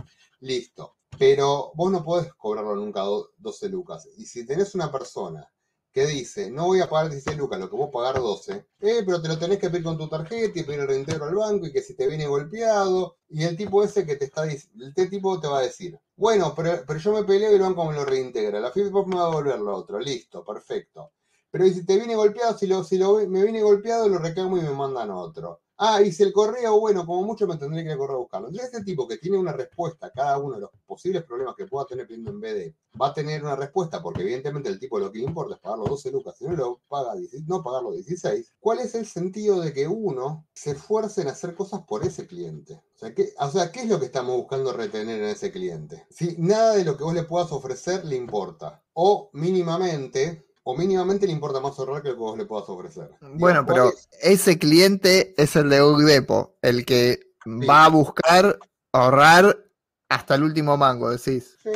Listo. 0.41 0.95
Pero 1.19 1.73
vos 1.75 1.91
no 1.91 2.05
podés 2.05 2.33
cobrarlo 2.35 2.77
nunca 2.77 3.03
12 3.37 3.69
lucas. 3.69 4.09
Y 4.17 4.27
si 4.27 4.47
tenés 4.47 4.77
una 4.77 4.93
persona 4.93 5.51
que 5.97 6.07
dice, 6.07 6.51
no 6.51 6.67
voy 6.67 6.83
a 6.83 6.91
pagar 6.91 7.09
16 7.09 7.39
lucas, 7.39 7.59
lo 7.59 7.71
que 7.71 7.77
vos 7.77 7.89
pagar 7.91 8.17
12, 8.17 8.67
eh, 8.81 9.03
pero 9.07 9.23
te 9.23 9.29
lo 9.29 9.39
tenés 9.39 9.59
que 9.59 9.71
pedir 9.71 9.83
con 9.83 9.97
tu 9.97 10.11
tarjeta 10.11 10.61
y 10.61 10.63
pedir 10.63 10.81
el 10.81 10.89
reintegro 10.89 11.25
al 11.25 11.35
banco 11.35 11.65
y 11.65 11.73
que 11.73 11.81
si 11.81 11.95
te 11.95 12.07
viene 12.07 12.27
golpeado, 12.27 13.17
y 13.31 13.45
el 13.45 13.57
tipo 13.57 13.83
ese 13.83 14.05
que 14.05 14.17
te 14.17 14.27
está 14.27 14.43
diciendo, 14.43 14.93
el 14.95 15.09
tipo 15.09 15.41
te 15.41 15.49
va 15.49 15.61
a 15.61 15.63
decir, 15.63 15.99
bueno, 16.15 16.53
pero, 16.55 16.85
pero 16.87 17.01
yo 17.01 17.13
me 17.15 17.25
peleo 17.25 17.51
y 17.51 17.55
el 17.55 17.63
banco 17.63 17.87
me 17.87 17.95
lo 17.95 18.05
reintegra, 18.05 18.61
la 18.61 18.73
FIPOP 18.73 19.07
me 19.07 19.17
va 19.17 19.23
a 19.23 19.29
devolver 19.31 19.59
lo 19.59 19.75
otro, 19.75 19.99
listo, 19.99 20.45
perfecto. 20.45 21.13
Pero 21.51 21.65
si 21.65 21.87
te 21.87 21.97
viene 21.97 22.15
golpeado, 22.15 22.59
si, 22.59 22.67
lo, 22.67 22.85
si 22.85 22.99
lo, 22.99 23.17
me 23.27 23.43
viene 23.43 23.63
golpeado, 23.63 24.07
lo 24.07 24.19
reclamo 24.19 24.59
y 24.59 24.61
me 24.61 24.73
mandan 24.73 25.11
otro. 25.11 25.63
Ah, 25.79 26.01
si 26.11 26.23
el 26.23 26.33
correo, 26.33 26.81
bueno, 26.81 27.05
como 27.05 27.23
mucho 27.23 27.47
me 27.47 27.59
tendré 27.59 27.85
que 27.85 27.91
ir 27.91 27.99
a 28.01 28.17
buscarlo. 28.17 28.49
Entonces, 28.49 28.73
este 28.73 28.85
tipo 28.85 29.07
que 29.07 29.19
tiene 29.19 29.37
una 29.37 29.53
respuesta 29.53 30.07
a 30.07 30.11
cada 30.11 30.39
uno 30.39 30.55
de 30.55 30.63
los 30.63 30.71
posibles 30.87 31.23
problemas 31.25 31.55
que 31.55 31.67
pueda 31.67 31.87
tener 31.87 32.07
pidiendo 32.07 32.31
en 32.31 32.41
BD, 32.41 32.75
va 33.01 33.09
a 33.09 33.15
tener 33.15 33.43
una 33.43 33.57
respuesta, 33.57 34.03
porque 34.03 34.23
evidentemente 34.23 34.71
el 34.71 34.79
tipo 34.79 34.99
lo 34.99 35.13
que 35.13 35.19
le 35.19 35.25
importa 35.25 35.57
es 35.57 35.61
pagar 35.61 35.79
los 35.79 35.91
12 35.91 36.13
lucas, 36.13 36.37
si 36.39 36.47
no 36.47 36.57
lo 36.57 36.81
paga, 36.89 37.13
no 37.47 37.63
pagar 37.63 37.83
los 37.83 37.95
16. 37.95 38.55
¿Cuál 38.59 38.81
es 38.81 38.95
el 38.95 39.07
sentido 39.07 39.61
de 39.61 39.75
que 39.75 39.87
uno 39.87 40.47
se 40.55 40.71
esfuerce 40.71 41.21
en 41.21 41.29
hacer 41.29 41.55
cosas 41.55 41.83
por 41.87 42.05
ese 42.05 42.27
cliente? 42.27 42.83
O 42.95 42.99
sea, 42.99 43.15
¿qué, 43.15 43.35
o 43.39 43.51
sea, 43.51 43.71
¿qué 43.71 43.81
es 43.81 43.89
lo 43.89 44.01
que 44.01 44.07
estamos 44.07 44.35
buscando 44.35 44.73
retener 44.73 45.21
en 45.21 45.29
ese 45.29 45.53
cliente? 45.53 46.07
Si 46.09 46.37
nada 46.39 46.75
de 46.75 46.85
lo 46.85 46.97
que 46.97 47.05
vos 47.05 47.13
le 47.13 47.25
puedas 47.25 47.53
ofrecer 47.53 48.07
le 48.07 48.17
importa, 48.17 48.83
o 48.95 49.29
mínimamente 49.35 50.46
o 50.69 50.77
mínimamente 50.77 51.29
le 51.29 51.33
importa 51.33 51.61
más 51.61 51.79
ahorrar 51.79 52.03
que 52.03 52.09
lo 52.09 52.15
que 52.15 52.21
vos 52.21 52.37
le 52.37 52.45
puedas 52.45 52.69
ofrecer. 52.69 53.09
Bueno, 53.21 53.65
pero 53.65 53.93
ese 54.21 54.59
cliente 54.59 55.33
es 55.41 55.55
el 55.55 55.71
de 55.71 55.81
Ugdepo, 55.81 56.57
el 56.61 56.85
que 56.85 57.21
va 57.47 57.85
a 57.85 57.89
buscar 57.89 58.59
ahorrar 58.91 59.65
hasta 60.09 60.35
el 60.35 60.43
último 60.43 60.77
mango, 60.77 61.11
decís. 61.11 61.57
Sí, 61.63 61.71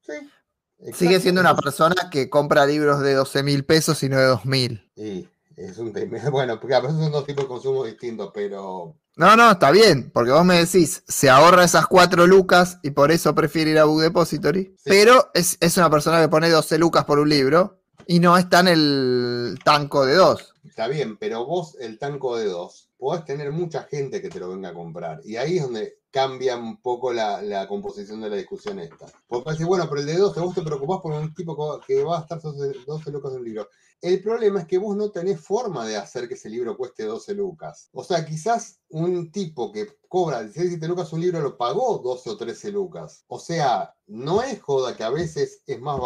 sí. 0.00 0.92
Sigue 0.94 1.20
siendo 1.20 1.42
una 1.42 1.54
persona 1.54 2.08
que 2.10 2.30
compra 2.30 2.64
libros 2.64 3.00
de 3.00 3.12
12 3.12 3.42
mil 3.42 3.66
pesos 3.66 4.02
y 4.02 4.08
no 4.08 4.16
de 4.16 4.24
2 4.24 4.46
mil. 4.46 4.90
Sí, 4.96 5.28
es 5.58 5.76
un 5.76 5.92
Bueno, 6.32 6.58
porque 6.58 6.76
a 6.76 6.80
veces 6.80 6.96
son 6.96 7.12
dos 7.12 7.26
tipos 7.26 7.44
de 7.44 7.48
consumo 7.48 7.84
distintos, 7.84 8.30
pero. 8.32 8.96
No, 9.16 9.36
no, 9.36 9.50
está 9.50 9.70
bien, 9.70 10.10
porque 10.10 10.30
vos 10.30 10.46
me 10.46 10.64
decís, 10.64 11.04
se 11.06 11.28
ahorra 11.28 11.64
esas 11.64 11.86
4 11.86 12.26
lucas 12.26 12.78
y 12.82 12.92
por 12.92 13.12
eso 13.12 13.34
prefiere 13.34 13.72
ir 13.72 13.78
a 13.78 13.84
Book 13.84 14.00
Depository, 14.00 14.74
pero 14.84 15.30
es, 15.34 15.58
es, 15.60 15.76
una 15.76 15.90
persona 15.90 16.18
que 16.22 16.28
pone 16.30 16.48
12 16.48 16.78
lucas 16.78 17.04
por 17.04 17.18
un 17.18 17.28
libro 17.28 17.79
y 18.06 18.20
no 18.20 18.36
está 18.36 18.60
en 18.60 18.68
el 18.68 19.58
tanco 19.64 20.06
de 20.06 20.14
dos. 20.14 20.54
Está 20.64 20.88
bien, 20.88 21.16
pero 21.16 21.46
vos, 21.46 21.76
el 21.80 21.98
tanco 21.98 22.36
de 22.36 22.46
dos, 22.46 22.90
podés 22.98 23.24
tener 23.24 23.52
mucha 23.52 23.84
gente 23.84 24.20
que 24.20 24.28
te 24.28 24.40
lo 24.40 24.50
venga 24.50 24.70
a 24.70 24.74
comprar. 24.74 25.20
Y 25.24 25.36
ahí 25.36 25.56
es 25.56 25.62
donde 25.62 26.00
cambia 26.10 26.56
un 26.56 26.80
poco 26.80 27.12
la, 27.12 27.66
composición 27.68 28.20
de 28.20 28.30
la 28.30 28.36
discusión 28.36 28.78
esta. 28.78 29.06
Porque 29.28 29.50
decir, 29.50 29.66
bueno, 29.66 29.86
pero 29.88 30.00
el 30.00 30.06
de 30.06 30.16
12, 30.16 30.40
vos 30.40 30.54
te 30.54 30.62
preocupás 30.62 31.00
por 31.00 31.12
un 31.12 31.34
tipo 31.34 31.80
que 31.86 32.02
va 32.02 32.18
a 32.18 32.20
estar 32.22 32.40
12, 32.40 32.80
12 32.86 33.10
lucas 33.10 33.32
un 33.32 33.44
libro. 33.44 33.68
El 34.00 34.22
problema 34.22 34.60
es 34.60 34.66
que 34.66 34.78
vos 34.78 34.96
no 34.96 35.10
tenés 35.10 35.40
forma 35.40 35.86
de 35.86 35.96
hacer 35.96 36.26
que 36.26 36.34
ese 36.34 36.48
libro 36.48 36.76
cueste 36.76 37.04
12 37.04 37.34
lucas. 37.34 37.90
O 37.92 38.02
sea, 38.02 38.24
quizás 38.24 38.80
un 38.88 39.30
tipo 39.30 39.70
que 39.70 39.88
cobra 40.08 40.40
16 40.40 40.70
17 40.70 40.88
lucas 40.88 41.12
un 41.12 41.20
libro 41.20 41.40
lo 41.40 41.58
pagó 41.58 41.98
12 41.98 42.30
o 42.30 42.36
13 42.36 42.72
lucas. 42.72 43.24
O 43.28 43.38
sea, 43.38 43.94
no 44.06 44.42
es 44.42 44.60
joda 44.62 44.96
que 44.96 45.04
a 45.04 45.10
veces 45.10 45.62
es 45.66 45.80
más, 45.80 46.00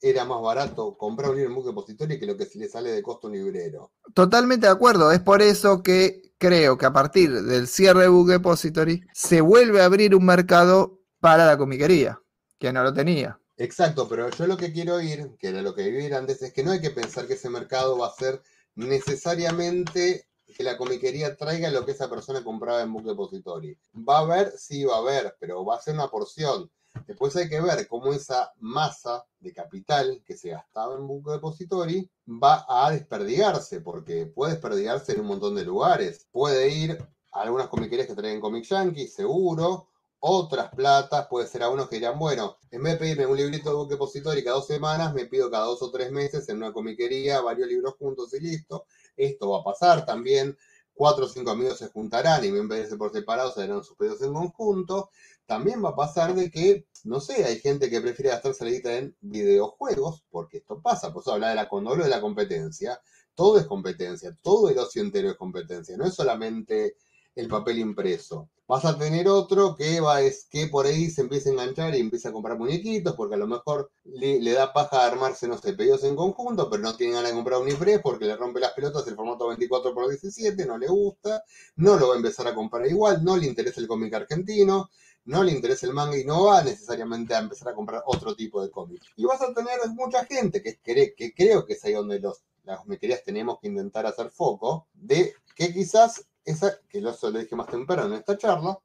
era 0.00 0.24
más 0.24 0.40
barato 0.40 0.96
comprar 0.96 1.30
un 1.30 1.36
libro 1.36 1.50
en 1.50 1.56
Book 1.56 1.66
Depository 1.66 2.18
que 2.18 2.26
lo 2.26 2.36
que 2.36 2.46
se 2.46 2.58
le 2.58 2.68
sale 2.68 2.90
de 2.90 3.02
costo 3.02 3.28
un 3.28 3.34
librero. 3.34 3.92
Totalmente 4.14 4.66
de 4.66 4.72
acuerdo. 4.72 5.12
Es 5.12 5.20
por 5.20 5.42
eso 5.42 5.82
que 5.82 6.32
creo 6.38 6.78
que 6.78 6.86
a 6.86 6.92
partir 6.92 7.42
del 7.42 7.68
cierre 7.68 8.02
de 8.02 8.08
Book 8.08 8.28
Depository 8.28 9.02
se 9.12 9.40
vuelve 9.40 9.82
a 9.82 9.84
abrir 9.84 10.14
un 10.14 10.24
mercado 10.24 11.00
para 11.20 11.46
la 11.46 11.58
comiquería, 11.58 12.20
que 12.58 12.72
no 12.72 12.82
lo 12.82 12.94
tenía. 12.94 13.38
Exacto, 13.58 14.08
pero 14.08 14.30
yo 14.30 14.46
lo 14.46 14.56
que 14.56 14.72
quiero 14.72 15.02
ir, 15.02 15.36
que 15.38 15.48
era 15.48 15.60
lo 15.60 15.74
que 15.74 15.82
vivir 15.82 16.14
antes, 16.14 16.40
es 16.40 16.52
que 16.52 16.64
no 16.64 16.70
hay 16.70 16.80
que 16.80 16.90
pensar 16.90 17.26
que 17.26 17.34
ese 17.34 17.50
mercado 17.50 17.98
va 17.98 18.06
a 18.06 18.14
ser 18.14 18.42
necesariamente 18.74 20.26
que 20.56 20.64
la 20.64 20.78
comiquería 20.78 21.36
traiga 21.36 21.70
lo 21.70 21.84
que 21.84 21.92
esa 21.92 22.08
persona 22.08 22.42
compraba 22.42 22.80
en 22.80 22.92
Book 22.92 23.04
Depository. 23.04 23.76
Va 23.96 24.18
a 24.18 24.20
haber, 24.20 24.52
sí 24.56 24.84
va 24.84 24.96
a 24.96 25.00
haber, 25.00 25.36
pero 25.38 25.62
va 25.64 25.76
a 25.76 25.80
ser 25.82 25.94
una 25.94 26.08
porción. 26.08 26.70
Después 27.06 27.34
hay 27.36 27.48
que 27.48 27.60
ver 27.60 27.86
cómo 27.88 28.12
esa 28.12 28.52
masa 28.58 29.24
de 29.38 29.52
capital 29.52 30.22
que 30.24 30.36
se 30.36 30.50
gastaba 30.50 30.96
en 30.96 31.06
Book 31.06 31.30
Depository 31.30 32.10
va 32.26 32.64
a 32.68 32.90
desperdigarse, 32.90 33.80
porque 33.80 34.26
puede 34.26 34.52
desperdigarse 34.52 35.12
en 35.12 35.20
un 35.20 35.26
montón 35.26 35.54
de 35.54 35.64
lugares. 35.64 36.26
Puede 36.30 36.68
ir 36.68 36.98
a 37.32 37.42
algunas 37.42 37.68
comiquerías 37.68 38.06
que 38.06 38.14
traen 38.14 38.40
Comic 38.40 38.64
Yankee, 38.64 39.08
seguro. 39.08 39.88
Otras 40.22 40.68
platas, 40.74 41.28
puede 41.28 41.46
ser 41.46 41.62
a 41.62 41.70
unos 41.70 41.88
que 41.88 41.96
dirán, 41.96 42.18
bueno, 42.18 42.58
en 42.70 42.82
vez 42.82 42.92
de 42.94 42.98
pedirme 42.98 43.26
un 43.26 43.36
librito 43.36 43.70
de 43.70 43.76
Book 43.76 43.88
Depository 43.88 44.44
cada 44.44 44.56
dos 44.56 44.66
semanas, 44.66 45.14
me 45.14 45.24
pido 45.24 45.50
cada 45.50 45.64
dos 45.64 45.80
o 45.82 45.90
tres 45.90 46.12
meses 46.12 46.46
en 46.50 46.58
una 46.58 46.72
comiquería 46.72 47.40
varios 47.40 47.68
libros 47.68 47.94
juntos 47.98 48.34
y 48.34 48.40
listo. 48.40 48.84
Esto 49.16 49.50
va 49.50 49.60
a 49.60 49.64
pasar 49.64 50.04
también 50.04 50.56
cuatro 51.00 51.24
o 51.24 51.28
cinco 51.28 51.52
amigos 51.52 51.78
se 51.78 51.88
juntarán 51.88 52.44
y 52.44 52.48
en 52.48 52.68
vez 52.68 52.80
de 52.80 52.88
ser 52.90 52.98
por 52.98 53.10
separado 53.10 53.50
se 53.52 53.62
harán 53.62 53.82
sus 53.82 53.96
pedidos 53.96 54.20
en 54.20 54.34
conjunto 54.34 55.08
también 55.50 55.84
va 55.84 55.88
a 55.88 55.96
pasar 55.96 56.32
de 56.36 56.48
que, 56.48 56.86
no 57.02 57.18
sé, 57.18 57.44
hay 57.44 57.58
gente 57.58 57.90
que 57.90 58.00
prefiere 58.00 58.30
gastar 58.30 58.54
salida 58.54 58.96
en 58.96 59.16
videojuegos, 59.20 60.24
porque 60.30 60.58
esto 60.58 60.80
pasa, 60.80 61.12
por 61.12 61.22
eso 61.22 61.32
habla 61.32 61.48
de 61.48 61.56
la 61.56 61.68
cuando 61.68 61.96
de 61.96 62.08
la 62.08 62.20
competencia, 62.20 63.00
todo 63.34 63.58
es 63.58 63.66
competencia, 63.66 64.38
todo 64.42 64.68
el 64.68 64.78
ocio 64.78 65.02
entero 65.02 65.28
es 65.28 65.36
competencia, 65.36 65.96
no 65.96 66.04
es 66.06 66.14
solamente 66.14 66.94
el 67.34 67.48
papel 67.48 67.80
impreso. 67.80 68.48
Vas 68.68 68.84
a 68.84 68.96
tener 68.96 69.26
otro 69.26 69.74
que 69.74 70.00
va 70.00 70.20
es 70.20 70.46
que 70.48 70.68
por 70.68 70.86
ahí 70.86 71.10
se 71.10 71.22
empieza 71.22 71.48
a 71.48 71.52
enganchar 71.52 71.96
y 71.96 71.98
empieza 71.98 72.28
a 72.28 72.32
comprar 72.32 72.56
muñequitos 72.56 73.16
porque 73.16 73.34
a 73.34 73.38
lo 73.38 73.48
mejor 73.48 73.90
le, 74.04 74.52
da 74.52 74.72
paja 74.72 75.04
armarse, 75.04 75.48
no 75.48 75.58
sé, 75.58 75.72
pedidos 75.72 76.04
en 76.04 76.14
conjunto, 76.14 76.70
pero 76.70 76.80
no 76.80 76.96
tiene 76.96 77.14
ganas 77.14 77.30
de 77.30 77.36
comprar 77.36 77.60
un 77.60 77.68
impress 77.68 78.00
porque 78.00 78.26
le 78.26 78.36
rompe 78.36 78.60
las 78.60 78.72
pelotas 78.72 79.04
el 79.08 79.16
formato 79.16 79.48
24 79.48 79.90
x 80.12 80.20
17, 80.22 80.64
no 80.66 80.78
le 80.78 80.86
gusta, 80.86 81.42
no 81.74 81.96
lo 81.96 82.10
va 82.10 82.14
a 82.14 82.18
empezar 82.18 82.46
a 82.46 82.54
comprar 82.54 82.86
igual, 82.86 83.24
no 83.24 83.36
le 83.36 83.46
interesa 83.46 83.80
el 83.80 83.88
cómic 83.88 84.14
argentino, 84.14 84.88
no 85.24 85.42
le 85.44 85.52
interesa 85.52 85.86
el 85.86 85.92
manga 85.92 86.16
y 86.16 86.24
no 86.24 86.46
va 86.46 86.62
necesariamente 86.62 87.34
a 87.34 87.38
empezar 87.38 87.68
a 87.68 87.74
comprar 87.74 88.02
otro 88.06 88.34
tipo 88.34 88.62
de 88.62 88.70
cómic. 88.70 89.02
Y 89.16 89.24
vas 89.24 89.40
a 89.42 89.52
tener 89.52 89.78
mucha 89.90 90.24
gente 90.24 90.62
que, 90.62 90.78
que 90.80 91.34
creo 91.34 91.64
que 91.64 91.74
es 91.74 91.84
ahí 91.84 91.92
donde 91.92 92.20
las 92.64 92.86
mequerías 92.86 93.22
tenemos 93.22 93.58
que 93.60 93.68
intentar 93.68 94.06
hacer 94.06 94.30
foco, 94.30 94.86
de 94.94 95.34
que 95.54 95.72
quizás, 95.72 96.26
esa, 96.44 96.78
que 96.88 97.00
lo 97.00 97.12
dije 97.12 97.56
más 97.56 97.68
temprano 97.68 98.06
en 98.06 98.20
esta 98.20 98.36
charla, 98.38 98.78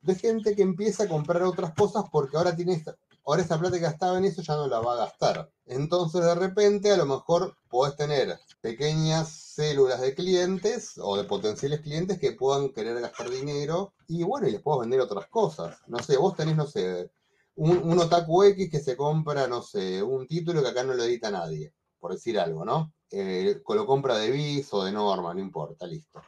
de 0.00 0.14
gente 0.14 0.56
que 0.56 0.62
empieza 0.62 1.04
a 1.04 1.08
comprar 1.08 1.42
otras 1.42 1.74
cosas 1.74 2.04
porque 2.10 2.36
ahora 2.36 2.56
tiene 2.56 2.74
esta, 2.74 2.96
ahora 3.24 3.42
esa 3.42 3.58
plata 3.58 3.76
que 3.76 3.82
gastaba 3.82 4.18
en 4.18 4.24
eso 4.24 4.42
ya 4.42 4.54
no 4.54 4.66
la 4.66 4.80
va 4.80 4.94
a 4.94 5.04
gastar. 5.06 5.50
Entonces 5.66 6.22
de 6.22 6.34
repente 6.34 6.90
a 6.92 6.96
lo 6.96 7.06
mejor 7.06 7.56
podés 7.68 7.96
tener 7.96 8.38
pequeñas 8.60 9.28
células 9.28 10.00
de 10.00 10.14
clientes 10.14 10.94
o 10.98 11.16
de 11.16 11.24
potenciales 11.24 11.80
clientes 11.80 12.18
que 12.18 12.32
puedan 12.32 12.70
querer 12.70 13.00
gastar 13.00 13.30
dinero 13.30 13.94
y 14.08 14.22
bueno, 14.24 14.48
y 14.48 14.52
les 14.52 14.62
puedo 14.62 14.80
vender 14.80 15.00
otras 15.00 15.28
cosas. 15.28 15.78
No 15.86 15.98
sé, 15.98 16.16
vos 16.16 16.36
tenés, 16.36 16.56
no 16.56 16.66
sé, 16.66 17.10
un, 17.56 17.78
un 17.78 17.98
otaku 17.98 18.44
X 18.44 18.70
que 18.70 18.80
se 18.80 18.96
compra, 18.96 19.46
no 19.46 19.62
sé, 19.62 20.02
un 20.02 20.26
título 20.26 20.62
que 20.62 20.68
acá 20.68 20.82
no 20.84 20.94
lo 20.94 21.04
edita 21.04 21.30
nadie, 21.30 21.74
por 21.98 22.12
decir 22.12 22.38
algo, 22.38 22.64
¿no? 22.64 22.92
Eh, 23.10 23.60
lo 23.68 23.86
compra 23.86 24.16
de 24.16 24.30
Bis 24.30 24.72
o 24.72 24.84
de 24.84 24.92
Norma, 24.92 25.34
no 25.34 25.40
importa, 25.40 25.86
listo. 25.86 26.22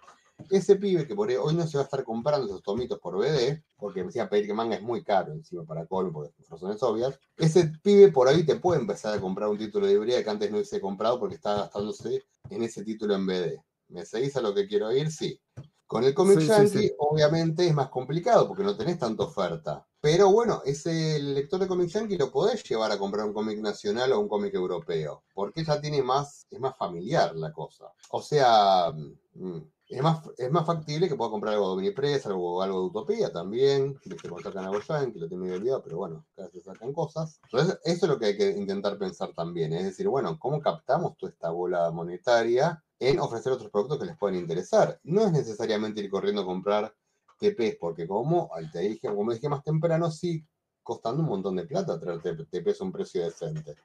Ese 0.50 0.76
pibe 0.76 1.06
que 1.06 1.14
por 1.14 1.30
hoy 1.30 1.54
no 1.54 1.66
se 1.66 1.76
va 1.76 1.82
a 1.82 1.84
estar 1.84 2.04
comprando 2.04 2.46
esos 2.46 2.62
tomitos 2.62 2.98
por 2.98 3.16
BD, 3.18 3.62
porque 3.76 4.00
me 4.00 4.06
decía 4.06 4.28
pedir 4.28 4.46
que 4.46 4.54
manga 4.54 4.76
es 4.76 4.82
muy 4.82 5.02
caro 5.02 5.32
encima 5.32 5.64
para 5.64 5.86
Colmo, 5.86 6.12
por 6.12 6.32
razones 6.48 6.82
obvias, 6.82 7.18
ese 7.36 7.72
pibe 7.82 8.10
por 8.10 8.28
ahí 8.28 8.44
te 8.44 8.56
puede 8.56 8.80
empezar 8.80 9.14
a 9.14 9.20
comprar 9.20 9.48
un 9.48 9.58
título 9.58 9.86
de 9.86 9.92
librería 9.92 10.22
que 10.22 10.30
antes 10.30 10.50
no 10.50 10.56
hubiese 10.56 10.80
comprado 10.80 11.18
porque 11.18 11.36
está 11.36 11.56
gastándose 11.56 12.22
en 12.50 12.62
ese 12.62 12.84
título 12.84 13.14
en 13.14 13.26
BD. 13.26 13.60
¿Me 13.88 14.04
seguís 14.04 14.36
a 14.36 14.40
lo 14.40 14.54
que 14.54 14.66
quiero 14.66 14.92
ir? 14.92 15.10
Sí. 15.10 15.38
Con 15.86 16.02
el 16.04 16.14
Comic 16.14 16.40
Yankee, 16.40 16.92
obviamente, 16.98 17.66
es 17.66 17.74
más 17.74 17.88
complicado 17.88 18.48
porque 18.48 18.64
no 18.64 18.76
tenés 18.76 18.98
tanta 18.98 19.24
oferta. 19.24 19.86
Pero 20.00 20.30
bueno, 20.30 20.62
ese 20.64 21.18
lector 21.18 21.60
de 21.60 21.66
Comic 21.66 21.88
Yankee 21.88 22.18
lo 22.18 22.30
podés 22.30 22.62
llevar 22.64 22.90
a 22.90 22.98
comprar 22.98 23.26
un 23.26 23.32
cómic 23.32 23.58
nacional 23.60 24.12
o 24.12 24.20
un 24.20 24.28
cómic 24.28 24.54
europeo, 24.54 25.24
porque 25.32 25.64
ya 25.64 25.80
tiene 25.80 26.02
más, 26.02 26.46
es 26.50 26.58
más 26.58 26.76
familiar 26.76 27.34
la 27.36 27.52
cosa. 27.52 27.86
O 28.10 28.20
sea, 28.20 28.92
mm, 29.34 29.58
es 29.94 30.02
más, 30.02 30.22
es 30.36 30.50
más 30.50 30.66
factible 30.66 31.08
que 31.08 31.14
pueda 31.14 31.30
comprar 31.30 31.54
algo 31.54 31.68
de 31.68 31.72
Omnipress, 31.74 32.26
algo, 32.26 32.60
algo 32.62 32.80
de 32.80 32.86
Utopía 32.86 33.32
también, 33.32 33.96
que 34.00 34.16
cuando 34.28 34.50
sacan 34.50 34.64
algo 34.64 34.80
que 34.80 35.18
lo 35.20 35.28
tengo 35.28 35.42
medio 35.42 35.56
olvidado, 35.56 35.82
pero 35.84 35.98
bueno, 35.98 36.26
cada 36.34 36.48
vez 36.48 36.54
se 36.54 36.68
sacan 36.68 36.92
cosas. 36.92 37.38
Entonces, 37.44 37.78
eso 37.84 38.06
es 38.06 38.10
lo 38.10 38.18
que 38.18 38.26
hay 38.26 38.36
que 38.36 38.50
intentar 38.50 38.98
pensar 38.98 39.32
también, 39.34 39.72
es 39.72 39.84
decir, 39.84 40.08
bueno, 40.08 40.36
¿cómo 40.38 40.60
captamos 40.60 41.16
toda 41.16 41.30
esta 41.30 41.50
bola 41.50 41.92
monetaria 41.92 42.82
en 42.98 43.20
ofrecer 43.20 43.52
otros 43.52 43.70
productos 43.70 44.00
que 44.00 44.06
les 44.06 44.18
pueden 44.18 44.40
interesar? 44.40 44.98
No 45.04 45.22
es 45.22 45.30
necesariamente 45.30 46.00
ir 46.00 46.10
corriendo 46.10 46.42
a 46.42 46.46
comprar 46.46 46.92
TPs, 47.38 47.76
porque 47.78 48.08
como 48.08 48.50
te 48.72 48.80
dije, 48.80 49.08
como 49.14 49.32
dije 49.32 49.48
más 49.48 49.62
temprano, 49.62 50.10
sí 50.10 50.44
costando 50.82 51.22
un 51.22 51.28
montón 51.28 51.54
de 51.56 51.66
plata 51.66 52.00
traer 52.00 52.20
TPs 52.20 52.80
a 52.80 52.84
un 52.84 52.92
precio 52.92 53.24
decente. 53.24 53.76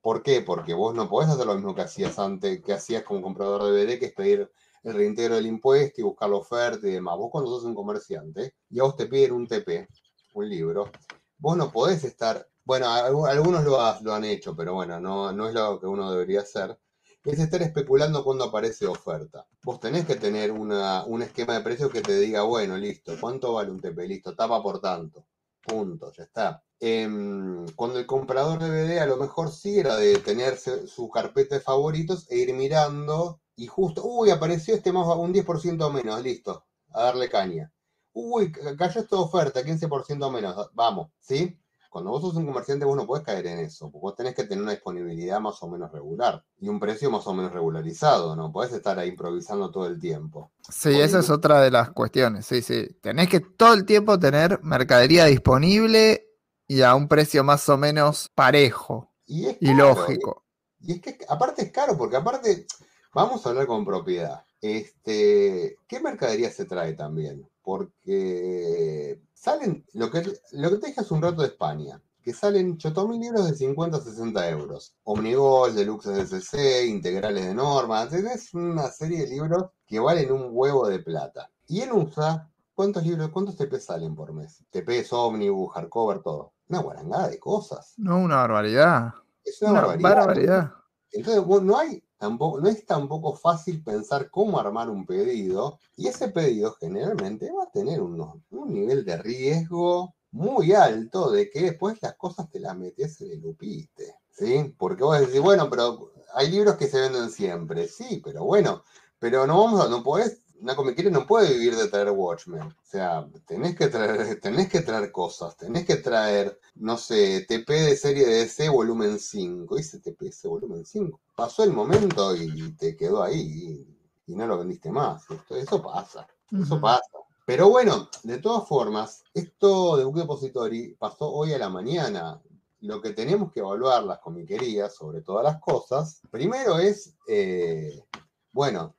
¿Por 0.00 0.22
qué? 0.22 0.42
Porque 0.42 0.74
vos 0.74 0.94
no 0.94 1.08
podés 1.08 1.30
hacer 1.30 1.46
lo 1.46 1.54
mismo 1.54 1.74
que 1.74 1.80
hacías 1.80 2.18
antes, 2.18 2.62
que 2.62 2.74
hacías 2.74 3.02
como 3.04 3.22
comprador 3.22 3.64
de 3.64 3.86
DVD, 3.86 3.98
que 3.98 4.06
es 4.06 4.12
pedir 4.12 4.50
el 4.84 4.94
reintegro 4.94 5.36
del 5.36 5.46
impuesto 5.46 6.00
y 6.00 6.04
buscar 6.04 6.30
la 6.30 6.36
oferta 6.36 6.86
y 6.86 6.92
demás. 6.92 7.16
Vos 7.16 7.30
cuando 7.32 7.50
sos 7.50 7.64
un 7.64 7.74
comerciante 7.74 8.54
y 8.70 8.78
a 8.78 8.84
vos 8.84 8.96
te 8.96 9.06
piden 9.06 9.32
un 9.32 9.46
TP, 9.46 9.88
un 10.34 10.48
libro, 10.48 10.90
vos 11.38 11.56
no 11.56 11.72
podés 11.72 12.04
estar, 12.04 12.46
bueno, 12.64 12.88
algunos 12.90 13.64
lo, 13.64 14.14
han 14.14 14.24
hecho, 14.24 14.54
pero 14.54 14.74
bueno, 14.74 15.00
no, 15.00 15.32
no 15.32 15.48
es 15.48 15.54
lo 15.54 15.80
que 15.80 15.86
uno 15.86 16.10
debería 16.12 16.40
hacer, 16.40 16.78
es 17.24 17.38
estar 17.38 17.62
especulando 17.62 18.22
cuando 18.22 18.44
aparece 18.44 18.86
oferta. 18.86 19.46
Vos 19.62 19.80
tenés 19.80 20.04
que 20.04 20.16
tener 20.16 20.52
una, 20.52 21.04
un 21.06 21.22
esquema 21.22 21.54
de 21.54 21.62
precios 21.62 21.90
que 21.90 22.02
te 22.02 22.18
diga, 22.18 22.42
bueno, 22.42 22.76
listo, 22.76 23.14
¿cuánto 23.18 23.54
vale 23.54 23.70
un 23.70 23.80
TP? 23.80 24.06
Listo, 24.06 24.34
tapa 24.34 24.62
por 24.62 24.80
tanto. 24.80 25.26
Punto, 25.62 26.12
ya 26.12 26.24
está. 26.24 26.62
Em, 26.78 27.66
cuando 27.74 27.98
el 27.98 28.04
comprador 28.04 28.58
de 28.58 28.68
DVD 28.68 29.00
a 29.00 29.06
lo 29.06 29.16
mejor 29.16 29.50
sí 29.50 29.78
era 29.78 29.96
de 29.96 30.18
tener 30.18 30.58
su 30.58 31.08
carpeta 31.08 31.54
de 31.54 31.62
favoritos 31.62 32.30
e 32.30 32.36
ir 32.36 32.52
mirando 32.52 33.40
y 33.56 33.66
justo, 33.66 34.02
uy, 34.04 34.30
apareció 34.30 34.74
este 34.74 34.92
más 34.92 35.06
un 35.16 35.32
10% 35.32 35.92
menos, 35.92 36.22
listo, 36.22 36.64
a 36.92 37.04
darle 37.04 37.28
caña. 37.28 37.72
Uy, 38.12 38.52
cayó 38.52 39.00
esta 39.00 39.16
oferta, 39.16 39.62
15% 39.62 40.30
menos, 40.30 40.70
vamos, 40.72 41.10
¿sí? 41.20 41.58
Cuando 41.90 42.10
vos 42.10 42.22
sos 42.22 42.34
un 42.34 42.46
comerciante, 42.46 42.84
vos 42.84 42.96
no 42.96 43.06
podés 43.06 43.24
caer 43.24 43.46
en 43.46 43.60
eso, 43.60 43.88
porque 43.88 44.02
vos 44.02 44.16
tenés 44.16 44.34
que 44.34 44.42
tener 44.42 44.62
una 44.62 44.72
disponibilidad 44.72 45.38
más 45.38 45.62
o 45.62 45.68
menos 45.68 45.92
regular 45.92 46.44
y 46.58 46.68
un 46.68 46.80
precio 46.80 47.08
más 47.08 47.24
o 47.28 47.34
menos 47.34 47.52
regularizado, 47.52 48.34
no 48.34 48.50
podés 48.50 48.72
estar 48.72 48.98
ahí 48.98 49.10
improvisando 49.10 49.70
todo 49.70 49.86
el 49.86 50.00
tiempo. 50.00 50.50
Sí, 50.68 50.90
esa 51.00 51.20
es 51.20 51.30
otra 51.30 51.60
de 51.60 51.70
las 51.70 51.90
cuestiones, 51.90 52.46
sí, 52.46 52.62
sí. 52.62 52.88
Tenés 53.00 53.28
que 53.28 53.38
todo 53.38 53.74
el 53.74 53.84
tiempo 53.84 54.18
tener 54.18 54.60
mercadería 54.64 55.26
disponible 55.26 56.26
y 56.66 56.82
a 56.82 56.96
un 56.96 57.06
precio 57.06 57.44
más 57.44 57.68
o 57.68 57.78
menos 57.78 58.28
parejo 58.34 59.12
y, 59.26 59.72
lógico. 59.74 60.44
Y 60.80 60.94
es 60.94 61.00
que 61.00 61.18
aparte 61.28 61.62
es 61.62 61.70
caro, 61.70 61.96
porque 61.96 62.16
aparte, 62.16 62.66
vamos 63.14 63.46
a 63.46 63.50
hablar 63.50 63.66
con 63.66 63.84
propiedad. 63.84 64.44
Este, 64.60 65.78
¿Qué 65.86 66.00
mercadería 66.00 66.50
se 66.50 66.64
trae 66.64 66.94
también? 66.94 67.48
Porque 67.62 69.20
salen, 69.32 69.84
lo 69.92 70.10
que, 70.10 70.22
lo 70.52 70.70
que 70.70 70.76
te 70.76 70.86
dije 70.88 71.00
hace 71.00 71.14
un 71.14 71.22
rato 71.22 71.42
de 71.42 71.48
España, 71.48 72.00
que 72.22 72.32
salen 72.32 72.78
8.000 72.78 73.20
libros 73.20 73.46
de 73.46 73.54
50 73.54 73.96
a 73.98 74.00
60 74.00 74.48
euros. 74.48 74.96
Omnigol, 75.04 75.74
Deluxe 75.74 76.26
SC, 76.26 76.86
integrales 76.86 77.44
de 77.44 77.54
normas. 77.54 78.12
Es 78.14 78.54
una 78.54 78.88
serie 78.88 79.20
de 79.20 79.28
libros 79.28 79.66
que 79.86 80.00
valen 80.00 80.32
un 80.32 80.48
huevo 80.50 80.88
de 80.88 81.00
plata. 81.00 81.50
Y 81.68 81.82
en 81.82 81.92
USA, 81.92 82.48
¿cuántos 82.74 83.04
libros, 83.04 83.28
cuántos 83.28 83.56
TP 83.56 83.78
salen 83.78 84.14
por 84.14 84.32
mes? 84.32 84.64
TP, 84.70 85.06
Omnibus, 85.10 85.74
Hardcover, 85.74 86.20
todo. 86.20 86.54
Una 86.68 86.80
guarangada 86.80 87.28
de 87.28 87.38
cosas. 87.38 87.92
No, 87.98 88.18
una 88.18 88.36
barbaridad. 88.36 89.12
Es 89.44 89.60
una, 89.60 89.82
barbaridad. 89.82 90.72
Entonces, 91.12 91.62
no 91.62 91.78
hay 91.78 92.02
tampoco, 92.24 92.58
no 92.58 92.68
es 92.68 92.86
tampoco 92.86 93.34
fácil 93.34 93.82
pensar 93.84 94.30
cómo 94.30 94.58
armar 94.58 94.88
un 94.88 95.04
pedido 95.04 95.78
y 95.94 96.08
ese 96.08 96.28
pedido 96.28 96.74
generalmente 96.80 97.52
va 97.52 97.64
a 97.64 97.70
tener 97.70 98.00
un 98.00 98.42
nivel 98.66 99.04
de 99.04 99.18
riesgo 99.18 100.14
muy 100.30 100.72
alto 100.72 101.30
de 101.30 101.50
que 101.50 101.60
después 101.60 102.00
las 102.00 102.14
cosas 102.14 102.50
te 102.50 102.60
las 102.60 102.74
metes 102.76 103.20
en 103.20 103.32
el 103.32 103.40
lupiste, 103.42 104.16
¿sí? 104.30 104.74
Porque 104.78 105.04
vos 105.04 105.20
decís, 105.20 105.40
bueno, 105.40 105.68
pero 105.68 106.12
hay 106.34 106.50
libros 106.50 106.76
que 106.76 106.88
se 106.88 106.98
venden 106.98 107.28
siempre, 107.30 107.88
sí, 107.88 108.22
pero 108.24 108.42
bueno, 108.44 108.82
pero 109.18 109.46
no 109.46 109.62
vamos 109.62 109.84
a, 109.84 109.88
no 109.90 110.02
podés 110.02 110.42
una 110.64 110.76
comiquería 110.76 111.10
no 111.10 111.26
puede 111.26 111.52
vivir 111.52 111.76
de 111.76 111.88
traer 111.88 112.10
Watchmen. 112.10 112.62
O 112.62 112.74
sea, 112.82 113.28
tenés 113.46 113.76
que 113.76 113.88
traer, 113.88 114.40
tenés 114.40 114.70
que 114.70 114.80
traer 114.80 115.12
cosas, 115.12 115.56
tenés 115.58 115.84
que 115.84 115.96
traer, 115.96 116.58
no 116.76 116.96
sé, 116.96 117.44
TP 117.46 117.68
de 117.68 117.96
serie 117.96 118.24
de 118.24 118.36
DC 118.36 118.70
volumen 118.70 119.18
5. 119.18 119.76
Dice 119.76 120.00
TPS 120.00 120.44
volumen 120.44 120.86
5. 120.86 121.20
Pasó 121.36 121.64
el 121.64 121.72
momento 121.72 122.34
y 122.34 122.72
te 122.72 122.96
quedó 122.96 123.22
ahí 123.22 123.86
y, 124.26 124.34
no 124.34 124.46
lo 124.46 124.58
vendiste 124.58 124.90
más. 124.90 125.24
eso 125.50 125.82
pasa, 125.82 126.26
eso 126.50 126.80
pasa. 126.80 127.04
Pero 127.44 127.68
bueno, 127.68 128.08
de 128.22 128.38
todas 128.38 128.66
formas, 128.66 129.22
esto 129.34 129.98
de 129.98 130.04
Book 130.04 130.16
Depository 130.16 130.96
pasó 130.98 131.30
hoy 131.30 131.52
a 131.52 131.58
la 131.58 131.68
mañana. 131.68 132.40
Lo 132.80 133.02
que 133.02 133.10
tenemos 133.10 133.52
que 133.52 133.60
evaluar 133.60 134.02
las 134.04 134.20
comiquerías 134.20 134.94
sobre 134.94 135.20
todas 135.20 135.44
las 135.44 135.60
cosas, 135.60 136.22
primero 136.30 136.78
es, 136.78 137.14
eh, 137.28 138.02
bueno, 138.50 138.94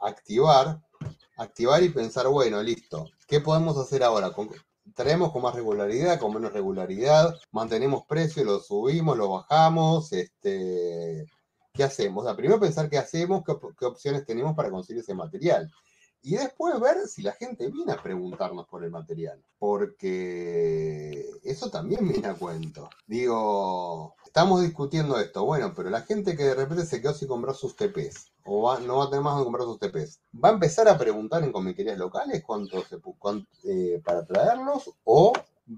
activar 0.00 0.80
activar 1.36 1.82
y 1.82 1.90
pensar, 1.90 2.28
bueno, 2.28 2.62
listo, 2.62 3.10
¿qué 3.26 3.40
podemos 3.40 3.76
hacer 3.78 4.02
ahora? 4.02 4.32
traemos 4.94 5.32
con 5.32 5.42
más 5.42 5.54
regularidad, 5.54 6.18
con 6.18 6.34
menos 6.34 6.52
regularidad, 6.52 7.34
mantenemos 7.50 8.04
precios, 8.06 8.46
lo 8.46 8.60
subimos, 8.60 9.16
lo 9.16 9.30
bajamos, 9.30 10.12
este, 10.12 11.26
¿qué 11.72 11.84
hacemos? 11.84 12.32
Primero 12.34 12.60
pensar 12.60 12.88
qué 12.88 12.98
hacemos, 12.98 13.42
qué, 13.44 13.84
opciones 13.84 14.24
tenemos 14.24 14.54
para 14.54 14.70
conseguir 14.70 15.02
ese 15.02 15.14
material. 15.14 15.70
Y 16.22 16.36
después 16.36 16.80
ver 16.80 17.06
si 17.06 17.22
la 17.22 17.32
gente 17.32 17.70
viene 17.70 17.92
a 17.92 18.02
preguntarnos 18.02 18.66
por 18.66 18.82
el 18.82 18.90
material, 18.90 19.40
porque 19.58 21.24
eso 21.44 21.70
también 21.70 22.08
viene 22.08 22.26
a 22.26 22.34
cuento. 22.34 22.88
Digo, 23.06 24.16
estamos 24.36 24.60
discutiendo 24.60 25.18
esto, 25.18 25.46
bueno, 25.46 25.72
pero 25.74 25.88
la 25.88 26.02
gente 26.02 26.36
que 26.36 26.44
de 26.44 26.54
repente 26.54 26.84
se 26.84 27.00
quedó 27.00 27.14
sin 27.14 27.26
comprar 27.26 27.54
sus 27.54 27.74
TPs, 27.74 28.32
o 28.44 28.78
no 28.80 28.98
va 28.98 29.04
a 29.04 29.08
tener 29.08 29.24
más 29.24 29.38
que 29.38 29.44
comprar 29.44 29.64
sus 29.64 29.78
TPs. 29.78 30.20
¿Va 30.44 30.50
a 30.50 30.52
empezar 30.52 30.86
a 30.88 30.98
preguntar 30.98 31.42
en 31.42 31.52
comiquerías 31.52 31.96
locales 31.96 32.44
cuánto 32.44 32.84
eh, 33.64 34.02
para 34.04 34.26
traerlos 34.26 34.92
o 35.04 35.32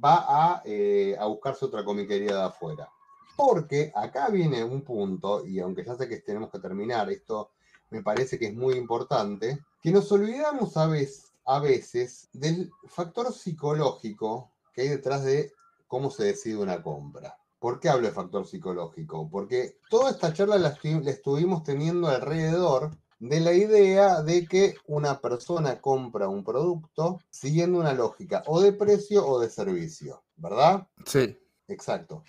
va 0.05 0.61
eh, 0.65 1.17
a, 1.21 1.27
buscarse 1.27 1.67
otra 1.67 1.85
comiquería 1.85 2.35
de 2.35 2.43
afuera? 2.43 2.89
Porque 3.37 3.93
acá 3.95 4.29
viene 4.29 4.65
un 4.65 4.83
punto, 4.83 5.47
y 5.47 5.61
aunque 5.61 5.85
ya 5.85 5.95
sé 5.95 6.09
que 6.09 6.17
tenemos 6.17 6.51
que 6.51 6.59
terminar, 6.59 7.09
esto 7.13 7.53
me 7.91 8.03
parece 8.03 8.41
que 8.41 8.47
es 8.47 8.55
muy 8.57 8.75
importante, 8.75 9.61
que 9.81 9.93
nos 9.93 10.11
olvidamos 10.11 10.77
a 10.77 10.89
veces, 10.89 11.31
a 11.45 11.61
veces 11.61 12.29
del 12.33 12.73
factor 12.89 13.33
psicológico 13.33 14.51
que 14.73 14.81
hay 14.81 14.89
detrás 14.89 15.23
de 15.23 15.53
cómo 15.87 16.11
se 16.11 16.25
decide 16.25 16.57
una 16.57 16.83
compra. 16.83 17.39
¿Por 17.59 17.81
qué 17.81 17.89
hablo 17.89 18.07
de 18.07 18.15
factor 18.15 18.47
psicológico? 18.47 19.29
Porque 19.31 19.79
toda 19.91 20.11
esta 20.11 20.33
charla 20.33 20.59
la, 20.59 20.79
estuvimos 21.11 21.65
teniendo 21.65 22.09
alrededor 22.09 22.91
de 23.19 23.41
la 23.41 23.53
idea 23.53 24.23
de 24.23 24.47
que 24.47 24.77
una 24.87 25.21
persona 25.21 25.81
compra 25.81 26.29
un 26.29 26.45
producto 26.45 27.21
siguiendo 27.31 27.81
una 27.81 27.93
lógica 27.93 28.45
o 28.47 28.61
de 28.61 28.73
precio 28.73 29.27
o 29.27 29.41
de 29.41 29.51
servicio, 29.51 30.23
¿verdad? 30.37 30.87
Sí. 31.05 31.37
Exacto. 31.67 32.23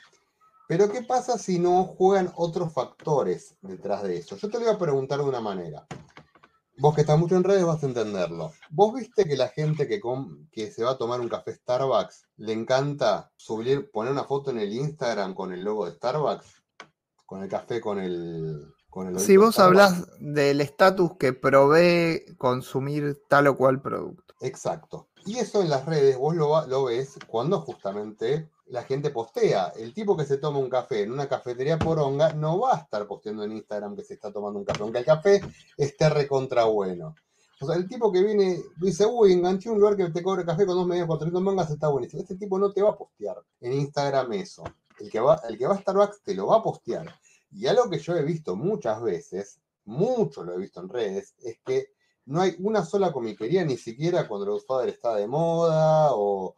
Pero 0.68 0.92
¿qué 0.92 1.02
pasa 1.02 1.38
si 1.38 1.58
no 1.58 1.84
juegan 1.84 2.32
otros 2.36 2.74
factores 2.74 3.56
detrás 3.62 4.04
de 4.04 4.18
eso? 4.18 4.36
Yo 4.36 4.50
te 4.50 4.60
lo 4.60 4.66
voy 4.66 4.76
a 4.76 4.78
preguntar 4.78 5.20
de 5.20 5.26
una 5.26 5.40
manera. 5.40 5.86
Vos 6.80 6.96
que 6.96 7.02
estás 7.02 7.20
mucho 7.20 7.36
en 7.36 7.44
redes 7.44 7.66
vas 7.66 7.84
a 7.84 7.88
entenderlo. 7.88 8.54
¿Vos 8.70 8.94
viste 8.94 9.26
que 9.26 9.36
la 9.36 9.50
gente 9.50 9.86
que, 9.86 10.00
que 10.50 10.72
se 10.72 10.84
va 10.84 10.92
a 10.92 10.98
tomar 10.98 11.20
un 11.20 11.28
café 11.28 11.54
Starbucks 11.54 12.24
le 12.38 12.54
encanta 12.54 13.32
subir, 13.36 13.92
poner 13.92 14.14
una 14.14 14.24
foto 14.24 14.52
en 14.52 14.60
el 14.60 14.72
Instagram 14.72 15.34
con 15.34 15.52
el 15.52 15.62
logo 15.62 15.86
de 15.86 15.92
Starbucks? 15.92 16.64
Con 17.26 17.44
el 17.44 17.50
café, 17.50 17.82
con 17.82 18.00
el... 18.00 18.74
Con 18.90 19.08
el 19.08 19.20
si 19.20 19.38
vos 19.38 19.60
hablas 19.60 20.08
del 20.20 20.62
estatus 20.62 21.12
que 21.20 21.34
provee 21.34 22.26
consumir 22.38 23.22
tal 23.28 23.48
o 23.48 23.58
cual 23.58 23.82
producto. 23.82 24.34
Exacto. 24.42 25.09
Y 25.26 25.38
eso 25.38 25.62
en 25.62 25.70
las 25.70 25.86
redes 25.86 26.18
vos 26.18 26.36
lo, 26.36 26.66
lo 26.68 26.86
ves 26.86 27.18
cuando 27.28 27.62
justamente 27.62 28.50
la 28.70 28.84
gente 28.84 29.10
postea. 29.10 29.74
El 29.76 29.94
tipo 29.94 30.16
que 30.16 30.26
se 30.26 30.38
toma 30.38 30.60
un 30.60 30.70
café 30.70 31.04
en 31.04 31.12
una 31.12 31.28
cafetería 31.28 31.78
poronga 31.78 32.34
no 32.34 32.60
va 32.60 32.76
a 32.76 32.78
estar 32.80 33.06
posteando 33.08 33.44
en 33.44 33.54
Instagram 33.54 33.96
que 33.96 34.04
se 34.04 34.14
está 34.14 34.32
tomando 34.32 34.60
un 34.60 34.66
café, 34.66 34.84
aunque 34.84 35.00
el 35.00 35.06
café 35.06 35.42
esté 35.78 36.10
recontra 36.10 36.66
bueno. 36.66 37.16
O 37.62 37.66
sea, 37.66 37.76
el 37.76 37.88
tipo 37.90 38.12
que 38.12 38.24
viene, 38.24 38.62
dice, 38.78 39.06
uy, 39.06 39.34
enganché 39.34 39.70
un 39.70 39.80
lugar 39.80 39.98
que 39.98 40.10
te 40.10 40.24
cobre 40.24 40.46
café 40.46 40.66
con 40.66 40.76
dos 40.76 40.88
medios, 40.88 41.08
400 41.08 41.42
mangas, 41.42 41.70
está 41.70 41.90
buenísimo. 41.90 42.22
Este 42.22 42.38
tipo 42.38 42.58
no 42.58 42.72
te 42.72 42.82
va 42.82 42.92
a 42.92 42.98
postear 42.98 43.38
en 43.60 43.74
Instagram 43.74 44.32
eso. 44.34 44.64
El 44.98 45.10
que 45.10 45.20
va, 45.20 45.42
el 45.48 45.58
que 45.58 45.68
va 45.68 45.76
a 45.76 45.80
Starbucks 45.80 46.24
te 46.24 46.36
lo 46.36 46.48
va 46.48 46.58
a 46.58 46.64
postear. 46.64 47.14
Y 47.52 47.68
algo 47.68 47.90
que 47.90 48.00
yo 48.00 48.16
he 48.16 48.24
visto 48.24 48.56
muchas 48.56 49.02
veces, 49.02 49.60
mucho 49.84 50.44
lo 50.44 50.54
he 50.54 50.58
visto 50.58 50.80
en 50.80 50.90
redes, 50.90 51.34
es 51.44 51.60
que 51.66 51.92
no 52.30 52.42
hay 52.42 52.56
una 52.60 52.86
sola 52.86 53.12
comiquería, 53.12 53.66
ni 53.66 53.78
siquiera 53.78 54.28
cuando 54.28 54.56
el 54.56 54.62
Father 54.62 54.90
está 54.90 55.16
de 55.16 55.28
moda 55.28 56.10
o 56.14 56.56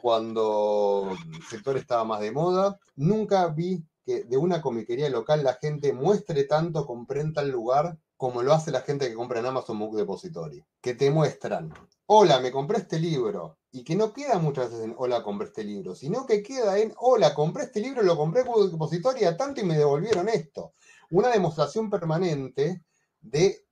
cuando 0.00 1.10
el 1.32 1.42
sector 1.42 1.76
estaba 1.76 2.04
más 2.04 2.20
de 2.20 2.32
moda. 2.32 2.78
Nunca 2.96 3.48
vi 3.48 3.84
que 4.04 4.24
de 4.24 4.36
una 4.36 4.62
comiquería 4.62 5.10
local 5.10 5.44
la 5.44 5.54
gente 5.54 5.92
muestre 5.92 6.44
tanto, 6.44 6.86
comprenda 6.86 7.42
el 7.42 7.50
lugar 7.50 7.98
como 8.16 8.42
lo 8.42 8.52
hace 8.52 8.72
la 8.72 8.80
gente 8.80 9.08
que 9.08 9.14
compra 9.14 9.38
en 9.38 9.46
Amazon 9.46 9.78
Book 9.78 9.96
Depository, 9.96 10.64
que 10.80 10.94
te 10.94 11.10
muestran, 11.10 11.72
hola, 12.06 12.40
me 12.40 12.50
compré 12.50 12.78
este 12.78 12.98
libro, 12.98 13.58
y 13.70 13.84
que 13.84 13.94
no 13.94 14.12
queda 14.12 14.38
muchas 14.40 14.70
veces 14.70 14.86
en 14.86 14.94
hola, 14.98 15.22
compré 15.22 15.46
este 15.46 15.62
libro, 15.62 15.94
sino 15.94 16.26
que 16.26 16.42
queda 16.42 16.78
en 16.78 16.92
hola, 16.98 17.32
compré 17.32 17.64
este 17.64 17.80
libro, 17.80 18.02
lo 18.02 18.16
compré 18.16 18.40
en 18.40 18.48
Book 18.48 18.72
Depository 18.72 19.24
a 19.24 19.36
tanto 19.36 19.60
y 19.60 19.64
me 19.64 19.78
devolvieron 19.78 20.28
esto. 20.28 20.72
Una 21.10 21.28
demostración 21.28 21.88
permanente 21.90 22.82
de, 23.20 23.67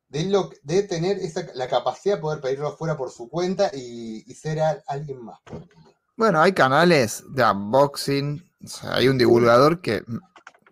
de, 0.63 0.83
tener 0.85 1.19
esa, 1.19 1.47
la 1.55 1.69
capacidad 1.69 2.17
de 2.17 2.21
poder 2.21 2.41
pedirlo 2.41 2.69
afuera 2.69 2.97
por 2.97 3.11
su 3.11 3.29
cuenta 3.29 3.71
y, 3.75 4.23
ser 4.35 4.61
alguien 4.87 5.23
más. 5.25 5.39
Bueno, 6.17 6.41
hay 6.41 6.53
canales 6.53 7.25
de 7.29 7.45
unboxing, 7.45 8.43
hay 8.83 9.09
un 9.09 9.19
divulgador 9.19 9.81
que, 9.81 10.03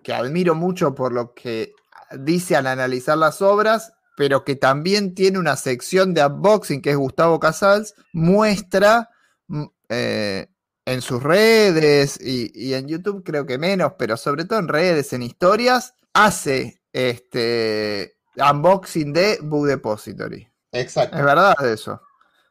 que 0.02 0.14
admiro 0.14 0.54
mucho 0.54 0.94
por 0.94 1.12
lo 1.12 1.34
que 1.34 1.74
dice 2.18 2.56
al 2.56 2.66
analizar 2.66 3.18
las 3.18 3.42
obras, 3.42 3.92
pero 4.16 4.44
que 4.44 4.56
también 4.56 5.14
tiene 5.14 5.38
una 5.38 5.56
sección 5.56 6.14
de 6.14 6.24
unboxing, 6.24 6.80
que 6.80 6.90
es 6.90 6.96
Gustavo 6.96 7.40
Casals, 7.40 7.94
muestra 8.12 9.10
mm, 9.48 9.64
eh, 9.90 10.46
en 10.86 11.02
sus 11.02 11.22
redes 11.22 12.18
y, 12.20 12.50
y, 12.54 12.74
en 12.74 12.86
YouTube 12.88 13.24
creo 13.24 13.46
que 13.46 13.58
menos, 13.58 13.94
pero 13.98 14.16
sobre 14.16 14.44
todo 14.44 14.58
en 14.58 14.68
redes, 14.68 15.12
en 15.12 15.22
historias, 15.22 15.94
hace 16.12 16.80
este 16.92 18.13
unboxing 18.36 19.12
de 19.12 19.38
Book 19.42 19.66
Depository. 19.66 20.48
Exacto. 20.72 21.16
Es 21.16 21.24
verdad 21.24 21.54
eso. 21.66 22.00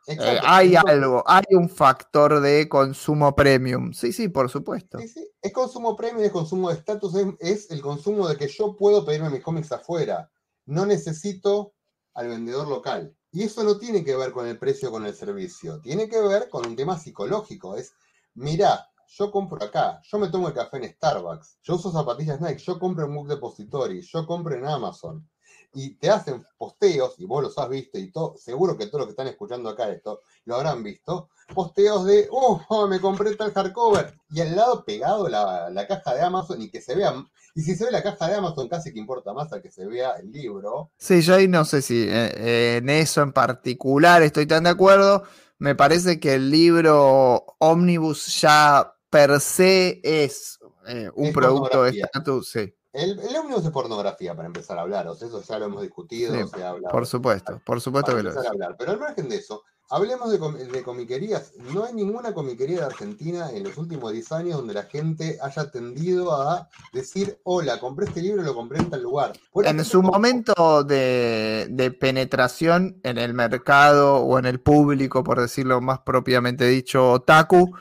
Eh, 0.05 0.39
hay 0.43 0.76
algo, 0.76 1.23
hay 1.26 1.43
un 1.51 1.69
factor 1.69 2.41
de 2.41 2.68
consumo 2.68 3.34
premium. 3.35 3.93
Sí, 3.93 4.11
sí, 4.11 4.27
por 4.27 4.49
supuesto. 4.49 4.99
Sí, 4.99 5.07
sí. 5.07 5.31
Es 5.41 5.53
consumo 5.53 5.95
premium, 5.95 6.26
es 6.26 6.31
consumo 6.31 6.69
de 6.69 6.76
estatus, 6.76 7.15
es, 7.15 7.27
es, 7.39 7.72
el 7.72 7.81
consumo 7.81 8.27
de 8.27 8.35
que 8.35 8.47
yo 8.47 8.76
puedo 8.76 9.05
pedirme 9.05 9.30
mis 9.30 9.41
cómics 9.41 9.72
afuera. 9.72 10.30
No 10.65 10.85
necesito 10.85 11.73
al 12.14 12.27
vendedor 12.27 12.68
local. 12.68 13.15
Y 13.31 13.43
eso 13.43 13.64
no 13.64 13.77
tiene 13.77 14.03
que 14.03 14.15
ver 14.15 14.31
con 14.31 14.45
el 14.47 14.60
precio 14.60 14.91
con 14.91 15.05
el 15.05 15.15
servicio. 15.15 15.80
Tiene 15.80 16.10
que 16.10 16.22
ver 16.22 16.49
con 16.49 16.68
un 16.68 16.76
tema 16.76 16.99
psicológico. 16.99 17.76
Es, 17.76 17.93
mira, 18.35 18.88
yo 19.07 19.31
compro 19.31 19.64
acá, 19.64 20.01
yo 20.03 20.18
me 20.18 20.30
tomo 20.30 20.47
el 20.47 20.53
café 20.53 20.77
en 20.77 20.91
Starbucks, 20.91 21.60
yo 21.61 21.76
uso 21.76 21.91
zapatillas 21.91 22.41
Nike, 22.41 22.64
yo 22.64 22.80
compro 22.80 23.05
en 23.05 23.14
Book 23.14 23.27
Depository, 23.27 24.01
yo 24.01 24.26
compro 24.26 24.55
en 24.55 24.65
Amazon 24.65 25.27
y 25.73 25.95
te 25.95 26.09
hacen 26.09 26.45
posteos, 26.57 27.15
y 27.17 27.25
vos 27.25 27.43
los 27.43 27.57
has 27.57 27.69
visto, 27.69 27.97
y 27.97 28.11
todo, 28.11 28.35
seguro 28.37 28.77
que 28.77 28.87
todos 28.87 28.99
los 28.99 29.07
que 29.07 29.11
están 29.11 29.27
escuchando 29.27 29.69
acá 29.69 29.89
esto 29.89 30.21
lo 30.45 30.55
habrán 30.55 30.83
visto, 30.83 31.29
posteos 31.53 32.05
de, 32.05 32.27
oh, 32.31 32.87
me 32.87 32.99
compré 32.99 33.35
tal 33.35 33.53
hardcover, 33.53 34.13
y 34.29 34.41
al 34.41 34.55
lado 34.55 34.85
pegado 34.85 35.27
la, 35.27 35.69
la, 35.69 35.87
caja 35.87 36.13
de 36.13 36.21
Amazon, 36.21 36.61
y 36.61 36.69
que 36.69 36.81
se 36.81 36.95
vea, 36.95 37.13
y 37.55 37.61
si 37.61 37.75
se 37.75 37.85
ve 37.85 37.91
la 37.91 38.03
caja 38.03 38.27
de 38.27 38.35
Amazon, 38.35 38.67
casi 38.67 38.93
que 38.93 38.99
importa 38.99 39.33
más 39.33 39.53
a 39.53 39.61
que 39.61 39.69
se 39.69 39.85
vea 39.85 40.13
el 40.21 40.31
libro. 40.31 40.91
Sí, 40.97 41.21
yo 41.21 41.35
ahí 41.35 41.47
no 41.47 41.65
sé 41.65 41.81
si 41.81 42.05
eh, 42.07 42.77
en 42.77 42.89
eso 42.89 43.21
en 43.21 43.31
particular 43.31 44.23
estoy 44.23 44.47
tan 44.47 44.63
de 44.63 44.71
acuerdo. 44.71 45.23
Me 45.59 45.75
parece 45.75 46.19
que 46.19 46.33
el 46.33 46.49
libro 46.49 47.45
Omnibus 47.59 48.41
ya 48.41 48.95
per 49.09 49.39
se 49.39 50.01
es 50.03 50.59
eh, 50.87 51.09
un 51.15 51.27
Es 51.27 51.33
producto 51.33 51.83
de 51.83 51.91
estatus, 51.91 52.49
sí. 52.49 52.73
El, 52.94 53.20
el 53.20 53.36
ómnibus 53.36 53.65
es 53.65 53.72
pornografía, 53.72 54.36
para 54.36 54.45
empezar 54.48 54.78
a 54.78 54.82
hablar, 54.82 55.07
o 55.07 55.15
sea, 55.15 55.28
eso 55.28 55.41
ya 55.41 55.57
lo 55.60 55.65
hemos 55.65 55.82
discutido, 55.82 56.34
Sí, 56.36 56.61
ha 56.61 56.70
hablado. 56.70 56.91
Por 56.91 57.07
supuesto, 57.07 57.60
por 57.65 57.82
supuesto 57.82 58.11
para 58.11 58.18
que 58.20 58.24
lo 58.24 58.40
es. 58.40 58.45
a 58.45 58.49
hablar. 58.52 58.76
Pero 58.78 58.91
al 58.91 58.99
margen 58.99 59.28
de 59.30 59.38
eso, 59.38 59.64
hablemos 59.90 60.32
de, 60.32 60.38
com- 60.38 60.56
de 60.56 60.84
comiquerías. 60.84 61.53
No 61.74 61.86
hay 61.86 61.94
ninguna 61.94 62.34
comiquería 62.36 62.80
de 62.82 62.86
Argentina 62.86 63.49
en 63.52 63.64
los 63.64 63.78
últimos 63.80 64.11
10 64.14 64.32
años 64.34 64.57
donde 64.57 64.76
la 64.76 64.84
gente 64.84 65.40
haya 65.41 65.72
tendido 65.72 66.40
a 66.40 66.70
decir, 66.94 67.40
hola, 67.44 67.80
compré 67.80 68.06
este 68.06 68.22
libro, 68.22 68.44
lo 68.44 68.53
compré 68.53 68.78
en 68.80 68.90
tal 68.91 69.02
lugar. 69.02 69.34
Por 69.52 69.65
En 69.65 69.84
su 69.84 69.99
como- 70.02 70.11
momento 70.14 70.84
de, 70.84 71.68
de 71.72 71.90
penetración 71.91 72.99
en 73.03 73.18
el 73.18 73.34
mercado 73.34 74.18
o 74.18 74.38
en 74.38 74.45
el 74.45 74.60
público, 74.60 75.24
por 75.24 75.41
decirlo 75.41 75.82
más 75.82 75.99
propiamente 75.99 76.65
dicho, 76.68 77.11
otaku, 77.11 77.76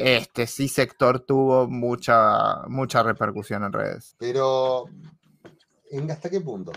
este 0.00 0.46
sí 0.46 0.68
sector 0.68 1.20
tuvo 1.20 1.68
mucha, 1.68 2.62
mucha 2.68 3.02
repercusión 3.02 3.64
en 3.64 3.72
redes. 3.72 4.14
Pero, 4.18 4.86
¿en 5.90 6.10
¿hasta 6.10 6.30
qué 6.30 6.40
punto? 6.40 6.72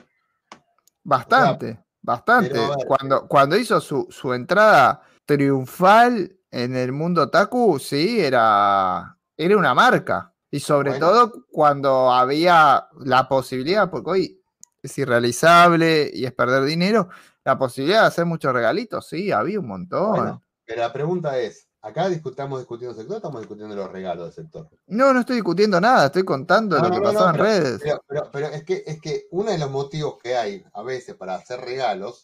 Bastante, 1.04 1.84
bastante. 2.02 2.58
a 2.60 2.70
ver, 2.70 2.88
Cuando, 2.88 3.28
cuando 3.28 3.58
hizo 3.58 3.80
su, 3.82 4.08
su 4.10 4.34
entrada 4.34 5.02
triunfal 5.26 6.38
en 6.52 6.76
el 6.76 6.92
mundo 6.92 7.24
otaku, 7.24 7.80
sí, 7.80 8.20
era, 8.20 9.18
era 9.38 9.58
una 9.58 9.74
marca. 9.74 10.34
Y 10.52 10.60
sobre 10.60 10.92
Bueno. 10.92 11.08
todo 11.08 11.46
cuando 11.52 12.12
había 12.12 12.88
la 13.00 13.28
posibilidad, 13.28 13.90
porque 13.90 14.10
hoy 14.12 14.42
es 14.82 14.98
irrealizable 14.98 16.12
y 16.14 16.26
es 16.26 16.34
perder 16.34 16.64
dinero, 16.66 17.10
la 17.44 17.58
posibilidad 17.58 18.02
de 18.02 18.08
hacer 18.08 18.26
muchos 18.26 18.54
regalitos, 18.54 19.08
sí, 19.08 19.32
había 19.32 19.60
un 19.60 19.68
montón. 19.68 20.12
Bueno, 20.12 20.44
pero 20.66 20.82
la 20.82 20.94
pregunta 20.94 21.38
es, 21.40 21.68
acá 21.84 22.10
discu- 22.10 22.32
estamos 22.32 22.60
discutiendo 22.60 22.96
sector, 22.98 23.18
estamos 23.18 23.42
discutiendo 23.42 23.76
los 23.76 23.92
regalos 23.92 24.26
del 24.26 24.46
sector. 24.46 24.68
No, 24.88 25.14
no 25.14 25.20
estoy 25.20 25.36
discutiendo 25.36 25.80
nada, 25.80 26.08
estoy 26.08 26.24
contando 26.24 26.78
No, 26.78 26.84
lo 26.84 26.90
no, 26.90 26.96
que 26.96 27.02
no, 27.02 27.06
pasaba 27.14 27.30
en 27.30 27.36
pero- 27.38 27.44
redes. 27.44 27.80
Pero, 27.84 28.04
pero- 28.08 28.30
pero 28.32 28.48
es, 28.48 28.64
que, 28.64 28.84
es 28.88 29.00
que 29.02 29.28
uno 29.32 29.52
de 29.52 29.58
los 29.60 29.70
motivos 29.70 30.16
que 30.24 30.36
hay 30.36 30.66
a 30.74 30.82
veces 30.82 31.14
para 31.16 31.36
hacer 31.36 31.60
regalos 31.62 32.22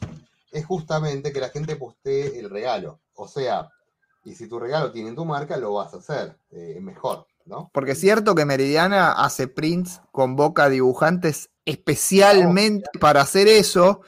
es 0.52 0.66
justamente 0.66 1.32
que 1.32 1.40
la 1.42 1.50
gente 1.50 1.76
postee 1.76 2.40
el 2.40 2.50
regalo. 2.50 3.00
O 3.14 3.28
sea, 3.28 3.70
y 4.24 4.34
si 4.34 4.48
tu 4.48 4.60
regalo 4.60 4.92
tiene 4.92 5.14
tu 5.14 5.26
marca, 5.26 5.58
lo 5.58 5.74
vas 5.74 5.94
a 5.94 5.98
hacer 5.98 6.36
eh, 6.52 6.80
mejor, 6.82 7.28
¿no? 7.46 7.70
Porque 7.74 7.92
es 7.92 8.00
cierto 8.00 8.34
que 8.36 8.46
Meridiana 8.46 9.12
hace 9.12 9.48
prints, 9.48 10.02
convoca 10.12 10.70
dibujantes 10.70 11.50
especialmente 11.66 12.90
para 13.00 13.22
hacer 13.22 13.48
eso. 13.48 14.02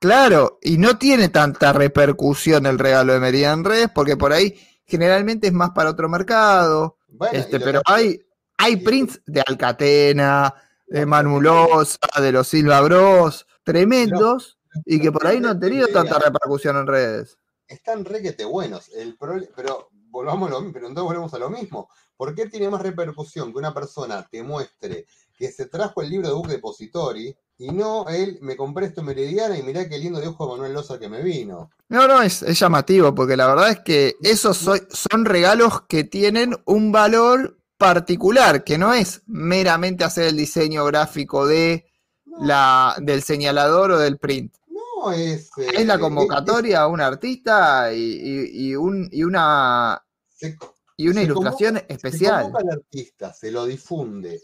Claro, 0.00 0.58
y 0.62 0.76
no 0.78 0.98
tiene 0.98 1.28
tanta 1.28 1.72
repercusión 1.72 2.66
el 2.66 2.78
regalo 2.78 3.12
de 3.14 3.20
Meridiana 3.20 3.54
en 3.54 3.64
redes, 3.64 3.88
porque 3.94 4.16
por 4.16 4.32
ahí 4.32 4.58
generalmente 4.86 5.46
es 5.48 5.52
más 5.52 5.70
para 5.70 5.90
otro 5.90 6.08
mercado. 6.08 6.98
Bueno, 7.08 7.38
Este, 7.38 7.60
pero 7.60 7.80
que- 7.82 7.92
hay, 7.92 8.20
hay 8.58 8.76
prints 8.76 9.20
de 9.26 9.42
Alcatena, 9.46 10.54
de 10.86 11.06
Manulosa, 11.06 11.98
de 12.20 12.32
los 12.32 12.48
Silva 12.48 12.80
Bros, 12.82 13.46
tremendos, 13.62 14.58
y 14.84 15.00
que 15.00 15.12
por 15.12 15.26
ahí 15.26 15.40
no 15.40 15.50
han 15.50 15.60
tenido 15.60 15.86
tanta 15.88 16.18
repercusión 16.18 16.76
en 16.76 16.86
redes. 16.86 17.38
están 17.66 18.04
requete 18.04 18.44
buenos. 18.44 18.90
El 18.90 19.16
prole- 19.16 19.48
pero 19.56 19.88
volvamos 20.10 20.48
a 20.48 20.52
lo 20.52 20.60
mismo, 20.60 20.72
pero 20.74 20.86
entonces 20.88 21.06
volvemos 21.08 21.32
a 21.34 21.38
lo 21.38 21.48
mismo. 21.50 21.88
¿Por 22.16 22.34
qué 22.34 22.46
tiene 22.48 22.68
más 22.68 22.82
repercusión 22.82 23.52
que 23.52 23.58
una 23.58 23.72
persona 23.74 24.26
te 24.30 24.42
muestre 24.42 25.06
que 25.36 25.50
se 25.50 25.66
trajo 25.66 26.02
el 26.02 26.10
libro 26.10 26.28
de 26.28 26.34
Book 26.34 26.48
Depository 26.48 27.36
y 27.58 27.68
no 27.68 28.06
él, 28.08 28.38
me 28.42 28.56
compré 28.56 28.86
esto 28.86 29.00
en 29.00 29.06
Meridiana 29.06 29.56
y 29.58 29.62
mirá 29.62 29.88
qué 29.88 29.98
lindo 29.98 30.20
de 30.20 30.30
Manuel 30.30 30.72
Loza 30.72 30.98
que 30.98 31.08
me 31.08 31.22
vino? 31.22 31.70
No, 31.88 32.08
no, 32.08 32.20
es, 32.22 32.42
es 32.42 32.58
llamativo, 32.58 33.14
porque 33.14 33.36
la 33.36 33.46
verdad 33.46 33.70
es 33.70 33.80
que 33.80 34.14
esos 34.22 34.56
soy- 34.56 34.82
son 34.90 35.24
regalos 35.24 35.82
que 35.88 36.04
tienen 36.04 36.56
un 36.64 36.90
valor 36.92 37.58
particular, 37.76 38.64
que 38.64 38.78
no 38.78 38.92
es 38.94 39.22
meramente 39.26 40.04
hacer 40.04 40.24
el 40.28 40.36
diseño 40.36 40.84
gráfico 40.86 41.46
de 41.46 41.86
No, 42.26 42.44
la, 42.46 42.96
del 43.00 43.22
señalador 43.22 43.92
o 43.92 43.98
del 43.98 44.18
print. 44.18 44.54
no 44.68 45.12
es... 45.12 45.50
eh, 45.58 45.68
Es 45.74 45.86
la 45.86 45.94
es- 45.94 46.00
convocatoria 46.00 46.80
a 46.82 46.88
un 46.88 47.00
artista 47.00 47.92
y, 47.92 47.98
y- 48.00 48.68
y 48.70 48.76
un- 48.76 49.08
y 49.12 49.22
una, 49.22 50.02
se- 50.28 50.56
y 50.96 51.08
una 51.08 51.20
Se 51.20 51.26
ilustración 51.26 51.76
Se 51.76 51.84
especial. 51.88 52.42
convoca 52.44 52.62
al 52.64 52.70
artista, 52.78 53.32
se 53.32 53.50
lo 53.52 53.66
difunde. 53.66 54.40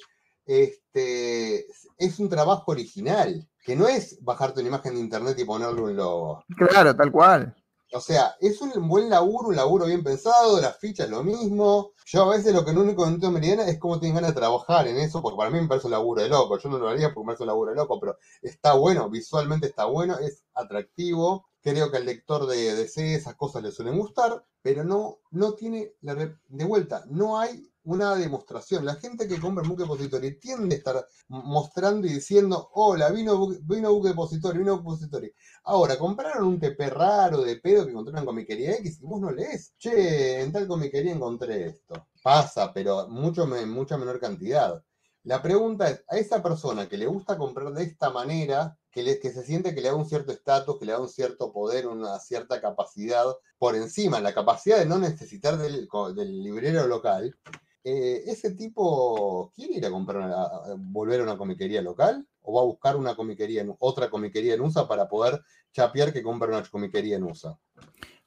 Este, 0.50 1.64
es 1.96 2.18
un 2.18 2.28
trabajo 2.28 2.72
original, 2.72 3.48
que 3.64 3.76
no 3.76 3.86
es 3.86 4.18
bajarte 4.20 4.58
una 4.58 4.70
imagen 4.70 4.94
de 4.94 5.00
internet 5.00 5.38
y 5.38 5.44
ponerle 5.44 5.80
un 5.80 5.94
logo. 5.94 6.42
Claro, 6.56 6.96
tal 6.96 7.12
cual. 7.12 7.54
O 7.92 8.00
sea, 8.00 8.34
es 8.40 8.60
un 8.60 8.88
buen 8.88 9.08
laburo, 9.08 9.50
un 9.50 9.54
laburo 9.54 9.86
bien 9.86 10.02
pensado, 10.02 10.60
las 10.60 10.76
fichas 10.78 11.08
lo 11.08 11.22
mismo. 11.22 11.92
Yo 12.04 12.24
a 12.24 12.36
veces 12.36 12.52
lo 12.52 12.64
que 12.64 12.72
no 12.72 12.80
único 12.80 13.04
que 13.04 13.28
Meridiana 13.28 13.68
es 13.68 13.78
cómo 13.78 14.00
tienen 14.00 14.16
ganas 14.16 14.30
de 14.34 14.40
trabajar 14.40 14.88
en 14.88 14.96
eso, 14.96 15.22
porque 15.22 15.36
para 15.36 15.50
mí 15.50 15.60
me 15.60 15.68
parece 15.68 15.86
un 15.86 15.92
laburo 15.92 16.20
de 16.20 16.28
loco. 16.28 16.58
Yo 16.58 16.68
no 16.68 16.78
lo 16.78 16.88
haría 16.88 17.14
porque 17.14 17.20
me 17.20 17.26
parece 17.26 17.44
un 17.44 17.48
laburo 17.48 17.70
de 17.70 17.76
loco, 17.76 18.00
pero 18.00 18.18
está 18.42 18.72
bueno, 18.74 19.08
visualmente 19.08 19.68
está 19.68 19.84
bueno, 19.84 20.18
es 20.18 20.44
atractivo. 20.54 21.46
Creo 21.62 21.92
que 21.92 21.98
al 21.98 22.06
lector 22.06 22.48
de 22.48 22.74
DC 22.74 23.14
esas 23.14 23.36
cosas 23.36 23.62
le 23.62 23.70
suelen 23.70 23.96
gustar, 23.96 24.44
pero 24.62 24.82
no, 24.82 25.20
no 25.30 25.54
tiene, 25.54 25.92
la 26.00 26.16
de 26.16 26.64
vuelta, 26.64 27.04
no 27.06 27.38
hay 27.38 27.69
una 27.84 28.14
demostración. 28.14 28.84
La 28.84 28.94
gente 28.96 29.26
que 29.26 29.40
compra 29.40 29.62
en 29.64 29.70
Book 29.70 29.80
Depository 29.80 30.38
tiende 30.38 30.74
a 30.76 30.78
estar 30.78 31.06
mostrando 31.28 32.06
y 32.06 32.12
diciendo, 32.14 32.70
hola, 32.74 33.10
vino, 33.10 33.36
Book- 33.36 33.58
vino 33.62 33.92
Book 33.92 34.08
Depository, 34.08 34.58
vino 34.58 34.76
Depository. 34.76 35.32
Ahora, 35.64 35.98
compraron 35.98 36.46
un 36.46 36.60
TP 36.60 36.90
raro 36.90 37.42
de 37.42 37.56
pedo 37.56 37.84
que 37.84 37.90
encontraron 37.92 38.20
en 38.20 38.26
comiquería 38.26 38.76
X 38.76 39.00
y 39.00 39.06
vos 39.06 39.20
no 39.20 39.30
lees. 39.30 39.74
Che, 39.78 40.40
en 40.42 40.52
tal 40.52 40.66
comiquería 40.68 41.12
encontré 41.12 41.66
esto. 41.66 42.08
Pasa, 42.22 42.72
pero 42.72 43.08
mucho, 43.08 43.46
mucha 43.46 43.96
menor 43.96 44.20
cantidad. 44.20 44.82
La 45.24 45.42
pregunta 45.42 45.88
es, 45.90 46.02
a 46.08 46.16
esa 46.16 46.42
persona 46.42 46.88
que 46.88 46.96
le 46.96 47.06
gusta 47.06 47.36
comprar 47.36 47.72
de 47.74 47.84
esta 47.84 48.08
manera, 48.10 48.78
que, 48.90 49.18
que 49.20 49.30
se 49.30 49.44
siente 49.44 49.74
que 49.74 49.80
le 49.82 49.88
da 49.88 49.94
un 49.94 50.06
cierto 50.08 50.32
estatus, 50.32 50.78
que 50.78 50.86
le 50.86 50.92
da 50.92 51.00
un 51.00 51.08
cierto 51.10 51.52
poder, 51.52 51.86
una 51.86 52.18
cierta 52.18 52.60
capacidad 52.60 53.24
por 53.58 53.76
encima, 53.76 54.20
la 54.20 54.32
capacidad 54.34 54.78
de 54.78 54.86
no 54.86 54.98
necesitar 54.98 55.58
del, 55.58 55.88
del 56.16 56.42
librero 56.42 56.86
local, 56.86 57.36
eh, 57.84 58.22
¿ese 58.26 58.50
tipo 58.52 59.50
quiere 59.54 59.74
ir 59.74 59.86
a 59.86 59.90
comprar, 59.90 60.22
a- 60.30 60.42
a 60.44 60.74
volver 60.76 61.20
a 61.20 61.24
una 61.24 61.36
comiquería 61.38 61.82
local? 61.82 62.26
¿O 62.42 62.54
va 62.54 62.62
a 62.62 62.64
buscar 62.64 62.96
una 62.96 63.14
comiquería, 63.14 63.62
en- 63.62 63.74
otra 63.78 64.08
comiquería 64.10 64.54
en 64.54 64.60
USA 64.60 64.86
para 64.88 65.08
poder 65.08 65.40
chapear 65.72 66.12
que 66.12 66.22
compra 66.22 66.48
una 66.48 66.62
comiquería 66.68 67.16
en 67.16 67.24
USA? 67.24 67.58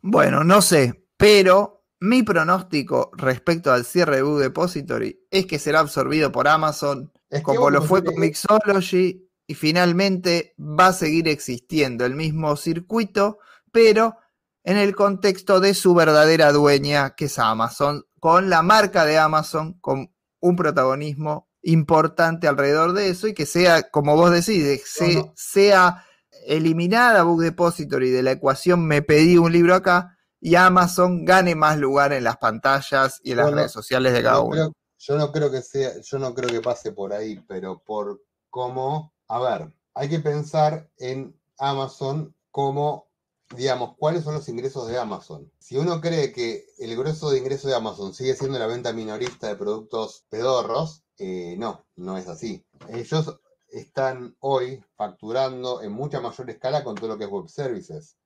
Bueno, 0.02 0.44
no 0.44 0.62
sé, 0.62 1.06
pero 1.18 1.86
mi 2.00 2.24
pronóstico 2.24 3.12
respecto 3.14 3.72
al 3.72 3.86
cierre 3.86 4.18
de 4.18 4.22
Book 4.24 4.40
Depository 4.40 5.26
es 5.32 5.46
que 5.46 5.60
será 5.60 5.80
absorbido 5.80 6.32
por 6.32 6.48
Amazon, 6.48 7.12
Es 7.30 7.40
que 7.40 7.44
como 7.44 7.70
lo 7.70 7.82
fue 7.82 8.02
tenés- 8.02 8.12
con 8.14 8.20
Mixology, 8.22 9.30
y 9.46 9.54
finalmente 9.56 10.54
va 10.60 10.88
a 10.88 10.94
seguir 10.94 11.28
existiendo 11.28 12.06
el 12.06 12.16
mismo 12.16 12.56
circuito, 12.56 13.40
pero 13.72 14.16
en 14.64 14.78
el 14.78 14.96
contexto 14.96 15.60
de 15.60 15.74
su 15.74 15.94
verdadera 15.94 16.52
dueña, 16.52 17.16
que 17.16 17.26
es 17.26 17.40
Amazon, 17.40 18.06
con 18.20 18.50
la 18.50 18.62
marca 18.62 19.06
de 19.06 19.18
Amazon, 19.18 19.74
con 19.80 20.14
un 20.40 20.56
protagonismo 20.56 21.50
importante 21.62 22.48
alrededor 22.48 22.94
de 22.94 23.10
eso, 23.10 23.28
y 23.28 23.34
que 23.34 23.46
sea, 23.46 23.90
como 23.90 24.16
vos 24.16 24.32
decís, 24.32 24.64
de- 24.64 24.82
se- 24.86 25.16
no. 25.16 25.34
sea 25.36 26.06
eliminada 26.48 27.24
Book 27.24 27.42
Depository 27.42 28.10
de 28.10 28.24
la 28.24 28.32
ecuación, 28.32 28.86
me 28.86 29.02
pedí 29.02 29.38
un 29.38 29.52
libro 29.52 29.76
acá, 29.76 30.18
y 30.40 30.56
Amazon 30.56 31.24
gane 31.24 31.56
más 31.56 31.78
lugar 31.78 32.12
en 32.12 32.26
las 32.26 32.38
pantallas 32.38 33.22
y 33.24 33.32
en 33.32 33.38
las 33.38 33.52
redes 33.52 33.72
sociales 33.72 34.12
de 34.14 34.22
cada 34.24 34.36
No 34.38 34.44
uno. 34.44 34.52
creo- 34.52 34.74
yo 35.06 35.18
no 35.18 35.32
creo 35.34 35.52
que 35.52 35.62
sea, 35.62 35.92
yo 36.02 36.20
no 36.20 36.34
creo 36.34 36.50
que 36.50 36.62
pase 36.62 36.92
por 36.94 37.12
ahí, 37.14 37.38
pero 37.48 37.82
por 37.86 38.22
cómo, 38.50 39.14
a 39.28 39.40
ver, 39.40 39.74
hay 39.96 40.10
que 40.10 40.20
pensar 40.20 40.90
en 40.98 41.38
Amazon 41.60 42.34
como, 42.52 43.08
digamos, 43.56 43.96
cuáles 43.98 44.24
son 44.24 44.34
los 44.36 44.48
ingresos 44.50 44.88
de 44.88 44.98
Amazon. 44.98 45.52
Si 45.60 45.78
uno 45.78 46.02
cree 46.02 46.32
que 46.32 46.66
el 46.80 46.96
grueso 46.96 47.30
de 47.30 47.40
ingresos 47.40 47.70
de 47.70 47.76
Amazon 47.76 48.14
sigue 48.14 48.36
siendo 48.36 48.60
la 48.60 48.68
venta 48.68 48.94
minorista 48.94 49.48
de 49.48 49.56
productos 49.56 50.26
pedorros, 50.30 51.04
eh, 51.18 51.56
no, 51.58 51.86
no 51.96 52.18
es 52.18 52.28
así. 52.28 52.66
Ellos 52.90 53.40
están 53.70 54.36
hoy 54.40 54.84
facturando 54.96 55.82
en 55.82 55.92
mucha 55.92 56.20
mayor 56.22 56.50
escala 56.50 56.84
con 56.84 56.96
todo 56.96 57.10
lo 57.10 57.18
que 57.18 57.26
es 57.26 57.30
web 57.30 57.48
services 57.48 58.18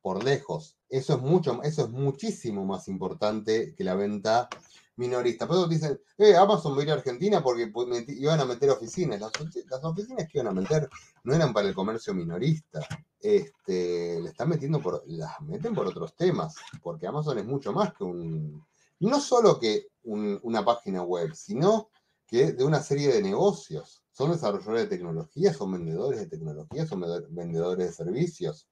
por 0.00 0.24
lejos. 0.24 0.76
Eso 0.88 1.14
es 1.14 1.20
mucho, 1.20 1.62
eso 1.62 1.84
es 1.84 1.90
muchísimo 1.90 2.64
más 2.66 2.88
importante 2.88 3.74
que 3.74 3.84
la 3.84 3.94
venta 3.94 4.48
minorista. 4.96 5.46
Por 5.46 5.56
eso 5.56 5.66
dicen, 5.68 6.00
eh, 6.18 6.36
Amazon 6.36 6.76
va 6.76 6.80
a 6.80 6.84
ir 6.84 6.90
a 6.90 6.94
Argentina 6.94 7.42
porque 7.42 7.72
iban 8.08 8.40
a 8.40 8.44
meter 8.44 8.70
oficinas. 8.70 9.20
Las, 9.20 9.32
ofi- 9.32 9.64
las 9.70 9.82
oficinas 9.84 10.26
que 10.28 10.38
iban 10.38 10.48
a 10.48 10.60
meter 10.60 10.88
no 11.24 11.34
eran 11.34 11.52
para 11.52 11.68
el 11.68 11.74
comercio 11.74 12.14
minorista. 12.14 12.80
Este, 13.20 14.20
le 14.20 14.28
están 14.30 14.48
metiendo 14.48 14.80
por, 14.80 15.02
las 15.06 15.40
meten 15.42 15.74
por 15.74 15.86
otros 15.86 16.14
temas, 16.16 16.56
porque 16.82 17.06
Amazon 17.06 17.38
es 17.38 17.44
mucho 17.44 17.72
más 17.72 17.94
que 17.94 18.04
un, 18.04 18.64
no 19.00 19.20
solo 19.20 19.58
que 19.58 19.88
un- 20.04 20.38
una 20.42 20.64
página 20.64 21.02
web, 21.02 21.32
sino 21.34 21.88
que 22.26 22.52
de 22.52 22.64
una 22.64 22.82
serie 22.82 23.12
de 23.12 23.22
negocios. 23.22 24.02
Son 24.10 24.30
desarrolladores 24.30 24.82
de 24.82 24.96
tecnología, 24.96 25.54
son 25.54 25.72
vendedores 25.72 26.20
de 26.20 26.26
tecnología, 26.26 26.86
son 26.86 27.00
vendedor- 27.00 27.28
vendedores 27.30 27.86
de 27.86 27.92
servicios. 27.92 28.68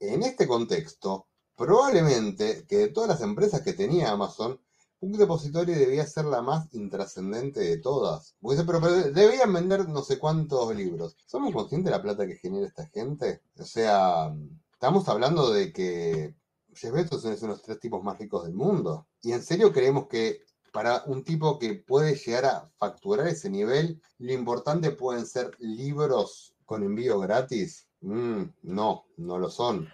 En 0.00 0.22
este 0.24 0.48
contexto, 0.48 1.26
probablemente 1.56 2.64
que 2.66 2.76
de 2.78 2.88
todas 2.88 3.08
las 3.10 3.20
empresas 3.20 3.60
que 3.62 3.72
tenía 3.74 4.10
Amazon, 4.10 4.60
un 5.02 5.12
depositorio 5.12 5.76
debía 5.76 6.06
ser 6.06 6.26
la 6.26 6.42
más 6.42 6.72
intrascendente 6.74 7.58
de 7.58 7.78
todas. 7.78 8.36
Pero, 8.40 8.80
pero 8.80 8.90
debían 9.10 9.52
vender 9.52 9.88
no 9.88 10.02
sé 10.02 10.18
cuántos 10.18 10.74
libros. 10.76 11.16
¿Somos 11.26 11.52
conscientes 11.52 11.90
de 11.90 11.96
la 11.96 12.02
plata 12.02 12.26
que 12.26 12.36
genera 12.36 12.68
esta 12.68 12.86
gente? 12.86 13.42
O 13.58 13.64
sea, 13.64 14.32
estamos 14.72 15.08
hablando 15.08 15.52
de 15.52 15.72
que 15.72 16.36
Jeff 16.74 16.92
Bezos 16.92 17.24
es 17.24 17.42
uno 17.42 17.52
de 17.52 17.58
los 17.58 17.62
tres 17.62 17.80
tipos 17.80 18.02
más 18.04 18.16
ricos 18.16 18.44
del 18.44 18.54
mundo. 18.54 19.08
¿Y 19.22 19.32
en 19.32 19.42
serio 19.42 19.72
creemos 19.72 20.06
que 20.06 20.42
para 20.72 21.02
un 21.06 21.24
tipo 21.24 21.58
que 21.58 21.74
puede 21.74 22.14
llegar 22.14 22.44
a 22.44 22.70
facturar 22.78 23.26
ese 23.26 23.50
nivel, 23.50 24.00
lo 24.18 24.32
importante 24.32 24.92
pueden 24.92 25.26
ser 25.26 25.50
libros 25.58 26.54
con 26.64 26.84
envío 26.84 27.18
gratis? 27.18 27.88
Mm, 28.02 28.42
no, 28.62 29.06
no 29.16 29.38
lo 29.38 29.50
son. 29.50 29.88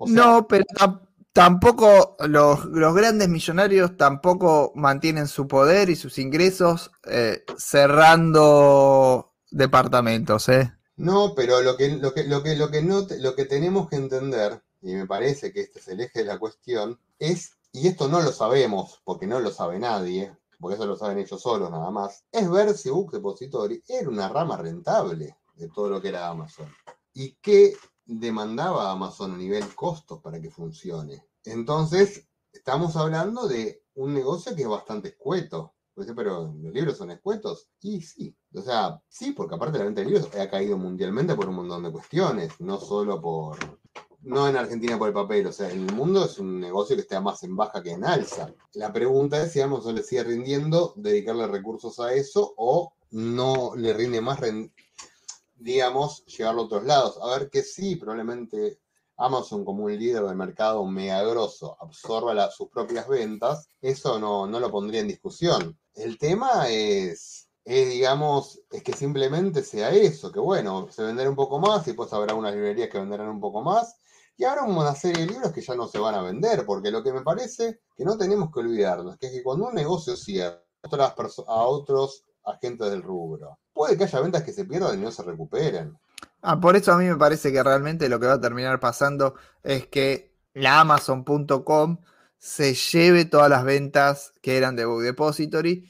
No, 0.00 0.48
pero 0.48 0.64
tampoco 1.38 2.16
los, 2.26 2.66
grandes 2.68 3.28
millonarios 3.28 3.96
tampoco 3.96 4.72
mantienen 4.74 5.28
su 5.28 5.46
poder 5.46 5.88
y 5.88 5.94
sus 5.94 6.18
ingresos 6.18 6.90
eh, 7.04 7.44
cerrando 7.56 9.36
departamentos, 9.48 10.48
¿eh? 10.48 10.72
No, 10.96 11.34
pero 11.36 11.62
lo 11.62 11.76
que, 11.76 11.90
lo 11.90 12.12
que, 12.12 12.24
lo 12.24 12.42
que, 12.42 12.56
lo 12.56 12.72
que, 12.72 12.82
no, 12.82 13.06
lo 13.20 13.36
que 13.36 13.44
tenemos 13.44 13.88
que 13.88 13.94
entender, 13.94 14.60
y 14.82 14.94
me 14.94 15.06
parece 15.06 15.52
que 15.52 15.60
este 15.60 15.78
es 15.78 15.86
el 15.86 16.00
eje 16.00 16.18
de 16.18 16.24
la 16.24 16.40
cuestión, 16.40 16.98
es, 17.20 17.52
y 17.70 17.86
esto 17.86 18.08
no 18.08 18.20
lo 18.20 18.32
sabemos, 18.32 19.00
porque 19.04 19.28
no 19.28 19.38
lo 19.38 19.52
sabe 19.52 19.78
nadie, 19.78 20.36
porque 20.58 20.74
eso 20.74 20.86
lo 20.86 20.96
saben 20.96 21.18
ellos 21.18 21.40
solos 21.40 21.70
nada 21.70 21.92
más, 21.92 22.24
es 22.32 22.50
ver 22.50 22.76
si 22.76 22.90
Book 22.90 23.12
Depository 23.12 23.80
era 23.86 24.08
una 24.08 24.28
rama 24.28 24.56
rentable 24.56 25.36
de 25.54 25.68
todo 25.68 25.88
lo 25.88 26.02
que 26.02 26.08
era 26.08 26.26
Amazon. 26.26 26.66
Y 27.14 27.36
qué 27.40 27.76
demandaba 28.04 28.90
Amazon 28.90 29.34
a 29.34 29.36
nivel 29.36 29.72
costos 29.76 30.20
para 30.20 30.40
que 30.40 30.50
funcione. 30.50 31.27
Entonces, 31.44 32.26
estamos 32.52 32.96
hablando 32.96 33.48
de 33.48 33.82
un 33.94 34.14
negocio 34.14 34.54
que 34.54 34.62
es 34.62 34.68
bastante 34.68 35.08
escueto. 35.08 35.74
Pues, 35.98 36.12
pero 36.14 36.54
los 36.62 36.72
libros 36.72 36.96
son 36.96 37.10
escuetos. 37.10 37.70
Y 37.80 38.00
sí, 38.02 38.32
o 38.54 38.62
sea, 38.62 39.02
sí, 39.08 39.32
porque 39.32 39.56
aparte 39.56 39.78
la 39.78 39.84
venta 39.84 40.00
de 40.00 40.06
libros 40.06 40.28
ha 40.36 40.48
caído 40.48 40.78
mundialmente 40.78 41.34
por 41.34 41.48
un 41.48 41.56
montón 41.56 41.82
de 41.82 41.90
cuestiones, 41.90 42.52
no 42.60 42.78
solo 42.78 43.20
por, 43.20 43.58
no 44.20 44.48
en 44.48 44.56
Argentina 44.56 44.96
por 44.96 45.08
el 45.08 45.14
papel, 45.14 45.48
o 45.48 45.52
sea, 45.52 45.68
en 45.72 45.88
el 45.88 45.94
mundo 45.96 46.24
es 46.24 46.38
un 46.38 46.60
negocio 46.60 46.94
que 46.94 47.02
está 47.02 47.20
más 47.20 47.42
en 47.42 47.56
baja 47.56 47.82
que 47.82 47.90
en 47.90 48.04
alza. 48.04 48.54
La 48.74 48.92
pregunta 48.92 49.42
es 49.42 49.50
si 49.50 49.60
Amazon 49.60 49.96
le 49.96 50.04
sigue 50.04 50.22
rindiendo 50.22 50.92
dedicarle 50.94 51.48
recursos 51.48 51.98
a 51.98 52.14
eso 52.14 52.54
o 52.56 52.92
no 53.10 53.74
le 53.74 53.92
rinde 53.92 54.20
más, 54.20 54.38
digamos, 55.56 56.24
llevarlo 56.26 56.62
a 56.62 56.64
otros 56.66 56.84
lados. 56.84 57.18
A 57.20 57.36
ver 57.36 57.50
que 57.50 57.62
sí, 57.62 57.96
probablemente 57.96 58.78
Amazon 59.18 59.64
como 59.64 59.84
un 59.84 59.98
líder 59.98 60.24
del 60.24 60.36
mercado 60.36 60.84
mega 60.86 61.22
grosso 61.22 61.76
absorba 61.80 62.50
sus 62.50 62.68
propias 62.68 63.08
ventas, 63.08 63.68
eso 63.80 64.18
no, 64.18 64.46
no 64.46 64.60
lo 64.60 64.70
pondría 64.70 65.00
en 65.00 65.08
discusión. 65.08 65.78
El 65.94 66.18
tema 66.18 66.68
es, 66.68 67.48
digamos, 67.64 68.60
es 68.70 68.82
que 68.82 68.92
simplemente 68.92 69.62
sea 69.62 69.90
eso, 69.90 70.30
que 70.30 70.40
bueno, 70.40 70.88
se 70.90 71.02
venderá 71.02 71.28
un 71.28 71.36
poco 71.36 71.58
más 71.58 71.86
y 71.88 71.92
pues 71.92 72.12
habrá 72.12 72.34
unas 72.34 72.54
librerías 72.54 72.88
que 72.88 72.98
venderán 72.98 73.28
un 73.28 73.40
poco 73.40 73.60
más 73.62 73.96
y 74.36 74.44
habrá 74.44 74.62
una 74.62 74.94
serie 74.94 75.26
de 75.26 75.32
libros 75.32 75.52
que 75.52 75.62
ya 75.62 75.74
no 75.74 75.88
se 75.88 75.98
van 75.98 76.14
a 76.14 76.22
vender, 76.22 76.64
porque 76.64 76.92
lo 76.92 77.02
que 77.02 77.12
me 77.12 77.22
parece 77.22 77.80
que 77.96 78.04
no 78.04 78.16
tenemos 78.16 78.52
que 78.52 78.60
olvidarnos, 78.60 79.18
que 79.18 79.26
es 79.26 79.32
que 79.32 79.42
cuando 79.42 79.66
un 79.66 79.74
negocio 79.74 80.16
cierra 80.16 80.62
a 80.84 81.66
otros 81.66 82.24
agentes 82.44 82.88
del 82.88 83.02
rubro, 83.02 83.58
puede 83.72 83.98
que 83.98 84.04
haya 84.04 84.20
ventas 84.20 84.44
que 84.44 84.52
se 84.52 84.64
pierdan 84.64 84.96
y 84.96 85.02
no 85.02 85.10
se 85.10 85.24
recuperen. 85.24 85.98
Ah, 86.42 86.60
por 86.60 86.76
eso 86.76 86.92
a 86.92 86.98
mí 86.98 87.04
me 87.06 87.16
parece 87.16 87.52
que 87.52 87.62
realmente 87.62 88.08
lo 88.08 88.20
que 88.20 88.26
va 88.26 88.34
a 88.34 88.40
terminar 88.40 88.80
pasando 88.80 89.34
es 89.62 89.86
que 89.86 90.34
la 90.54 90.80
Amazon.com 90.80 91.98
se 92.38 92.74
lleve 92.74 93.24
todas 93.24 93.50
las 93.50 93.64
ventas 93.64 94.32
que 94.40 94.56
eran 94.56 94.76
de 94.76 94.84
Book 94.84 95.02
Depository, 95.02 95.88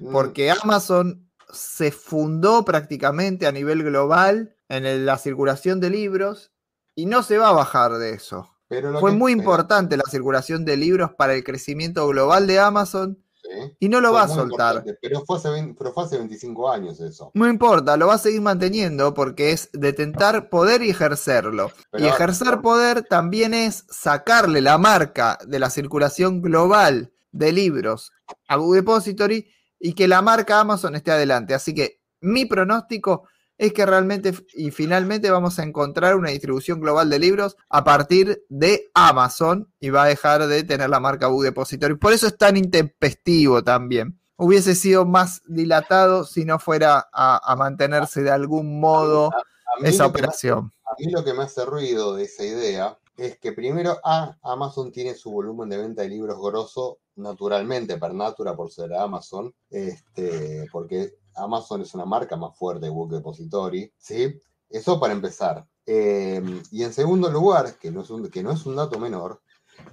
Mm, 0.00 0.12
porque 0.12 0.50
Amazon 0.50 1.28
se 1.52 1.90
fundó 1.90 2.64
prácticamente 2.64 3.46
a 3.46 3.52
nivel 3.52 3.82
global 3.82 4.56
en 4.68 5.04
la 5.04 5.18
circulación 5.18 5.80
de 5.80 5.90
libros 5.90 6.52
y 6.94 7.06
no 7.06 7.22
se 7.22 7.38
va 7.38 7.48
a 7.48 7.52
bajar 7.52 7.98
de 7.98 8.14
eso. 8.14 8.50
pero 8.68 8.98
Fue 9.00 9.12
muy 9.12 9.32
importante 9.32 9.96
la 9.96 10.04
circulación 10.08 10.64
de 10.64 10.76
libros 10.76 11.12
para 11.18 11.34
el 11.34 11.42
crecimiento 11.42 12.06
global 12.06 12.46
de 12.46 12.60
Amazon 12.60 13.18
sí, 13.50 13.76
y 13.80 13.88
no 13.88 14.00
lo 14.00 14.10
fue 14.10 14.18
va 14.18 14.24
a 14.24 14.28
soltar. 14.28 14.84
Pero 15.00 15.24
fue, 15.24 15.36
hace 15.36 15.50
20 15.50 15.74
pero 15.78 15.92
fue 15.92 16.04
hace 16.04 16.18
25 16.18 16.70
años 16.70 17.00
eso. 17.00 17.30
No 17.34 17.48
importa, 17.48 17.96
lo 17.96 18.06
va 18.06 18.14
a 18.14 18.18
seguir 18.18 18.40
manteniendo 18.40 19.14
porque 19.14 19.52
es 19.52 19.70
detentar 19.72 20.48
poder 20.48 20.82
y 20.82 20.90
ejercerlo. 20.90 21.70
Pero 21.90 22.04
y 22.04 22.08
ejercer 22.08 22.60
poder 22.60 23.02
también 23.02 23.54
es 23.54 23.84
sacarle 23.90 24.60
la 24.60 24.78
marca 24.78 25.38
de 25.46 25.58
la 25.58 25.70
circulación 25.70 26.42
global 26.42 27.12
de 27.32 27.52
libros 27.52 28.12
a 28.48 28.56
Book 28.56 28.74
Depository 28.74 29.48
y 29.78 29.94
que 29.94 30.08
la 30.08 30.22
marca 30.22 30.60
Amazon 30.60 30.94
esté 30.94 31.10
adelante. 31.10 31.54
Así 31.54 31.74
que 31.74 32.00
mi 32.20 32.44
pronóstico 32.44 33.24
es 33.60 33.74
que 33.74 33.84
realmente 33.84 34.32
y 34.54 34.70
finalmente 34.70 35.30
vamos 35.30 35.58
a 35.58 35.64
encontrar 35.64 36.16
una 36.16 36.30
distribución 36.30 36.80
global 36.80 37.10
de 37.10 37.18
libros 37.18 37.58
a 37.68 37.84
partir 37.84 38.42
de 38.48 38.90
Amazon 38.94 39.70
y 39.78 39.90
va 39.90 40.04
a 40.04 40.06
dejar 40.06 40.46
de 40.46 40.64
tener 40.64 40.88
la 40.88 40.98
marca 40.98 41.26
Book 41.26 41.42
Depository. 41.42 41.96
Por 41.96 42.14
eso 42.14 42.26
es 42.26 42.38
tan 42.38 42.56
intempestivo 42.56 43.62
también. 43.62 44.18
Hubiese 44.36 44.74
sido 44.74 45.04
más 45.04 45.42
dilatado 45.46 46.24
si 46.24 46.46
no 46.46 46.58
fuera 46.58 47.10
a, 47.12 47.52
a 47.52 47.54
mantenerse 47.54 48.22
de 48.22 48.30
algún 48.30 48.80
modo 48.80 49.26
A 49.26 49.86
esa 49.86 50.06
operación. 50.06 50.72
A 50.86 50.94
mí 50.98 51.12
lo 51.12 51.22
que 51.22 51.34
me 51.34 51.42
hace 51.42 51.62
ruido 51.66 52.16
de 52.16 52.24
esa 52.24 52.44
idea 52.44 52.98
es 53.18 53.38
que 53.38 53.52
primero, 53.52 53.98
A, 54.02 54.38
Amazon 54.42 54.90
tiene 54.90 55.14
su 55.14 55.30
volumen 55.32 55.68
de 55.68 55.76
venta 55.76 56.00
de 56.00 56.08
libros 56.08 56.40
grosso 56.40 57.00
naturalmente, 57.16 57.98
per 57.98 58.14
natura 58.14 58.56
por 58.56 58.70
ser 58.70 58.94
Amazon, 58.94 59.54
este, 59.68 60.66
porque 60.72 61.18
Amazon 61.34 61.82
es 61.82 61.94
una 61.94 62.04
marca 62.04 62.36
más 62.36 62.56
fuerte 62.56 62.86
de 62.86 62.92
Book 62.92 63.10
Depository, 63.10 63.92
¿sí? 63.98 64.40
Eso 64.68 65.00
para 65.00 65.12
empezar. 65.12 65.66
Eh, 65.86 66.42
y 66.70 66.82
en 66.82 66.92
segundo 66.92 67.30
lugar, 67.30 67.76
que 67.78 67.90
no, 67.90 68.02
es 68.02 68.10
un, 68.10 68.28
que 68.28 68.42
no 68.42 68.52
es 68.52 68.64
un 68.66 68.76
dato 68.76 68.98
menor, 68.98 69.40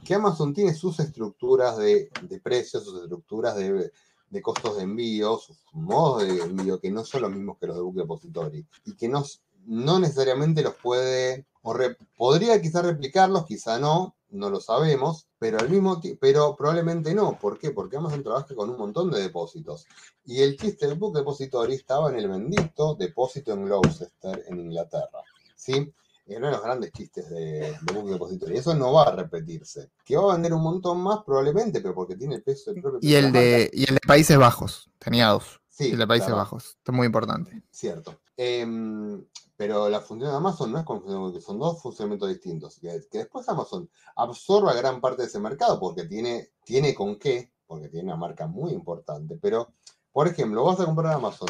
que 0.03 0.15
Amazon 0.15 0.53
tiene 0.53 0.73
sus 0.73 0.99
estructuras 0.99 1.77
de, 1.77 2.09
de 2.21 2.39
precios, 2.39 2.83
sus 2.83 3.01
estructuras 3.01 3.55
de, 3.55 3.91
de 4.29 4.41
costos 4.41 4.77
de 4.77 4.83
envío, 4.83 5.37
sus 5.37 5.57
modos 5.71 6.23
de 6.23 6.41
envío 6.41 6.79
que 6.79 6.91
no 6.91 7.05
son 7.05 7.23
los 7.23 7.31
mismos 7.31 7.57
que 7.57 7.67
los 7.67 7.77
de 7.77 7.81
Book 7.81 7.95
Depository 7.95 8.67
y 8.85 8.95
que 8.95 9.07
no, 9.07 9.23
no 9.65 9.99
necesariamente 9.99 10.61
los 10.61 10.75
puede, 10.75 11.45
o 11.61 11.75
podría 12.15 12.61
quizá 12.61 12.81
replicarlos, 12.81 13.45
quizá 13.45 13.79
no, 13.79 14.16
no 14.29 14.49
lo 14.49 14.59
sabemos, 14.59 15.27
pero 15.39 15.59
al 15.59 15.69
mismo 15.69 16.01
pero 16.19 16.55
probablemente 16.55 17.13
no. 17.13 17.37
¿Por 17.39 17.57
qué? 17.57 17.71
Porque 17.71 17.97
Amazon 17.97 18.23
trabaja 18.23 18.53
con 18.55 18.69
un 18.69 18.77
montón 18.77 19.11
de 19.11 19.21
depósitos. 19.21 19.85
Y 20.25 20.41
el 20.41 20.57
chiste 20.57 20.87
del 20.87 20.97
Book 20.97 21.15
Depository 21.15 21.75
estaba 21.75 22.09
en 22.09 22.17
el 22.17 22.27
bendito 22.27 22.95
depósito 22.95 23.53
en 23.53 23.65
Gloucester, 23.65 24.43
en 24.47 24.59
Inglaterra. 24.59 25.21
¿Sí? 25.55 25.93
uno 26.35 26.47
de 26.47 26.51
los 26.51 26.61
grandes 26.61 26.91
chistes 26.91 27.29
de, 27.29 27.77
de 27.81 27.93
Book 27.93 28.09
Depository. 28.09 28.57
Eso 28.57 28.73
no 28.73 28.91
va 28.93 29.03
a 29.03 29.15
repetirse. 29.15 29.91
Que 30.03 30.17
va 30.17 30.31
a 30.31 30.33
vender 30.33 30.53
un 30.53 30.61
montón 30.61 30.99
más, 31.01 31.19
probablemente, 31.25 31.79
pero 31.79 31.95
porque 31.95 32.15
tiene 32.15 32.35
el 32.35 32.43
peso 32.43 32.73
del 32.73 32.81
propio. 32.81 32.99
Y 33.01 33.15
el, 33.15 33.31
de, 33.31 33.69
y 33.71 33.87
el 33.87 33.95
de 33.95 34.01
Países 34.05 34.37
Bajos, 34.37 34.89
tenía 34.99 35.29
dos. 35.29 35.61
Sí, 35.69 35.91
el 35.91 35.97
de 35.97 36.07
Países 36.07 36.31
Bajos. 36.31 36.75
Esto 36.77 36.91
es 36.91 36.95
muy 36.95 37.05
importante. 37.05 37.63
Cierto. 37.71 38.19
Em, 38.37 39.25
pero 39.57 39.89
la 39.89 39.99
función 40.01 40.29
de 40.29 40.37
Amazon 40.37 40.71
no 40.71 40.77
es 40.77 40.85
como 40.85 41.41
son 41.41 41.59
dos 41.59 41.81
funcionamientos 41.81 42.29
distintos. 42.29 42.79
Que, 42.79 43.01
después 43.11 43.49
Amazon 43.49 43.89
absorba 44.15 44.73
gran 44.75 45.01
parte 45.01 45.23
de 45.23 45.27
ese 45.27 45.39
mercado 45.39 45.79
porque 45.79 46.05
tiene, 46.05 46.51
tiene 46.63 46.93
con 46.93 47.17
qué, 47.17 47.51
porque 47.65 47.89
tiene 47.89 48.05
una 48.05 48.15
marca 48.15 48.45
muy 48.45 48.71
importante. 48.71 49.37
Pero, 49.41 49.73
por 50.11 50.27
ejemplo, 50.27 50.63
vas 50.63 50.79
a 50.79 50.85
comprar 50.85 51.13
Amazon. 51.13 51.49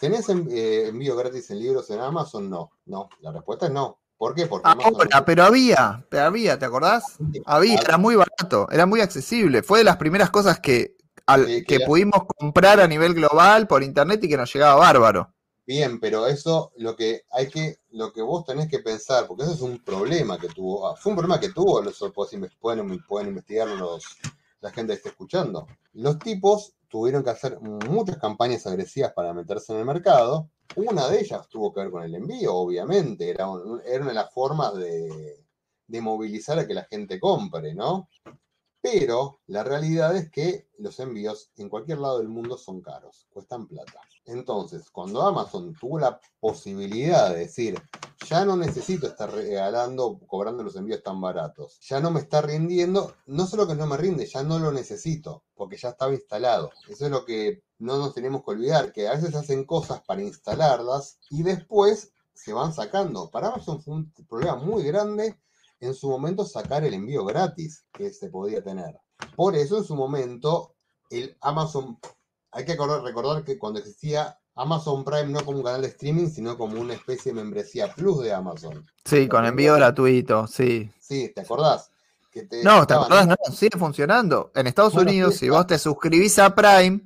¿Tenés 0.00 0.28
eh, 0.30 0.88
envío 0.88 1.14
gratis 1.14 1.50
en 1.50 1.60
libros 1.60 1.90
en 1.90 2.00
Amazon? 2.00 2.48
No, 2.48 2.70
no. 2.86 3.08
La 3.20 3.30
respuesta 3.30 3.66
es 3.66 3.72
no. 3.72 3.98
¿Por 4.16 4.34
qué? 4.34 4.46
Porque 4.46 4.68
Ahora, 4.68 5.24
pero 5.24 5.44
había, 5.44 6.06
pero 6.08 6.26
había, 6.26 6.58
¿te 6.58 6.64
acordás? 6.64 7.18
Había, 7.44 7.80
era 7.80 7.98
muy 7.98 8.14
barato, 8.14 8.68
era 8.70 8.86
muy 8.86 9.00
accesible. 9.00 9.62
Fue 9.62 9.78
de 9.78 9.84
las 9.84 9.96
primeras 9.96 10.30
cosas 10.30 10.60
que, 10.60 10.96
que 11.66 11.80
pudimos 11.80 12.22
comprar 12.38 12.80
a 12.80 12.86
nivel 12.86 13.14
global 13.14 13.66
por 13.66 13.82
internet 13.82 14.22
y 14.22 14.28
que 14.28 14.36
nos 14.36 14.52
llegaba 14.52 14.76
bárbaro. 14.76 15.31
Bien, 15.64 16.00
pero 16.00 16.26
eso 16.26 16.72
lo 16.76 16.96
que 16.96 17.22
hay 17.30 17.48
que, 17.48 17.78
lo 17.90 18.12
que 18.12 18.20
vos 18.20 18.44
tenés 18.44 18.68
que 18.68 18.80
pensar, 18.80 19.26
porque 19.28 19.44
eso 19.44 19.52
es 19.52 19.60
un 19.60 19.78
problema 19.78 20.36
que 20.38 20.48
tuvo, 20.48 20.88
ah, 20.88 20.96
fue 20.96 21.10
un 21.12 21.18
problema 21.18 21.38
que 21.38 21.50
tuvo, 21.50 21.80
los 21.80 21.98
pueden, 22.12 22.50
pueden, 23.00 23.28
investigar 23.28 23.68
los, 23.68 24.04
la 24.60 24.70
gente 24.72 24.92
que 24.92 24.96
está 24.96 25.08
escuchando. 25.10 25.68
Los 25.92 26.18
tipos 26.18 26.74
tuvieron 26.88 27.22
que 27.22 27.30
hacer 27.30 27.60
muchas 27.60 28.18
campañas 28.18 28.66
agresivas 28.66 29.12
para 29.12 29.32
meterse 29.32 29.72
en 29.72 29.78
el 29.78 29.84
mercado. 29.84 30.50
Una 30.74 31.08
de 31.08 31.20
ellas 31.20 31.48
tuvo 31.48 31.72
que 31.72 31.80
ver 31.80 31.90
con 31.90 32.02
el 32.02 32.14
envío, 32.14 32.54
obviamente. 32.54 33.30
Era, 33.30 33.46
era 33.86 34.02
una 34.02 34.08
de 34.08 34.14
las 34.14 34.32
formas 34.32 34.74
de, 34.74 35.44
de 35.86 36.00
movilizar 36.00 36.58
a 36.58 36.66
que 36.66 36.74
la 36.74 36.84
gente 36.84 37.20
compre, 37.20 37.74
¿no? 37.74 38.08
Pero 38.82 39.38
la 39.46 39.62
realidad 39.62 40.16
es 40.16 40.28
que 40.28 40.68
los 40.78 40.98
envíos 40.98 41.52
en 41.56 41.68
cualquier 41.68 41.98
lado 41.98 42.18
del 42.18 42.28
mundo 42.28 42.58
son 42.58 42.82
caros, 42.82 43.28
cuestan 43.30 43.68
plata. 43.68 44.00
Entonces, 44.24 44.90
cuando 44.90 45.22
Amazon 45.22 45.72
tuvo 45.74 46.00
la 46.00 46.20
posibilidad 46.40 47.30
de 47.30 47.38
decir, 47.38 47.80
ya 48.28 48.44
no 48.44 48.56
necesito 48.56 49.06
estar 49.06 49.32
regalando, 49.32 50.18
cobrando 50.26 50.64
los 50.64 50.74
envíos 50.74 51.00
tan 51.00 51.20
baratos, 51.20 51.78
ya 51.80 52.00
no 52.00 52.10
me 52.10 52.18
está 52.18 52.42
rindiendo, 52.42 53.14
no 53.26 53.46
solo 53.46 53.68
que 53.68 53.76
no 53.76 53.86
me 53.86 53.96
rinde, 53.96 54.26
ya 54.26 54.42
no 54.42 54.58
lo 54.58 54.72
necesito, 54.72 55.44
porque 55.54 55.76
ya 55.76 55.90
estaba 55.90 56.12
instalado. 56.12 56.70
Eso 56.88 57.04
es 57.04 57.10
lo 57.12 57.24
que 57.24 57.62
no 57.78 57.98
nos 57.98 58.14
tenemos 58.14 58.42
que 58.44 58.50
olvidar, 58.50 58.92
que 58.92 59.06
a 59.06 59.14
veces 59.14 59.36
hacen 59.36 59.64
cosas 59.64 60.02
para 60.02 60.22
instalarlas 60.22 61.18
y 61.30 61.44
después 61.44 62.12
se 62.34 62.52
van 62.52 62.74
sacando. 62.74 63.30
Para 63.30 63.48
Amazon 63.48 63.80
fue 63.80 63.94
un 63.94 64.12
problema 64.28 64.56
muy 64.56 64.82
grande 64.82 65.36
en 65.82 65.94
su 65.94 66.08
momento 66.08 66.44
sacar 66.44 66.84
el 66.84 66.94
envío 66.94 67.24
gratis 67.24 67.84
que 67.92 68.12
se 68.12 68.30
podía 68.30 68.62
tener. 68.62 68.98
Por 69.36 69.56
eso 69.56 69.78
en 69.78 69.84
su 69.84 69.96
momento 69.96 70.76
el 71.10 71.36
Amazon 71.40 71.98
hay 72.52 72.64
que 72.64 72.76
recordar 72.76 73.44
que 73.44 73.58
cuando 73.58 73.80
existía 73.80 74.38
Amazon 74.54 75.04
Prime 75.04 75.26
no 75.26 75.44
como 75.44 75.58
un 75.58 75.64
canal 75.64 75.82
de 75.82 75.88
streaming, 75.88 76.28
sino 76.28 76.56
como 76.56 76.80
una 76.80 76.94
especie 76.94 77.32
de 77.32 77.42
membresía 77.42 77.92
plus 77.94 78.22
de 78.22 78.32
Amazon. 78.32 78.86
Sí, 79.04 79.26
con 79.26 79.44
envío 79.44 79.74
gratuito, 79.74 80.46
sí. 80.46 80.90
Sí, 81.00 81.32
¿te 81.34 81.40
acordás? 81.40 81.90
no, 82.62 82.86
¿te 82.86 82.94
acordás? 82.94 83.26
No, 83.26 83.36
sigue 83.52 83.78
funcionando. 83.78 84.52
En 84.54 84.66
Estados 84.66 84.94
Unidos, 84.94 85.36
si 85.36 85.48
vos 85.48 85.66
te 85.66 85.78
suscribís 85.78 86.38
a 86.38 86.54
Prime 86.54 87.00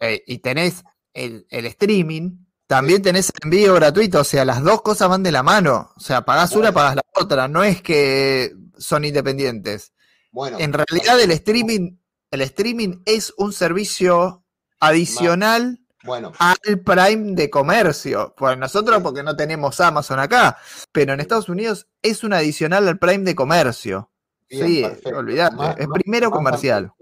eh, 0.00 0.22
y 0.26 0.38
tenés 0.38 0.82
el, 1.14 1.46
streaming, 1.50 2.44
también 2.70 3.02
tenés 3.02 3.30
el 3.30 3.46
envío 3.46 3.74
gratuito. 3.74 4.20
O 4.20 4.24
sea, 4.24 4.44
las 4.44 4.62
dos 4.62 4.80
cosas 4.82 5.08
van 5.08 5.24
de 5.24 5.32
la 5.32 5.42
mano. 5.42 5.90
O 5.96 5.98
sea, 5.98 6.24
pagás 6.24 6.54
una, 6.54 6.70
pagás 6.70 6.94
la 6.94 7.02
otra. 7.16 7.48
No 7.48 7.64
es 7.64 7.82
que 7.82 8.54
son 8.78 9.04
independientes. 9.04 9.92
Bueno, 10.30 10.56
en 10.60 10.72
realidad 10.72 11.20
el 11.20 11.32
streaming, 11.32 11.96
el 12.30 12.42
streaming 12.42 13.02
es 13.06 13.34
un 13.36 13.52
servicio 13.52 14.44
adicional 14.78 15.80
bueno. 16.04 16.30
al 16.38 16.80
Prime 16.84 17.34
de 17.34 17.50
comercio. 17.50 18.36
Pues 18.36 18.56
nosotros 18.56 19.02
porque 19.02 19.24
no 19.24 19.34
tenemos 19.34 19.80
Amazon 19.80 20.20
acá, 20.20 20.56
pero 20.92 21.12
en 21.12 21.18
Estados 21.18 21.48
Unidos 21.48 21.88
es 22.02 22.22
un 22.22 22.34
adicional 22.34 22.86
al 22.86 23.00
Prime 23.00 23.24
de 23.24 23.34
comercio. 23.34 24.12
sí, 24.48 24.84
olvídate, 25.12 25.82
es 25.82 25.88
primero 25.88 26.30
comercial. 26.30 26.92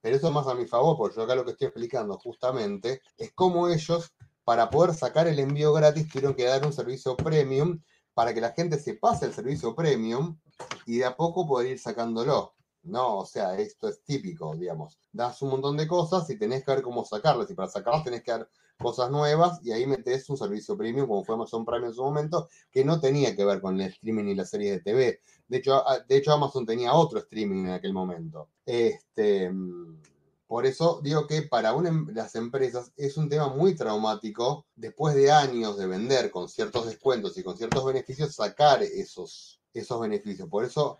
pero 0.00 0.16
eso 0.16 0.28
es 0.28 0.32
más 0.32 0.46
a 0.46 0.54
mi 0.54 0.66
favor, 0.66 0.96
porque 0.96 1.16
yo 1.16 1.24
acá 1.24 1.34
lo 1.34 1.44
que 1.44 1.50
estoy 1.50 1.66
explicando 1.66 2.16
justamente 2.16 3.02
es 3.18 3.32
cómo 3.34 3.68
ellos, 3.68 4.12
para 4.46 4.70
poder 4.70 4.94
sacar 4.94 5.26
el 5.26 5.40
envío 5.40 5.72
gratis, 5.72 6.08
tuvieron 6.08 6.36
que 6.36 6.44
dar 6.44 6.64
un 6.64 6.72
servicio 6.72 7.16
premium 7.16 7.82
para 8.14 8.32
que 8.32 8.40
la 8.40 8.52
gente 8.52 8.78
se 8.78 8.94
pase 8.94 9.26
el 9.26 9.34
servicio 9.34 9.74
premium 9.74 10.38
y 10.86 10.98
de 10.98 11.04
a 11.04 11.16
poco 11.16 11.48
poder 11.48 11.72
ir 11.72 11.80
sacándolo. 11.80 12.54
No, 12.84 13.18
o 13.18 13.26
sea, 13.26 13.58
esto 13.58 13.88
es 13.88 14.04
típico, 14.04 14.54
digamos. 14.54 15.00
Das 15.10 15.42
un 15.42 15.50
montón 15.50 15.76
de 15.76 15.88
cosas 15.88 16.30
y 16.30 16.38
tenés 16.38 16.64
que 16.64 16.70
ver 16.70 16.82
cómo 16.82 17.04
sacarlas. 17.04 17.50
Y 17.50 17.54
para 17.54 17.68
sacarlas 17.68 18.04
tenés 18.04 18.22
que 18.22 18.30
dar 18.30 18.48
cosas 18.78 19.10
nuevas 19.10 19.58
y 19.64 19.72
ahí 19.72 19.84
metes 19.84 20.30
un 20.30 20.36
servicio 20.36 20.76
premium, 20.76 21.08
como 21.08 21.24
fue 21.24 21.34
Amazon 21.34 21.64
Prime 21.64 21.88
en 21.88 21.94
su 21.94 22.04
momento, 22.04 22.48
que 22.70 22.84
no 22.84 23.00
tenía 23.00 23.34
que 23.34 23.44
ver 23.44 23.60
con 23.60 23.80
el 23.80 23.88
streaming 23.88 24.26
y 24.26 24.36
las 24.36 24.50
series 24.50 24.76
de 24.76 24.80
TV. 24.80 25.20
De 25.48 25.56
hecho, 25.56 25.82
de 26.08 26.16
hecho 26.16 26.32
Amazon 26.32 26.64
tenía 26.64 26.94
otro 26.94 27.18
streaming 27.18 27.64
en 27.64 27.72
aquel 27.72 27.92
momento. 27.92 28.50
Este, 28.64 29.50
por 30.46 30.66
eso 30.66 31.00
digo 31.02 31.26
que 31.26 31.42
para 31.42 31.70
em, 31.70 32.06
las 32.14 32.34
empresas 32.34 32.92
es 32.96 33.16
un 33.16 33.28
tema 33.28 33.48
muy 33.48 33.74
traumático, 33.74 34.66
después 34.74 35.14
de 35.14 35.30
años 35.32 35.76
de 35.76 35.86
vender 35.86 36.30
con 36.30 36.48
ciertos 36.48 36.86
descuentos 36.86 37.36
y 37.36 37.42
con 37.42 37.56
ciertos 37.56 37.84
beneficios, 37.84 38.34
sacar 38.34 38.82
esos, 38.82 39.60
esos 39.74 40.00
beneficios. 40.00 40.48
Por 40.48 40.64
eso 40.64 40.98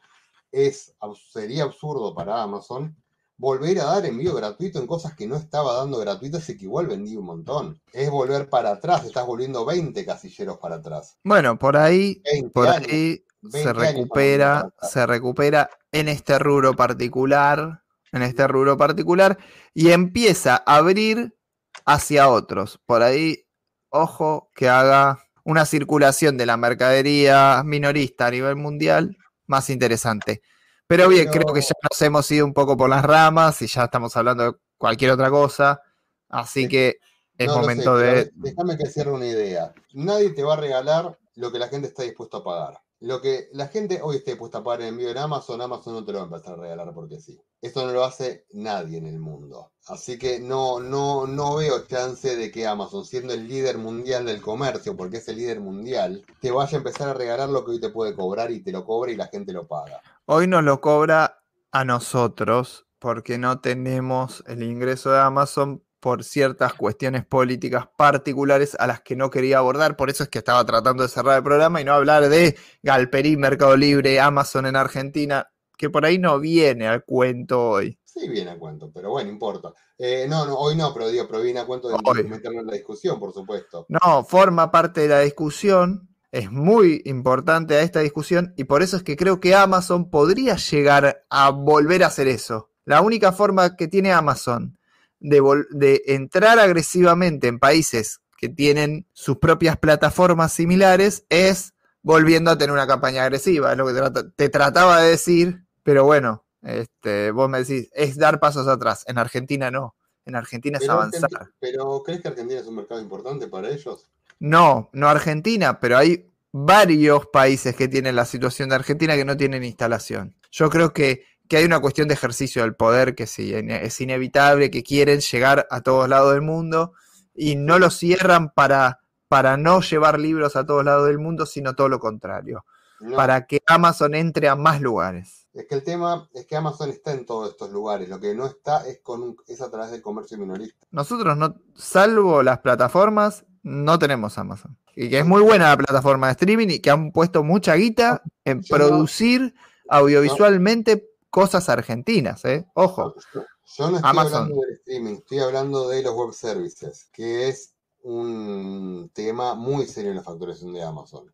es, 0.51 0.95
sería 1.31 1.65
absurdo 1.65 2.15
para 2.15 2.43
Amazon 2.43 2.97
volver 3.39 3.79
a 3.81 3.85
dar 3.85 4.07
envío 4.07 4.35
gratuito 4.35 4.79
en 4.79 4.87
cosas 4.87 5.15
que 5.15 5.27
no 5.27 5.37
estaba 5.37 5.75
dando 5.75 5.99
gratuitas 5.99 6.49
y 6.49 6.57
que 6.57 6.65
igual 6.65 6.87
vendí 6.87 7.17
un 7.17 7.27
montón. 7.27 7.81
Es 7.93 8.11
volver 8.11 8.49
para 8.49 8.71
atrás, 8.71 9.05
estás 9.05 9.27
volviendo 9.27 9.65
20 9.65 10.05
casilleros 10.05 10.59
para 10.59 10.77
atrás. 10.77 11.19
Bueno, 11.23 11.59
por 11.59 11.77
ahí, 11.77 12.23
por 12.53 12.69
ahí 12.69 13.25
se 13.51 13.73
recupera, 13.73 14.73
se 14.83 15.07
recupera 15.07 15.71
en 15.93 16.09
este 16.09 16.39
rubro 16.39 16.75
particular, 16.75 17.83
en 18.17 18.23
este 18.23 18.47
rubro 18.49 18.77
particular, 18.77 19.39
y 19.75 19.91
empieza 19.91 20.63
a 20.67 20.77
abrir 20.77 21.37
hacia 21.85 22.29
otros. 22.29 22.81
Por 22.87 23.03
ahí, 23.03 23.47
ojo 23.91 24.51
que 24.55 24.69
haga 24.69 25.21
una 25.45 25.65
circulación 25.65 26.37
de 26.37 26.47
la 26.47 26.57
mercadería 26.57 27.63
minorista 27.65 28.27
a 28.27 28.31
nivel 28.31 28.57
mundial 28.57 29.17
más 29.47 29.71
interesante. 29.71 30.43
Pero 30.89 31.09
bien, 31.09 31.29
creo 31.29 31.53
que 31.53 31.61
ya 31.61 31.75
nos 31.91 32.03
hemos 32.03 32.31
ido 32.31 32.45
un 32.45 32.53
poco 32.53 32.77
por 32.77 32.89
las 32.89 33.05
ramas 33.05 33.61
y 33.63 33.67
ya 33.67 33.85
estamos 33.85 34.17
hablando 34.17 34.45
de 34.45 34.59
cualquier 34.77 35.13
otra 35.13 35.31
cosa. 35.31 35.81
Así 36.29 36.69
que 36.69 36.99
es 37.39 37.49
momento 37.49 37.97
de. 37.97 38.31
Déjame 38.35 38.77
que 38.77 38.87
cierre 38.87 39.13
una 39.13 39.27
idea. 39.27 39.73
Nadie 39.93 40.31
te 40.31 40.43
va 40.43 40.55
a 40.55 40.57
regalar 40.57 41.19
lo 41.35 41.53
que 41.53 41.59
la 41.59 41.69
gente 41.69 41.89
está 41.89 42.03
dispuesto 42.03 42.39
a 42.39 42.45
pagar. 42.45 42.81
Lo 43.07 43.23
que 43.23 43.49
la 43.53 43.69
gente 43.69 44.01
hoy 44.03 44.17
esté 44.17 44.33
dispuesta 44.33 44.59
a 44.59 44.65
pagar 44.65 44.81
en 44.81 44.89
envío 44.89 45.11
en 45.11 45.19
Amazon, 45.19 45.61
Amazon 45.61 45.95
no 45.95 46.05
te 46.05 46.11
lo 46.11 46.19
va 46.19 46.25
a 46.25 46.27
empezar 46.27 46.55
a 46.55 46.63
regalar 46.63 46.93
porque 46.93 47.21
sí. 47.21 47.41
Esto 47.63 47.87
no 47.87 47.93
lo 47.93 48.03
hace 48.03 48.47
nadie 48.51 48.99
en 48.99 49.07
el 49.07 49.21
mundo. 49.21 49.71
Así 49.87 50.19
que 50.19 50.41
no, 50.41 50.81
no, 50.81 51.25
no 51.25 51.55
veo 51.55 51.87
chance 51.87 52.35
de 52.35 52.51
que 52.51 52.67
Amazon, 52.67 53.05
siendo 53.05 53.33
el 53.33 53.47
líder 53.47 53.79
mundial 53.79 54.27
del 54.27 54.43
comercio, 54.43 54.97
porque 54.97 55.19
es 55.19 55.29
el 55.29 55.37
líder 55.37 55.61
mundial, 55.61 56.27
te 56.41 56.51
vaya 56.51 56.79
a 56.79 56.79
empezar 56.79 57.09
a 57.09 57.15
regalar 57.15 57.49
lo 57.49 57.65
que 57.65 57.71
hoy 57.71 57.81
te 57.81 57.91
puede 57.91 58.13
cobrar 58.13 58.51
y 58.51 58.65
te 58.65 58.73
lo 58.73 58.85
cobra 58.85 59.13
y 59.13 59.17
la 59.17 59.29
gente 59.29 59.53
lo 59.53 59.69
paga. 59.69 60.03
Hoy 60.25 60.49
nos 60.49 60.65
lo 60.65 60.81
cobra 60.81 61.45
a 61.71 61.85
nosotros 61.85 62.89
porque 62.99 63.39
no 63.39 63.61
tenemos 63.61 64.43
el 64.49 64.65
ingreso 64.65 65.13
de 65.13 65.21
Amazon 65.21 65.86
por 66.07 66.23
ciertas 66.23 66.73
cuestiones 66.75 67.27
políticas 67.27 67.89
particulares 67.97 68.77
a 68.79 68.87
las 68.87 69.01
que 69.01 69.17
no 69.17 69.29
quería 69.29 69.59
abordar. 69.59 69.97
Por 69.97 70.09
eso 70.09 70.23
es 70.23 70.29
que 70.29 70.39
estaba 70.39 70.65
tratando 70.65 71.03
de 71.03 71.09
cerrar 71.09 71.39
el 71.39 71.43
programa 71.43 71.81
y 71.81 71.85
no 71.85 71.95
hablar 71.95 72.29
de 72.29 72.55
Galperí, 72.85 73.37
Mercado 73.37 73.77
Libre, 73.77 74.21
Amazon 74.21 74.67
en 74.67 74.77
Argentina, 74.77 75.51
que 75.77 75.91
por 75.91 76.07
ahí 76.07 76.21
no 76.21 76.39
viene 76.39 76.87
al 76.87 77.05
cuento 77.05 77.71
hoy. 77.71 77.99
Sí, 78.05 78.29
viene 78.29 78.53
a 78.53 78.57
cuento, 78.57 78.89
pero 78.95 79.11
bueno, 79.11 79.31
importa. 79.31 79.75
Eh, 79.99 80.27
no, 80.29 80.47
no, 80.47 80.55
hoy 80.55 80.77
no, 80.77 80.95
pero 80.95 81.09
digo, 81.09 81.27
pero 81.27 81.43
viene 81.43 81.59
a 81.59 81.67
cuento 81.67 81.89
de 81.89 82.23
meterlo 82.23 82.61
en 82.61 82.69
la 82.69 82.75
discusión, 82.75 83.19
por 83.19 83.33
supuesto. 83.33 83.87
No, 83.89 84.23
forma 84.23 84.71
parte 84.71 85.01
de 85.01 85.09
la 85.09 85.21
discusión, 85.23 86.09
es 86.31 86.53
muy 86.53 87.03
importante 87.05 87.75
a 87.75 87.83
esta 87.83 87.99
discusión 87.99 88.55
y 88.57 88.63
por 88.63 88.85
eso 88.85 88.97
es 88.97 89.03
que 89.03 89.17
creo 89.17 89.41
que 89.41 89.57
Amazon 89.57 90.09
podría 90.09 90.55
llegar 90.55 91.25
a 91.31 91.51
volver 91.51 92.05
a 92.05 92.07
hacer 92.07 92.29
eso. 92.29 92.71
La 92.85 93.01
única 93.01 93.33
forma 93.33 93.75
que 93.75 93.89
tiene 93.89 94.13
Amazon 94.13 94.79
de, 95.21 96.03
entrar 96.07 96.59
agresivamente 96.59 97.49
en 97.49 97.59
países 97.59 98.21
que 98.39 98.49
tienen 98.49 99.07
sus 99.13 99.39
propias 99.39 99.77
plataformas 99.79 100.53
similares 100.53 101.25
es 101.29 101.75
volviendo 102.03 102.51
a 102.51 102.59
tener 102.59 102.73
una 102.73 102.87
campaña 102.87 103.23
agresiva. 103.23 103.73
Es 103.73 103.79
lo 103.79 103.87
que 103.87 103.93
te, 103.93 103.99
trata- 103.99 104.31
te 104.31 104.49
trataba 104.49 105.01
de 105.01 105.11
decir, 105.11 105.65
pero 105.83 106.05
bueno, 106.05 106.45
este, 106.63 107.31
vos 107.31 107.49
me 107.49 107.59
decís, 107.59 107.89
es 107.93 108.17
dar 108.17 108.41
pasos 108.41 108.69
atrás. 108.69 109.05
En 109.07 109.19
Argentina 109.19 109.71
no. 109.71 109.95
En 110.25 110.35
Argentina 110.35 110.79
es 110.79 110.89
avanzar. 110.89 111.31
Pero 111.61 112.03
¿crees 112.05 112.21
que 112.21 112.29
Argentina 112.29 112.61
es 112.61 112.67
un 112.67 112.77
mercado 112.77 113.01
importante 113.01 113.47
para 113.47 113.71
ellos? 113.71 114.07
No, 114.41 114.91
no 114.93 115.09
Argentina, 115.09 115.79
pero 115.81 115.97
hay 115.97 116.29
varios 116.53 117.27
países 117.27 117.77
que 117.77 117.87
tienen 117.89 118.17
la 118.17 118.25
situación 118.25 118.69
de 118.69 118.75
Argentina 118.75 119.15
que 119.15 119.25
no 119.25 119.37
tienen 119.37 119.63
instalación. 119.63 120.35
Yo 120.51 120.69
creo 120.69 120.93
que, 120.93 121.25
que 121.49 121.59
hay 121.59 121.65
una 121.65 121.81
cuestión 121.81 122.09
de 122.09 122.15
ejercicio 122.15 122.63
del 122.63 122.75
poder 122.75 123.15
que 123.15 123.27
sí, 123.27 123.55
en- 123.55 123.71
es 123.71 124.01
inevitable, 124.01 124.71
que 124.71 124.83
quieren 124.83 125.21
llegar 125.21 125.67
a 125.71 125.81
todos 125.81 126.09
lados 126.09 126.33
del 126.33 126.43
mundo 126.43 126.93
y 127.35 127.57
no 127.57 127.79
lo 127.79 127.91
cierran 127.91 128.51
para, 128.51 129.01
para 129.29 129.57
no 129.57 129.81
llevar 129.81 130.19
libros 130.19 130.57
a 130.57 130.65
todos 130.67 130.85
lados 130.85 131.07
del 131.07 131.19
mundo, 131.19 131.47
sino 131.47 131.75
todo 131.75 131.89
lo 131.89 131.99
contrario, 132.01 132.65
No. 133.01 133.17
para 133.17 133.47
que 133.47 133.61
Amazon 133.67 134.15
entre 134.15 134.49
a 134.49 134.57
más 134.57 134.81
lugares. 134.81 135.47
Es 135.53 135.67
que 135.67 135.75
el 135.75 135.83
tema 135.85 136.29
es 136.35 136.45
que 136.47 136.55
Amazon 136.57 136.91
está 136.91 137.13
en 137.13 137.25
todos 137.25 137.51
estos 137.51 137.71
lugares. 137.71 138.09
Lo 138.11 138.21
que 138.21 138.35
no 138.35 138.47
está 138.47 138.87
es, 138.87 139.01
con 139.03 139.23
un- 139.23 139.37
es 139.47 139.61
a 139.63 139.71
través 139.71 139.91
del 139.91 140.03
comercio 140.03 140.37
minorista. 140.39 140.87
Nosotros, 140.91 141.37
no, 141.37 141.55
salvo 141.75 142.43
las 142.43 142.59
plataformas, 142.59 143.45
no 143.63 143.99
tenemos 143.99 144.37
Amazon. 144.37 144.77
Y 144.95 145.09
que 145.11 145.19
es 145.21 145.27
muy 145.27 145.43
buena 145.43 145.69
la 145.71 145.77
plataforma 145.77 146.27
de 146.29 146.33
streaming 146.33 146.69
y 146.69 146.79
que 146.81 146.91
han 146.91 147.11
puesto 147.11 147.43
mucha 147.43 147.75
guita 147.75 148.23
en 148.45 148.61
yo 148.63 148.77
no- 148.79 148.87
producir 148.87 149.55
audiovisualmente 149.89 151.09
cosas 151.31 151.69
argentinas, 151.69 152.45
¿eh? 152.45 152.67
Ojo. 152.75 153.15
Yo, 153.35 153.43
yo 153.77 153.91
no 153.91 153.97
estoy 153.97 154.11
Amazon. 154.11 154.35
hablando 154.35 154.61
del 154.61 154.75
streaming, 154.75 155.15
estoy 155.15 155.39
hablando 155.41 155.89
de 155.89 156.03
los 156.03 156.15
web 156.15 156.33
services, 156.33 157.09
que 157.13 157.49
es 157.49 157.75
un 158.03 159.11
tema 159.13 159.55
muy 159.55 159.87
serio 159.87 160.11
en 160.11 160.17
la 160.17 160.23
facturación 160.23 160.73
de 160.73 160.83
Amazon. 160.83 161.33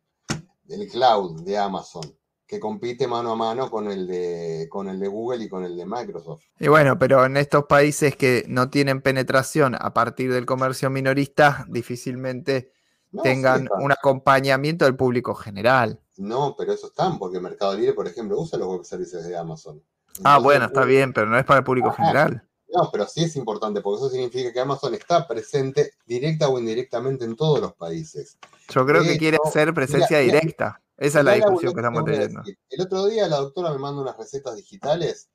El 0.67 0.87
cloud 0.89 1.43
de 1.43 1.57
Amazon, 1.57 2.03
que 2.47 2.59
compite 2.59 3.07
mano 3.07 3.31
a 3.31 3.35
mano 3.35 3.69
con 3.69 3.91
el 3.91 4.07
de, 4.07 4.67
con 4.69 4.89
el 4.89 4.99
de 4.99 5.07
Google 5.07 5.43
y 5.43 5.49
con 5.49 5.63
el 5.63 5.77
de 5.77 5.85
Microsoft. 5.85 6.41
Y 6.59 6.67
bueno, 6.67 6.97
pero 6.97 7.25
en 7.25 7.37
estos 7.37 7.65
países 7.65 8.15
que 8.15 8.45
no 8.47 8.69
tienen 8.69 9.01
penetración 9.01 9.75
a 9.75 9.93
partir 9.93 10.33
del 10.33 10.45
comercio 10.45 10.89
minorista, 10.89 11.65
difícilmente 11.69 12.71
No, 13.13 13.21
tengan 13.21 13.69
un 13.79 13.91
acompañamiento 13.91 14.85
del 14.85 14.95
público 14.95 15.35
general. 15.35 15.99
No, 16.17 16.55
pero 16.57 16.73
eso 16.73 16.87
están, 16.87 17.19
porque 17.19 17.39
Mercado 17.39 17.75
Libre, 17.75 17.93
por 17.93 18.07
ejemplo, 18.07 18.39
usa 18.39 18.57
los 18.59 18.67
web 18.67 18.83
services 18.83 19.25
de 19.25 19.37
Amazon. 19.37 19.81
Ah, 20.23 20.39
bueno, 20.39 20.65
está 20.65 20.83
bien, 20.83 21.13
pero 21.13 21.27
no 21.27 21.37
es 21.37 21.45
para 21.45 21.59
el 21.59 21.63
público 21.63 21.89
Ajá. 21.89 21.97
general. 21.97 22.43
No, 22.73 22.89
pero 22.91 23.07
sí 23.07 23.23
es 23.23 23.35
importante, 23.35 23.81
porque 23.81 24.03
eso 24.03 24.09
significa 24.09 24.51
que 24.51 24.59
Amazon 24.59 24.95
está 24.95 25.27
presente 25.27 25.93
directa 26.07 26.49
o 26.49 26.57
indirectamente 26.57 27.23
en 27.23 27.35
todos 27.35 27.61
los 27.61 27.73
países. 27.73 28.39
Yo 28.69 28.85
creo 28.85 29.03
que 29.03 29.17
quiere 29.17 29.37
hacer 29.45 29.73
presencia 29.75 30.19
mira, 30.19 30.39
directa. 30.39 30.81
Esa 30.97 31.19
es 31.19 31.25
la 31.25 31.33
discusión 31.33 31.73
que 31.73 31.79
estamos 31.79 32.03
teniendo. 32.03 32.41
El 32.69 32.81
otro 32.81 33.05
día 33.05 33.27
la 33.27 33.37
doctora 33.37 33.71
me 33.71 33.77
manda 33.77 34.01
unas 34.01 34.17
recetas 34.17 34.55
digitales, 34.55 35.29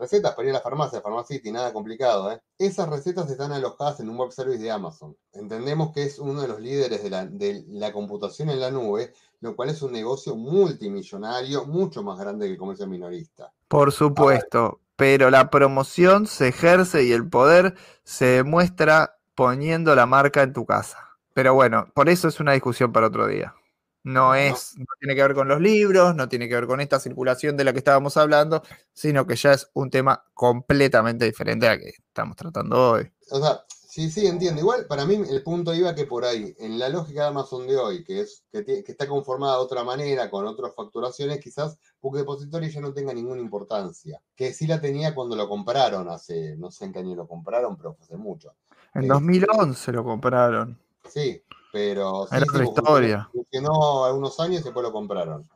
recetas 0.00 0.34
para 0.34 0.48
ir 0.48 0.54
a 0.54 0.58
la 0.58 0.62
farmacia, 0.62 1.00
Pharmacity, 1.00 1.52
nada 1.52 1.72
complicado, 1.72 2.32
¿eh? 2.32 2.40
Esas 2.58 2.88
recetas 2.88 3.30
están 3.30 3.52
alojadas 3.52 4.00
en 4.00 4.08
un 4.08 4.16
web 4.18 4.32
service 4.32 4.62
de 4.62 4.70
Amazon. 4.70 5.16
Entendemos 5.32 5.92
que 5.92 6.04
es 6.04 6.18
uno 6.18 6.40
de 6.40 6.48
los 6.48 6.60
líderes 6.60 7.02
de 7.02 7.10
la, 7.10 7.26
de 7.26 7.64
la 7.68 7.92
computación 7.92 8.50
en 8.50 8.60
la 8.60 8.70
nube, 8.70 9.12
lo 9.40 9.54
cual 9.54 9.68
es 9.68 9.82
un 9.82 9.92
negocio 9.92 10.34
multimillonario, 10.34 11.66
mucho 11.66 12.02
más 12.02 12.18
grande 12.18 12.46
que 12.46 12.52
el 12.52 12.58
comercio 12.58 12.86
minorista. 12.86 13.52
Por 13.68 13.92
supuesto, 13.92 14.80
pero 14.96 15.30
la 15.30 15.50
promoción 15.50 16.26
se 16.26 16.48
ejerce 16.48 17.04
y 17.04 17.12
el 17.12 17.28
poder 17.28 17.74
se 18.02 18.26
demuestra 18.26 19.18
poniendo 19.34 19.94
la 19.94 20.06
marca 20.06 20.42
en 20.42 20.52
tu 20.52 20.66
casa. 20.66 20.98
Pero 21.32 21.54
bueno, 21.54 21.88
por 21.94 22.08
eso 22.08 22.28
es 22.28 22.40
una 22.40 22.52
discusión 22.52 22.92
para 22.92 23.06
otro 23.06 23.26
día. 23.26 23.54
No 24.02 24.34
es, 24.34 24.78
no 24.78 24.86
tiene 24.98 25.14
que 25.14 25.22
ver 25.22 25.34
con 25.34 25.48
los 25.48 25.60
libros, 25.60 26.14
no 26.14 26.28
tiene 26.28 26.48
que 26.48 26.54
ver 26.54 26.66
con 26.66 26.80
esta 26.80 26.98
circulación 26.98 27.56
de 27.56 27.64
la 27.64 27.72
que 27.72 27.78
estábamos 27.78 28.16
hablando, 28.16 28.62
sino 28.92 29.26
que 29.26 29.36
ya 29.36 29.52
es 29.52 29.68
un 29.74 29.90
tema 29.90 30.24
completamente 30.32 31.26
diferente 31.26 31.68
a 31.68 31.78
que 31.78 31.88
estamos 31.90 32.34
tratando 32.36 32.92
hoy. 32.92 33.12
O 33.30 33.40
sea, 33.40 33.62
sí, 33.68 34.10
sí, 34.10 34.26
entiendo. 34.26 34.60
Igual, 34.60 34.86
para 34.86 35.04
mí 35.04 35.20
el 35.28 35.42
punto 35.42 35.74
iba 35.74 35.94
que 35.94 36.06
por 36.06 36.24
ahí, 36.24 36.54
en 36.58 36.78
la 36.78 36.88
lógica 36.88 37.22
de 37.22 37.28
Amazon 37.28 37.66
de 37.66 37.76
hoy, 37.76 38.02
que 38.02 38.20
es 38.20 38.44
que, 38.52 38.82
está 38.86 39.06
conformada 39.06 39.56
de 39.56 39.62
otra 39.64 39.84
manera, 39.84 40.30
con 40.30 40.46
otras 40.46 40.74
facturaciones, 40.74 41.38
quizás 41.38 41.78
Book 42.00 42.16
Depository 42.16 42.70
ya 42.70 42.80
no 42.80 42.94
tenga 42.94 43.12
ninguna 43.12 43.42
importancia. 43.42 44.20
Que 44.34 44.54
sí 44.54 44.66
la 44.66 44.80
tenía 44.80 45.14
cuando 45.14 45.36
lo 45.36 45.46
compraron, 45.46 46.08
hace, 46.08 46.56
no 46.56 46.70
sé 46.70 46.86
en 46.86 46.92
qué 46.94 47.00
año 47.00 47.14
lo 47.16 47.28
compraron, 47.28 47.76
pero 47.76 47.92
fue 47.92 48.04
hace 48.04 48.16
mucho. 48.16 48.54
En 48.94 49.02
Este- 49.02 49.12
2011 49.12 49.92
lo 49.92 50.04
compraron. 50.04 50.78
Sí, 51.08 51.42
pero 51.72 52.26
sí, 52.28 52.36
Era 52.36 52.44
otra 52.48 52.64
historia. 52.64 53.28
Funcionó 53.32 54.04
algunos 54.04 54.38
años 54.40 54.60
y 54.60 54.64
después 54.64 54.82
lo 54.82 54.92
compraron. 54.92 55.48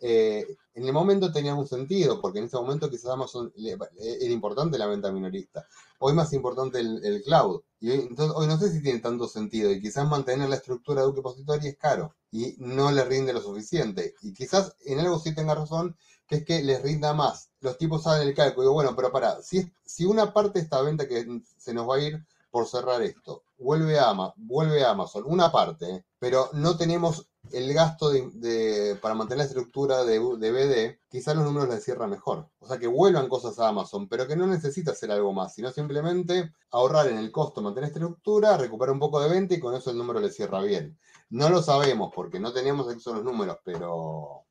Eh, 0.00 0.46
en 0.74 0.86
el 0.86 0.92
momento 0.92 1.32
tenía 1.32 1.54
un 1.54 1.66
sentido, 1.66 2.20
porque 2.20 2.38
en 2.38 2.46
ese 2.46 2.56
momento 2.56 2.88
quizás 2.88 3.10
Amazon 3.10 3.52
le- 3.56 3.76
era 3.98 4.32
importante 4.32 4.78
la 4.78 4.86
venta 4.86 5.12
minorista. 5.12 5.66
Hoy 5.98 6.14
más 6.14 6.32
importante 6.32 6.80
el, 6.80 7.04
el 7.04 7.22
cloud. 7.22 7.60
Y 7.80 7.90
hoy, 7.90 8.00
entonces, 8.08 8.34
hoy 8.36 8.46
no 8.46 8.58
sé 8.58 8.70
si 8.72 8.82
tiene 8.82 9.00
tanto 9.00 9.28
sentido. 9.28 9.70
Y 9.70 9.80
quizás 9.80 10.08
mantener 10.08 10.48
la 10.48 10.56
estructura 10.56 11.02
de 11.02 11.08
un 11.08 11.14
depositorio 11.16 11.68
es 11.70 11.76
caro 11.76 12.14
y 12.30 12.54
no 12.58 12.90
le 12.92 13.04
rinde 13.04 13.32
lo 13.32 13.40
suficiente. 13.40 14.14
Y 14.22 14.32
quizás 14.32 14.74
en 14.86 15.00
algo 15.00 15.18
sí 15.18 15.34
tenga 15.34 15.54
razón, 15.54 15.96
que 16.26 16.36
es 16.36 16.44
que 16.44 16.62
les 16.62 16.82
rinda 16.82 17.12
más. 17.12 17.50
Los 17.60 17.76
tipos 17.76 18.02
saben 18.04 18.26
el 18.28 18.34
cálculo. 18.34 18.62
Digo, 18.62 18.74
bueno, 18.74 18.94
pero 18.96 19.10
para, 19.12 19.42
si, 19.42 19.70
si 19.84 20.04
una 20.06 20.32
parte 20.32 20.60
de 20.60 20.64
esta 20.64 20.80
venta 20.82 21.06
que 21.08 21.26
se 21.58 21.74
nos 21.74 21.88
va 21.88 21.96
a 21.96 22.00
ir 22.00 22.24
por 22.50 22.66
cerrar 22.66 23.00
esto, 23.02 23.44
vuelve 23.58 23.98
a, 23.98 24.10
Ama- 24.10 24.34
vuelve 24.36 24.84
a 24.84 24.90
Amazon, 24.90 25.24
una 25.26 25.50
parte, 25.52 25.90
¿eh? 25.90 26.04
pero 26.18 26.48
no 26.52 26.76
tenemos 26.76 27.26
el 27.52 27.72
gasto 27.72 28.10
de, 28.10 28.28
de- 28.34 28.96
para 28.96 29.14
mantener 29.14 29.38
la 29.38 29.44
estructura 29.44 30.04
de, 30.04 30.18
de 30.38 30.52
BD, 30.52 30.98
quizás 31.08 31.34
los 31.34 31.44
números 31.44 31.68
les 31.70 31.82
cierran 31.82 32.10
mejor. 32.10 32.48
O 32.58 32.66
sea, 32.66 32.78
que 32.78 32.86
vuelvan 32.86 33.28
cosas 33.28 33.58
a 33.58 33.68
Amazon, 33.68 34.08
pero 34.08 34.26
que 34.26 34.36
no 34.36 34.46
necesita 34.46 34.90
hacer 34.92 35.10
algo 35.10 35.32
más, 35.32 35.54
sino 35.54 35.70
simplemente 35.70 36.52
ahorrar 36.70 37.06
en 37.08 37.16
el 37.18 37.32
costo, 37.32 37.62
mantener 37.62 37.88
estructura, 37.88 38.56
recuperar 38.58 38.92
un 38.92 39.00
poco 39.00 39.20
de 39.20 39.30
venta 39.30 39.54
y 39.54 39.60
con 39.60 39.74
eso 39.74 39.90
el 39.90 39.96
número 39.96 40.20
le 40.20 40.30
cierra 40.30 40.60
bien. 40.60 40.98
No 41.30 41.48
lo 41.48 41.62
sabemos 41.62 42.12
porque 42.14 42.38
no 42.40 42.52
tenemos 42.52 42.88
acceso 42.88 43.12
a 43.12 43.16
los 43.16 43.24
números, 43.24 43.56
pero 43.64 44.42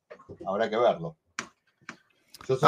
habrá 0.48 0.70
que 0.70 0.78
verlo. 0.78 1.16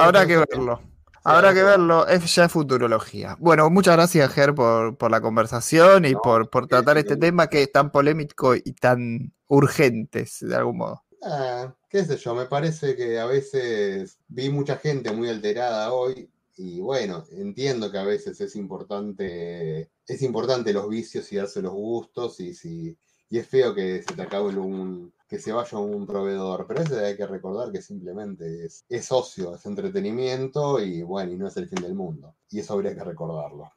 Habrá 0.06 0.28
que 0.28 0.38
verlo. 0.38 0.80
Habrá 1.24 1.54
que 1.54 1.64
verlo, 1.64 2.08
es 2.08 2.36
ya 2.36 2.50
futurología. 2.50 3.38
Bueno, 3.40 3.70
muchas 3.70 3.96
gracias, 3.96 4.32
Ger, 4.34 4.56
por, 4.56 4.98
por 4.98 5.12
la 5.12 5.22
conversación 5.22 6.06
y 6.06 6.14
No, 6.14 6.22
por, 6.22 6.50
por 6.50 6.68
tratar 6.68 6.98
este 6.98 7.18
tema 7.18 7.48
que 7.48 7.64
es 7.64 7.72
tan 7.72 7.92
polémico 7.92 8.56
y 8.56 8.74
tan 8.74 9.34
urgente, 9.48 10.28
de 10.42 10.56
algún 10.56 10.78
modo. 10.78 11.04
Ah, 11.24 11.76
qué 11.90 12.04
sé 12.04 12.18
yo, 12.18 12.34
me 12.34 12.46
parece 12.46 12.96
que 12.96 13.20
a 13.20 13.26
veces 13.26 14.18
vi 14.28 14.50
mucha 14.50 14.78
gente 14.78 15.12
muy 15.12 15.30
alterada 15.30 15.94
hoy 15.94 16.32
y 16.58 16.80
bueno, 16.80 17.24
entiendo 17.32 17.92
que 17.92 17.98
a 18.00 18.04
veces 18.04 18.42
es 18.42 18.56
importante, 18.56 19.92
es 20.08 20.22
importante 20.24 20.74
los 20.74 20.90
vicios 20.90 21.32
y 21.32 21.36
darse 21.36 21.62
los 21.62 21.74
gustos 21.74 22.40
y 22.40 22.54
si 22.54 22.98
y 23.32 23.40
es 23.40 23.48
feo 23.48 23.74
que 23.74 24.04
se 24.04 24.14
te 24.14 24.22
acabe 24.22 24.58
un, 24.58 25.14
que 25.32 25.40
se 25.40 25.54
vaya 25.54 25.78
un 25.78 26.06
proveedor, 26.06 26.66
pero 26.68 26.82
eso 26.82 27.00
hay 27.00 27.16
que 27.16 27.26
recordar 27.26 27.72
que 27.72 27.82
simplemente 27.82 28.66
es, 28.66 28.84
es 28.90 29.10
ocio, 29.14 29.56
es 29.56 29.66
entretenimiento 29.66 30.82
y 30.82 31.04
bueno, 31.04 31.32
y 31.32 31.38
no 31.38 31.48
es 31.48 31.56
el 31.56 31.70
fin 31.70 31.82
del 31.82 31.96
mundo. 31.96 32.36
Y 32.50 32.60
eso 32.60 32.74
habría 32.74 32.94
que 32.94 33.02
recordarlo. 33.02 33.72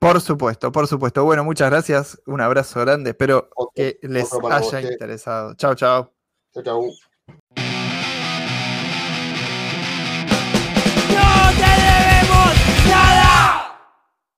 Por 0.00 0.20
supuesto, 0.20 0.72
por 0.72 0.88
supuesto. 0.88 1.22
Bueno, 1.22 1.44
muchas 1.44 1.70
gracias. 1.70 2.20
Un 2.26 2.40
abrazo 2.40 2.80
grande. 2.80 3.10
Espero 3.10 3.50
Otro- 3.54 3.70
que 3.72 4.00
les 4.02 4.32
haya 4.50 4.80
interesado. 4.82 5.54
Chao, 5.54 5.76
chao. 5.76 6.10
Chau, 6.52 6.62
chau. 6.64 7.61